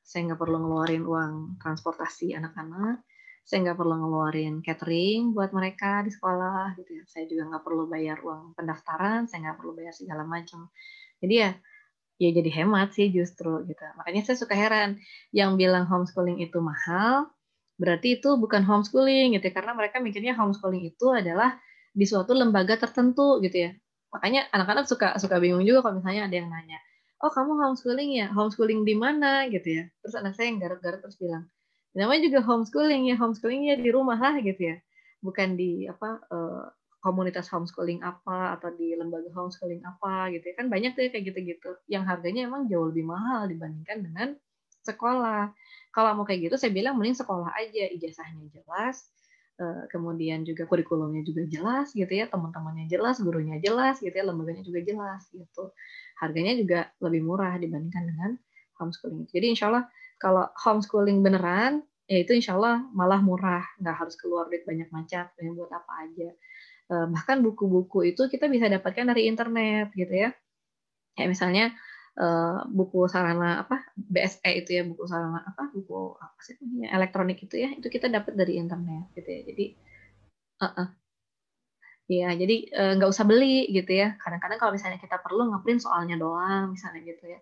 saya 0.00 0.26
nggak 0.26 0.40
perlu 0.42 0.58
ngeluarin 0.58 1.06
uang 1.06 1.62
transportasi 1.62 2.34
anak-anak 2.34 3.04
saya 3.50 3.66
nggak 3.66 3.78
perlu 3.82 3.94
ngeluarin 3.98 4.54
catering 4.62 5.34
buat 5.34 5.50
mereka 5.50 6.06
di 6.06 6.14
sekolah 6.14 6.78
gitu 6.78 7.02
ya. 7.02 7.04
Saya 7.10 7.24
juga 7.26 7.50
nggak 7.50 7.64
perlu 7.66 7.90
bayar 7.90 8.22
uang 8.22 8.54
pendaftaran 8.54 9.26
saya 9.26 9.50
nggak 9.50 9.58
perlu 9.58 9.72
bayar 9.74 9.90
segala 9.90 10.22
macam. 10.22 10.70
Jadi 11.18 11.34
ya 11.34 11.50
ya 12.20 12.30
jadi 12.30 12.50
hemat 12.62 12.94
sih 12.94 13.10
justru 13.10 13.66
gitu. 13.66 13.82
Makanya 13.98 14.22
saya 14.22 14.38
suka 14.38 14.54
heran 14.54 15.02
yang 15.34 15.58
bilang 15.58 15.90
homeschooling 15.90 16.38
itu 16.38 16.62
mahal 16.62 17.26
berarti 17.80 18.20
itu 18.20 18.36
bukan 18.36 18.60
homeschooling 18.68 19.40
gitu 19.40 19.48
ya 19.48 19.54
karena 19.56 19.72
mereka 19.72 19.96
mikirnya 20.04 20.36
homeschooling 20.36 20.84
itu 20.92 21.06
adalah 21.08 21.56
di 21.96 22.04
suatu 22.04 22.36
lembaga 22.36 22.76
tertentu 22.76 23.40
gitu 23.40 23.56
ya. 23.66 23.70
Makanya 24.12 24.52
anak-anak 24.52 24.84
suka 24.84 25.16
suka 25.16 25.40
bingung 25.40 25.64
juga 25.64 25.88
kalau 25.88 26.04
misalnya 26.04 26.28
ada 26.28 26.36
yang 26.36 26.50
nanya 26.52 26.78
oh 27.20 27.30
kamu 27.32 27.52
homeschooling 27.60 28.10
ya? 28.16 28.26
Homeschooling 28.32 28.80
di 28.84 28.94
mana? 28.96 29.46
gitu 29.52 29.68
ya. 29.68 29.84
Terus 30.00 30.14
anak 30.16 30.32
saya 30.36 30.52
yang 30.52 30.58
garuk-garuk 30.60 31.00
terus 31.04 31.18
bilang 31.20 31.44
namanya 31.90 32.22
juga 32.30 32.40
homeschooling 32.46 33.10
ya 33.10 33.18
homeschoolingnya 33.18 33.74
di 33.82 33.90
rumah 33.90 34.18
lah 34.18 34.38
gitu 34.40 34.62
ya. 34.74 34.76
Bukan 35.20 35.58
di 35.58 35.84
apa 35.90 36.22
uh, 36.32 36.64
komunitas 37.00 37.48
homeschooling 37.52 38.04
apa 38.04 38.56
atau 38.56 38.72
di 38.72 38.96
lembaga 38.96 39.28
homeschooling 39.32 39.84
apa 39.84 40.32
gitu 40.32 40.44
ya. 40.48 40.54
Kan 40.56 40.66
banyak 40.72 40.96
tuh 40.96 41.02
ya 41.06 41.10
kayak 41.12 41.24
gitu-gitu 41.32 41.70
yang 41.92 42.04
harganya 42.08 42.48
emang 42.48 42.70
jauh 42.70 42.88
lebih 42.88 43.04
mahal 43.04 43.48
dibandingkan 43.50 43.98
dengan 44.00 44.28
sekolah. 44.86 45.52
Kalau 45.90 46.10
mau 46.14 46.24
kayak 46.24 46.50
gitu 46.50 46.56
saya 46.56 46.70
bilang 46.70 46.96
mending 46.96 47.18
sekolah 47.18 47.50
aja. 47.56 47.84
Ijazahnya 47.90 48.46
jelas 48.52 49.10
uh, 49.58 49.84
kemudian 49.90 50.46
juga 50.46 50.64
kurikulumnya 50.66 51.26
juga 51.26 51.46
jelas 51.48 51.92
gitu 51.92 52.10
ya. 52.10 52.30
Teman-temannya 52.30 52.86
jelas 52.86 53.18
gurunya 53.18 53.58
jelas 53.58 53.98
gitu 54.00 54.12
ya. 54.12 54.24
Lembaganya 54.24 54.62
juga 54.62 54.80
jelas 54.84 55.26
gitu. 55.32 55.74
Harganya 56.20 56.54
juga 56.56 56.88
lebih 57.00 57.24
murah 57.24 57.56
dibandingkan 57.56 58.04
dengan 58.06 58.30
homeschooling 58.80 59.28
jadi 59.28 59.52
insya 59.52 59.68
Allah 59.68 59.84
kalau 60.20 60.48
homeschooling 60.52 61.24
beneran, 61.24 61.80
ya 62.04 62.20
itu 62.20 62.36
insya 62.36 62.52
Allah 62.56 62.84
malah 62.92 63.24
murah, 63.24 63.64
nggak 63.80 63.96
harus 63.96 64.14
keluar 64.20 64.52
duit 64.52 64.68
banyak 64.68 64.92
macam, 64.92 65.24
yang 65.40 65.56
buat 65.56 65.72
apa 65.72 65.92
aja. 66.04 66.28
Eh, 66.92 67.06
bahkan 67.08 67.40
buku-buku 67.40 68.12
itu 68.12 68.28
kita 68.28 68.44
bisa 68.52 68.68
dapatkan 68.68 69.16
dari 69.16 69.32
internet 69.32 69.96
gitu 69.96 70.12
ya. 70.12 70.30
Kayak 71.16 71.28
misalnya 71.32 71.64
eh, 72.18 72.58
buku 72.66 73.06
sarana 73.06 73.62
apa 73.62 73.76
BSE 73.94 74.50
itu 74.64 74.70
ya 74.78 74.82
buku 74.88 75.04
sarana 75.06 75.44
apa 75.46 75.70
buku 75.70 76.18
apa 76.18 76.38
sih 76.42 76.58
namanya 76.58 76.88
elektronik 76.98 77.38
itu 77.44 77.54
ya 77.60 77.70
itu 77.76 77.86
kita 77.86 78.10
dapat 78.10 78.32
dari 78.34 78.58
internet 78.58 79.14
gitu 79.14 79.28
ya. 79.30 79.40
Jadi 79.46 79.64
uh 80.60 80.66
-uh. 80.66 80.88
Ya, 82.10 82.34
jadi 82.34 82.66
nggak 82.98 83.06
uh, 83.06 83.14
usah 83.14 83.22
beli 83.22 83.70
gitu 83.70 83.94
ya. 83.94 84.18
Kadang-kadang 84.18 84.58
kalau 84.58 84.74
misalnya 84.74 84.98
kita 84.98 85.22
perlu 85.22 85.46
ngeprint 85.46 85.86
soalnya 85.86 86.18
doang, 86.18 86.74
misalnya 86.74 87.06
gitu 87.06 87.22
ya. 87.22 87.38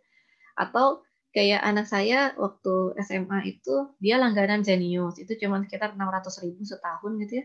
Atau 0.61 1.09
kayak 1.33 1.61
anak 1.61 1.87
saya 1.87 2.33
waktu 2.41 2.97
SMA 3.05 3.39
itu 3.53 3.93
dia 4.01 4.17
langganan 4.17 4.65
Zenius 4.65 5.21
itu 5.21 5.37
cuma 5.37 5.61
sekitar 5.61 5.93
600 5.93 6.45
ribu 6.45 6.65
setahun 6.65 7.13
gitu 7.21 7.33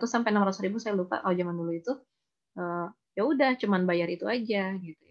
300 0.00 0.06
sampai 0.06 0.30
600 0.30 0.64
ribu 0.64 0.78
saya 0.78 0.94
lupa 0.94 1.18
kalau 1.18 1.34
zaman 1.34 1.54
dulu 1.58 1.72
itu 1.74 1.92
uh, 2.56 2.88
ya 3.18 3.22
udah 3.26 3.58
cuman 3.58 3.82
bayar 3.84 4.06
itu 4.08 4.24
aja 4.30 4.72
gitu 4.78 5.03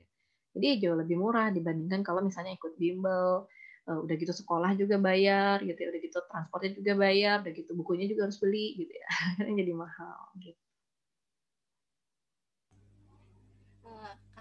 jadi 0.53 0.79
jauh 0.85 0.97
lebih 0.97 1.17
murah 1.17 1.49
dibandingkan 1.49 2.05
kalau 2.05 2.21
misalnya 2.21 2.53
ikut 2.53 2.77
bimbel 2.77 3.49
uh, 3.89 3.99
udah 3.99 4.15
gitu 4.15 4.31
sekolah 4.31 4.77
juga 4.77 5.01
bayar 5.01 5.59
gitu 5.65 5.77
ya 5.77 5.87
udah 5.89 6.01
gitu 6.01 6.17
transportnya 6.29 6.71
juga 6.77 6.93
bayar 6.95 7.35
udah 7.43 7.53
gitu 7.53 7.71
bukunya 7.73 8.05
juga 8.07 8.29
harus 8.29 8.37
beli 8.39 8.77
gitu 8.77 8.93
ya 8.93 9.09
jadi 9.59 9.73
mahal 9.73 10.19
gitu 10.39 10.59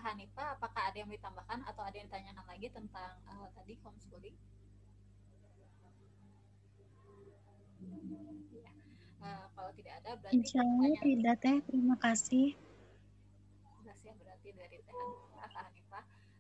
Kak 0.03 0.19
Hanifah, 0.19 0.59
apakah 0.59 0.83
ada 0.91 0.99
yang 0.99 1.11
ditambahkan 1.15 1.63
atau 1.63 1.87
ada 1.87 1.95
yang 1.95 2.11
ditanyakan 2.11 2.43
lagi 2.51 2.75
tentang 2.75 3.15
uh, 3.23 3.47
tadi 3.55 3.79
homeschooling? 3.87 4.35
Ya. 8.51 8.73
Uh, 9.23 9.47
kalau 9.55 9.71
tidak 9.79 10.03
ada, 10.03 10.19
berarti 10.19 10.35
Insya 10.43 10.59
Allah 10.59 10.99
tidak 11.07 11.37
teh. 11.39 11.57
Terima 11.71 11.95
kasih. 12.03 12.59
Terima 13.63 13.83
kasih 13.95 14.11
berarti 14.19 14.49
dari 14.59 14.79
Teh. 14.83 15.22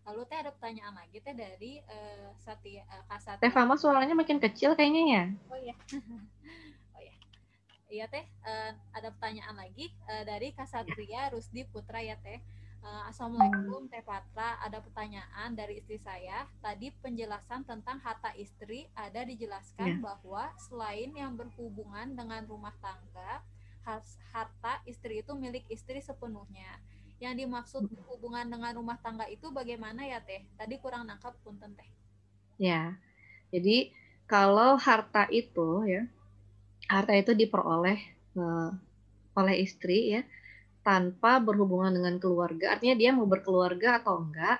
Lalu 0.02 0.20
Teh 0.26 0.38
ada 0.38 0.50
pertanyaan 0.50 0.94
lagi 0.98 1.18
Teh 1.22 1.34
dari 1.34 1.78
uh, 1.86 2.30
Satya, 2.42 2.82
uh, 2.90 3.02
Kak 3.06 3.20
Satya. 3.22 3.42
Teh 3.42 3.52
Fama 3.54 3.78
suaranya 3.78 4.18
makin 4.18 4.42
kecil 4.42 4.74
kayaknya 4.74 5.02
ya. 5.06 5.24
Oh 5.50 5.58
iya. 5.58 5.74
oh 6.94 7.00
iya. 7.00 7.14
Iya 7.92 8.04
Teh, 8.10 8.24
uh, 8.42 8.70
ada 8.94 9.08
pertanyaan 9.14 9.54
lagi 9.54 9.94
uh, 10.10 10.22
dari 10.26 10.50
Kak 10.52 10.66
Satria 10.66 11.30
Rusdi 11.30 11.62
Putra 11.70 12.02
ya 12.02 12.18
Teh 12.18 12.42
Uh, 12.82 13.06
Assalamualaikum 13.06 13.86
Teh 13.86 14.02
Patra, 14.02 14.58
ada 14.58 14.82
pertanyaan 14.82 15.54
dari 15.54 15.78
istri 15.78 16.02
saya. 16.02 16.50
Tadi 16.58 16.90
penjelasan 16.98 17.62
tentang 17.62 18.02
harta 18.02 18.34
istri 18.34 18.90
ada 18.98 19.22
dijelaskan 19.22 19.86
yeah. 19.86 20.02
bahwa 20.02 20.50
selain 20.58 21.14
yang 21.14 21.38
berhubungan 21.38 22.10
dengan 22.18 22.42
rumah 22.50 22.74
tangga, 22.82 23.38
harta 24.34 24.82
istri 24.82 25.22
itu 25.22 25.30
milik 25.38 25.62
istri 25.70 26.02
sepenuhnya. 26.02 26.82
Yang 27.22 27.46
dimaksud 27.46 27.82
hubungan 28.10 28.50
dengan 28.50 28.74
rumah 28.74 28.98
tangga 28.98 29.30
itu 29.30 29.46
bagaimana 29.54 30.02
ya 30.02 30.18
Teh? 30.18 30.42
Tadi 30.58 30.74
kurang 30.82 31.06
nangkap 31.06 31.38
punten 31.46 31.70
Teh. 31.78 31.86
Ya, 32.58 32.98
jadi 33.54 33.94
kalau 34.26 34.74
harta 34.74 35.30
itu 35.30 35.86
ya, 35.86 36.02
harta 36.90 37.14
itu 37.14 37.30
diperoleh 37.30 37.98
uh, 38.34 38.74
oleh 39.38 39.54
istri 39.62 40.18
ya, 40.18 40.26
tanpa 40.82 41.38
berhubungan 41.38 41.94
dengan 41.94 42.18
keluarga, 42.18 42.74
artinya 42.74 42.98
dia 42.98 43.14
mau 43.14 43.30
berkeluarga 43.30 44.02
atau 44.02 44.18
enggak, 44.18 44.58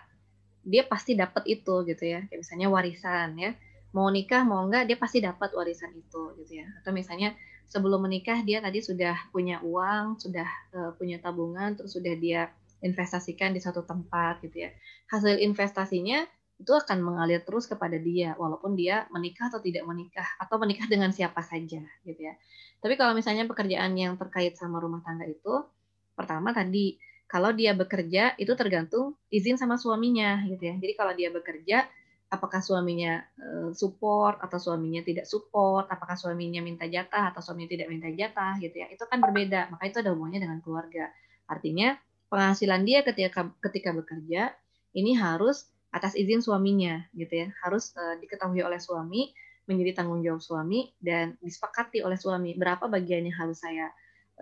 dia 0.63 0.87
pasti 0.87 1.19
dapat 1.19 1.43
itu 1.51 1.83
gitu 1.83 2.05
ya. 2.07 2.23
Kayak 2.31 2.41
misalnya 2.47 2.69
warisan 2.71 3.29
ya. 3.43 3.51
Mau 3.93 4.09
nikah 4.09 4.47
mau 4.47 4.63
enggak 4.65 4.89
dia 4.89 4.97
pasti 4.97 5.19
dapat 5.19 5.51
warisan 5.53 5.91
itu 5.93 6.23
gitu 6.39 6.63
ya. 6.63 6.67
Atau 6.81 6.95
misalnya 6.95 7.35
sebelum 7.73 8.05
menikah 8.05 8.45
dia 8.45 8.61
tadi 8.61 8.85
sudah 8.85 9.17
punya 9.33 9.65
uang, 9.65 10.21
sudah 10.21 10.45
uh, 10.77 10.93
punya 11.01 11.17
tabungan, 11.17 11.73
terus 11.73 11.97
sudah 11.97 12.13
dia 12.21 12.53
investasikan 12.85 13.57
di 13.57 13.61
satu 13.65 13.81
tempat 13.89 14.45
gitu 14.45 14.69
ya. 14.69 14.71
Hasil 15.09 15.41
investasinya 15.41 16.29
itu 16.61 16.73
akan 16.77 17.01
mengalir 17.01 17.41
terus 17.41 17.65
kepada 17.65 17.97
dia 17.97 18.37
walaupun 18.37 18.77
dia 18.77 19.09
menikah 19.09 19.49
atau 19.49 19.65
tidak 19.65 19.89
menikah 19.89 20.29
atau 20.37 20.61
menikah 20.61 20.85
dengan 20.85 21.09
siapa 21.17 21.41
saja 21.41 21.81
gitu 22.05 22.21
ya. 22.21 22.37
Tapi 22.85 23.01
kalau 23.01 23.17
misalnya 23.17 23.49
pekerjaan 23.49 23.97
yang 23.97 24.21
terkait 24.21 24.55
sama 24.61 24.77
rumah 24.77 25.01
tangga 25.01 25.25
itu 25.25 25.65
Pertama 26.13 26.53
tadi, 26.53 27.01
kalau 27.25 27.51
dia 27.57 27.73
bekerja 27.73 28.37
itu 28.37 28.53
tergantung 28.53 29.17
izin 29.33 29.57
sama 29.57 29.81
suaminya 29.81 30.45
gitu 30.45 30.69
ya. 30.69 30.75
Jadi 30.77 30.93
kalau 30.93 31.13
dia 31.17 31.33
bekerja, 31.33 31.89
apakah 32.33 32.65
suaminya 32.65 33.21
uh, 33.37 33.71
support 33.77 34.41
atau 34.41 34.57
suaminya 34.57 35.05
tidak 35.05 35.29
support, 35.29 35.85
apakah 35.93 36.17
suaminya 36.17 36.65
minta 36.65 36.89
jatah 36.89 37.29
atau 37.31 37.45
suaminya 37.45 37.77
tidak 37.77 37.89
minta 37.93 38.09
jatah 38.09 38.57
gitu 38.57 38.81
ya. 38.81 38.89
Itu 38.89 39.05
kan 39.05 39.21
berbeda, 39.21 39.69
maka 39.69 39.85
itu 39.93 40.01
ada 40.01 40.17
hubungannya 40.17 40.49
dengan 40.49 40.59
keluarga. 40.65 41.13
Artinya 41.45 41.93
penghasilan 42.33 42.89
dia 42.89 43.05
ketika 43.05 43.53
ketika 43.61 43.93
bekerja 43.93 44.57
ini 44.97 45.13
harus 45.13 45.69
atas 45.93 46.17
izin 46.17 46.41
suaminya 46.41 47.05
gitu 47.13 47.45
ya. 47.45 47.47
Harus 47.61 47.93
uh, 47.93 48.17
diketahui 48.17 48.65
oleh 48.65 48.81
suami, 48.81 49.37
menjadi 49.69 50.01
tanggung 50.01 50.25
jawab 50.25 50.41
suami 50.41 50.89
dan 50.97 51.37
disepakati 51.45 52.01
oleh 52.01 52.17
suami 52.17 52.57
berapa 52.57 52.89
bagian 52.89 53.29
yang 53.29 53.37
harus 53.37 53.61
saya 53.61 53.93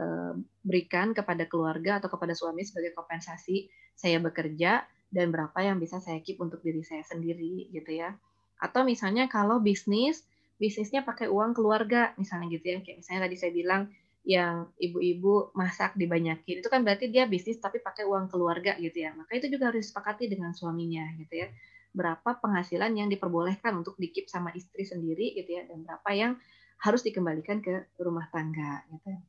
Eh, 0.01 0.35
berikan 0.65 1.13
kepada 1.13 1.45
keluarga 1.45 2.01
atau 2.01 2.09
kepada 2.09 2.33
suami 2.33 2.65
sebagai 2.65 2.97
kompensasi 2.97 3.69
saya 3.93 4.17
bekerja 4.23 4.87
dan 5.11 5.35
berapa 5.35 5.59
yang 5.59 5.83
bisa 5.83 5.99
saya 5.99 6.23
keep 6.23 6.39
untuk 6.39 6.63
diri 6.63 6.87
saya 6.87 7.03
sendiri 7.03 7.69
gitu 7.75 7.91
ya. 7.91 8.15
Atau 8.63 8.87
misalnya 8.87 9.27
kalau 9.27 9.59
bisnis, 9.59 10.23
bisnisnya 10.57 11.03
pakai 11.03 11.27
uang 11.27 11.53
keluarga 11.53 12.15
misalnya 12.15 12.47
gitu 12.55 12.67
ya. 12.67 12.79
Kayak 12.81 12.97
misalnya 13.03 13.21
tadi 13.27 13.37
saya 13.37 13.53
bilang 13.53 13.83
yang 14.23 14.69
ibu-ibu 14.77 15.51
masak 15.57 15.97
dibanyakin 15.97 16.61
itu 16.61 16.69
kan 16.69 16.85
berarti 16.85 17.09
dia 17.09 17.25
bisnis 17.25 17.57
tapi 17.57 17.81
pakai 17.81 18.07
uang 18.07 18.31
keluarga 18.31 18.79
gitu 18.79 19.03
ya. 19.03 19.11
Maka 19.19 19.35
itu 19.37 19.51
juga 19.51 19.75
harus 19.75 19.91
disepakati 19.91 20.31
dengan 20.31 20.55
suaminya 20.55 21.11
gitu 21.19 21.35
ya. 21.43 21.49
Berapa 21.91 22.39
penghasilan 22.39 22.95
yang 22.95 23.09
diperbolehkan 23.11 23.75
untuk 23.83 23.99
dikip 23.99 24.31
sama 24.31 24.55
istri 24.55 24.87
sendiri 24.87 25.35
gitu 25.35 25.59
ya 25.59 25.67
dan 25.67 25.83
berapa 25.83 26.11
yang 26.15 26.33
harus 26.81 27.03
dikembalikan 27.03 27.61
ke 27.61 27.91
rumah 27.99 28.31
tangga 28.31 28.87
gitu. 28.95 29.11
Ya. 29.11 29.21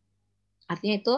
Artinya 0.70 0.96
itu 1.02 1.16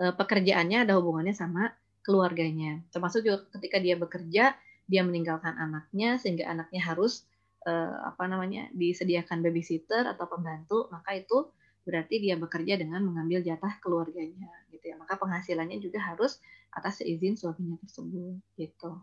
eh, 0.00 0.14
pekerjaannya 0.16 0.88
ada 0.88 0.96
hubungannya 0.96 1.36
sama 1.36 1.68
keluarganya. 2.06 2.78
Termasuk 2.94 3.26
juga 3.26 3.42
ketika 3.58 3.82
dia 3.82 3.98
bekerja, 3.98 4.54
dia 4.86 5.02
meninggalkan 5.02 5.58
anaknya 5.58 6.22
sehingga 6.22 6.46
anaknya 6.46 6.86
harus 6.86 7.26
eh, 7.66 7.96
apa 8.06 8.30
namanya 8.30 8.70
disediakan 8.70 9.42
babysitter 9.42 10.06
atau 10.06 10.30
pembantu, 10.30 10.86
maka 10.94 11.18
itu 11.18 11.50
berarti 11.82 12.22
dia 12.22 12.38
bekerja 12.38 12.78
dengan 12.78 13.02
mengambil 13.02 13.42
jatah 13.42 13.74
keluarganya 13.82 14.46
gitu 14.70 14.94
ya. 14.94 14.94
Maka 14.94 15.18
penghasilannya 15.18 15.82
juga 15.82 15.98
harus 15.98 16.38
atas 16.70 17.02
izin 17.02 17.34
suaminya 17.34 17.82
tersebut 17.82 18.38
gitu. 18.54 19.02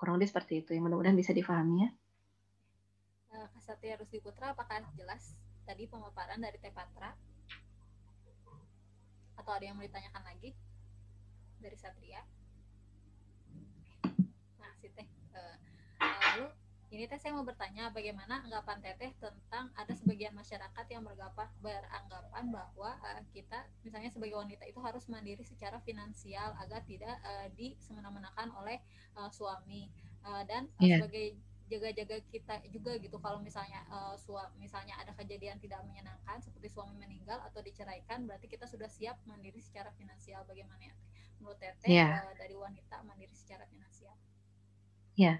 Kurang 0.00 0.16
lebih 0.16 0.32
seperti 0.32 0.64
itu. 0.64 0.72
Yang 0.72 0.88
mudah-mudahan 0.88 1.16
bisa 1.16 1.36
difahami 1.36 1.84
ya. 1.84 1.90
Eh, 3.36 3.46
Kak 3.52 3.60
Satya 3.60 4.00
Rusdi 4.00 4.24
Putra, 4.24 4.56
apakah 4.56 4.80
jelas 4.96 5.36
tadi 5.68 5.84
pemaparan 5.84 6.40
dari 6.40 6.56
Teh 6.56 6.72
Patra? 6.72 7.12
atau 9.36 9.52
ada 9.52 9.64
yang 9.68 9.78
mau 9.78 9.86
ditanyakan 9.86 10.24
lagi 10.26 10.58
dari 11.60 11.76
Satria. 11.78 12.22
Nah 14.60 14.72
si 14.80 14.88
teh 14.92 15.06
uh, 15.34 15.56
lalu 16.00 16.46
ini 16.94 17.04
teh 17.10 17.18
saya 17.18 17.34
mau 17.34 17.42
bertanya 17.42 17.90
bagaimana 17.90 18.46
anggapan 18.46 18.78
teteh 18.78 19.10
tentang 19.18 19.74
ada 19.74 19.92
sebagian 19.92 20.32
masyarakat 20.32 20.86
yang 20.86 21.02
beranggapan 21.02 21.50
beranggapan 21.58 22.44
bahwa 22.48 22.90
uh, 23.02 23.20
kita 23.34 23.66
misalnya 23.82 24.08
sebagai 24.14 24.38
wanita 24.38 24.64
itu 24.64 24.78
harus 24.78 25.04
mandiri 25.10 25.42
secara 25.42 25.82
finansial 25.82 26.54
agar 26.62 26.80
tidak 26.86 27.18
uh, 27.26 27.50
disemena-menakan 27.58 28.54
oleh 28.54 28.78
uh, 29.18 29.28
suami. 29.28 29.90
Uh, 30.26 30.42
dan 30.46 30.66
uh, 30.78 30.82
yeah. 30.82 30.98
sebagai 30.98 31.38
jaga-jaga 31.66 32.22
kita 32.30 32.54
juga 32.70 32.94
gitu 33.02 33.18
kalau 33.18 33.42
misalnya 33.42 33.82
uh, 33.90 34.14
suami 34.14 34.54
misalnya 34.62 34.94
ada 35.02 35.10
kejadian 35.18 35.58
tidak 35.58 35.82
menyenangkan 35.82 36.38
seperti 36.38 36.70
suami 36.70 36.94
meninggal 36.94 37.42
atau 37.42 37.58
diceraikan 37.58 38.22
berarti 38.22 38.46
kita 38.46 38.70
sudah 38.70 38.86
siap 38.86 39.18
mandiri 39.26 39.58
secara 39.58 39.90
finansial. 39.98 40.46
Bagaimana 40.46 40.78
ya 40.86 40.94
menurut 41.40 41.58
teteh 41.60 41.88
yeah. 41.88 42.22
uh, 42.24 42.34
dari 42.36 42.54
wanita 42.56 43.00
mandiri 43.06 43.34
secara 43.36 43.64
finansial 43.68 44.14
ya 45.16 45.24
yeah. 45.24 45.36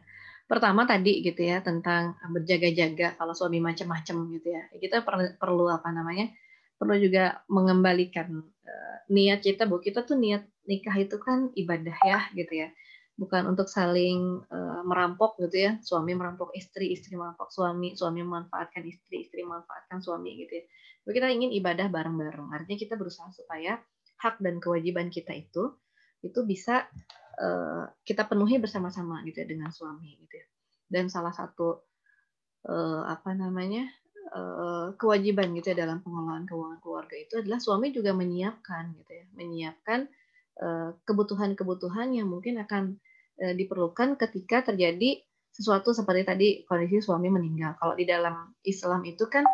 pertama 0.47 0.87
tadi 0.87 1.27
gitu 1.27 1.43
ya 1.43 1.59
tentang 1.59 2.15
berjaga-jaga 2.31 3.19
kalau 3.19 3.35
suami 3.35 3.59
macam-macam 3.59 4.31
gitu 4.31 4.49
ya. 4.55 4.63
Kita 4.79 5.03
perlu 5.03 5.35
perlu 5.43 5.67
apa 5.67 5.91
namanya 5.91 6.31
perlu 6.79 6.95
juga 7.03 7.43
mengembalikan 7.51 8.31
uh, 8.47 8.97
niat 9.11 9.43
kita 9.43 9.67
bu 9.67 9.83
kita 9.83 10.07
tuh 10.07 10.15
niat 10.15 10.47
nikah 10.71 10.95
itu 11.03 11.19
kan 11.19 11.51
ibadah 11.59 11.99
ya 12.07 12.31
gitu 12.39 12.63
ya. 12.63 12.71
Bukan 13.19 13.49
untuk 13.49 13.67
saling 13.67 14.45
uh, 14.47 14.87
merampok 14.87 15.35
gitu 15.43 15.67
ya. 15.67 15.73
Suami 15.83 16.15
merampok 16.15 16.55
istri 16.55 16.95
istri 16.95 17.19
merampok 17.19 17.51
suami 17.51 17.99
suami 17.99 18.23
memanfaatkan 18.23 18.87
istri 18.87 19.27
istri 19.27 19.43
memanfaatkan 19.43 19.99
suami 19.99 20.47
gitu 20.47 20.63
ya. 20.63 20.65
Tapi 21.03 21.11
kita 21.11 21.27
ingin 21.35 21.51
ibadah 21.59 21.91
bareng-bareng. 21.91 22.55
Artinya 22.55 22.79
kita 22.79 22.95
berusaha 22.95 23.35
supaya 23.35 23.83
hak 24.23 24.39
dan 24.39 24.63
kewajiban 24.63 25.11
kita 25.11 25.35
itu 25.35 25.75
itu 26.25 26.41
bisa 26.45 26.87
uh, 27.41 27.85
kita 28.07 28.25
penuhi 28.25 28.57
bersama-sama 28.57 29.21
gitu 29.29 29.45
ya 29.45 29.47
dengan 29.49 29.71
suami 29.73 30.17
gitu 30.17 30.35
ya 30.41 30.47
dan 30.89 31.11
salah 31.13 31.35
satu 31.35 31.83
uh, 32.69 33.03
apa 33.11 33.37
namanya 33.37 33.85
uh, 34.33 34.95
kewajiban 34.97 35.53
gitu 35.59 35.75
ya 35.75 35.87
dalam 35.87 36.01
pengelolaan 36.01 36.49
keuangan 36.49 36.81
keluarga 36.81 37.17
itu 37.19 37.35
adalah 37.43 37.61
suami 37.61 37.93
juga 37.93 38.17
menyiapkan 38.17 38.97
gitu 39.03 39.13
ya 39.13 39.27
menyiapkan 39.37 40.09
kebutuhan-kebutuhan 41.05 42.17
yang 42.17 42.33
mungkin 42.33 42.57
akan 42.65 42.97
diperlukan 43.37 44.17
ketika 44.17 44.73
terjadi 44.73 45.21
sesuatu 45.53 45.93
seperti 45.93 46.23
tadi 46.25 46.49
kondisi 46.65 47.05
suami 47.05 47.29
meninggal. 47.29 47.77
Kalau 47.77 47.93
di 47.93 48.09
dalam 48.09 48.57
Islam 48.65 49.05
itu 49.05 49.29
kan 49.29 49.45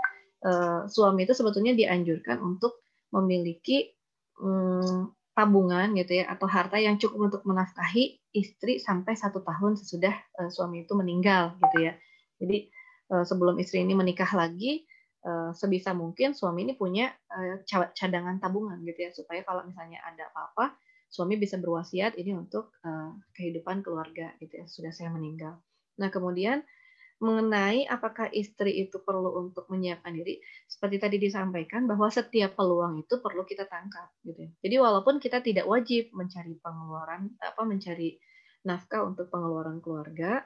suami 0.87 1.27
itu 1.27 1.35
sebetulnya 1.35 1.75
dianjurkan 1.75 2.39
untuk 2.39 2.87
memiliki 3.11 3.91
mm, 4.39 5.22
tabungan 5.33 5.97
gitu 5.97 6.21
ya 6.21 6.29
atau 6.29 6.45
harta 6.45 6.77
yang 6.77 7.01
cukup 7.01 7.33
untuk 7.33 7.43
menafkahi 7.49 8.21
istri 8.37 8.77
sampai 8.77 9.17
satu 9.17 9.41
tahun 9.41 9.81
sesudah 9.81 10.13
e, 10.13 10.41
suami 10.53 10.85
itu 10.85 10.93
meninggal 10.93 11.57
gitu 11.57 11.89
ya. 11.89 11.93
Jadi 12.37 12.69
e, 13.09 13.15
sebelum 13.25 13.57
istri 13.57 13.81
ini 13.85 13.97
menikah 13.97 14.29
lagi 14.33 14.87
sebisa 15.55 15.95
mungkin 15.95 16.35
suami 16.35 16.67
ini 16.67 16.75
punya 16.75 17.15
cadangan 17.95 18.43
tabungan 18.43 18.83
gitu 18.83 19.07
ya 19.07 19.11
supaya 19.15 19.47
kalau 19.47 19.63
misalnya 19.63 20.03
ada 20.03 20.27
apa-apa 20.35 20.75
suami 21.13 21.37
bisa 21.37 21.61
berwasiat 21.61 22.17
ini 22.17 22.33
untuk 22.33 22.73
uh, 22.89 23.13
kehidupan 23.37 23.85
keluarga 23.85 24.33
gitu 24.41 24.65
ya 24.65 24.67
sudah 24.67 24.89
saya 24.97 25.13
meninggal. 25.13 25.61
Nah 26.01 26.09
kemudian 26.09 26.65
mengenai 27.23 27.87
apakah 27.87 28.27
istri 28.35 28.83
itu 28.83 28.99
perlu 29.01 29.39
untuk 29.39 29.71
menyiapkan 29.71 30.11
diri, 30.11 30.43
seperti 30.67 30.99
tadi 30.99 31.17
disampaikan 31.23 31.87
bahwa 31.87 32.11
setiap 32.11 32.59
peluang 32.59 33.07
itu 33.07 33.23
perlu 33.23 33.47
kita 33.47 33.71
tangkap 33.71 34.11
gitu. 34.27 34.45
Ya. 34.45 34.51
Jadi 34.67 34.77
walaupun 34.83 35.23
kita 35.23 35.39
tidak 35.39 35.71
wajib 35.71 36.11
mencari 36.11 36.59
pengeluaran 36.59 37.31
apa 37.39 37.63
mencari 37.63 38.19
nafkah 38.67 39.07
untuk 39.07 39.31
pengeluaran 39.31 39.79
keluarga, 39.79 40.43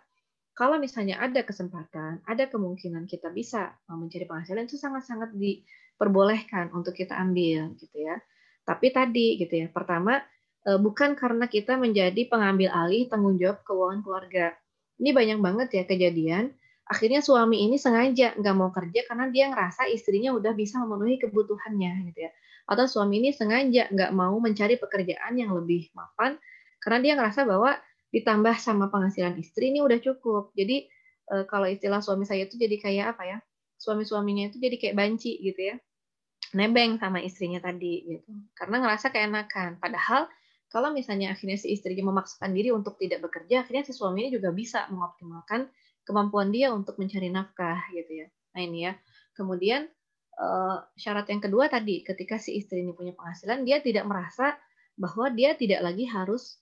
kalau 0.53 0.77
misalnya 0.77 1.17
ada 1.17 1.41
kesempatan, 1.41 2.21
ada 2.29 2.45
kemungkinan 2.47 3.09
kita 3.09 3.33
bisa 3.33 3.75
mencari 3.89 4.29
penghasilan 4.29 4.69
itu 4.69 4.77
sangat-sangat 4.77 5.33
diperbolehkan 5.33 6.71
untuk 6.77 6.93
kita 6.93 7.17
ambil 7.17 7.73
gitu 7.81 7.97
ya. 7.97 8.21
Tapi 8.69 8.93
tadi 8.93 9.41
gitu 9.41 9.65
ya, 9.65 9.69
pertama 9.73 10.21
Eh, 10.67 10.81
bukan 10.83 11.15
karena 11.15 11.47
kita 11.47 11.79
menjadi 11.79 12.27
pengambil 12.27 12.75
alih 12.75 13.07
tanggung 13.07 13.39
jawab 13.39 13.63
keuangan 13.63 14.03
keluarga. 14.03 14.47
Ini 14.99 15.15
banyak 15.15 15.39
banget 15.39 15.69
ya 15.79 15.83
kejadian. 15.87 16.51
Akhirnya 16.87 17.19
suami 17.19 17.67
ini 17.67 17.83
sengaja 17.83 18.39
nggak 18.39 18.55
mau 18.55 18.71
kerja 18.71 19.03
karena 19.11 19.27
dia 19.35 19.51
ngerasa 19.51 19.91
istrinya 19.91 20.31
udah 20.39 20.55
bisa 20.55 20.79
memenuhi 20.79 21.19
kebutuhannya 21.19 22.15
gitu 22.15 22.31
ya. 22.31 22.31
Atau 22.71 22.87
suami 22.87 23.19
ini 23.19 23.35
sengaja 23.35 23.91
nggak 23.91 24.11
mau 24.15 24.39
mencari 24.39 24.79
pekerjaan 24.79 25.35
yang 25.35 25.55
lebih 25.55 25.91
mapan 25.95 26.39
Karena 26.79 27.03
dia 27.03 27.13
ngerasa 27.19 27.43
bahwa 27.43 27.75
ditambah 28.15 28.55
sama 28.63 28.87
penghasilan 28.87 29.35
istri 29.43 29.75
ini 29.75 29.83
udah 29.83 29.99
cukup. 29.99 30.55
Jadi 30.55 30.87
uh, 31.35 31.43
kalau 31.51 31.67
istilah 31.67 31.99
suami 31.99 32.23
saya 32.23 32.47
itu 32.47 32.55
jadi 32.55 32.79
kayak 32.79 33.07
apa 33.19 33.23
ya? 33.27 33.39
Suami-suaminya 33.83 34.55
itu 34.55 34.63
jadi 34.63 34.79
kayak 34.79 34.95
banci 34.95 35.35
gitu 35.43 35.75
ya. 35.75 35.77
Nebeng 36.55 37.03
sama 37.03 37.19
istrinya 37.19 37.59
tadi 37.59 38.07
gitu. 38.07 38.31
Karena 38.55 38.87
ngerasa 38.87 39.11
keenakan. 39.11 39.83
Padahal 39.83 40.31
kalau 40.71 40.95
misalnya 40.95 41.35
akhirnya 41.35 41.59
si 41.59 41.75
istrinya 41.75 42.07
memaksakan 42.15 42.55
diri 42.55 42.71
untuk 42.71 42.95
tidak 43.03 43.27
bekerja, 43.27 43.67
akhirnya 43.67 43.83
si 43.83 43.91
suaminya 43.91 44.31
juga 44.31 44.55
bisa 44.55 44.87
mengoptimalkan 44.95 45.67
kemampuan 46.07 46.55
dia 46.55 46.71
untuk 46.71 46.97
mencari 46.97 47.29
nafkah 47.29 47.91
gitu 47.91 48.25
ya. 48.25 48.27
Nah 48.55 48.63
ini 48.63 48.79
ya. 48.87 48.95
Kemudian 49.35 49.91
uh, 50.39 50.81
syarat 50.97 51.27
yang 51.29 51.43
kedua 51.43 51.67
tadi, 51.69 52.07
ketika 52.07 52.39
si 52.39 52.57
istri 52.57 52.81
ini 52.87 52.95
punya 52.95 53.13
penghasilan, 53.13 53.67
dia 53.67 53.83
tidak 53.83 54.07
merasa 54.09 54.57
bahwa 54.97 55.29
dia 55.29 55.53
tidak 55.53 55.85
lagi 55.85 56.09
harus 56.09 56.57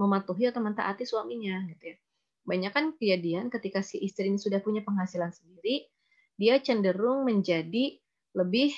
mematuhi 0.00 0.48
atau 0.48 0.64
mentaati 0.64 1.04
suaminya 1.04 1.60
gitu 1.68 1.92
ya. 1.92 1.96
Banyak 2.48 2.72
kan 2.72 2.84
kejadian 2.96 3.52
ketika 3.52 3.84
si 3.84 4.00
istri 4.00 4.32
ini 4.32 4.40
sudah 4.40 4.64
punya 4.64 4.80
penghasilan 4.80 5.28
sendiri, 5.28 5.84
dia 6.40 6.56
cenderung 6.64 7.28
menjadi 7.28 8.00
lebih 8.32 8.72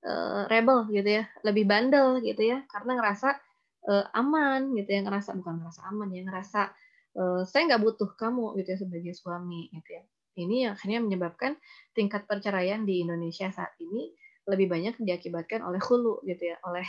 uh, 0.00 0.48
rebel 0.48 0.88
gitu 0.88 1.20
ya, 1.20 1.24
lebih 1.44 1.68
bandel 1.68 2.24
gitu 2.24 2.40
ya, 2.40 2.64
karena 2.72 2.96
ngerasa 2.96 3.36
uh, 3.84 4.04
aman 4.16 4.72
gitu 4.80 4.96
ya, 4.96 5.04
ngerasa 5.04 5.36
bukan 5.36 5.60
ngerasa 5.60 5.80
aman 5.92 6.08
ya, 6.08 6.24
ngerasa 6.24 6.72
uh, 7.16 7.42
saya 7.48 7.66
nggak 7.72 7.82
butuh 7.82 8.10
kamu 8.14 8.54
gitu 8.60 8.68
ya 8.76 8.78
sebagai 8.78 9.12
suami 9.16 9.72
gitu 9.72 9.90
ya. 9.96 10.04
Ini 10.36 10.76
akhirnya 10.76 11.00
menyebabkan 11.00 11.56
tingkat 11.96 12.28
perceraian 12.28 12.84
di 12.84 13.00
Indonesia 13.00 13.48
saat 13.48 13.72
ini 13.80 14.12
lebih 14.46 14.68
banyak 14.68 15.00
diakibatkan 15.00 15.64
oleh 15.64 15.80
hulu 15.80 16.22
gitu 16.28 16.52
ya, 16.52 16.60
oleh 16.62 16.84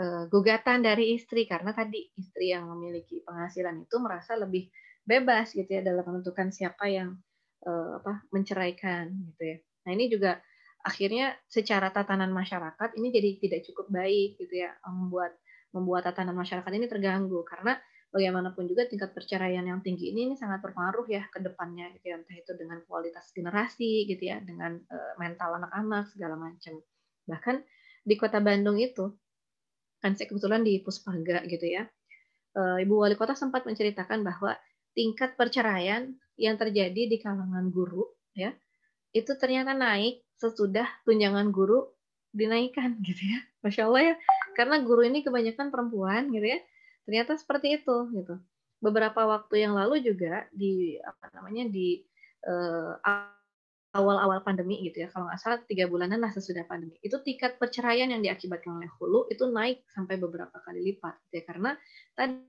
uh, 0.00 0.24
gugatan 0.32 0.80
dari 0.82 1.14
istri 1.14 1.44
karena 1.44 1.76
tadi 1.76 2.08
istri 2.16 2.50
yang 2.50 2.66
memiliki 2.66 3.20
penghasilan 3.22 3.84
itu 3.84 3.96
merasa 4.00 4.34
lebih 4.40 4.72
bebas 5.04 5.52
gitu 5.52 5.68
ya 5.68 5.84
dalam 5.84 6.04
menentukan 6.04 6.48
siapa 6.48 6.88
yang 6.88 7.16
uh, 7.68 8.00
apa 8.00 8.24
menceraikan 8.32 9.12
gitu 9.32 9.42
ya. 9.44 9.56
Nah 9.84 9.90
ini 9.92 10.08
juga 10.08 10.40
akhirnya 10.84 11.36
secara 11.50 11.90
tatanan 11.90 12.32
masyarakat 12.32 12.96
ini 12.96 13.08
jadi 13.12 13.30
tidak 13.42 13.60
cukup 13.68 13.86
baik 13.92 14.40
gitu 14.40 14.64
ya 14.64 14.72
membuat 14.86 15.36
membuat 15.74 16.08
tatanan 16.08 16.32
masyarakat 16.32 16.72
ini 16.72 16.86
terganggu 16.88 17.44
karena 17.44 17.76
bagaimanapun 18.08 18.64
juga 18.64 18.88
tingkat 18.88 19.12
perceraian 19.12 19.60
yang 19.60 19.84
tinggi 19.84 20.10
ini, 20.12 20.32
ini 20.32 20.34
sangat 20.34 20.64
berpengaruh 20.64 21.04
ya 21.12 21.28
ke 21.28 21.44
depannya 21.44 21.92
gitu 21.98 22.12
ya 22.12 22.16
entah 22.16 22.36
itu 22.36 22.52
dengan 22.56 22.80
kualitas 22.88 23.28
generasi 23.36 24.08
gitu 24.08 24.22
ya 24.32 24.40
dengan 24.40 24.80
uh, 24.88 25.12
mental 25.20 25.60
anak-anak 25.60 26.08
segala 26.16 26.40
macam 26.40 26.80
bahkan 27.28 27.60
di 28.08 28.16
kota 28.16 28.40
Bandung 28.40 28.80
itu 28.80 29.12
kan 30.00 30.16
saya 30.16 30.30
kebetulan 30.30 30.64
di 30.64 30.80
Puspaga 30.80 31.44
gitu 31.44 31.66
ya. 31.68 31.84
Uh, 32.56 32.80
Ibu 32.80 33.04
Wali 33.04 33.14
Kota 33.18 33.36
sempat 33.36 33.68
menceritakan 33.68 34.24
bahwa 34.24 34.56
tingkat 34.96 35.36
perceraian 35.36 36.16
yang 36.40 36.56
terjadi 36.56 37.06
di 37.10 37.16
kalangan 37.20 37.68
guru 37.68 38.08
ya 38.32 38.54
itu 39.12 39.34
ternyata 39.36 39.74
naik 39.74 40.24
sesudah 40.38 40.86
tunjangan 41.04 41.50
guru 41.50 41.84
dinaikkan 42.32 42.96
gitu 43.04 43.36
ya. 43.36 43.38
Masya 43.64 43.82
Allah 43.90 44.02
ya. 44.12 44.14
Karena 44.54 44.80
guru 44.82 45.02
ini 45.04 45.24
kebanyakan 45.24 45.68
perempuan 45.68 46.30
gitu 46.30 46.46
ya. 46.46 46.60
Ternyata 47.08 47.40
seperti 47.40 47.80
itu 47.80 47.96
gitu. 48.12 48.36
Beberapa 48.84 49.24
waktu 49.24 49.64
yang 49.64 49.72
lalu 49.72 50.04
juga 50.04 50.44
di 50.52 51.00
apa 51.00 51.32
namanya 51.32 51.72
di 51.72 52.04
uh, 52.44 52.94
awal-awal 53.96 54.44
pandemi 54.44 54.84
gitu 54.84 55.02
ya, 55.02 55.08
kalau 55.10 55.26
nggak 55.26 55.40
salah 55.40 55.58
tiga 55.64 55.88
bulanan 55.88 56.20
lah 56.20 56.30
sesudah 56.30 56.68
pandemi, 56.68 57.00
itu 57.00 57.16
tingkat 57.24 57.56
perceraian 57.56 58.12
yang 58.12 58.20
diakibatkan 58.20 58.76
oleh 58.76 58.86
hulu 59.00 59.26
itu 59.32 59.48
naik 59.48 59.82
sampai 59.90 60.20
beberapa 60.20 60.52
kali 60.60 60.84
lipat, 60.92 61.16
gitu 61.26 61.40
ya, 61.40 61.44
karena 61.48 61.70
tadi 62.12 62.46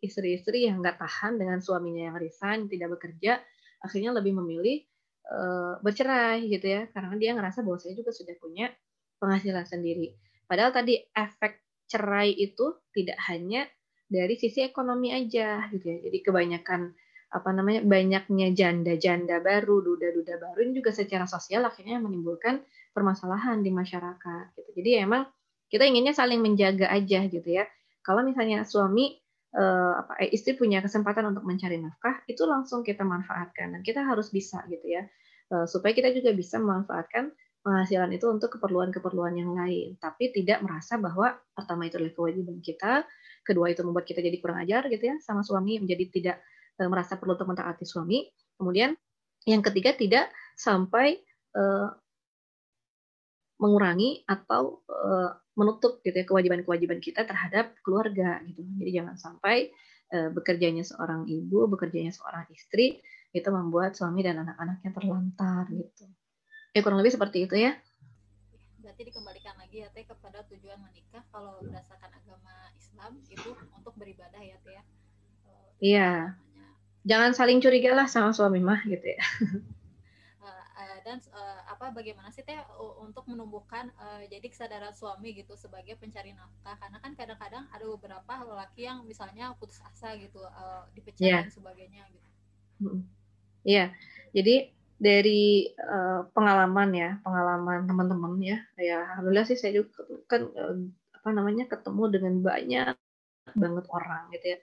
istri-istri 0.00 0.70
yang 0.70 0.80
nggak 0.80 1.02
tahan 1.02 1.36
dengan 1.36 1.58
suaminya 1.60 2.14
yang 2.14 2.16
resign, 2.16 2.70
tidak 2.70 2.96
bekerja, 2.96 3.42
akhirnya 3.82 4.14
lebih 4.16 4.38
memilih 4.38 4.86
uh, 5.28 5.82
bercerai 5.82 6.46
gitu 6.48 6.64
ya, 6.70 6.86
karena 6.94 7.12
dia 7.18 7.34
ngerasa 7.36 7.60
bahwa 7.66 7.76
saya 7.82 7.98
juga 7.98 8.14
sudah 8.14 8.38
punya 8.38 8.70
penghasilan 9.18 9.66
sendiri. 9.66 10.14
Padahal 10.46 10.70
tadi 10.72 11.02
efek 11.12 11.61
cerai 11.92 12.32
itu 12.32 12.80
tidak 12.96 13.20
hanya 13.28 13.68
dari 14.08 14.36
sisi 14.40 14.64
ekonomi 14.64 15.12
aja 15.12 15.68
gitu 15.68 15.84
ya, 15.84 15.98
jadi 16.08 16.18
kebanyakan 16.24 16.96
apa 17.32 17.48
namanya 17.48 17.80
banyaknya 17.80 18.52
janda-janda 18.52 19.40
baru, 19.40 19.80
duda-duda 19.80 20.36
baru 20.36 20.68
ini 20.68 20.72
juga 20.84 20.92
secara 20.92 21.24
sosial 21.24 21.64
akhirnya 21.64 21.96
menimbulkan 21.96 22.60
permasalahan 22.92 23.64
di 23.64 23.72
masyarakat 23.72 24.52
gitu. 24.52 24.70
Jadi 24.76 24.88
ya 24.92 25.00
emang 25.08 25.24
kita 25.72 25.88
inginnya 25.88 26.12
saling 26.12 26.44
menjaga 26.44 26.92
aja 26.92 27.24
gitu 27.24 27.48
ya. 27.48 27.64
Kalau 28.04 28.20
misalnya 28.20 28.68
suami 28.68 29.16
eh, 29.56 29.94
apa 29.96 30.20
eh, 30.20 30.28
istri 30.28 30.60
punya 30.60 30.84
kesempatan 30.84 31.32
untuk 31.32 31.48
mencari 31.48 31.80
nafkah, 31.80 32.20
itu 32.28 32.44
langsung 32.44 32.84
kita 32.84 33.00
manfaatkan 33.00 33.72
dan 33.72 33.80
kita 33.80 34.04
harus 34.04 34.28
bisa 34.28 34.60
gitu 34.68 34.84
ya. 34.84 35.08
Eh, 35.48 35.64
supaya 35.64 35.96
kita 35.96 36.12
juga 36.12 36.36
bisa 36.36 36.60
memanfaatkan 36.60 37.32
penghasilan 37.62 38.10
itu 38.10 38.26
untuk 38.26 38.58
keperluan-keperluan 38.58 39.38
yang 39.38 39.54
lain, 39.54 39.94
tapi 40.02 40.34
tidak 40.34 40.60
merasa 40.66 40.98
bahwa 40.98 41.38
pertama 41.54 41.86
itu 41.86 41.94
adalah 41.96 42.14
kewajiban 42.14 42.58
kita, 42.58 43.06
kedua 43.46 43.70
itu 43.70 43.86
membuat 43.86 44.06
kita 44.06 44.18
jadi 44.18 44.36
kurang 44.42 44.58
ajar 44.66 44.90
gitu 44.90 45.14
ya 45.14 45.16
sama 45.22 45.46
suami 45.46 45.78
menjadi 45.78 46.04
tidak 46.10 46.36
uh, 46.82 46.88
merasa 46.90 47.14
perlu 47.18 47.38
untuk 47.38 47.46
mentaati 47.46 47.86
suami. 47.86 48.26
Kemudian 48.58 48.98
yang 49.46 49.62
ketiga 49.62 49.94
tidak 49.94 50.30
sampai 50.58 51.22
uh, 51.54 51.90
mengurangi 53.62 54.26
atau 54.26 54.82
uh, 54.90 55.30
menutup 55.54 56.02
gitu 56.02 56.18
ya 56.18 56.26
kewajiban-kewajiban 56.26 56.98
kita 56.98 57.22
terhadap 57.22 57.78
keluarga 57.86 58.42
gitu. 58.42 58.66
Jadi 58.82 58.90
jangan 58.90 59.14
sampai 59.14 59.70
uh, 60.10 60.34
bekerjanya 60.34 60.82
seorang 60.82 61.30
ibu, 61.30 61.70
bekerjanya 61.70 62.10
seorang 62.10 62.50
istri 62.50 62.98
itu 63.32 63.48
membuat 63.54 63.94
suami 63.94 64.20
dan 64.26 64.42
anak-anaknya 64.42 64.90
terlantar 64.90 65.64
gitu. 65.70 66.10
Ya 66.72 66.80
kurang 66.80 67.00
lebih 67.00 67.12
seperti 67.14 67.44
itu 67.44 67.56
ya. 67.56 67.76
Berarti 68.80 69.02
dikembalikan 69.08 69.54
lagi 69.60 69.84
ya 69.84 69.88
teh 69.92 70.04
kepada 70.08 70.44
tujuan 70.48 70.80
menikah 70.80 71.22
kalau 71.28 71.60
berdasarkan 71.60 72.10
agama 72.16 72.72
Islam 72.76 73.20
itu 73.28 73.50
untuk 73.76 73.92
beribadah 73.96 74.40
ya 74.40 74.56
teh 74.64 74.74
ya. 74.76 74.82
Iya 75.82 76.10
jangan 77.02 77.34
saling 77.34 77.58
curiga 77.58 77.94
lah 77.94 78.06
sama 78.06 78.30
suami 78.30 78.62
mah 78.62 78.78
gitu 78.86 79.02
ya 79.02 79.22
uh, 80.42 80.98
dan 81.06 81.18
uh, 81.34 81.60
apa 81.66 81.90
bagaimana 81.90 82.30
sih 82.30 82.46
teh 82.46 82.54
untuk 83.02 83.26
menumbuhkan 83.26 83.90
uh, 83.98 84.22
jadi 84.30 84.46
kesadaran 84.46 84.94
suami 84.94 85.34
gitu 85.34 85.58
sebagai 85.58 85.98
pencari 85.98 86.30
nafkah 86.30 86.78
karena 86.78 86.98
kan 87.02 87.12
kadang-kadang 87.18 87.64
ada 87.74 87.84
beberapa 87.98 88.34
lelaki 88.46 88.86
yang 88.86 89.02
misalnya 89.02 89.50
putus 89.58 89.82
asa 89.82 90.14
gitu 90.14 90.38
uh, 90.38 90.86
dipecat 90.94 91.26
yeah. 91.26 91.42
dan 91.42 91.50
sebagainya 91.50 92.02
gitu 92.14 92.28
iya 92.82 92.94
yeah. 93.66 93.88
jadi 94.30 94.70
dari 95.02 95.66
uh, 95.82 96.30
pengalaman 96.30 96.94
ya 96.94 97.10
pengalaman 97.26 97.90
teman-teman 97.90 98.38
ya 98.38 98.58
ya 98.78 99.02
alhamdulillah 99.10 99.50
sih 99.50 99.58
saya 99.58 99.82
juga 99.82 100.06
kan 100.30 100.46
uh, 100.54 100.78
apa 101.18 101.28
namanya 101.34 101.66
ketemu 101.66 102.04
dengan 102.06 102.34
banyak 102.38 102.94
banget 103.58 103.84
orang 103.90 104.30
gitu 104.30 104.46
ya 104.54 104.58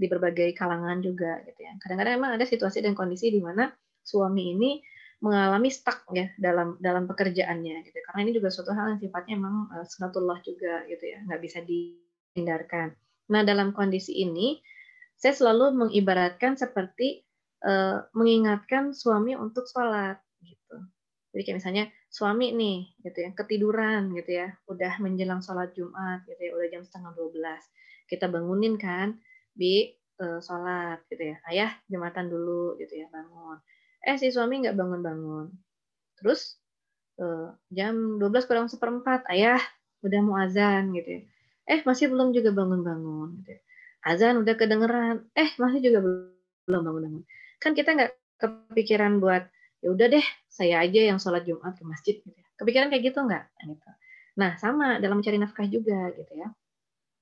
di 0.00 0.06
berbagai 0.08 0.56
kalangan 0.56 1.04
juga 1.04 1.44
gitu 1.44 1.60
ya. 1.60 1.76
Kadang-kadang 1.76 2.14
emang 2.16 2.32
ada 2.40 2.48
situasi 2.48 2.80
dan 2.80 2.96
kondisi 2.96 3.28
di 3.28 3.44
mana 3.44 3.68
suami 4.00 4.56
ini 4.56 4.80
mengalami 5.20 5.68
stuck 5.68 6.08
ya 6.16 6.32
dalam 6.40 6.80
dalam 6.80 7.04
pekerjaannya 7.04 7.84
gitu. 7.84 7.98
Karena 8.08 8.20
ini 8.24 8.32
juga 8.32 8.48
suatu 8.48 8.72
hal 8.72 8.96
yang 8.96 9.00
sifatnya 9.04 9.36
emang 9.36 9.68
uh, 9.76 9.84
sunatullah 9.84 10.40
juga 10.40 10.88
gitu 10.88 11.04
ya, 11.04 11.20
nggak 11.28 11.40
bisa 11.44 11.60
dihindarkan. 11.60 12.96
Nah, 13.30 13.44
dalam 13.44 13.76
kondisi 13.76 14.16
ini 14.24 14.64
saya 15.20 15.36
selalu 15.36 15.76
mengibaratkan 15.76 16.56
seperti 16.56 17.28
uh, 17.64 18.04
mengingatkan 18.16 18.92
suami 18.92 19.36
untuk 19.36 19.66
sholat 19.68 20.20
gitu. 20.44 20.76
Jadi 21.30 21.42
kayak 21.46 21.58
misalnya 21.62 21.84
suami 22.10 22.50
nih 22.50 22.78
gitu 23.06 23.18
ya, 23.22 23.30
ketiduran 23.36 24.10
gitu 24.18 24.30
ya, 24.34 24.48
udah 24.66 24.98
menjelang 24.98 25.40
sholat 25.40 25.70
Jumat 25.78 26.26
gitu 26.26 26.40
ya, 26.40 26.50
udah 26.56 26.68
jam 26.68 26.82
setengah 26.82 27.14
12. 27.14 27.38
Kita 28.10 28.26
bangunin 28.26 28.74
kan, 28.74 29.14
Bi 29.54 30.00
uh, 30.20 30.38
sholat 30.44 31.00
gitu 31.08 31.32
ya 31.32 31.36
ayah 31.50 31.70
jumatan 31.88 32.28
dulu 32.28 32.76
gitu 32.78 33.00
ya 33.00 33.06
bangun 33.08 33.58
eh 34.04 34.16
si 34.20 34.28
suami 34.32 34.64
nggak 34.64 34.76
bangun-bangun 34.76 35.52
terus 36.20 36.60
uh, 37.20 37.52
jam 37.72 38.20
12 38.20 38.48
kurang 38.48 38.68
seperempat 38.68 39.24
ayah 39.32 39.60
udah 40.04 40.20
mau 40.20 40.36
azan 40.40 40.92
gitu 40.92 41.20
ya 41.20 41.22
eh 41.70 41.80
masih 41.84 42.12
belum 42.12 42.36
juga 42.36 42.52
bangun-bangun 42.52 43.40
gitu 43.44 43.50
ya. 43.56 43.60
azan 44.04 44.40
udah 44.40 44.54
kedengeran 44.56 45.24
eh 45.36 45.50
masih 45.56 45.80
juga 45.80 45.98
belum 46.04 46.82
bangun-bangun 46.84 47.24
kan 47.62 47.72
kita 47.76 47.90
nggak 47.94 48.12
kepikiran 48.40 49.20
buat 49.20 49.44
ya 49.84 49.88
udah 49.92 50.06
deh 50.12 50.26
saya 50.48 50.82
aja 50.84 51.00
yang 51.12 51.18
sholat 51.20 51.44
jumat 51.44 51.76
ke 51.76 51.84
masjid 51.84 52.16
gitu 52.20 52.36
ya 52.36 52.46
kepikiran 52.56 52.88
kayak 52.88 53.12
gitu 53.12 53.20
nggak 53.20 53.44
gitu 53.68 53.90
nah 54.40 54.56
sama 54.56 54.98
dalam 54.98 55.20
mencari 55.20 55.36
nafkah 55.36 55.68
juga 55.68 56.12
gitu 56.16 56.32
ya 56.34 56.48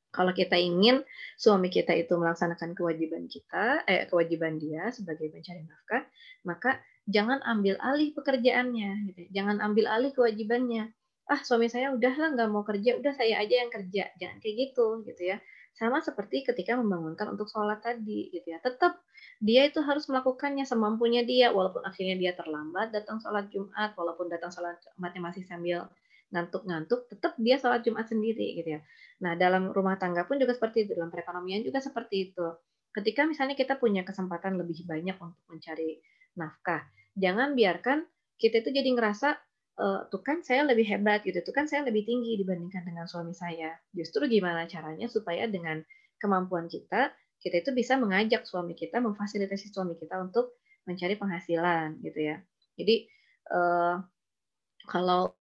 kalau 0.08 0.32
kita 0.32 0.56
ingin 0.56 1.04
suami 1.36 1.68
kita 1.68 1.92
itu 1.92 2.16
melaksanakan 2.16 2.72
kewajiban 2.72 3.28
kita, 3.28 3.84
eh, 3.84 4.08
kewajiban 4.08 4.56
dia 4.56 4.88
sebagai 4.88 5.28
pencari 5.28 5.62
nafkah, 5.68 6.02
maka 6.48 6.80
jangan 7.04 7.44
ambil 7.44 7.76
alih 7.78 8.16
pekerjaannya, 8.16 9.12
gitu. 9.12 9.18
Ya. 9.28 9.42
jangan 9.42 9.60
ambil 9.60 9.84
alih 9.88 10.12
kewajibannya. 10.16 10.92
ah 11.28 11.44
suami 11.44 11.68
saya 11.68 11.92
udahlah 11.92 12.32
nggak 12.32 12.48
mau 12.48 12.64
kerja, 12.64 12.96
udah 12.96 13.12
saya 13.12 13.44
aja 13.44 13.54
yang 13.60 13.68
kerja. 13.68 14.08
Jangan 14.16 14.40
kayak 14.40 14.56
gitu 14.72 15.04
gitu 15.04 15.22
ya. 15.28 15.36
Sama 15.76 16.02
seperti 16.02 16.42
ketika 16.46 16.74
membangunkan 16.78 17.28
untuk 17.32 17.46
sholat 17.50 17.82
tadi 17.82 18.32
gitu 18.32 18.46
ya. 18.46 18.58
Tetap 18.62 18.98
dia 19.38 19.66
itu 19.70 19.78
harus 19.82 20.06
melakukannya 20.10 20.66
semampunya 20.66 21.22
dia 21.22 21.54
walaupun 21.54 21.86
akhirnya 21.86 22.18
dia 22.18 22.32
terlambat 22.34 22.90
datang 22.90 23.22
sholat 23.22 23.46
Jumat, 23.50 23.94
walaupun 23.94 24.26
datang 24.26 24.50
sholat 24.50 24.78
Jumatnya 24.96 25.22
masih 25.22 25.46
sambil 25.46 25.86
ngantuk-ngantuk, 26.34 27.08
tetap 27.08 27.38
dia 27.40 27.56
sholat 27.56 27.80
Jumat 27.86 28.10
sendiri 28.10 28.58
gitu 28.58 28.78
ya. 28.78 28.80
Nah 29.24 29.38
dalam 29.38 29.70
rumah 29.72 29.96
tangga 29.96 30.26
pun 30.26 30.36
juga 30.36 30.52
seperti 30.52 30.84
itu, 30.84 30.92
dalam 30.98 31.08
perekonomian 31.08 31.64
juga 31.64 31.80
seperti 31.80 32.32
itu. 32.32 32.46
Ketika 32.92 33.24
misalnya 33.24 33.54
kita 33.54 33.78
punya 33.78 34.02
kesempatan 34.02 34.58
lebih 34.58 34.82
banyak 34.84 35.16
untuk 35.22 35.44
mencari 35.48 36.02
nafkah, 36.34 36.82
jangan 37.14 37.54
biarkan 37.54 38.04
kita 38.38 38.62
itu 38.62 38.70
jadi 38.74 38.90
ngerasa 38.94 39.47
uh, 39.78 40.10
tuh 40.10 40.20
kan 40.20 40.42
saya 40.42 40.66
lebih 40.66 40.84
hebat 40.84 41.22
gitu, 41.22 41.38
tuh 41.40 41.54
kan 41.54 41.70
saya 41.70 41.86
lebih 41.86 42.04
tinggi 42.04 42.36
dibandingkan 42.36 42.82
dengan 42.84 43.06
suami 43.06 43.32
saya. 43.32 43.78
Justru 43.94 44.26
gimana 44.26 44.66
caranya 44.66 45.06
supaya 45.06 45.46
dengan 45.46 45.80
kemampuan 46.18 46.66
kita, 46.66 47.14
kita 47.38 47.62
itu 47.62 47.70
bisa 47.72 47.94
mengajak 47.96 48.44
suami 48.44 48.74
kita, 48.74 48.98
memfasilitasi 48.98 49.70
suami 49.70 49.94
kita 49.94 50.18
untuk 50.18 50.58
mencari 50.84 51.14
penghasilan 51.14 52.02
gitu 52.02 52.20
ya. 52.34 52.36
Jadi 52.74 53.06
uh, 53.54 54.02
kalau 54.90 55.38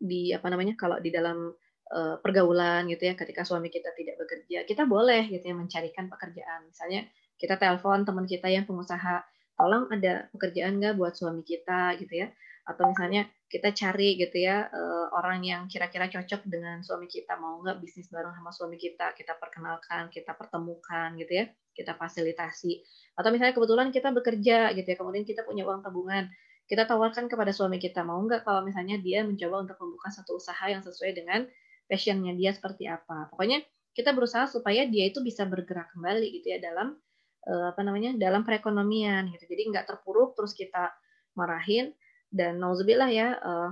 di 0.00 0.32
apa 0.32 0.48
namanya, 0.48 0.72
kalau 0.80 0.96
di 0.96 1.12
dalam 1.12 1.52
uh, 1.92 2.16
pergaulan 2.24 2.88
gitu 2.88 3.12
ya, 3.12 3.14
ketika 3.14 3.44
suami 3.44 3.68
kita 3.68 3.92
tidak 3.92 4.16
bekerja, 4.16 4.64
kita 4.64 4.88
boleh 4.88 5.28
gitu 5.28 5.52
ya 5.52 5.54
mencarikan 5.54 6.08
pekerjaan. 6.08 6.64
Misalnya 6.72 7.04
kita 7.36 7.60
telepon 7.60 8.08
teman 8.08 8.24
kita 8.24 8.48
yang 8.48 8.64
pengusaha, 8.64 9.20
tolong 9.60 9.92
ada 9.92 10.32
pekerjaan 10.32 10.80
nggak 10.80 10.96
buat 10.96 11.12
suami 11.12 11.44
kita 11.44 12.00
gitu 12.00 12.24
ya 12.24 12.32
atau 12.66 12.90
misalnya 12.90 13.30
kita 13.46 13.70
cari 13.70 14.18
gitu 14.18 14.42
ya 14.42 14.66
uh, 14.66 15.06
orang 15.14 15.38
yang 15.46 15.62
kira-kira 15.70 16.10
cocok 16.10 16.50
dengan 16.50 16.82
suami 16.82 17.06
kita 17.06 17.38
mau 17.38 17.62
nggak 17.62 17.78
bisnis 17.78 18.10
bareng 18.10 18.34
sama 18.34 18.50
suami 18.50 18.74
kita 18.74 19.14
kita 19.14 19.38
perkenalkan 19.38 20.10
kita 20.10 20.34
pertemukan 20.34 21.14
gitu 21.14 21.32
ya 21.42 21.46
kita 21.76 21.94
fasilitasi. 21.94 22.82
Atau 23.14 23.30
misalnya 23.30 23.54
kebetulan 23.54 23.92
kita 23.94 24.08
bekerja 24.10 24.74
gitu 24.74 24.88
ya 24.88 24.96
kemudian 24.98 25.22
kita 25.22 25.46
punya 25.46 25.62
uang 25.62 25.86
tabungan 25.86 26.26
kita 26.66 26.82
tawarkan 26.82 27.30
kepada 27.30 27.54
suami 27.54 27.78
kita 27.78 28.02
mau 28.02 28.18
nggak 28.26 28.42
kalau 28.42 28.66
misalnya 28.66 28.98
dia 28.98 29.22
mencoba 29.22 29.62
untuk 29.62 29.78
membuka 29.78 30.10
satu 30.10 30.42
usaha 30.42 30.66
yang 30.66 30.82
sesuai 30.82 31.14
dengan 31.14 31.46
passionnya 31.86 32.34
dia 32.34 32.50
seperti 32.50 32.90
apa. 32.90 33.30
Pokoknya 33.30 33.62
kita 33.94 34.10
berusaha 34.10 34.50
supaya 34.50 34.82
dia 34.90 35.06
itu 35.06 35.22
bisa 35.22 35.46
bergerak 35.46 35.94
kembali 35.94 36.26
gitu 36.42 36.50
ya 36.50 36.58
dalam 36.58 36.98
uh, 37.46 37.70
apa 37.70 37.80
namanya 37.86 38.18
dalam 38.18 38.42
perekonomian 38.42 39.30
gitu. 39.30 39.46
Jadi 39.46 39.62
nggak 39.70 39.86
terpuruk 39.86 40.34
terus 40.34 40.58
kita 40.58 40.90
marahin 41.38 41.94
dan 42.30 42.58
nauzubillah 42.58 43.10
ya 43.10 43.38
uh, 43.38 43.70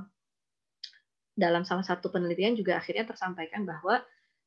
dalam 1.35 1.67
salah 1.67 1.83
satu 1.83 2.09
penelitian 2.15 2.55
juga 2.55 2.79
akhirnya 2.79 3.05
tersampaikan 3.11 3.67
bahwa 3.67 4.01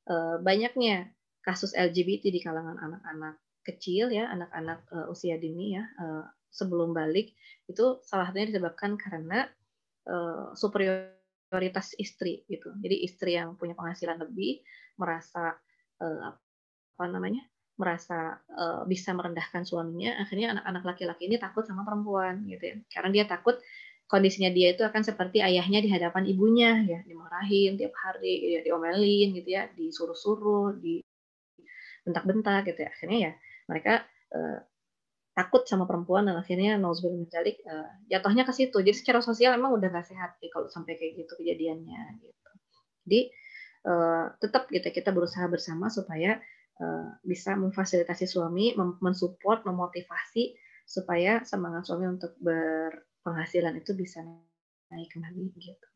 uh, 0.07 0.39
banyaknya 0.39 1.11
kasus 1.43 1.75
LGBT 1.75 2.31
di 2.31 2.39
kalangan 2.43 2.79
anak-anak 2.79 3.39
kecil 3.67 4.07
ya, 4.11 4.31
anak-anak 4.31 4.83
uh, 4.91 5.11
usia 5.11 5.35
dini 5.35 5.75
ya, 5.75 5.83
uh, 5.99 6.23
sebelum 6.47 6.95
balik 6.95 7.35
itu 7.67 7.99
salah 8.03 8.31
satunya 8.31 8.55
disebabkan 8.55 8.95
karena 8.95 9.47
uh, 10.07 10.55
superioritas 10.55 11.99
istri 11.99 12.47
gitu. 12.47 12.71
Jadi 12.79 13.03
istri 13.03 13.35
yang 13.35 13.59
punya 13.59 13.75
penghasilan 13.75 14.23
lebih 14.23 14.63
merasa 14.95 15.55
uh, 15.99 16.31
apa 16.95 17.05
namanya? 17.11 17.43
merasa 17.77 18.41
uh, 18.57 18.89
bisa 18.89 19.13
merendahkan 19.13 19.61
suaminya, 19.61 20.17
akhirnya 20.17 20.57
anak-anak 20.57 20.97
laki-laki 20.97 21.29
ini 21.29 21.37
takut 21.37 21.61
sama 21.61 21.85
perempuan 21.85 22.41
gitu 22.49 22.73
ya. 22.73 22.75
Karena 22.89 23.09
dia 23.13 23.25
takut 23.29 23.61
kondisinya 24.07 24.49
dia 24.55 24.71
itu 24.71 24.81
akan 24.87 25.03
seperti 25.03 25.43
ayahnya 25.43 25.83
di 25.83 25.89
hadapan 25.91 26.23
ibunya 26.27 26.81
ya. 26.87 26.99
Dimarahin 27.03 27.75
tiap 27.75 27.93
hari 27.99 28.57
ya, 28.57 28.59
diomelin 28.63 29.35
gitu 29.35 29.49
ya 29.51 29.67
disuruh-suruh 29.75 30.79
di 30.79 31.03
bentak-bentak 32.07 32.71
gitu 32.71 32.87
ya. 32.87 32.89
Akhirnya 32.89 33.19
ya 33.19 33.31
mereka 33.67 33.93
uh, 34.31 34.59
takut 35.37 35.69
sama 35.69 35.85
perempuan 35.85 36.25
dan 36.25 36.39
akhirnya 36.39 36.81
nauzubillah 36.81 37.29
uh, 37.29 37.45
eh, 37.45 37.89
jatuhnya 38.09 38.47
ke 38.47 38.53
situ. 38.55 38.79
Jadi 38.79 38.95
secara 38.95 39.19
sosial 39.19 39.53
emang 39.53 39.75
udah 39.75 39.91
gak 39.91 40.07
sehat 40.09 40.39
ya, 40.41 40.49
kalau 40.49 40.71
sampai 40.71 40.97
kayak 40.97 41.21
gitu 41.21 41.37
kejadiannya 41.37 42.01
gitu. 42.23 42.51
Jadi 43.05 43.21
uh, 43.85 44.25
tetap 44.39 44.71
gitu 44.71 44.87
kita 44.89 45.13
berusaha 45.13 45.45
bersama 45.51 45.91
supaya 45.93 46.39
uh, 46.81 47.11
bisa 47.21 47.53
memfasilitasi 47.53 48.25
suami 48.25 48.73
mensupport 49.03 49.67
memotivasi 49.67 50.57
supaya 50.87 51.43
semangat 51.43 51.83
suami 51.83 52.07
untuk 52.07 52.33
ber 52.39 53.06
penghasilan 53.27 53.75
itu 53.75 53.91
bisa 53.91 54.23
naik 54.87 55.11
kembali 55.11 55.51
gitu. 55.59 55.87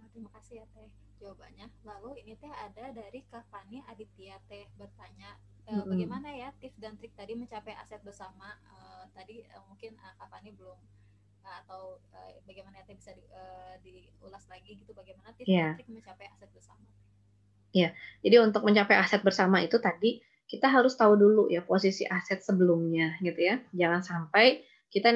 Nah, 0.00 0.08
terima 0.16 0.32
kasih 0.32 0.64
ya 0.64 0.66
Teh 0.72 0.88
jawabannya. 1.20 1.68
Lalu 1.84 2.24
ini 2.24 2.32
Teh 2.40 2.48
ada 2.48 2.88
dari 2.88 3.20
Kak 3.28 3.44
Fani 3.52 3.84
Aditya 3.84 4.40
Teh 4.48 4.64
bertanya 4.80 5.36
e, 5.68 5.76
hmm. 5.76 5.84
bagaimana 5.84 6.32
ya 6.32 6.48
tips 6.56 6.80
dan 6.80 6.96
trik 6.96 7.12
tadi 7.12 7.36
mencapai 7.36 7.76
aset 7.76 8.00
bersama. 8.00 8.56
E, 8.64 8.76
tadi 9.12 9.44
e, 9.44 9.56
mungkin 9.68 9.92
e, 9.92 10.06
Kak 10.16 10.28
Fani 10.32 10.56
belum 10.56 10.80
e, 11.44 11.48
atau 11.68 12.00
bagaimana 12.48 12.80
ya 12.80 12.88
Teh 12.88 12.96
bisa 12.96 13.12
di, 13.12 13.28
diulas 13.84 14.48
lagi 14.48 14.72
gitu 14.72 14.96
bagaimana 14.96 15.36
tips 15.36 15.52
yeah. 15.52 15.76
dan 15.76 15.84
trik 15.84 15.92
mencapai 15.92 16.32
aset 16.32 16.48
bersama. 16.56 16.88
Ya, 17.76 17.92
jadi 18.24 18.40
untuk 18.40 18.64
mencapai 18.64 18.96
aset 18.96 19.20
bersama 19.20 19.60
itu 19.60 19.76
tadi 19.76 20.24
kita 20.48 20.66
harus 20.72 20.96
tahu 20.96 21.14
dulu 21.14 21.52
ya 21.52 21.60
posisi 21.60 22.08
aset 22.08 22.40
sebelumnya 22.40 23.20
gitu 23.20 23.36
ya. 23.36 23.60
Jangan 23.76 24.00
sampai 24.00 24.64
kita 24.88 25.12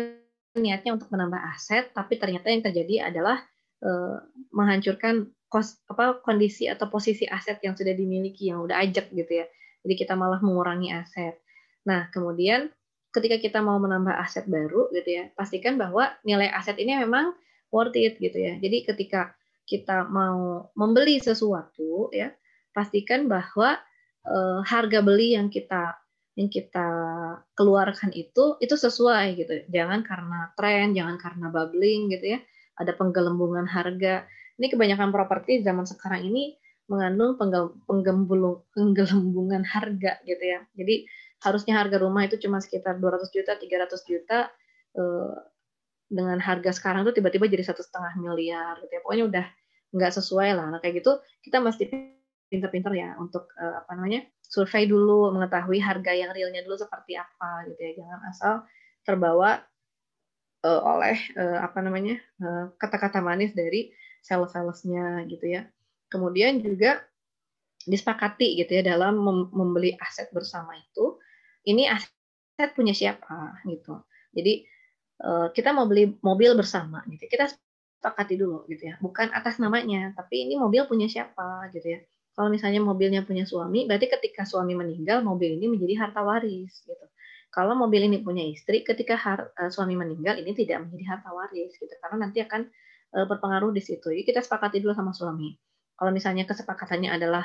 niatnya 0.53 0.93
untuk 0.93 1.09
menambah 1.09 1.41
aset 1.57 1.97
tapi 1.97 2.21
ternyata 2.21 2.53
yang 2.53 2.61
terjadi 2.61 3.09
adalah 3.09 3.41
eh, 3.81 4.17
menghancurkan 4.53 5.33
kos 5.49 5.81
apa 5.89 6.21
kondisi 6.21 6.69
atau 6.69 6.89
posisi 6.89 7.25
aset 7.29 7.61
yang 7.65 7.77
sudah 7.77 7.93
dimiliki 7.97 8.53
yang 8.53 8.61
udah 8.61 8.77
ajak 8.85 9.09
gitu 9.13 9.45
ya. 9.45 9.47
Jadi 9.83 9.95
kita 9.97 10.15
malah 10.15 10.41
mengurangi 10.45 10.93
aset. 10.93 11.41
Nah, 11.89 12.13
kemudian 12.13 12.71
ketika 13.13 13.37
kita 13.37 13.59
mau 13.61 13.77
menambah 13.77 14.17
aset 14.17 14.49
baru 14.49 14.89
gitu 14.97 15.09
ya, 15.09 15.25
pastikan 15.37 15.77
bahwa 15.77 16.13
nilai 16.25 16.49
aset 16.49 16.77
ini 16.81 16.97
memang 17.01 17.37
worth 17.69 17.97
it 17.97 18.17
gitu 18.21 18.37
ya. 18.37 18.57
Jadi 18.61 18.85
ketika 18.89 19.37
kita 19.69 20.09
mau 20.09 20.73
membeli 20.73 21.21
sesuatu 21.21 22.09
ya, 22.13 22.33
pastikan 22.73 23.29
bahwa 23.29 23.77
uh, 24.27 24.61
harga 24.63 24.99
beli 25.03 25.35
yang 25.35 25.51
kita 25.51 25.99
yang 26.33 26.49
kita 26.49 26.89
keluarkan 27.53 28.09
itu 28.17 28.57
itu 28.59 28.73
sesuai 28.73 29.37
gitu. 29.37 29.53
Jangan 29.69 30.01
karena 30.01 30.49
tren, 30.57 30.97
jangan 30.97 31.17
karena 31.21 31.47
bubbling 31.53 32.09
gitu 32.09 32.39
ya. 32.39 32.41
Ada 32.81 32.97
penggelembungan 32.97 33.69
harga. 33.69 34.25
Ini 34.57 34.67
kebanyakan 34.73 35.13
properti 35.13 35.61
zaman 35.61 35.85
sekarang 35.85 36.25
ini 36.25 36.57
mengandung 36.89 37.37
penggembulung, 37.85 38.65
penggelembungan 38.73 39.65
harga 39.65 40.21
gitu 40.25 40.45
ya. 40.45 40.65
Jadi 40.73 41.05
harusnya 41.45 41.75
harga 41.85 41.97
rumah 42.01 42.25
itu 42.25 42.41
cuma 42.41 42.63
sekitar 42.63 42.97
200 42.97 43.29
juta, 43.35 43.59
300 43.59 44.09
juta 44.09 44.39
eh, 44.97 45.35
dengan 46.13 46.39
harga 46.41 46.71
sekarang 46.77 47.09
tuh 47.09 47.17
tiba-tiba 47.17 47.49
jadi 47.49 47.65
satu 47.65 47.85
setengah 47.85 48.17
miliar 48.17 48.81
gitu 48.81 48.93
ya. 48.93 49.01
Pokoknya 49.05 49.25
udah 49.29 49.47
nggak 49.93 50.13
sesuai 50.17 50.51
lah. 50.57 50.67
Nah 50.73 50.81
kayak 50.81 51.05
gitu 51.05 51.21
kita 51.45 51.61
mesti 51.61 51.93
pinter-pinter 52.53 52.93
ya 52.93 53.17
untuk 53.17 53.49
uh, 53.57 53.81
apa 53.81 53.97
namanya 53.97 54.29
survei 54.45 54.85
dulu 54.85 55.33
mengetahui 55.33 55.81
harga 55.81 56.13
yang 56.13 56.29
realnya 56.37 56.61
dulu 56.61 56.77
seperti 56.77 57.17
apa 57.17 57.65
gitu 57.73 57.81
ya. 57.81 57.93
Jangan 58.05 58.21
asal 58.29 58.55
terbawa 59.01 59.65
uh, 60.61 60.81
oleh 60.85 61.17
uh, 61.41 61.65
apa 61.65 61.81
namanya 61.81 62.21
kata-kata 62.77 63.19
uh, 63.21 63.25
manis 63.25 63.57
dari 63.57 63.89
sales-salesnya 64.21 65.25
gitu 65.33 65.49
ya. 65.49 65.65
Kemudian 66.13 66.61
juga 66.61 67.01
disepakati 67.89 68.61
gitu 68.61 68.79
ya 68.79 68.95
dalam 68.95 69.17
mem 69.19 69.51
membeli 69.51 69.97
aset 69.97 70.29
bersama 70.31 70.77
itu 70.77 71.19
ini 71.67 71.89
aset 71.89 72.71
punya 72.77 72.93
siapa 72.93 73.65
gitu. 73.65 74.05
Jadi 74.37 74.69
uh, 75.25 75.49
kita 75.51 75.73
mau 75.73 75.89
beli 75.89 76.13
mobil 76.21 76.53
bersama 76.53 77.01
gitu 77.09 77.25
kita 77.27 77.49
sepakati 77.49 78.37
dulu 78.37 78.69
gitu 78.69 78.93
ya. 78.93 79.01
Bukan 79.01 79.33
atas 79.33 79.57
namanya 79.57 80.13
tapi 80.13 80.45
ini 80.45 80.61
mobil 80.61 80.85
punya 80.85 81.09
siapa 81.09 81.73
gitu 81.73 81.99
ya 81.99 82.01
kalau 82.33 82.49
misalnya 82.49 82.81
mobilnya 82.81 83.21
punya 83.29 83.45
suami, 83.45 83.85
berarti 83.85 84.09
ketika 84.09 84.49
suami 84.49 84.73
meninggal, 84.73 85.21
mobil 85.21 85.61
ini 85.61 85.69
menjadi 85.69 86.09
harta 86.09 86.25
waris 86.25 86.81
gitu. 86.89 87.07
Kalau 87.53 87.77
mobil 87.77 88.09
ini 88.09 88.25
punya 88.25 88.49
istri, 88.49 88.81
ketika 88.81 89.13
har, 89.21 89.53
uh, 89.61 89.69
suami 89.69 89.93
meninggal 89.93 90.41
ini 90.41 90.57
tidak 90.57 90.89
menjadi 90.89 91.17
harta 91.17 91.29
waris 91.29 91.77
gitu, 91.77 91.93
karena 92.01 92.25
nanti 92.25 92.41
akan 92.41 92.65
uh, 93.13 93.29
berpengaruh 93.29 93.77
di 93.77 93.85
situ. 93.85 94.09
Jadi 94.09 94.25
kita 94.25 94.41
sepakati 94.41 94.81
dulu 94.81 94.97
sama 94.97 95.13
suami. 95.13 95.53
Kalau 95.93 96.09
misalnya 96.09 96.49
kesepakatannya 96.49 97.13
adalah 97.13 97.45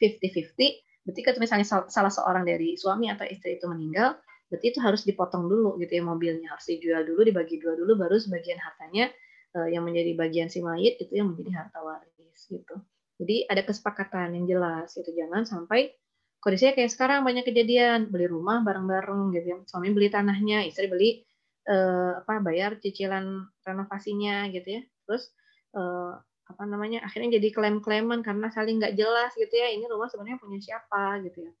50-50, 0.00 1.04
berarti 1.04 1.20
kalau 1.20 1.38
misalnya 1.44 1.66
salah 1.68 2.12
seorang 2.12 2.48
dari 2.48 2.80
suami 2.80 3.12
atau 3.12 3.28
istri 3.28 3.60
itu 3.60 3.68
meninggal, 3.68 4.16
berarti 4.48 4.72
itu 4.72 4.80
harus 4.80 5.04
dipotong 5.04 5.44
dulu 5.52 5.76
gitu 5.76 6.00
ya 6.00 6.02
mobilnya 6.04 6.48
harus 6.48 6.64
dijual 6.64 7.04
dulu, 7.04 7.28
dibagi 7.28 7.60
dua 7.60 7.76
dulu, 7.76 8.00
baru 8.00 8.16
sebagian 8.16 8.56
hartanya 8.56 9.12
uh, 9.52 9.68
yang 9.68 9.84
menjadi 9.84 10.16
bagian 10.16 10.48
si 10.48 10.64
mayit 10.64 10.96
itu 10.96 11.12
yang 11.20 11.36
menjadi 11.36 11.60
harta 11.60 11.84
waris 11.84 12.40
gitu. 12.48 12.80
Jadi 13.22 13.46
ada 13.46 13.62
kesepakatan 13.62 14.34
yang 14.34 14.44
jelas 14.50 14.90
gitu. 14.98 15.14
Jangan 15.14 15.46
sampai 15.46 15.94
kondisinya 16.42 16.74
kayak 16.74 16.90
sekarang 16.90 17.22
banyak 17.22 17.46
kejadian. 17.46 18.10
Beli 18.10 18.26
rumah 18.26 18.66
bareng-bareng 18.66 19.30
gitu 19.38 19.46
ya. 19.46 19.58
Suami 19.70 19.94
beli 19.94 20.10
tanahnya, 20.10 20.66
istri 20.66 20.90
beli 20.90 21.22
uh, 21.70 22.18
apa 22.18 22.42
bayar 22.42 22.82
cicilan 22.82 23.46
renovasinya 23.62 24.50
gitu 24.50 24.68
ya. 24.78 24.82
Terus 25.06 25.30
uh, 25.78 26.18
apa 26.42 26.62
namanya 26.66 27.06
akhirnya 27.06 27.38
jadi 27.38 27.48
klaim-klaiman 27.54 28.26
karena 28.26 28.50
saling 28.50 28.82
nggak 28.82 28.98
jelas 28.98 29.30
gitu 29.38 29.54
ya. 29.54 29.70
Ini 29.70 29.86
rumah 29.86 30.10
sebenarnya 30.10 30.42
punya 30.42 30.58
siapa 30.58 31.22
gitu 31.22 31.46
ya. 31.46 31.52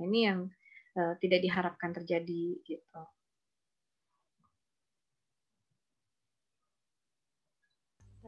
Nah, 0.00 0.04
ini 0.08 0.18
yang 0.24 0.48
uh, 0.96 1.14
tidak 1.20 1.44
diharapkan 1.44 1.92
terjadi 1.92 2.64
gitu 2.64 3.02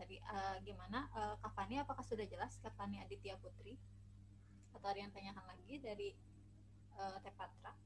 tadi 0.03 0.19
uh, 0.33 0.57
gimana 0.65 1.07
uh, 1.13 1.37
Kavani 1.45 1.85
apakah 1.85 2.03
sudah 2.03 2.25
jelas 2.25 2.57
Kavani 2.65 3.05
Aditya 3.05 3.37
Putri 3.39 3.77
atau 4.73 4.89
ada 4.89 4.99
yang 4.99 5.13
tanyakan 5.13 5.45
lagi 5.45 5.77
dari 5.79 6.09
uh, 6.97 7.21
Tepatra 7.21 7.77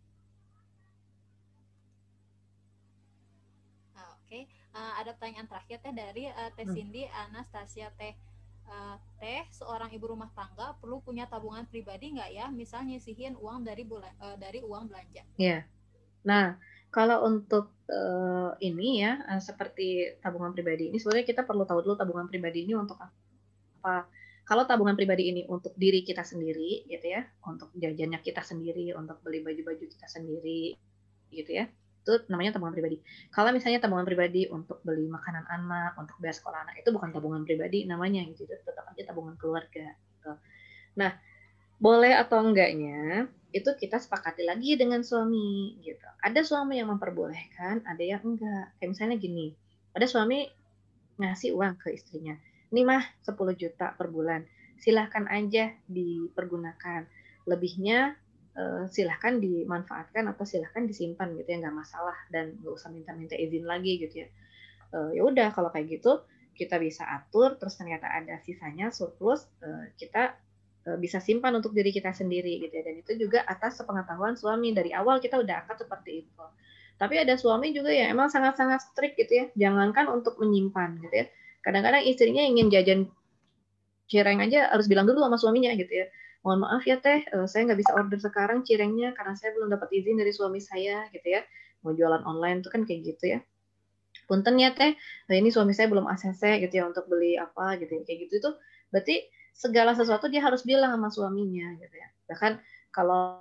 Oke, 4.27 4.43
okay. 4.43 4.45
uh, 4.75 4.99
ada 4.99 5.15
pertanyaan 5.15 5.47
terakhir 5.47 5.79
teh 5.87 5.95
dari 5.95 6.27
uh, 6.27 6.51
Teh 6.59 6.67
hmm. 6.67 6.75
Cindy 6.75 7.07
Anastasia 7.31 7.95
Teh 7.95 8.11
uh, 8.67 8.99
Teh 9.23 9.47
seorang 9.55 9.87
ibu 9.95 10.11
rumah 10.11 10.27
tangga 10.35 10.75
perlu 10.83 10.99
punya 10.99 11.31
tabungan 11.31 11.63
pribadi 11.71 12.11
nggak 12.19 12.35
ya? 12.35 12.51
Misalnya 12.51 12.99
nyisihin 12.99 13.39
uang 13.39 13.63
dari 13.63 13.87
bulan 13.87 14.11
uh, 14.19 14.35
dari 14.35 14.59
uang 14.67 14.91
belanja. 14.91 15.23
Iya. 15.39 15.63
Yeah. 15.63 15.63
Nah, 16.27 16.59
kalau 16.97 17.29
untuk 17.29 17.77
uh, 17.93 18.57
ini 18.65 19.05
ya 19.05 19.21
uh, 19.29 19.43
seperti 19.43 20.17
tabungan 20.25 20.57
pribadi 20.57 20.89
ini 20.89 20.97
sebenarnya 20.97 21.29
kita 21.29 21.45
perlu 21.45 21.69
tahu 21.69 21.85
dulu 21.85 21.95
tabungan 22.01 22.25
pribadi 22.25 22.65
ini 22.65 22.73
untuk 22.73 22.97
apa. 22.97 24.09
Kalau 24.47 24.63
tabungan 24.65 24.95
pribadi 24.95 25.29
ini 25.29 25.43
untuk 25.45 25.75
diri 25.75 26.07
kita 26.07 26.23
sendiri 26.23 26.87
gitu 26.87 27.03
ya, 27.03 27.27
untuk 27.45 27.75
jajannya 27.75 28.23
kita 28.23 28.47
sendiri, 28.47 28.95
untuk 28.95 29.19
beli 29.21 29.43
baju-baju 29.43 29.85
kita 29.91 30.07
sendiri 30.07 30.79
gitu 31.35 31.51
ya 31.51 31.67
itu 32.07 32.23
namanya 32.31 32.55
tabungan 32.55 32.71
pribadi. 32.71 33.03
Kalau 33.35 33.51
misalnya 33.51 33.83
tabungan 33.83 34.07
pribadi 34.07 34.47
untuk 34.47 34.79
beli 34.87 35.11
makanan 35.11 35.43
anak, 35.51 35.99
untuk 35.99 36.15
bayar 36.23 36.39
sekolah 36.39 36.63
anak, 36.63 36.79
itu 36.79 36.95
bukan 36.95 37.11
tabungan 37.11 37.43
pribadi 37.43 37.83
namanya 37.83 38.23
gitu, 38.31 38.47
itu 38.47 38.63
tetap 38.63 38.87
aja 38.87 39.03
tabungan 39.11 39.35
keluarga. 39.35 39.91
Gitu. 39.99 40.33
Nah, 41.03 41.19
boleh 41.83 42.15
atau 42.15 42.47
enggaknya 42.47 43.27
itu 43.57 43.73
kita 43.81 43.97
sepakati 43.97 44.45
lagi 44.45 44.77
dengan 44.77 45.01
suami 45.01 45.81
gitu. 45.81 46.05
Ada 46.21 46.45
suami 46.45 46.77
yang 46.77 46.93
memperbolehkan, 46.93 47.81
ada 47.89 48.05
yang 48.05 48.21
enggak. 48.21 48.77
Kayak 48.77 48.91
misalnya 48.93 49.17
gini, 49.17 49.47
ada 49.97 50.05
suami 50.05 50.45
ngasih 51.17 51.57
uang 51.57 51.81
ke 51.81 51.97
istrinya. 51.97 52.37
Ini 52.69 52.85
mah 52.85 53.03
10 53.25 53.33
juta 53.57 53.97
per 53.97 54.13
bulan. 54.13 54.45
Silahkan 54.77 55.25
aja 55.33 55.73
dipergunakan. 55.89 57.09
Lebihnya 57.49 58.13
uh, 58.57 58.85
silahkan 58.91 59.39
dimanfaatkan 59.39 60.27
atau 60.33 60.45
silahkan 60.49 60.85
disimpan 60.89 61.37
gitu 61.37 61.47
ya 61.47 61.57
nggak 61.63 61.77
masalah 61.77 62.17
dan 62.33 62.57
nggak 62.59 62.75
usah 62.75 62.91
minta-minta 62.91 63.37
izin 63.37 63.69
lagi 63.69 64.01
gitu 64.01 64.27
ya 64.27 64.29
uh, 64.97 65.11
ya 65.13 65.23
udah 65.23 65.53
kalau 65.53 65.69
kayak 65.71 66.01
gitu 66.01 66.25
kita 66.57 66.81
bisa 66.81 67.05
atur 67.05 67.61
terus 67.61 67.77
ternyata 67.77 68.09
ada 68.09 68.41
sisanya 68.43 68.89
surplus 68.89 69.45
uh, 69.61 69.87
kita 70.01 70.35
bisa 70.95 71.19
simpan 71.19 71.59
untuk 71.59 71.75
diri 71.75 71.91
kita 71.91 72.15
sendiri 72.15 72.63
gitu 72.63 72.71
ya. 72.71 72.83
Dan 72.87 73.03
itu 73.03 73.13
juga 73.19 73.43
atas 73.43 73.83
sepengetahuan 73.83 74.39
suami. 74.39 74.71
Dari 74.71 74.95
awal 74.95 75.19
kita 75.19 75.43
udah 75.43 75.67
akad 75.67 75.83
seperti 75.83 76.23
itu. 76.23 76.45
Tapi 76.97 77.19
ada 77.19 77.35
suami 77.35 77.75
juga 77.75 77.91
yang 77.91 78.15
emang 78.15 78.31
sangat-sangat 78.31 78.95
strict 78.95 79.19
gitu 79.19 79.33
ya. 79.35 79.45
Jangankan 79.59 80.07
untuk 80.15 80.39
menyimpan 80.39 81.03
gitu 81.03 81.15
ya. 81.15 81.27
Kadang-kadang 81.67 82.07
istrinya 82.07 82.47
ingin 82.47 82.71
jajan 82.71 83.01
cireng 84.07 84.39
aja 84.39 84.71
harus 84.71 84.87
bilang 84.87 85.05
dulu 85.05 85.19
sama 85.27 85.37
suaminya 85.37 85.75
gitu 85.75 85.91
ya. 85.91 86.07
Mohon 86.47 86.59
maaf 86.63 86.87
ya 86.87 87.03
teh, 87.03 87.27
uh, 87.35 87.47
saya 87.51 87.67
nggak 87.67 87.81
bisa 87.83 87.93
order 87.99 88.23
sekarang 88.23 88.63
cirengnya 88.63 89.11
karena 89.19 89.35
saya 89.35 89.51
belum 89.59 89.67
dapat 89.67 89.91
izin 89.91 90.15
dari 90.15 90.31
suami 90.31 90.63
saya 90.63 91.11
gitu 91.11 91.27
ya. 91.27 91.43
Mau 91.83 91.91
jualan 91.91 92.23
online 92.23 92.63
tuh 92.63 92.71
kan 92.71 92.87
kayak 92.87 93.03
gitu 93.03 93.35
ya. 93.35 93.39
Punten 94.31 94.55
ya 94.59 94.71
teh, 94.71 94.95
nah 95.27 95.35
ini 95.35 95.51
suami 95.51 95.75
saya 95.75 95.91
belum 95.91 96.07
ACC 96.07 96.63
gitu 96.67 96.75
ya 96.83 96.85
untuk 96.87 97.11
beli 97.11 97.35
apa 97.35 97.75
gitu 97.83 97.99
ya. 97.99 98.03
Kayak 98.07 98.19
gitu 98.31 98.35
itu 98.39 98.51
berarti 98.95 99.17
segala 99.57 99.97
sesuatu 99.97 100.29
dia 100.29 100.45
harus 100.45 100.61
bilang 100.63 100.93
sama 100.93 101.09
suaminya 101.09 101.73
gitu 101.81 101.97
ya. 101.97 102.09
Bahkan 102.29 102.61
kalau 102.93 103.41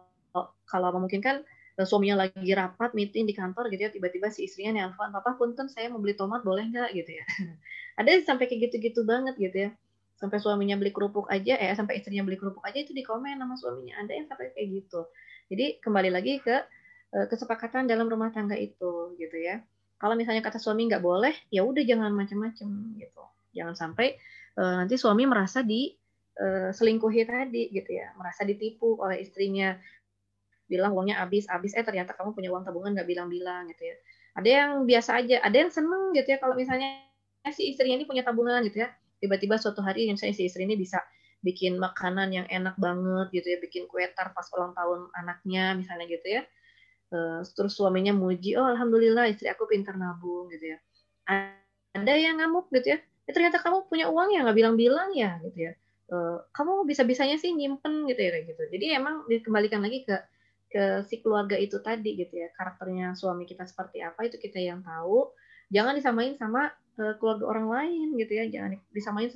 kalau 0.66 0.90
memungkinkan 0.96 1.44
eh, 1.76 1.86
suaminya 1.86 2.26
lagi 2.26 2.52
rapat 2.56 2.96
meeting 2.96 3.28
di 3.28 3.36
kantor 3.36 3.68
gitu 3.68 3.88
ya 3.88 3.92
tiba-tiba 3.92 4.32
si 4.32 4.48
istrinya 4.48 4.88
nelpon 4.88 5.12
papa 5.12 5.36
punten 5.36 5.68
saya 5.68 5.92
mau 5.92 6.00
beli 6.00 6.16
tomat 6.16 6.42
boleh 6.42 6.72
nggak? 6.72 6.96
gitu 6.96 7.12
ya. 7.20 7.26
Ada 8.00 8.24
sampai 8.24 8.48
kayak 8.48 8.72
gitu-gitu 8.72 9.04
banget 9.04 9.36
gitu 9.36 9.58
ya. 9.68 9.72
Sampai 10.16 10.40
suaminya 10.40 10.80
beli 10.80 10.96
kerupuk 10.96 11.28
aja 11.28 11.60
eh 11.60 11.76
sampai 11.76 12.00
istrinya 12.00 12.24
beli 12.24 12.40
kerupuk 12.40 12.64
aja 12.64 12.80
itu 12.80 12.96
di 12.96 13.04
komen 13.04 13.36
sama 13.36 13.60
suaminya. 13.60 14.00
Ada 14.00 14.12
yang 14.16 14.26
sampai 14.32 14.56
kayak 14.56 14.68
gitu. 14.72 15.02
Jadi 15.52 15.84
kembali 15.84 16.10
lagi 16.10 16.40
ke 16.40 16.56
uh, 17.12 17.28
kesepakatan 17.28 17.86
dalam 17.86 18.08
rumah 18.08 18.32
tangga 18.32 18.56
itu 18.56 19.14
gitu 19.20 19.36
ya. 19.36 19.60
Kalau 20.00 20.16
misalnya 20.16 20.44
kata 20.44 20.60
suami 20.60 20.88
nggak 20.88 21.04
boleh 21.04 21.36
ya 21.52 21.68
udah 21.68 21.84
jangan 21.84 22.16
macam-macam 22.16 22.68
gitu. 22.96 23.24
Jangan 23.56 23.76
sampai 23.76 24.16
uh, 24.56 24.84
nanti 24.84 24.96
suami 24.96 25.28
merasa 25.28 25.60
di 25.60 25.92
uh, 26.40 26.70
selingkuhi 26.72 27.24
tadi 27.28 27.72
gitu 27.72 27.92
ya 27.96 28.12
merasa 28.20 28.44
ditipu 28.44 29.00
oleh 29.00 29.24
istrinya. 29.24 29.76
Bilang 30.66 30.98
uangnya 30.98 31.22
habis 31.22 31.46
habis. 31.46 31.78
Eh 31.78 31.86
ternyata 31.86 32.18
kamu 32.18 32.34
punya 32.34 32.50
uang 32.50 32.66
tabungan 32.66 32.98
nggak 32.98 33.08
bilang-bilang 33.08 33.70
gitu 33.72 33.94
ya. 33.94 33.96
Ada 34.36 34.50
yang 34.50 34.72
biasa 34.84 35.10
aja 35.24 35.36
ada 35.46 35.56
yang 35.56 35.72
seneng 35.72 36.12
gitu 36.18 36.28
ya 36.36 36.38
kalau 36.42 36.58
misalnya 36.58 37.06
si 37.54 37.72
istrinya 37.72 38.02
ini 38.02 38.06
punya 38.10 38.26
tabungan 38.26 38.66
gitu 38.66 38.84
ya. 38.84 38.90
Tiba-tiba 39.22 39.56
suatu 39.62 39.80
hari 39.86 40.10
misalnya 40.12 40.36
si 40.36 40.50
istri 40.50 40.66
ini 40.68 40.76
bisa 40.76 41.00
bikin 41.46 41.78
makanan 41.78 42.34
yang 42.34 42.48
enak 42.50 42.74
banget 42.82 43.30
gitu 43.30 43.48
ya 43.54 43.58
bikin 43.62 43.86
kue 43.86 44.02
tar 44.18 44.34
pas 44.34 44.50
ulang 44.58 44.74
tahun 44.74 45.14
anaknya 45.14 45.78
misalnya 45.78 46.06
gitu 46.10 46.42
ya. 46.42 46.44
Uh, 47.14 47.46
terus 47.54 47.78
suaminya 47.78 48.18
muji 48.18 48.58
oh 48.58 48.66
alhamdulillah 48.66 49.30
istri 49.30 49.46
aku 49.46 49.70
pintar 49.70 49.94
nabung 49.96 50.50
gitu 50.50 50.74
ya. 50.74 50.78
Ada 51.96 52.12
yang 52.18 52.42
ngamuk 52.44 52.74
gitu 52.76 52.98
ya, 52.98 53.00
ya 53.00 53.32
ternyata 53.32 53.62
kamu 53.62 53.88
punya 53.88 54.12
uang 54.12 54.34
ya 54.36 54.44
nggak 54.44 54.58
bilang-bilang 54.58 55.16
ya 55.16 55.40
gitu 55.46 55.72
ya 55.72 55.74
uh, 56.12 56.38
kamu 56.54 56.86
bisa-bisanya 56.86 57.38
sih 57.42 57.54
nyimpen 57.56 58.06
gitu 58.10 58.22
ya 58.22 58.42
gitu. 58.46 58.64
Jadi 58.70 58.86
emang 58.94 59.26
dikembalikan 59.26 59.82
lagi 59.82 60.06
ke 60.06 60.18
ke 60.70 60.84
si 61.08 61.24
keluarga 61.24 61.56
itu 61.56 61.80
tadi 61.82 62.20
gitu 62.20 62.34
ya. 62.36 62.52
Karakternya 62.54 63.16
suami 63.16 63.48
kita 63.48 63.64
seperti 63.66 64.04
apa 64.04 64.28
itu 64.28 64.38
kita 64.38 64.60
yang 64.60 64.84
tahu. 64.84 65.32
Jangan 65.74 65.98
disamain 65.98 66.38
sama 66.38 66.70
uh, 67.00 67.14
keluarga 67.18 67.46
orang 67.50 67.68
lain 67.72 68.08
gitu 68.20 68.34
ya. 68.38 68.46
Jangan 68.50 68.78
disamain 68.94 69.30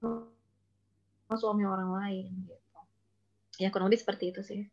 sama 0.00 1.36
suami 1.36 1.64
orang 1.66 1.90
lain 1.92 2.30
gitu. 2.48 2.56
Ya 3.60 3.68
kurang 3.68 3.92
lebih 3.92 4.00
seperti 4.00 4.32
itu 4.32 4.40
sih. 4.40 4.64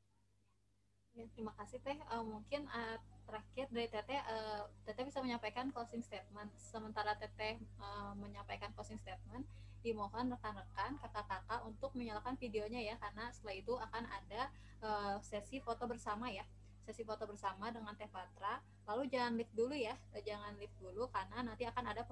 Ya, 1.18 1.26
terima 1.34 1.52
kasih 1.58 1.82
teh. 1.82 1.98
Uh, 2.14 2.22
mungkin 2.24 2.70
uh, 2.70 3.02
terakhir 3.28 3.68
dari 3.74 3.90
teteh 3.90 4.22
uh, 4.22 4.70
teteh 4.86 5.04
bisa 5.10 5.20
menyampaikan 5.20 5.74
closing 5.74 6.00
statement. 6.06 6.54
Sementara 6.56 7.18
teteh 7.18 7.60
uh, 7.82 8.14
menyampaikan 8.16 8.72
closing 8.78 9.02
statement 9.02 9.44
dimohon 9.88 10.28
rekan-rekan 10.36 11.00
kakak-kakak 11.00 11.64
untuk 11.64 11.96
menyalakan 11.96 12.36
videonya 12.36 12.84
ya 12.84 12.96
karena 13.00 13.32
setelah 13.32 13.56
itu 13.56 13.74
akan 13.80 14.04
ada 14.04 14.42
uh, 14.84 15.16
sesi 15.24 15.64
foto 15.64 15.88
bersama 15.88 16.28
ya 16.28 16.44
sesi 16.88 17.04
foto 17.04 17.28
bersama 17.28 17.68
dengan 17.68 17.92
Teh 18.00 18.08
Patra. 18.08 18.64
Lalu 18.88 19.12
jangan 19.12 19.36
live 19.36 19.52
dulu 19.52 19.76
ya, 19.76 19.92
eh, 20.16 20.24
jangan 20.24 20.56
live 20.56 20.72
dulu 20.80 21.12
karena 21.12 21.44
nanti 21.44 21.68
akan 21.68 21.84
ada 21.84 22.08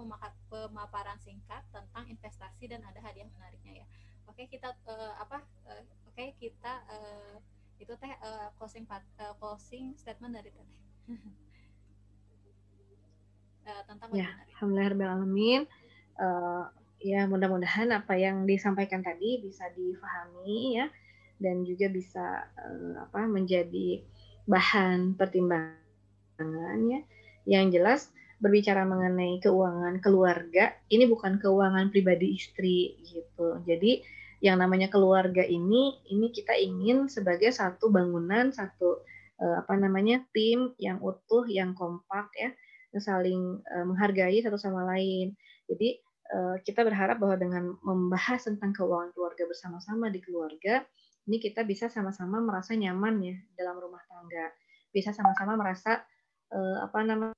pemaparan 0.52 1.16
singkat 1.24 1.64
tentang 1.72 2.04
investasi 2.12 2.68
dan 2.68 2.84
ada 2.84 3.00
hadiah 3.00 3.24
menariknya 3.32 3.80
ya. 3.80 3.86
Oke 4.28 4.52
kita 4.52 4.76
uh, 4.92 5.16
apa? 5.16 5.40
Uh, 5.64 5.80
Oke 6.12 6.36
kita 6.44 6.84
uh, 6.92 7.40
itu 7.80 7.96
teh 7.96 8.12
uh, 8.20 8.52
closing 8.60 8.84
uh, 8.92 9.32
closing 9.40 9.96
statement 9.96 10.36
dari 10.36 10.52
Teh. 10.52 10.68
uh, 13.64 13.84
tentang 13.88 14.12
ya, 14.12 14.28
Alhamdulillah 14.60 14.92
Uh, 16.16 16.68
ya 17.00 17.28
mudah-mudahan 17.30 17.92
apa 17.94 18.18
yang 18.18 18.48
disampaikan 18.48 19.06
tadi 19.06 19.44
bisa 19.44 19.68
difahami 19.76 20.80
ya 20.80 20.88
dan 21.40 21.68
juga 21.68 21.92
bisa 21.92 22.48
uh, 22.56 23.06
apa 23.06 23.28
menjadi 23.28 24.04
bahan 24.48 25.18
pertimbangan 25.18 26.80
ya. 26.88 27.02
Yang 27.46 27.66
jelas 27.78 28.02
berbicara 28.42 28.84
mengenai 28.84 29.40
keuangan 29.40 30.02
keluarga, 30.02 30.76
ini 30.92 31.06
bukan 31.08 31.38
keuangan 31.40 31.94
pribadi 31.94 32.36
istri 32.36 32.98
gitu. 33.06 33.62
Jadi 33.64 34.02
yang 34.44 34.60
namanya 34.60 34.92
keluarga 34.92 35.42
ini 35.42 35.98
ini 36.12 36.30
kita 36.30 36.54
ingin 36.54 37.08
sebagai 37.08 37.50
satu 37.50 37.90
bangunan, 37.90 38.52
satu 38.52 39.02
eh, 39.40 39.56
apa 39.62 39.74
namanya 39.80 40.22
tim 40.36 40.76
yang 40.78 41.00
utuh, 41.00 41.48
yang 41.48 41.74
kompak 41.74 42.30
ya, 42.36 42.52
saling 43.00 43.62
eh, 43.64 43.86
menghargai 43.88 44.42
satu 44.44 44.60
sama 44.60 44.84
lain. 44.84 45.34
Jadi 45.66 46.02
kita 46.66 46.82
berharap 46.82 47.22
bahwa 47.22 47.38
dengan 47.38 47.64
membahas 47.86 48.50
tentang 48.50 48.74
keuangan 48.74 49.14
keluarga 49.14 49.46
bersama-sama 49.46 50.10
di 50.10 50.20
keluarga, 50.26 50.82
ini 51.26 51.38
kita 51.42 51.66
bisa 51.66 51.90
sama-sama 51.90 52.42
merasa 52.42 52.74
nyaman 52.74 53.16
ya 53.22 53.38
dalam 53.58 53.78
rumah 53.78 54.02
tangga. 54.10 54.54
Bisa 54.90 55.14
sama-sama 55.14 55.58
merasa 55.58 56.02
uh, 56.54 56.78
apa 56.86 57.00
namanya 57.06 57.38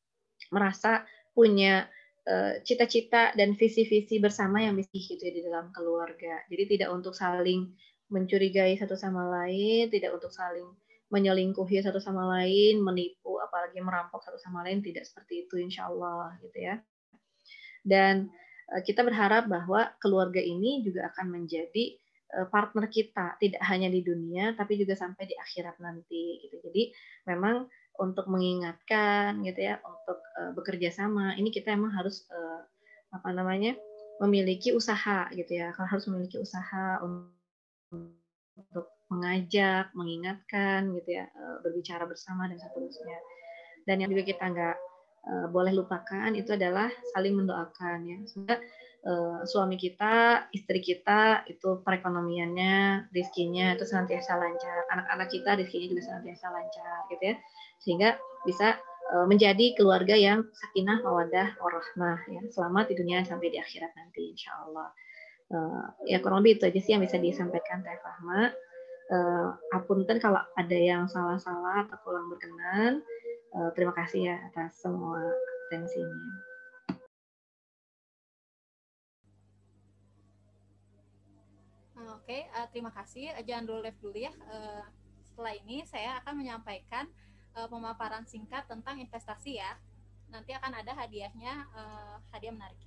merasa 0.53 1.03
punya 1.35 1.85
eh, 2.25 2.65
cita-cita 2.65 3.29
dan 3.37 3.53
visi-visi 3.53 4.17
bersama 4.17 4.57
yang 4.63 4.73
bisa 4.73 4.89
gitu 4.89 5.21
ya 5.21 5.33
di 5.33 5.43
dalam 5.45 5.69
keluarga. 5.69 6.41
Jadi 6.49 6.77
tidak 6.77 6.89
untuk 6.89 7.13
saling 7.13 7.69
mencurigai 8.09 8.73
satu 8.79 8.95
sama 8.95 9.27
lain 9.27 9.91
tidak 9.91 10.15
untuk 10.15 10.31
saling 10.31 10.65
menyelingkuhi 11.11 11.83
satu 11.83 11.99
sama 11.99 12.25
lain 12.39 12.79
menipu 12.79 13.39
apa 13.39 13.67
apalagi 13.67 13.79
merampok 13.83 14.23
satu 14.23 14.39
sama 14.39 14.63
lain 14.63 14.79
tidak 14.83 15.07
seperti 15.07 15.47
itu 15.47 15.55
insya 15.59 15.87
Allah 15.91 16.35
gitu 16.41 16.57
ya. 16.57 16.79
Dan 17.83 18.31
kita 18.83 19.01
berharap 19.03 19.47
bahwa 19.47 19.91
keluarga 20.03 20.43
ini 20.43 20.83
juga 20.83 21.07
akan 21.13 21.31
menjadi 21.39 21.95
uh, 22.35 22.47
partner 22.51 22.91
kita 22.91 23.39
tidak 23.39 23.61
hanya 23.63 23.87
di 23.87 24.03
dunia 24.03 24.53
tapi 24.59 24.75
juga 24.75 24.95
sampai 24.95 25.23
di 25.27 25.35
akhirat 25.35 25.79
nanti 25.79 26.43
gitu 26.43 26.59
jadi 26.59 26.91
memang 27.31 27.71
untuk 27.97 28.29
mengingatkan 28.29 29.41
gitu 29.47 29.59
ya 29.71 29.79
untuk 29.81 30.19
uh, 30.39 30.51
bekerja 30.53 30.91
sama 30.91 31.33
ini 31.39 31.49
kita 31.49 31.73
emang 31.73 31.95
harus 31.95 32.27
apa 33.07 33.31
namanya 33.31 33.73
memiliki 34.19 34.75
usaha 34.75 35.31
gitu 35.31 35.51
ya 35.55 35.71
harus 35.71 36.03
memiliki 36.11 36.35
usaha 36.35 36.99
untuk 37.01 38.97
mengajak, 39.07 39.91
mengingatkan 39.95 40.91
gitu 40.99 41.09
ya, 41.15 41.25
eh, 41.27 41.57
berbicara 41.63 42.03
bersama 42.03 42.47
dan 42.51 42.59
seterusnya. 42.59 43.19
Dan 43.87 44.03
yang 44.03 44.11
juga 44.11 44.23
kita 44.27 44.43
nggak 44.51 44.77
uh, 45.27 45.47
boleh 45.51 45.75
lupakan 45.75 46.31
itu 46.33 46.55
adalah 46.55 46.87
saling 47.13 47.35
mendoakan 47.35 47.97
ya. 48.07 48.17
Semoga 48.25 48.55
uh, 49.03 49.43
suami 49.43 49.75
kita, 49.75 50.47
istri 50.55 50.79
kita 50.79 51.43
itu 51.51 51.83
perekonomiannya, 51.83 53.07
rizkinya 53.11 53.75
itu 53.75 53.83
senantiasa 53.83 54.39
lancar. 54.39 54.87
Anak-anak 54.91 55.27
kita 55.29 55.49
rizkinya 55.59 55.87
juga 55.91 56.03
senantiasa 56.07 56.45
lancar 56.49 56.99
gitu 57.11 57.23
ya. 57.23 57.35
Sehingga 57.83 58.09
bisa 58.47 58.79
uh, 59.13 59.25
menjadi 59.27 59.75
keluarga 59.75 60.15
yang 60.15 60.47
sakinah, 60.55 61.03
mawadah, 61.03 61.59
warahmah 61.59 62.19
ya. 62.31 62.41
Selamat 62.49 62.89
di 62.91 62.95
dunia 62.95 63.21
sampai 63.27 63.51
di 63.51 63.59
akhirat 63.59 63.91
nanti 63.93 64.33
insya 64.33 64.51
Allah. 64.65 64.89
Uh, 65.47 65.87
ya 66.03 66.19
kurang 66.19 66.43
lebih 66.43 66.59
itu 66.59 66.67
aja 66.67 66.79
sih 66.83 66.91
yang 66.91 66.99
bisa 66.99 67.15
disampaikan 67.15 67.79
Teh 67.79 67.95
Fahma 68.03 68.51
uh, 69.11 69.47
apunten 69.71 70.19
kalau 70.19 70.43
ada 70.55 70.77
yang 70.77 71.07
salah-salah 71.07 71.87
atau 71.87 71.97
kurang 72.03 72.27
berkenan. 72.31 73.03
Uh, 73.57 73.73
terima 73.73 73.89
kasih 73.89 74.29
ya 74.29 74.37
atas 74.53 74.77
semua 74.77 75.17
atensinya. 75.65 76.29
Oke, 81.97 82.21
okay, 82.21 82.41
uh, 82.53 82.69
terima 82.69 82.93
kasih. 82.93 83.33
Jangan 83.41 83.65
dulu 83.65 83.79
live 83.81 83.97
dulu 83.97 84.13
ya. 84.13 84.29
Uh, 84.45 84.85
setelah 85.25 85.57
ini 85.57 85.81
saya 85.89 86.21
akan 86.21 86.37
menyampaikan 86.37 87.09
uh, 87.57 87.65
pemaparan 87.65 88.29
singkat 88.29 88.69
tentang 88.69 89.01
investasi 89.01 89.57
ya. 89.57 89.73
Nanti 90.29 90.53
akan 90.53 90.77
ada 90.77 90.93
hadiahnya, 90.93 91.65
uh, 91.73 92.21
hadiah 92.29 92.53
menarik 92.53 92.86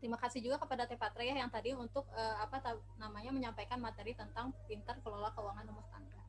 terima 0.00 0.16
kasih 0.16 0.40
juga 0.40 0.56
kepada 0.56 0.88
Tepatra 0.88 1.20
ya 1.20 1.36
yang 1.36 1.52
tadi 1.52 1.76
untuk 1.76 2.08
uh, 2.16 2.36
apa 2.40 2.80
namanya 2.96 3.30
menyampaikan 3.36 3.76
materi 3.76 4.16
tentang 4.16 4.56
pintar 4.64 4.96
kelola 5.04 5.28
keuangan 5.36 5.68
rumah 5.68 5.84
tangga. 5.92 6.24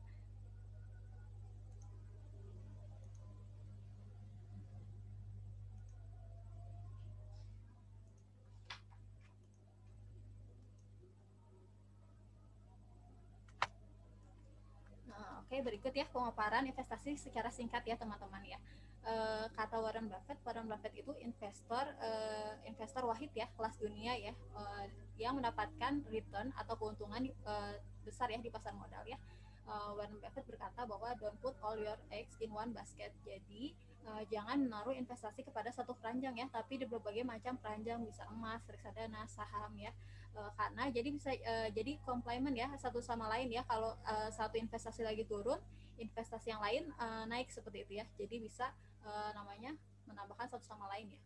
Nah, 15.08 15.40
oke, 15.40 15.56
berikut 15.64 15.92
ya 15.96 16.04
pemaparan 16.12 16.68
investasi 16.68 17.16
secara 17.16 17.48
singkat 17.48 17.80
ya 17.88 17.96
teman-teman 17.96 18.44
ya. 18.44 18.60
Eh, 19.02 19.46
kata 19.58 19.82
Warren 19.82 20.06
Buffett, 20.06 20.38
Warren 20.46 20.70
Buffett 20.70 20.94
itu 20.94 21.10
investor 21.26 21.90
uh, 21.98 22.54
investor 22.62 23.02
wahid 23.02 23.34
ya 23.34 23.50
kelas 23.58 23.74
dunia 23.82 24.14
ya 24.14 24.30
uh, 24.54 24.86
yang 25.18 25.34
mendapatkan 25.34 26.06
return 26.06 26.54
atau 26.54 26.78
keuntungan 26.78 27.26
uh, 27.42 27.74
besar 28.06 28.30
ya 28.30 28.38
di 28.38 28.46
pasar 28.46 28.70
modal 28.78 29.02
ya. 29.02 29.18
Uh, 29.66 29.98
Warren 29.98 30.22
Buffett 30.22 30.46
berkata 30.46 30.86
bahwa 30.86 31.18
don't 31.18 31.34
put 31.42 31.58
all 31.66 31.74
your 31.74 31.98
eggs 32.14 32.38
in 32.38 32.54
one 32.54 32.70
basket. 32.70 33.10
Jadi 33.26 33.74
uh, 34.06 34.22
jangan 34.30 34.62
menaruh 34.62 34.94
investasi 34.94 35.42
kepada 35.42 35.74
satu 35.74 35.98
keranjang 35.98 36.38
ya, 36.38 36.46
tapi 36.46 36.78
di 36.78 36.86
berbagai 36.86 37.26
macam 37.26 37.58
keranjang 37.58 38.06
bisa 38.06 38.22
emas, 38.30 38.62
reksadana, 38.70 39.26
saham 39.26 39.74
ya. 39.82 39.90
Uh, 40.30 40.54
karena 40.54 40.94
jadi 40.94 41.08
bisa 41.10 41.34
uh, 41.34 41.68
jadi 41.74 41.98
komplement 42.06 42.54
ya 42.54 42.70
satu 42.78 43.02
sama 43.02 43.26
lain 43.34 43.50
ya. 43.50 43.66
Kalau 43.66 43.98
uh, 44.06 44.30
satu 44.30 44.62
investasi 44.62 45.02
lagi 45.02 45.26
turun, 45.26 45.58
investasi 45.98 46.54
yang 46.54 46.62
lain 46.62 46.86
uh, 47.02 47.26
naik 47.26 47.50
seperti 47.50 47.82
itu 47.82 47.92
ya. 47.98 48.06
Jadi 48.14 48.38
bisa 48.46 48.70
uh, 49.06 49.30
namanya 49.34 49.74
menambahkan 50.06 50.50
satu 50.50 50.64
sama 50.66 50.90
lain 50.92 51.14
ya. 51.14 51.20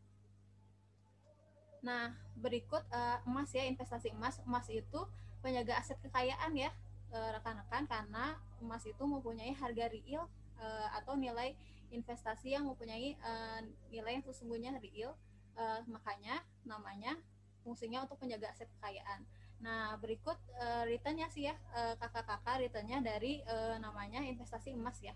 Nah, 1.84 2.10
berikut 2.34 2.82
uh, 2.90 3.18
emas 3.22 3.52
ya, 3.54 3.62
investasi 3.62 4.10
emas. 4.10 4.42
Emas 4.42 4.66
itu 4.66 5.00
penjaga 5.38 5.78
aset 5.78 5.94
kekayaan 6.02 6.58
ya, 6.58 6.74
eh, 7.14 7.30
rekan-rekan, 7.38 7.86
karena 7.86 8.34
emas 8.58 8.82
itu 8.82 8.98
mempunyai 9.06 9.54
harga 9.54 9.86
real 9.86 10.26
uh, 10.58 10.88
atau 10.98 11.14
nilai 11.14 11.54
investasi 11.94 12.58
yang 12.58 12.66
mempunyai 12.66 13.14
uh, 13.22 13.62
nilai 13.94 14.18
yang 14.18 14.24
sesungguhnya 14.26 14.74
real. 14.82 15.14
Uh, 15.54 15.80
makanya 15.86 16.42
namanya 16.66 17.14
fungsinya 17.62 18.02
untuk 18.02 18.18
menjaga 18.18 18.50
aset 18.50 18.66
kekayaan. 18.80 19.22
Nah, 19.62 19.94
berikut 20.02 20.36
uh, 20.58 20.82
returnnya 20.82 21.30
sih 21.30 21.46
ya, 21.46 21.54
kakak-kakak 22.02 22.58
uh, 22.58 22.60
returnnya 22.66 22.98
dari 23.00 23.46
uh, 23.46 23.78
namanya 23.78 24.26
investasi 24.26 24.74
emas 24.74 24.98
ya 24.98 25.14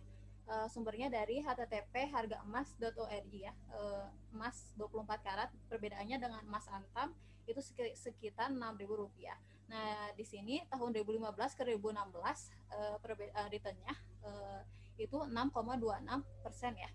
uh, 0.51 0.67
sumbernya 0.67 1.07
dari 1.07 1.39
http 1.41 2.11
harga 2.11 2.43
emas.org 2.43 3.33
ya. 3.33 3.55
Uh, 3.71 4.11
emas 4.35 4.75
24 4.75 5.07
karat 5.23 5.51
perbedaannya 5.71 6.19
dengan 6.19 6.43
emas 6.45 6.67
antam 6.75 7.15
itu 7.47 7.63
sekitar 7.95 8.51
Rp6.000. 8.51 9.35
Nah, 9.71 10.11
di 10.19 10.27
sini 10.27 10.63
tahun 10.67 10.91
2015 10.99 11.59
ke 11.59 11.63
2016 11.79 11.95
uh, 11.95 12.99
uh, 12.99 13.49
returnnya 13.51 13.95
uh, 14.27 14.61
itu 14.99 15.15
6,26 15.15 16.43
persen 16.43 16.73
ya. 16.75 16.91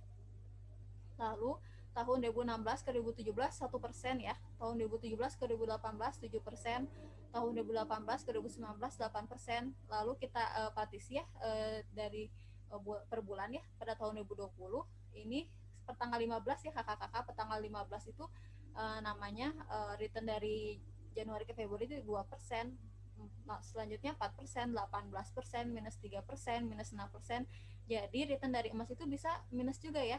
Lalu 1.16 1.56
tahun 1.96 2.28
2016 2.28 2.84
ke 2.84 2.90
2017 3.00 3.32
1 3.32 3.72
persen 3.80 4.16
ya. 4.20 4.36
Tahun 4.60 4.76
2017 4.76 5.40
ke 5.40 5.44
2018 5.48 6.28
7 6.28 6.44
persen. 6.44 6.80
Tahun 7.32 7.52
2018 7.52 8.28
ke 8.28 8.32
2019 8.36 8.80
8 8.80 9.32
persen. 9.32 9.72
Lalu 9.88 10.12
kita 10.20 10.44
uh, 10.60 10.72
partisi 10.76 11.16
ya 11.16 11.24
uh, 11.40 11.80
dari 11.96 12.28
per 13.10 13.20
bulan 13.22 13.54
ya 13.54 13.64
pada 13.80 13.96
tahun 13.96 14.22
2020 14.26 14.52
ini 15.22 15.48
pertanggal 15.86 16.18
15 16.18 16.68
ya 16.68 16.72
kakak-kakak 16.74 17.24
pertanggal 17.30 17.60
15 17.62 18.12
itu 18.12 18.26
uh, 18.76 19.00
namanya 19.06 19.54
uh, 19.70 19.94
return 20.02 20.26
dari 20.28 20.82
Januari 21.16 21.48
ke 21.48 21.54
Februari 21.56 21.88
itu 21.88 22.02
2 22.04 22.32
persen 22.32 22.76
nah, 23.48 23.62
selanjutnya 23.62 24.18
4 24.18 24.38
persen 24.38 24.66
18 24.74 25.14
persen 25.32 25.64
minus 25.72 25.96
3 26.02 26.20
persen 26.26 26.68
minus 26.68 26.92
6 26.92 27.00
persen. 27.14 27.48
Jadi 27.86 28.26
return 28.26 28.50
dari 28.50 28.74
emas 28.74 28.90
itu 28.90 29.06
bisa 29.06 29.30
minus 29.54 29.78
juga 29.78 30.02
ya. 30.02 30.18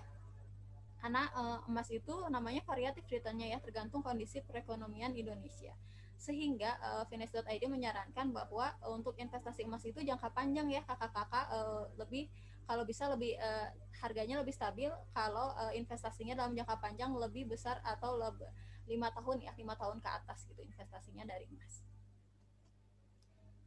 Karena 1.02 1.28
uh, 1.34 1.58
emas 1.68 1.90
itu 1.90 2.14
namanya 2.30 2.62
variatif 2.64 3.04
returnnya 3.10 3.52
ya 3.52 3.58
tergantung 3.60 4.00
kondisi 4.00 4.40
perekonomian 4.40 5.12
Indonesia 5.12 5.74
sehingga 6.16 6.76
uh, 6.80 7.04
Finance.id 7.06 7.62
menyarankan 7.68 8.32
bahwa 8.32 8.72
uh, 8.80 8.92
untuk 8.92 9.14
investasi 9.20 9.68
emas 9.68 9.84
itu 9.84 10.00
jangka 10.00 10.32
panjang 10.32 10.68
ya 10.72 10.80
kakak-kakak 10.84 11.46
uh, 11.52 11.84
lebih 12.00 12.32
kalau 12.66 12.82
bisa 12.82 13.06
lebih 13.06 13.38
uh, 13.38 13.70
harganya 14.02 14.40
lebih 14.42 14.56
stabil 14.56 14.90
kalau 15.14 15.54
uh, 15.54 15.70
investasinya 15.76 16.34
dalam 16.34 16.56
jangka 16.56 16.76
panjang 16.82 17.12
lebih 17.14 17.46
besar 17.46 17.78
atau 17.84 18.16
lebih 18.16 18.48
lima 18.86 19.12
tahun 19.12 19.44
ya 19.44 19.52
lima 19.54 19.74
tahun 19.76 20.00
ke 20.00 20.08
atas 20.08 20.46
gitu 20.48 20.62
investasinya 20.64 21.26
dari 21.28 21.46
emas. 21.52 21.84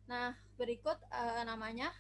Nah 0.10 0.34
berikut 0.58 0.98
uh, 1.14 1.44
namanya 1.46 1.94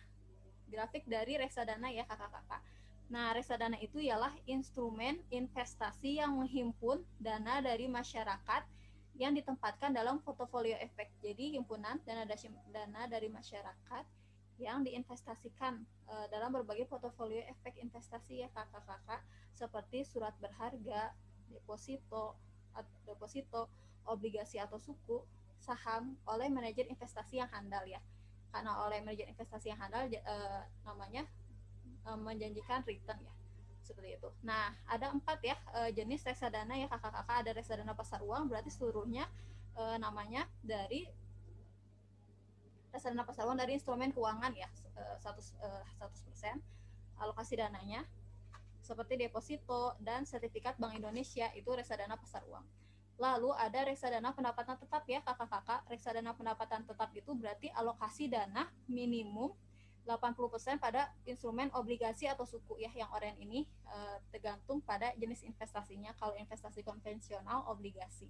grafik 0.69 1.05
dari 1.09 1.37
reksadana 1.37 1.89
ya 1.93 2.05
kakak-kakak. 2.05 2.61
Nah, 3.09 3.33
reksadana 3.33 3.73
itu 3.81 3.97
ialah 3.97 4.29
instrumen 4.45 5.17
investasi 5.33 6.21
yang 6.21 6.37
menghimpun 6.37 7.01
dana 7.17 7.57
dari 7.57 7.89
masyarakat 7.89 8.61
yang 9.19 9.35
ditempatkan 9.35 9.91
dalam 9.91 10.23
portofolio 10.23 10.79
efek. 10.79 11.11
Jadi 11.19 11.59
himpunan 11.59 11.99
dana 12.07 12.23
dana 12.71 13.01
dari 13.11 13.27
masyarakat 13.27 14.05
yang 14.59 14.83
diinvestasikan 14.87 15.83
uh, 16.07 16.25
dalam 16.31 16.55
berbagai 16.55 16.87
portofolio 16.87 17.43
efek 17.51 17.75
investasi 17.83 18.43
ya 18.43 18.49
kakak-kakak 18.55 19.19
seperti 19.51 20.07
surat 20.07 20.31
berharga, 20.39 21.11
deposito, 21.51 22.39
deposito, 23.03 23.67
obligasi 24.07 24.55
atau 24.55 24.79
suku, 24.79 25.19
saham 25.59 26.15
oleh 26.23 26.47
manajer 26.47 26.87
investasi 26.87 27.43
yang 27.43 27.51
handal 27.51 27.83
ya. 27.83 27.99
Karena 28.55 28.87
oleh 28.87 29.03
manajer 29.03 29.27
investasi 29.27 29.75
yang 29.75 29.79
handal 29.83 30.07
uh, 30.07 30.63
namanya 30.87 31.27
uh, 32.07 32.15
menjanjikan 32.15 32.87
return 32.87 33.19
ya 33.19 33.38
seperti 33.89 34.21
itu. 34.21 34.29
Nah, 34.45 34.69
ada 34.85 35.09
empat 35.09 35.41
ya 35.41 35.57
e, 35.73 35.89
jenis 35.97 36.21
reksadana 36.21 36.77
ya 36.77 36.85
kakak-kakak. 36.85 37.41
Ada 37.41 37.51
reksadana 37.57 37.97
pasar 37.97 38.21
uang, 38.21 38.45
berarti 38.45 38.69
seluruhnya 38.69 39.25
e, 39.73 39.97
namanya 39.97 40.45
dari 40.61 41.09
reksadana 42.93 43.25
pasar 43.25 43.49
uang 43.49 43.57
dari 43.57 43.73
instrumen 43.73 44.13
keuangan 44.13 44.53
ya, 44.53 44.69
satu 45.17 45.41
persen 46.25 46.61
alokasi 47.19 47.59
dananya 47.59 48.07
seperti 48.79 49.21
deposito 49.21 49.93
dan 50.01 50.25
sertifikat 50.25 50.79
Bank 50.81 50.97
Indonesia 50.97 51.45
itu 51.53 51.69
reksadana 51.69 52.17
pasar 52.17 52.41
uang. 52.49 52.65
Lalu 53.19 53.51
ada 53.53 53.85
reksadana 53.85 54.33
pendapatan 54.33 54.79
tetap 54.79 55.03
ya 55.05 55.21
kakak-kakak. 55.21 55.85
Reksadana 55.91 56.33
pendapatan 56.33 56.87
tetap 56.87 57.11
itu 57.13 57.35
berarti 57.35 57.67
alokasi 57.75 58.31
dana 58.31 58.65
minimum 58.89 59.53
80% 60.07 60.79
pada 60.81 61.11
instrumen 61.27 61.69
obligasi 61.75 62.25
atau 62.25 62.47
suku 62.47 62.81
ya 62.81 62.89
yang 62.97 63.09
oranye 63.13 63.37
ini 63.43 63.59
uh, 63.89 64.17
tergantung 64.33 64.81
pada 64.81 65.13
jenis 65.19 65.45
investasinya. 65.45 66.15
Kalau 66.17 66.33
investasi 66.33 66.81
konvensional 66.81 67.67
obligasi. 67.69 68.29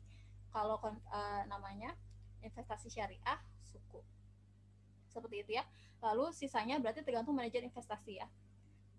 Kalau 0.50 0.82
uh, 0.82 1.42
namanya 1.48 1.96
investasi 2.42 2.92
syariah 2.92 3.40
suku. 3.64 4.02
Seperti 5.08 5.46
itu 5.48 5.52
ya. 5.56 5.64
Lalu 6.04 6.32
sisanya 6.36 6.80
berarti 6.80 7.04
tergantung 7.04 7.36
manajer 7.36 7.64
investasi 7.64 8.20
ya. 8.20 8.28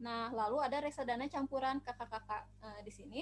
Nah, 0.01 0.33
lalu 0.33 0.65
ada 0.65 0.81
reksadana 0.81 1.29
campuran 1.29 1.85
kakak-kakak 1.85 2.49
uh, 2.65 2.81
di 2.81 2.93
sini. 2.93 3.21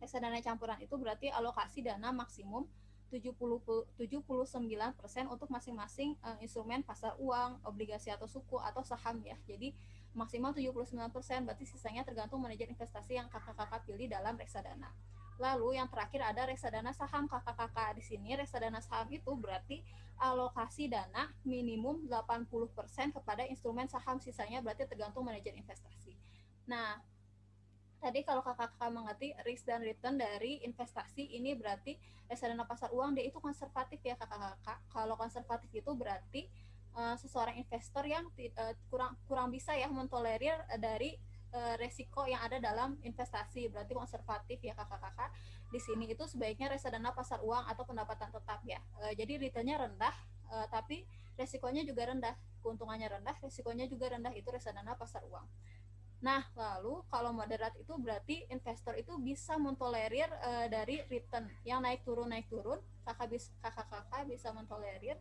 Reksadana 0.00 0.44
campuran 0.44 0.76
itu 0.84 0.92
berarti 1.00 1.32
alokasi 1.32 1.80
dana 1.80 2.12
maksimum 2.12 2.68
70, 3.12 3.36
79% 3.36 5.32
untuk 5.32 5.48
masing-masing 5.52 6.16
uh, 6.24 6.38
instrumen 6.40 6.82
pasar 6.82 7.14
uang, 7.20 7.60
obligasi 7.64 8.10
atau 8.10 8.26
suku 8.26 8.56
atau 8.58 8.80
saham 8.82 9.20
ya. 9.22 9.36
Jadi 9.44 9.74
maksimal 10.14 10.54
79% 10.54 11.10
berarti 11.44 11.64
sisanya 11.66 12.06
tergantung 12.06 12.38
manajer 12.40 12.70
investasi 12.70 13.18
yang 13.18 13.26
kakak-kakak 13.28 13.82
pilih 13.84 14.06
dalam 14.06 14.38
reksadana. 14.38 14.94
Lalu 15.42 15.82
yang 15.82 15.90
terakhir 15.90 16.22
ada 16.22 16.46
reksadana 16.46 16.94
saham 16.94 17.26
kakak-kakak 17.26 17.98
di 17.98 18.02
sini 18.06 18.38
reksadana 18.38 18.78
saham 18.78 19.10
itu 19.10 19.34
berarti 19.34 19.82
alokasi 20.14 20.86
dana 20.86 21.26
minimum 21.42 22.06
80% 22.06 22.46
kepada 23.10 23.42
instrumen 23.50 23.90
saham 23.90 24.22
sisanya 24.22 24.62
berarti 24.62 24.86
tergantung 24.86 25.26
manajer 25.26 25.50
investasi. 25.58 26.14
Nah, 26.70 27.02
tadi 28.04 28.20
kalau 28.20 28.44
kakak-kakak 28.44 28.92
mengerti 28.92 29.32
risk 29.48 29.64
dan 29.64 29.80
return 29.80 30.20
dari 30.20 30.60
investasi 30.60 31.40
ini 31.40 31.56
berarti 31.56 31.96
reksadana 32.28 32.68
pasar 32.68 32.92
uang 32.92 33.16
dia 33.16 33.24
itu 33.24 33.40
konservatif 33.40 33.96
ya 34.04 34.12
kakak-kakak. 34.20 34.76
Kalau 34.92 35.16
konservatif 35.16 35.72
itu 35.72 35.88
berarti 35.96 36.44
uh, 36.92 37.16
seseorang 37.16 37.56
investor 37.56 38.04
yang 38.04 38.28
uh, 38.28 38.74
kurang 38.92 39.16
kurang 39.24 39.48
bisa 39.48 39.72
ya 39.72 39.88
mentolerir 39.88 40.52
uh, 40.68 40.76
dari 40.76 41.16
uh, 41.56 41.80
resiko 41.80 42.28
yang 42.28 42.44
ada 42.44 42.60
dalam 42.60 43.00
investasi. 43.00 43.72
Berarti 43.72 43.96
konservatif 43.96 44.60
ya 44.60 44.76
kakak-kakak. 44.76 45.32
Di 45.72 45.80
sini 45.80 46.12
itu 46.12 46.28
sebaiknya 46.28 46.76
reksadana 46.76 47.16
pasar 47.16 47.40
uang 47.40 47.64
atau 47.72 47.88
pendapatan 47.88 48.28
tetap 48.28 48.60
ya. 48.68 48.78
Jadi 49.16 49.42
returnnya 49.42 49.80
rendah 49.80 50.14
tapi 50.70 51.02
resikonya 51.34 51.82
juga 51.82 52.06
rendah. 52.06 52.36
Keuntungannya 52.62 53.10
rendah, 53.10 53.34
resikonya 53.42 53.90
juga 53.90 54.14
rendah 54.14 54.30
itu 54.38 54.46
reksadana 54.54 54.94
pasar 54.94 55.26
uang. 55.26 55.42
Nah, 56.24 56.40
lalu 56.56 57.04
kalau 57.12 57.36
moderat 57.36 57.76
itu 57.76 57.92
berarti 58.00 58.48
investor 58.48 58.96
itu 58.96 59.12
bisa 59.20 59.60
mentolerir 59.60 60.32
uh, 60.40 60.66
dari 60.72 61.04
return. 61.12 61.52
Yang 61.68 61.80
naik 61.84 62.00
turun 62.00 62.32
naik 62.32 62.48
turun, 62.48 62.80
kakak 63.04 63.28
bisa 63.28 63.52
kakak 63.60 63.92
kakak 63.92 64.24
bisa 64.24 64.48
mentolerir 64.56 65.20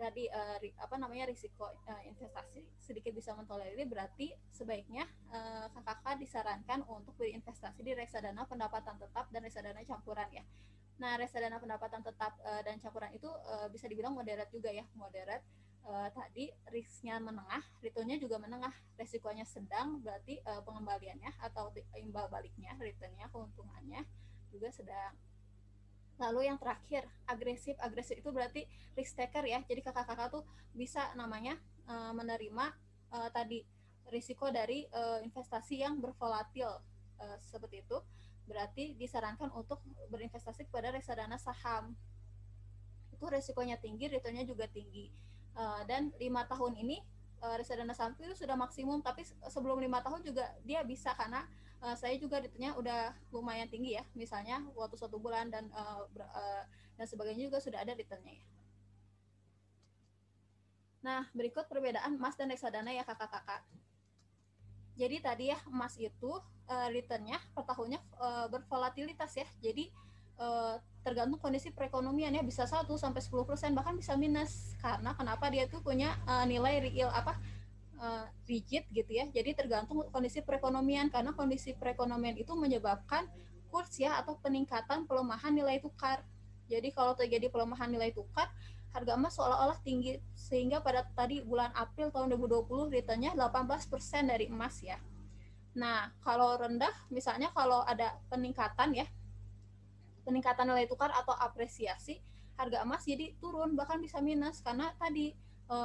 dari 0.00 0.24
uh, 0.32 0.56
apa 0.80 0.96
namanya 0.96 1.28
risiko 1.28 1.68
uh, 1.68 2.02
investasi. 2.08 2.64
Sedikit 2.80 3.12
bisa 3.12 3.36
mentolerir 3.36 3.84
berarti 3.84 4.32
sebaiknya 4.48 5.04
uh, 5.28 5.68
kakak 5.84 6.16
disarankan 6.16 6.80
untuk 6.88 7.12
berinvestasi 7.20 7.84
di 7.84 7.92
reksadana 7.92 8.48
pendapatan 8.48 8.96
tetap 8.96 9.28
dan 9.28 9.44
reksadana 9.44 9.84
campuran 9.84 10.32
ya. 10.32 10.48
Nah, 10.96 11.20
reksadana 11.20 11.60
pendapatan 11.60 12.00
tetap 12.00 12.40
uh, 12.40 12.64
dan 12.64 12.80
campuran 12.80 13.12
itu 13.12 13.28
uh, 13.28 13.68
bisa 13.68 13.84
dibilang 13.84 14.16
moderat 14.16 14.48
juga 14.48 14.72
ya, 14.72 14.88
moderat 14.96 15.44
uh, 15.86 16.08
tadi 16.10 16.50
risknya 16.72 17.20
menengah, 17.22 17.62
returnnya 17.84 18.18
juga 18.18 18.40
menengah, 18.40 18.72
resikonya 18.98 19.46
sedang, 19.46 20.00
berarti 20.02 20.40
uh, 20.44 20.62
pengembaliannya 20.64 21.30
atau 21.38 21.70
imbal 22.00 22.26
baliknya, 22.32 22.74
returnnya, 22.80 23.30
keuntungannya 23.30 24.02
juga 24.50 24.68
sedang. 24.72 25.14
Lalu 26.18 26.50
yang 26.50 26.58
terakhir, 26.58 27.06
agresif. 27.30 27.78
Agresif 27.78 28.18
itu 28.18 28.30
berarti 28.34 28.66
risk 28.98 29.14
taker 29.14 29.46
ya. 29.46 29.62
Jadi 29.62 29.80
kakak-kakak 29.86 30.34
tuh 30.34 30.42
bisa 30.74 31.14
namanya 31.14 31.54
uh, 31.86 32.10
menerima 32.10 32.74
uh, 33.14 33.30
tadi 33.30 33.62
risiko 34.10 34.50
dari 34.50 34.82
uh, 34.90 35.22
investasi 35.22 35.86
yang 35.86 36.02
bervolatil 36.02 36.74
uh, 37.22 37.38
seperti 37.38 37.86
itu. 37.86 38.02
Berarti 38.50 38.98
disarankan 38.98 39.54
untuk 39.54 39.78
berinvestasi 40.10 40.66
kepada 40.66 40.90
reksadana 40.90 41.38
saham. 41.38 41.94
Itu 43.14 43.30
resikonya 43.30 43.78
tinggi, 43.78 44.10
returnnya 44.10 44.42
juga 44.42 44.66
tinggi 44.66 45.28
uh, 45.56 45.82
dan 45.88 46.12
lima 46.18 46.44
tahun 46.44 46.76
ini 46.76 47.00
uh, 47.42 47.54
reksadana 47.56 47.94
saham 47.94 48.16
itu 48.18 48.34
sudah 48.34 48.58
maksimum 48.58 49.00
tapi 49.00 49.24
sebelum 49.48 49.78
lima 49.78 50.02
tahun 50.02 50.26
juga 50.26 50.44
dia 50.66 50.82
bisa 50.82 51.14
karena 51.14 51.46
uh, 51.82 51.94
saya 51.94 52.18
juga 52.18 52.42
ditanya 52.42 52.74
udah 52.74 53.14
lumayan 53.30 53.70
tinggi 53.70 53.96
ya 53.96 54.04
misalnya 54.18 54.62
waktu 54.74 54.98
satu 54.98 55.16
bulan 55.16 55.48
dan 55.48 55.70
uh, 55.72 56.04
uh, 56.08 56.62
dan 56.98 57.06
sebagainya 57.06 57.46
juga 57.46 57.62
sudah 57.62 57.78
ada 57.78 57.94
returnnya 57.94 58.34
ya. 58.34 58.46
Nah 60.98 61.22
berikut 61.30 61.70
perbedaan 61.70 62.18
emas 62.18 62.34
dan 62.34 62.50
reksadana 62.50 62.90
ya 62.90 63.06
kakak-kakak. 63.06 63.62
Jadi 64.98 65.22
tadi 65.22 65.44
ya 65.54 65.58
emas 65.70 65.94
itu 65.94 66.42
uh, 66.66 66.88
returnnya 66.90 67.38
per 67.54 67.62
tahunnya 67.70 68.02
uh, 68.18 68.46
bervolatilitas 68.50 69.30
ya. 69.38 69.46
Jadi 69.62 69.94
uh, 70.38 70.78
tergantung 71.02 71.40
kondisi 71.40 71.70
perekonomian 71.74 72.34
ya 72.34 72.42
bisa 72.42 72.64
1 72.64 72.86
sampai 72.86 73.20
10% 73.22 73.76
bahkan 73.76 73.94
bisa 73.96 74.14
minus 74.14 74.74
karena 74.78 75.14
kenapa 75.14 75.48
dia 75.48 75.64
tuh 75.66 75.82
punya 75.82 76.14
uh, 76.24 76.44
nilai 76.44 76.84
real 76.84 77.10
apa 77.12 77.36
uh, 77.98 78.24
rigid 78.46 78.86
gitu 78.94 79.10
ya. 79.10 79.26
Jadi 79.28 79.54
tergantung 79.54 80.06
kondisi 80.08 80.40
perekonomian 80.40 81.10
karena 81.10 81.34
kondisi 81.34 81.74
perekonomian 81.74 82.38
itu 82.38 82.54
menyebabkan 82.54 83.26
kurs 83.68 83.92
ya 84.00 84.16
atau 84.16 84.38
peningkatan 84.40 85.04
pelemahan 85.04 85.52
nilai 85.52 85.82
tukar. 85.82 86.24
Jadi 86.68 86.92
kalau 86.92 87.16
terjadi 87.16 87.48
pelemahan 87.48 87.88
nilai 87.88 88.12
tukar, 88.12 88.48
harga 88.92 89.16
emas 89.16 89.36
seolah-olah 89.36 89.78
tinggi 89.80 90.20
sehingga 90.36 90.80
pada 90.80 91.04
tadi 91.16 91.40
bulan 91.44 91.72
April 91.76 92.12
tahun 92.12 92.36
2020 92.36 92.92
returnnya 92.92 93.32
18% 93.36 93.88
dari 94.28 94.48
emas 94.48 94.80
ya. 94.80 94.96
Nah, 95.76 96.10
kalau 96.24 96.56
rendah 96.56 96.90
misalnya 97.12 97.52
kalau 97.52 97.84
ada 97.84 98.16
peningkatan 98.32 99.04
ya 99.04 99.06
peningkatan 100.28 100.68
nilai 100.68 100.84
tukar 100.84 101.08
atau 101.16 101.32
apresiasi 101.32 102.20
harga 102.60 102.84
emas 102.84 103.06
jadi 103.08 103.32
turun 103.40 103.72
bahkan 103.78 103.96
bisa 104.02 104.20
minus 104.20 104.60
karena 104.60 104.92
tadi 105.00 105.32
e, 105.70 105.76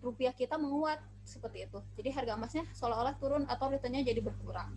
rupiah 0.00 0.32
kita 0.32 0.56
menguat 0.56 0.98
seperti 1.22 1.68
itu. 1.68 1.78
Jadi 1.94 2.08
harga 2.10 2.32
emasnya 2.34 2.64
seolah-olah 2.72 3.14
turun 3.20 3.44
atau 3.46 3.68
returnnya 3.68 4.02
jadi 4.02 4.18
berkurang. 4.24 4.74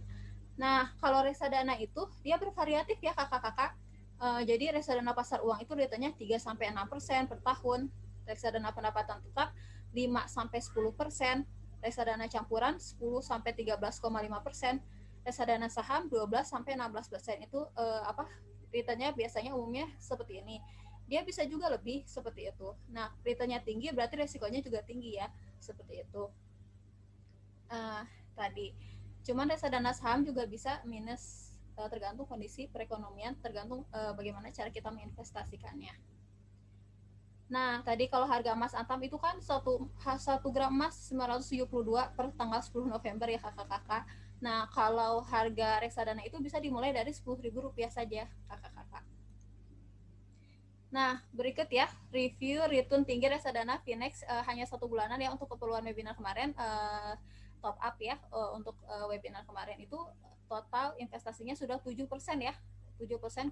Nah, 0.60 0.93
kalau 0.99 1.23
reksadana 1.23 1.80
itu 1.80 2.06
dia 2.22 2.35
bervariatif 2.35 2.99
ya 2.99 3.15
kakak-kakak. 3.15 3.72
E, 4.19 4.27
jadi 4.45 4.76
reksadana 4.76 5.15
pasar 5.15 5.39
uang 5.41 5.64
itu 5.64 5.72
returnnya 5.73 6.11
3 6.11 6.38
sampai 6.38 6.76
6% 6.76 7.31
per 7.31 7.39
tahun. 7.39 7.88
Reksadana 8.27 8.76
pendapatan 8.76 9.23
tetap 9.23 9.56
5 9.95 10.27
sampai 10.27 10.60
10%, 10.60 11.47
reksadana 11.80 12.26
campuran 12.27 12.76
10 12.76 12.99
sampai 13.23 13.56
13,5%, 13.56 14.84
reksadana 15.23 15.72
saham 15.72 16.11
12 16.11 16.43
sampai 16.43 16.76
16% 16.76 17.47
itu 17.47 17.60
e, 17.80 17.85
apa 18.03 18.27
returnnya 18.76 19.15
biasanya 19.15 19.56
umumnya 19.56 19.88
seperti 20.03 20.43
ini. 20.43 20.60
Dia 21.07 21.23
bisa 21.23 21.47
juga 21.47 21.72
lebih 21.72 22.03
seperti 22.03 22.52
itu. 22.52 22.76
Nah, 22.91 23.14
returnnya 23.23 23.64
tinggi 23.64 23.93
berarti 23.95 24.19
resikonya 24.19 24.60
juga 24.60 24.84
tinggi 24.84 25.15
ya, 25.15 25.31
seperti 25.64 26.03
itu. 26.03 26.27
Uh, 27.72 28.03
tadi, 28.35 28.76
cuman 29.23 29.47
reksadana 29.47 29.95
saham 29.95 30.27
juga 30.27 30.43
bisa 30.43 30.84
minus 30.84 31.56
uh, 31.80 31.88
tergantung 31.88 32.27
kondisi 32.27 32.68
perekonomian, 32.68 33.38
tergantung 33.39 33.88
uh, 33.95 34.11
bagaimana 34.18 34.52
cara 34.52 34.68
kita 34.68 34.91
menginvestasikannya. 34.91 35.93
Nah, 37.45 37.85
tadi 37.85 38.10
kalau 38.10 38.26
harga 38.26 38.57
emas 38.57 38.73
antam 38.73 38.97
itu 39.06 39.22
kan 39.22 39.38
satu 39.38 39.85
satu 40.18 40.49
gram 40.49 40.73
emas 40.73 40.97
972 41.14 41.69
per 42.18 42.34
tanggal 42.34 42.57
10 42.57 42.89
November 42.89 43.30
ya 43.30 43.38
kakak-kakak 43.38 44.10
Nah, 44.45 44.69
kalau 44.69 45.26
harga 45.26 45.81
reksadana 45.81 46.22
itu 46.22 46.38
bisa 46.38 46.61
dimulai 46.61 46.93
dari 46.93 47.09
Rp10.000 47.09 47.89
saja, 47.89 48.30
kakak-kakak. 48.45 49.01
Nah, 50.93 51.17
berikut 51.34 51.65
ya, 51.73 51.89
review 52.13 52.61
return 52.69 53.01
tinggi 53.01 53.26
reksadana 53.26 53.81
Finex 53.81 54.22
uh, 54.30 54.45
hanya 54.45 54.69
satu 54.69 54.85
bulanan 54.85 55.17
ya 55.17 55.34
untuk 55.34 55.49
keperluan 55.49 55.81
webinar 55.81 56.13
kemarin, 56.13 56.53
uh, 56.61 57.17
top 57.57 57.73
up 57.81 57.97
ya, 57.97 58.22
uh, 58.30 58.53
untuk 58.53 58.77
uh, 58.85 59.09
webinar 59.09 59.41
kemarin 59.49 59.81
itu 59.81 59.97
total 60.45 60.93
investasinya 61.01 61.57
sudah 61.57 61.81
7% 61.81 62.05
ya, 62.38 62.53
7,14 62.97 63.51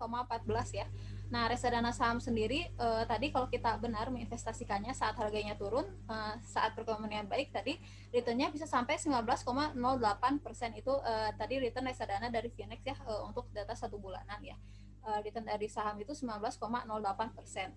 ya. 0.72 0.86
Nah, 1.34 1.50
reksadana 1.50 1.92
saham 1.92 2.22
sendiri 2.22 2.70
uh, 2.80 3.04
tadi 3.04 3.34
kalau 3.34 3.50
kita 3.50 3.76
benar 3.82 4.08
menginvestasikannya 4.14 4.94
saat 4.96 5.18
harganya 5.20 5.58
turun, 5.60 5.86
uh, 6.08 6.36
saat 6.46 6.78
perekonomian 6.78 7.28
baik 7.28 7.52
tadi 7.52 7.78
returnnya 8.14 8.54
bisa 8.54 8.70
sampai 8.70 8.96
19,08 9.02 9.76
persen 10.40 10.72
itu 10.78 10.94
uh, 10.94 11.30
tadi 11.36 11.60
return 11.60 11.90
reksadana 11.90 12.30
dari 12.30 12.48
Finex 12.54 12.82
ya 12.86 12.96
uh, 13.04 13.28
untuk 13.28 13.50
data 13.52 13.74
satu 13.76 14.00
bulanan 14.00 14.40
ya. 14.42 14.56
Uh, 15.04 15.20
return 15.20 15.44
dari 15.44 15.68
saham 15.68 16.00
itu 16.00 16.16
19,08 16.16 16.88
persen. 17.36 17.76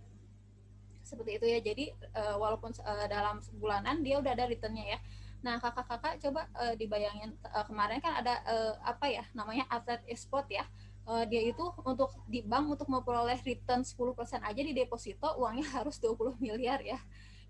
Seperti 1.03 1.39
itu 1.39 1.47
ya. 1.47 1.59
Jadi 1.63 1.91
uh, 2.15 2.37
walaupun 2.39 2.71
uh, 2.83 3.07
dalam 3.11 3.43
bulanan 3.59 4.03
dia 4.07 4.23
udah 4.23 4.35
ada 4.35 4.47
returnnya 4.47 4.95
ya. 4.95 4.99
Nah, 5.47 5.63
kakak-kakak 5.63 6.19
coba 6.27 6.51
uh, 6.59 6.75
dibayangin 6.75 7.31
uh, 7.55 7.63
kemarin 7.63 8.03
kan 8.03 8.19
ada 8.19 8.43
uh, 8.51 8.75
apa 8.83 9.07
ya 9.07 9.25
namanya 9.31 9.63
atlet 9.71 10.03
e-sport 10.11 10.51
ya 10.51 10.67
uh, 11.07 11.25
dia 11.25 11.43
itu 11.47 11.65
untuk 11.87 12.11
di 12.27 12.43
bank 12.43 12.77
untuk 12.77 12.89
memperoleh 12.91 13.39
return 13.47 13.87
10% 13.87 14.43
aja 14.43 14.61
di 14.61 14.75
deposito 14.75 15.39
uangnya 15.39 15.67
harus 15.81 15.97
20 16.03 16.37
miliar 16.43 16.83
ya. 16.83 16.99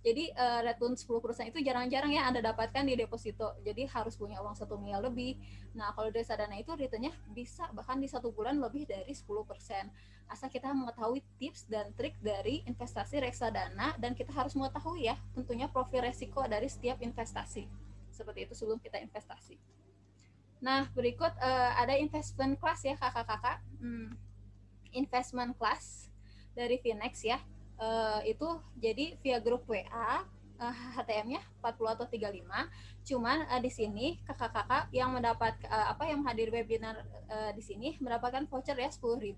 Jadi 0.06 0.30
uh, 0.38 0.62
return 0.62 0.94
10% 0.94 1.50
itu 1.50 1.58
jarang-jarang 1.66 2.14
ya 2.14 2.30
Anda 2.30 2.38
dapatkan 2.38 2.86
di 2.86 2.94
deposito. 2.94 3.58
Jadi 3.66 3.90
harus 3.90 4.14
punya 4.14 4.38
uang 4.38 4.54
satu 4.54 4.78
miliar 4.78 5.02
lebih. 5.02 5.34
Nah, 5.74 5.90
kalau 5.98 6.14
dari 6.14 6.22
reksadana 6.22 6.54
itu 6.62 6.70
returnnya 6.78 7.10
bisa 7.34 7.66
bahkan 7.74 7.98
di 7.98 8.06
satu 8.06 8.30
bulan 8.30 8.62
lebih 8.62 8.86
dari 8.86 9.10
10%. 9.10 9.26
Asal 10.30 10.46
kita 10.46 10.70
mengetahui 10.70 11.26
tips 11.42 11.66
dan 11.66 11.90
trik 11.98 12.14
dari 12.22 12.62
investasi 12.70 13.18
reksadana 13.18 13.98
dan 13.98 14.14
kita 14.14 14.30
harus 14.30 14.54
mengetahui 14.54 15.10
ya 15.10 15.18
tentunya 15.34 15.66
profil 15.66 16.06
resiko 16.06 16.46
dari 16.46 16.70
setiap 16.70 17.02
investasi. 17.02 17.66
Seperti 18.14 18.46
itu 18.46 18.54
sebelum 18.54 18.78
kita 18.78 19.02
investasi. 19.02 19.75
Nah, 20.60 20.88
berikut 20.96 21.32
uh, 21.36 21.70
ada 21.76 21.94
investment 21.96 22.56
class 22.56 22.84
ya 22.84 22.96
kakak-kakak. 22.96 23.60
Hmm, 23.80 24.16
investment 24.96 25.52
class 25.60 26.08
dari 26.56 26.80
Finex 26.80 27.20
ya 27.20 27.36
uh, 27.80 28.20
itu 28.24 28.48
jadi 28.80 29.20
via 29.20 29.38
grup 29.40 29.68
WA 29.68 29.84
uh, 29.84 30.16
eh, 30.56 30.76
HTM-nya 30.96 31.40
40 31.60 31.94
atau 31.94 32.06
35. 32.08 32.40
Cuman 33.06 33.44
uh, 33.46 33.60
di 33.60 33.70
sini 33.70 34.06
kakak-kakak 34.24 34.88
yang 34.90 35.12
mendapat 35.12 35.54
uh, 35.68 35.92
apa 35.92 36.08
yang 36.08 36.24
hadir 36.24 36.48
webinar 36.48 37.04
uh, 37.28 37.52
di 37.52 37.60
sini 37.60 38.00
mendapatkan 38.00 38.48
voucher 38.48 38.76
ya 38.76 38.88
10.000. 38.88 39.36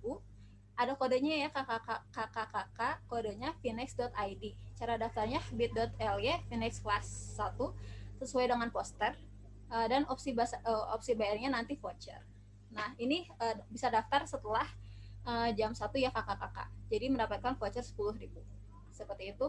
Ada 0.78 0.94
kodenya 0.94 1.42
ya 1.42 1.48
kakak-kakak, 1.50 3.02
kodenya 3.10 3.50
finex.id. 3.58 4.44
Cara 4.78 4.94
daftarnya 4.94 5.42
bit.ly 5.50 6.46
finex 6.46 6.78
class 6.78 7.34
1 7.34 7.58
sesuai 8.22 8.46
dengan 8.46 8.70
poster 8.70 9.18
uh, 9.72 9.86
dan 9.86 10.04
opsi 10.08 10.32
basa, 10.32 10.60
uh, 10.64 10.92
opsi 10.92 11.14
bayarnya 11.14 11.52
nanti 11.52 11.76
voucher. 11.76 12.20
Nah, 12.72 12.92
ini 13.00 13.24
uh, 13.40 13.56
bisa 13.72 13.88
daftar 13.88 14.28
setelah 14.28 14.66
uh, 15.24 15.48
jam 15.56 15.72
1 15.72 15.80
ya 15.98 16.10
kakak-kakak. 16.12 16.68
Jadi 16.88 17.06
mendapatkan 17.12 17.56
voucher 17.56 17.84
10.000. 17.84 18.28
Seperti 18.92 19.32
itu 19.36 19.46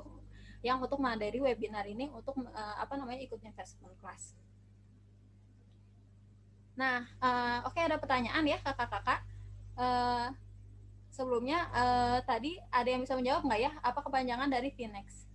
yang 0.59 0.83
untuk 0.83 0.99
menghadiri 0.99 1.39
webinar 1.39 1.87
ini 1.87 2.11
untuk 2.11 2.35
uh, 2.35 2.75
apa 2.75 2.99
namanya 2.99 3.23
ikut 3.23 3.39
investment 3.39 3.95
class. 4.03 4.35
Nah, 6.75 7.07
uh, 7.19 7.67
oke 7.67 7.75
okay, 7.75 7.87
ada 7.87 7.99
pertanyaan 7.99 8.43
ya 8.43 8.59
kakak-kakak. 8.59 9.23
Uh, 9.79 10.31
sebelumnya 11.11 11.67
uh, 11.71 12.19
tadi 12.23 12.59
ada 12.71 12.87
yang 12.87 13.03
bisa 13.03 13.15
menjawab 13.15 13.47
nggak 13.47 13.61
ya 13.63 13.71
apa 13.83 13.99
kepanjangan 14.03 14.51
dari 14.51 14.71
Finex? 14.75 15.28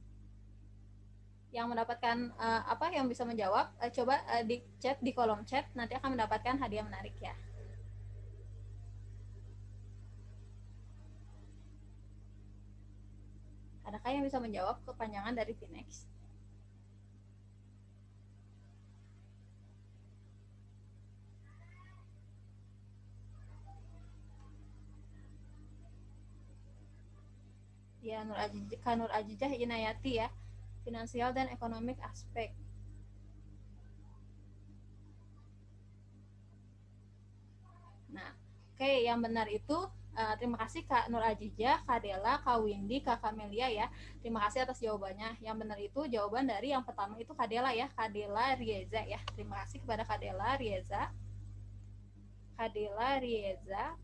Yang 1.55 1.67
mendapatkan 1.71 2.35
uh, 2.35 2.67
apa 2.67 2.91
yang 2.91 3.07
bisa 3.07 3.23
menjawab 3.23 3.71
uh, 3.79 3.91
coba 3.95 4.19
uh, 4.27 4.43
di 4.43 4.59
chat 4.83 4.99
di 4.99 5.15
kolom 5.15 5.47
chat 5.47 5.71
nanti 5.79 5.95
akan 5.95 6.19
mendapatkan 6.19 6.59
hadiah 6.59 6.83
menarik 6.83 7.15
ya. 7.23 7.31
Adakah 13.87 14.11
yang 14.11 14.27
bisa 14.27 14.43
menjawab 14.43 14.83
kepanjangan 14.83 15.39
dari 15.39 15.55
Finex? 15.55 16.11
Ya, 28.03 28.21
Nur 28.27 28.37
Ajijah, 28.37 28.93
Nur 29.01 29.09
Ajijah 29.15 29.49
Inayati 29.55 30.21
ya, 30.21 30.29
finansial 30.85 31.33
dan 31.33 31.49
ekonomik 31.51 31.99
aspek. 32.05 32.53
Nah, 38.15 38.31
oke, 38.31 38.79
okay, 38.79 39.09
yang 39.09 39.19
benar 39.19 39.51
itu 39.51 39.91
Uh, 40.15 40.39
terima 40.39 40.55
kasih 40.63 40.87
Kak 40.87 41.11
Nur 41.11 41.19
Ajijah, 41.19 41.83
Kak 41.83 42.07
Dela, 42.07 42.39
Kak 42.39 42.63
Windy, 42.63 43.03
Kak 43.03 43.19
Kamelia 43.19 43.67
ya. 43.67 43.87
Terima 44.23 44.47
kasih 44.47 44.63
atas 44.63 44.79
jawabannya. 44.79 45.43
Yang 45.43 45.57
benar 45.59 45.79
itu 45.83 46.07
jawaban 46.07 46.47
dari 46.47 46.71
yang 46.71 46.87
pertama 46.87 47.19
itu 47.19 47.35
Kak 47.35 47.51
Dela 47.51 47.75
ya, 47.75 47.91
Kak 47.91 48.15
Dela 48.15 48.55
Rieza 48.55 49.03
ya. 49.03 49.19
Terima 49.35 49.59
kasih 49.67 49.83
kepada 49.83 50.07
Kak 50.07 50.23
Dela 50.23 50.55
Rieza. 50.55 51.11
Kak 52.55 52.71
Dela 52.71 53.19
Rieza. 53.19 53.99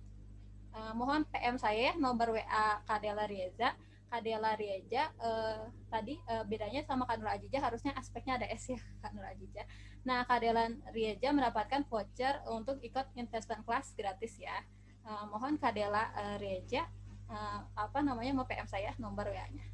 Uh, 0.75 0.93
mohon 0.99 1.23
PM 1.31 1.55
saya 1.63 1.79
ya, 1.79 1.93
nomor 1.95 2.35
WA 2.35 2.83
Kak 2.83 2.99
Dela 3.07 3.31
Rieza. 3.31 3.79
Kak 4.11 4.27
Dela 4.27 4.59
Rieza 4.59 5.15
uh, 5.23 5.71
tadi 5.87 6.19
uh, 6.27 6.43
bedanya 6.43 6.83
sama 6.83 7.07
Kak 7.07 7.23
Nur 7.23 7.31
Ajijah 7.31 7.63
harusnya 7.63 7.95
aspeknya 7.95 8.43
ada 8.43 8.47
S 8.51 8.75
ya 8.75 8.81
Kak 9.07 9.15
Nur 9.15 9.25
Ajijah. 9.25 9.65
Nah, 10.03 10.27
Kak 10.27 10.43
Dela 10.43 10.67
Rieza 10.91 11.31
mendapatkan 11.31 11.87
voucher 11.87 12.43
untuk 12.51 12.83
ikut 12.83 13.07
investment 13.15 13.63
class 13.63 13.95
gratis 13.95 14.35
ya 14.37 14.67
uh, 15.07 15.25
mohon 15.31 15.57
Kadela 15.57 16.11
uh, 16.15 16.37
Reja 16.39 16.85
uh, 17.31 17.61
apa 17.77 17.99
namanya 18.05 18.33
mau 18.35 18.47
PM 18.47 18.69
saya 18.69 18.93
nomor 19.01 19.31
WA-nya. 19.31 19.65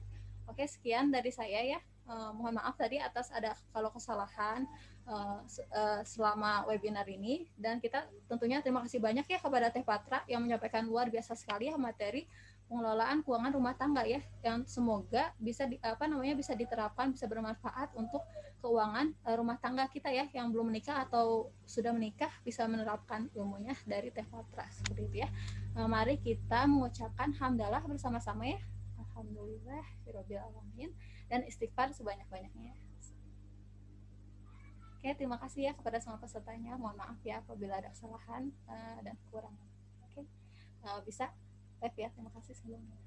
Oke, 0.46 0.62
sekian 0.64 1.10
dari 1.10 1.34
saya 1.34 1.62
ya. 1.62 1.80
Uh, 2.06 2.30
mohon 2.38 2.54
maaf 2.54 2.78
tadi 2.78 3.02
atas 3.02 3.34
ada 3.34 3.58
kalau 3.74 3.90
kesalahan 3.90 4.62
uh, 5.10 5.42
uh, 5.74 6.00
selama 6.06 6.62
webinar 6.70 7.02
ini 7.10 7.50
dan 7.58 7.82
kita 7.82 8.06
tentunya 8.30 8.62
terima 8.62 8.78
kasih 8.86 9.02
banyak 9.02 9.26
ya 9.26 9.42
kepada 9.42 9.74
Teh 9.74 9.82
Patra 9.82 10.22
yang 10.30 10.46
menyampaikan 10.46 10.86
luar 10.86 11.10
biasa 11.10 11.34
sekali 11.34 11.66
ya 11.66 11.74
materi 11.74 12.30
pengelolaan 12.66 13.22
keuangan 13.22 13.52
rumah 13.54 13.74
tangga 13.78 14.02
ya 14.02 14.18
yang 14.42 14.66
semoga 14.66 15.30
bisa 15.38 15.70
di, 15.70 15.78
apa 15.78 16.10
namanya 16.10 16.34
bisa 16.34 16.52
diterapkan 16.58 17.14
bisa 17.14 17.30
bermanfaat 17.30 17.94
untuk 17.94 18.26
keuangan 18.58 19.14
uh, 19.22 19.34
rumah 19.38 19.54
tangga 19.62 19.86
kita 19.86 20.10
ya 20.10 20.26
yang 20.34 20.50
belum 20.50 20.74
menikah 20.74 21.06
atau 21.06 21.54
sudah 21.62 21.94
menikah 21.94 22.30
bisa 22.42 22.66
menerapkan 22.66 23.30
ilmunya 23.38 23.78
dari 23.86 24.10
Teh 24.10 24.26
Patra 24.26 24.66
seperti 24.74 25.02
itu 25.06 25.16
ya. 25.22 25.30
Nah, 25.78 25.86
mari 25.86 26.18
kita 26.18 26.66
mengucapkan 26.66 27.30
hamdalah 27.38 27.84
bersama-sama 27.86 28.48
ya. 28.48 28.58
Alhamdulillah 28.98 29.84
alamin 30.10 30.90
dan 31.30 31.46
istighfar 31.46 31.94
sebanyak-banyaknya. 31.94 32.74
Oke, 34.96 35.14
terima 35.14 35.38
kasih 35.38 35.70
ya 35.70 35.72
kepada 35.76 36.02
semua 36.02 36.18
pesertanya. 36.18 36.74
Mohon 36.74 36.98
maaf 36.98 37.18
ya 37.22 37.38
apabila 37.38 37.78
ada 37.78 37.94
kesalahan 37.94 38.50
uh, 38.66 38.98
dan 39.06 39.14
kekurangan. 39.22 39.68
Oke, 40.10 40.26
bisa 41.06 41.30
live 41.86 41.98
ya 42.02 42.10
terima 42.10 42.34
kasih 42.34 42.58
sebelumnya 42.58 42.98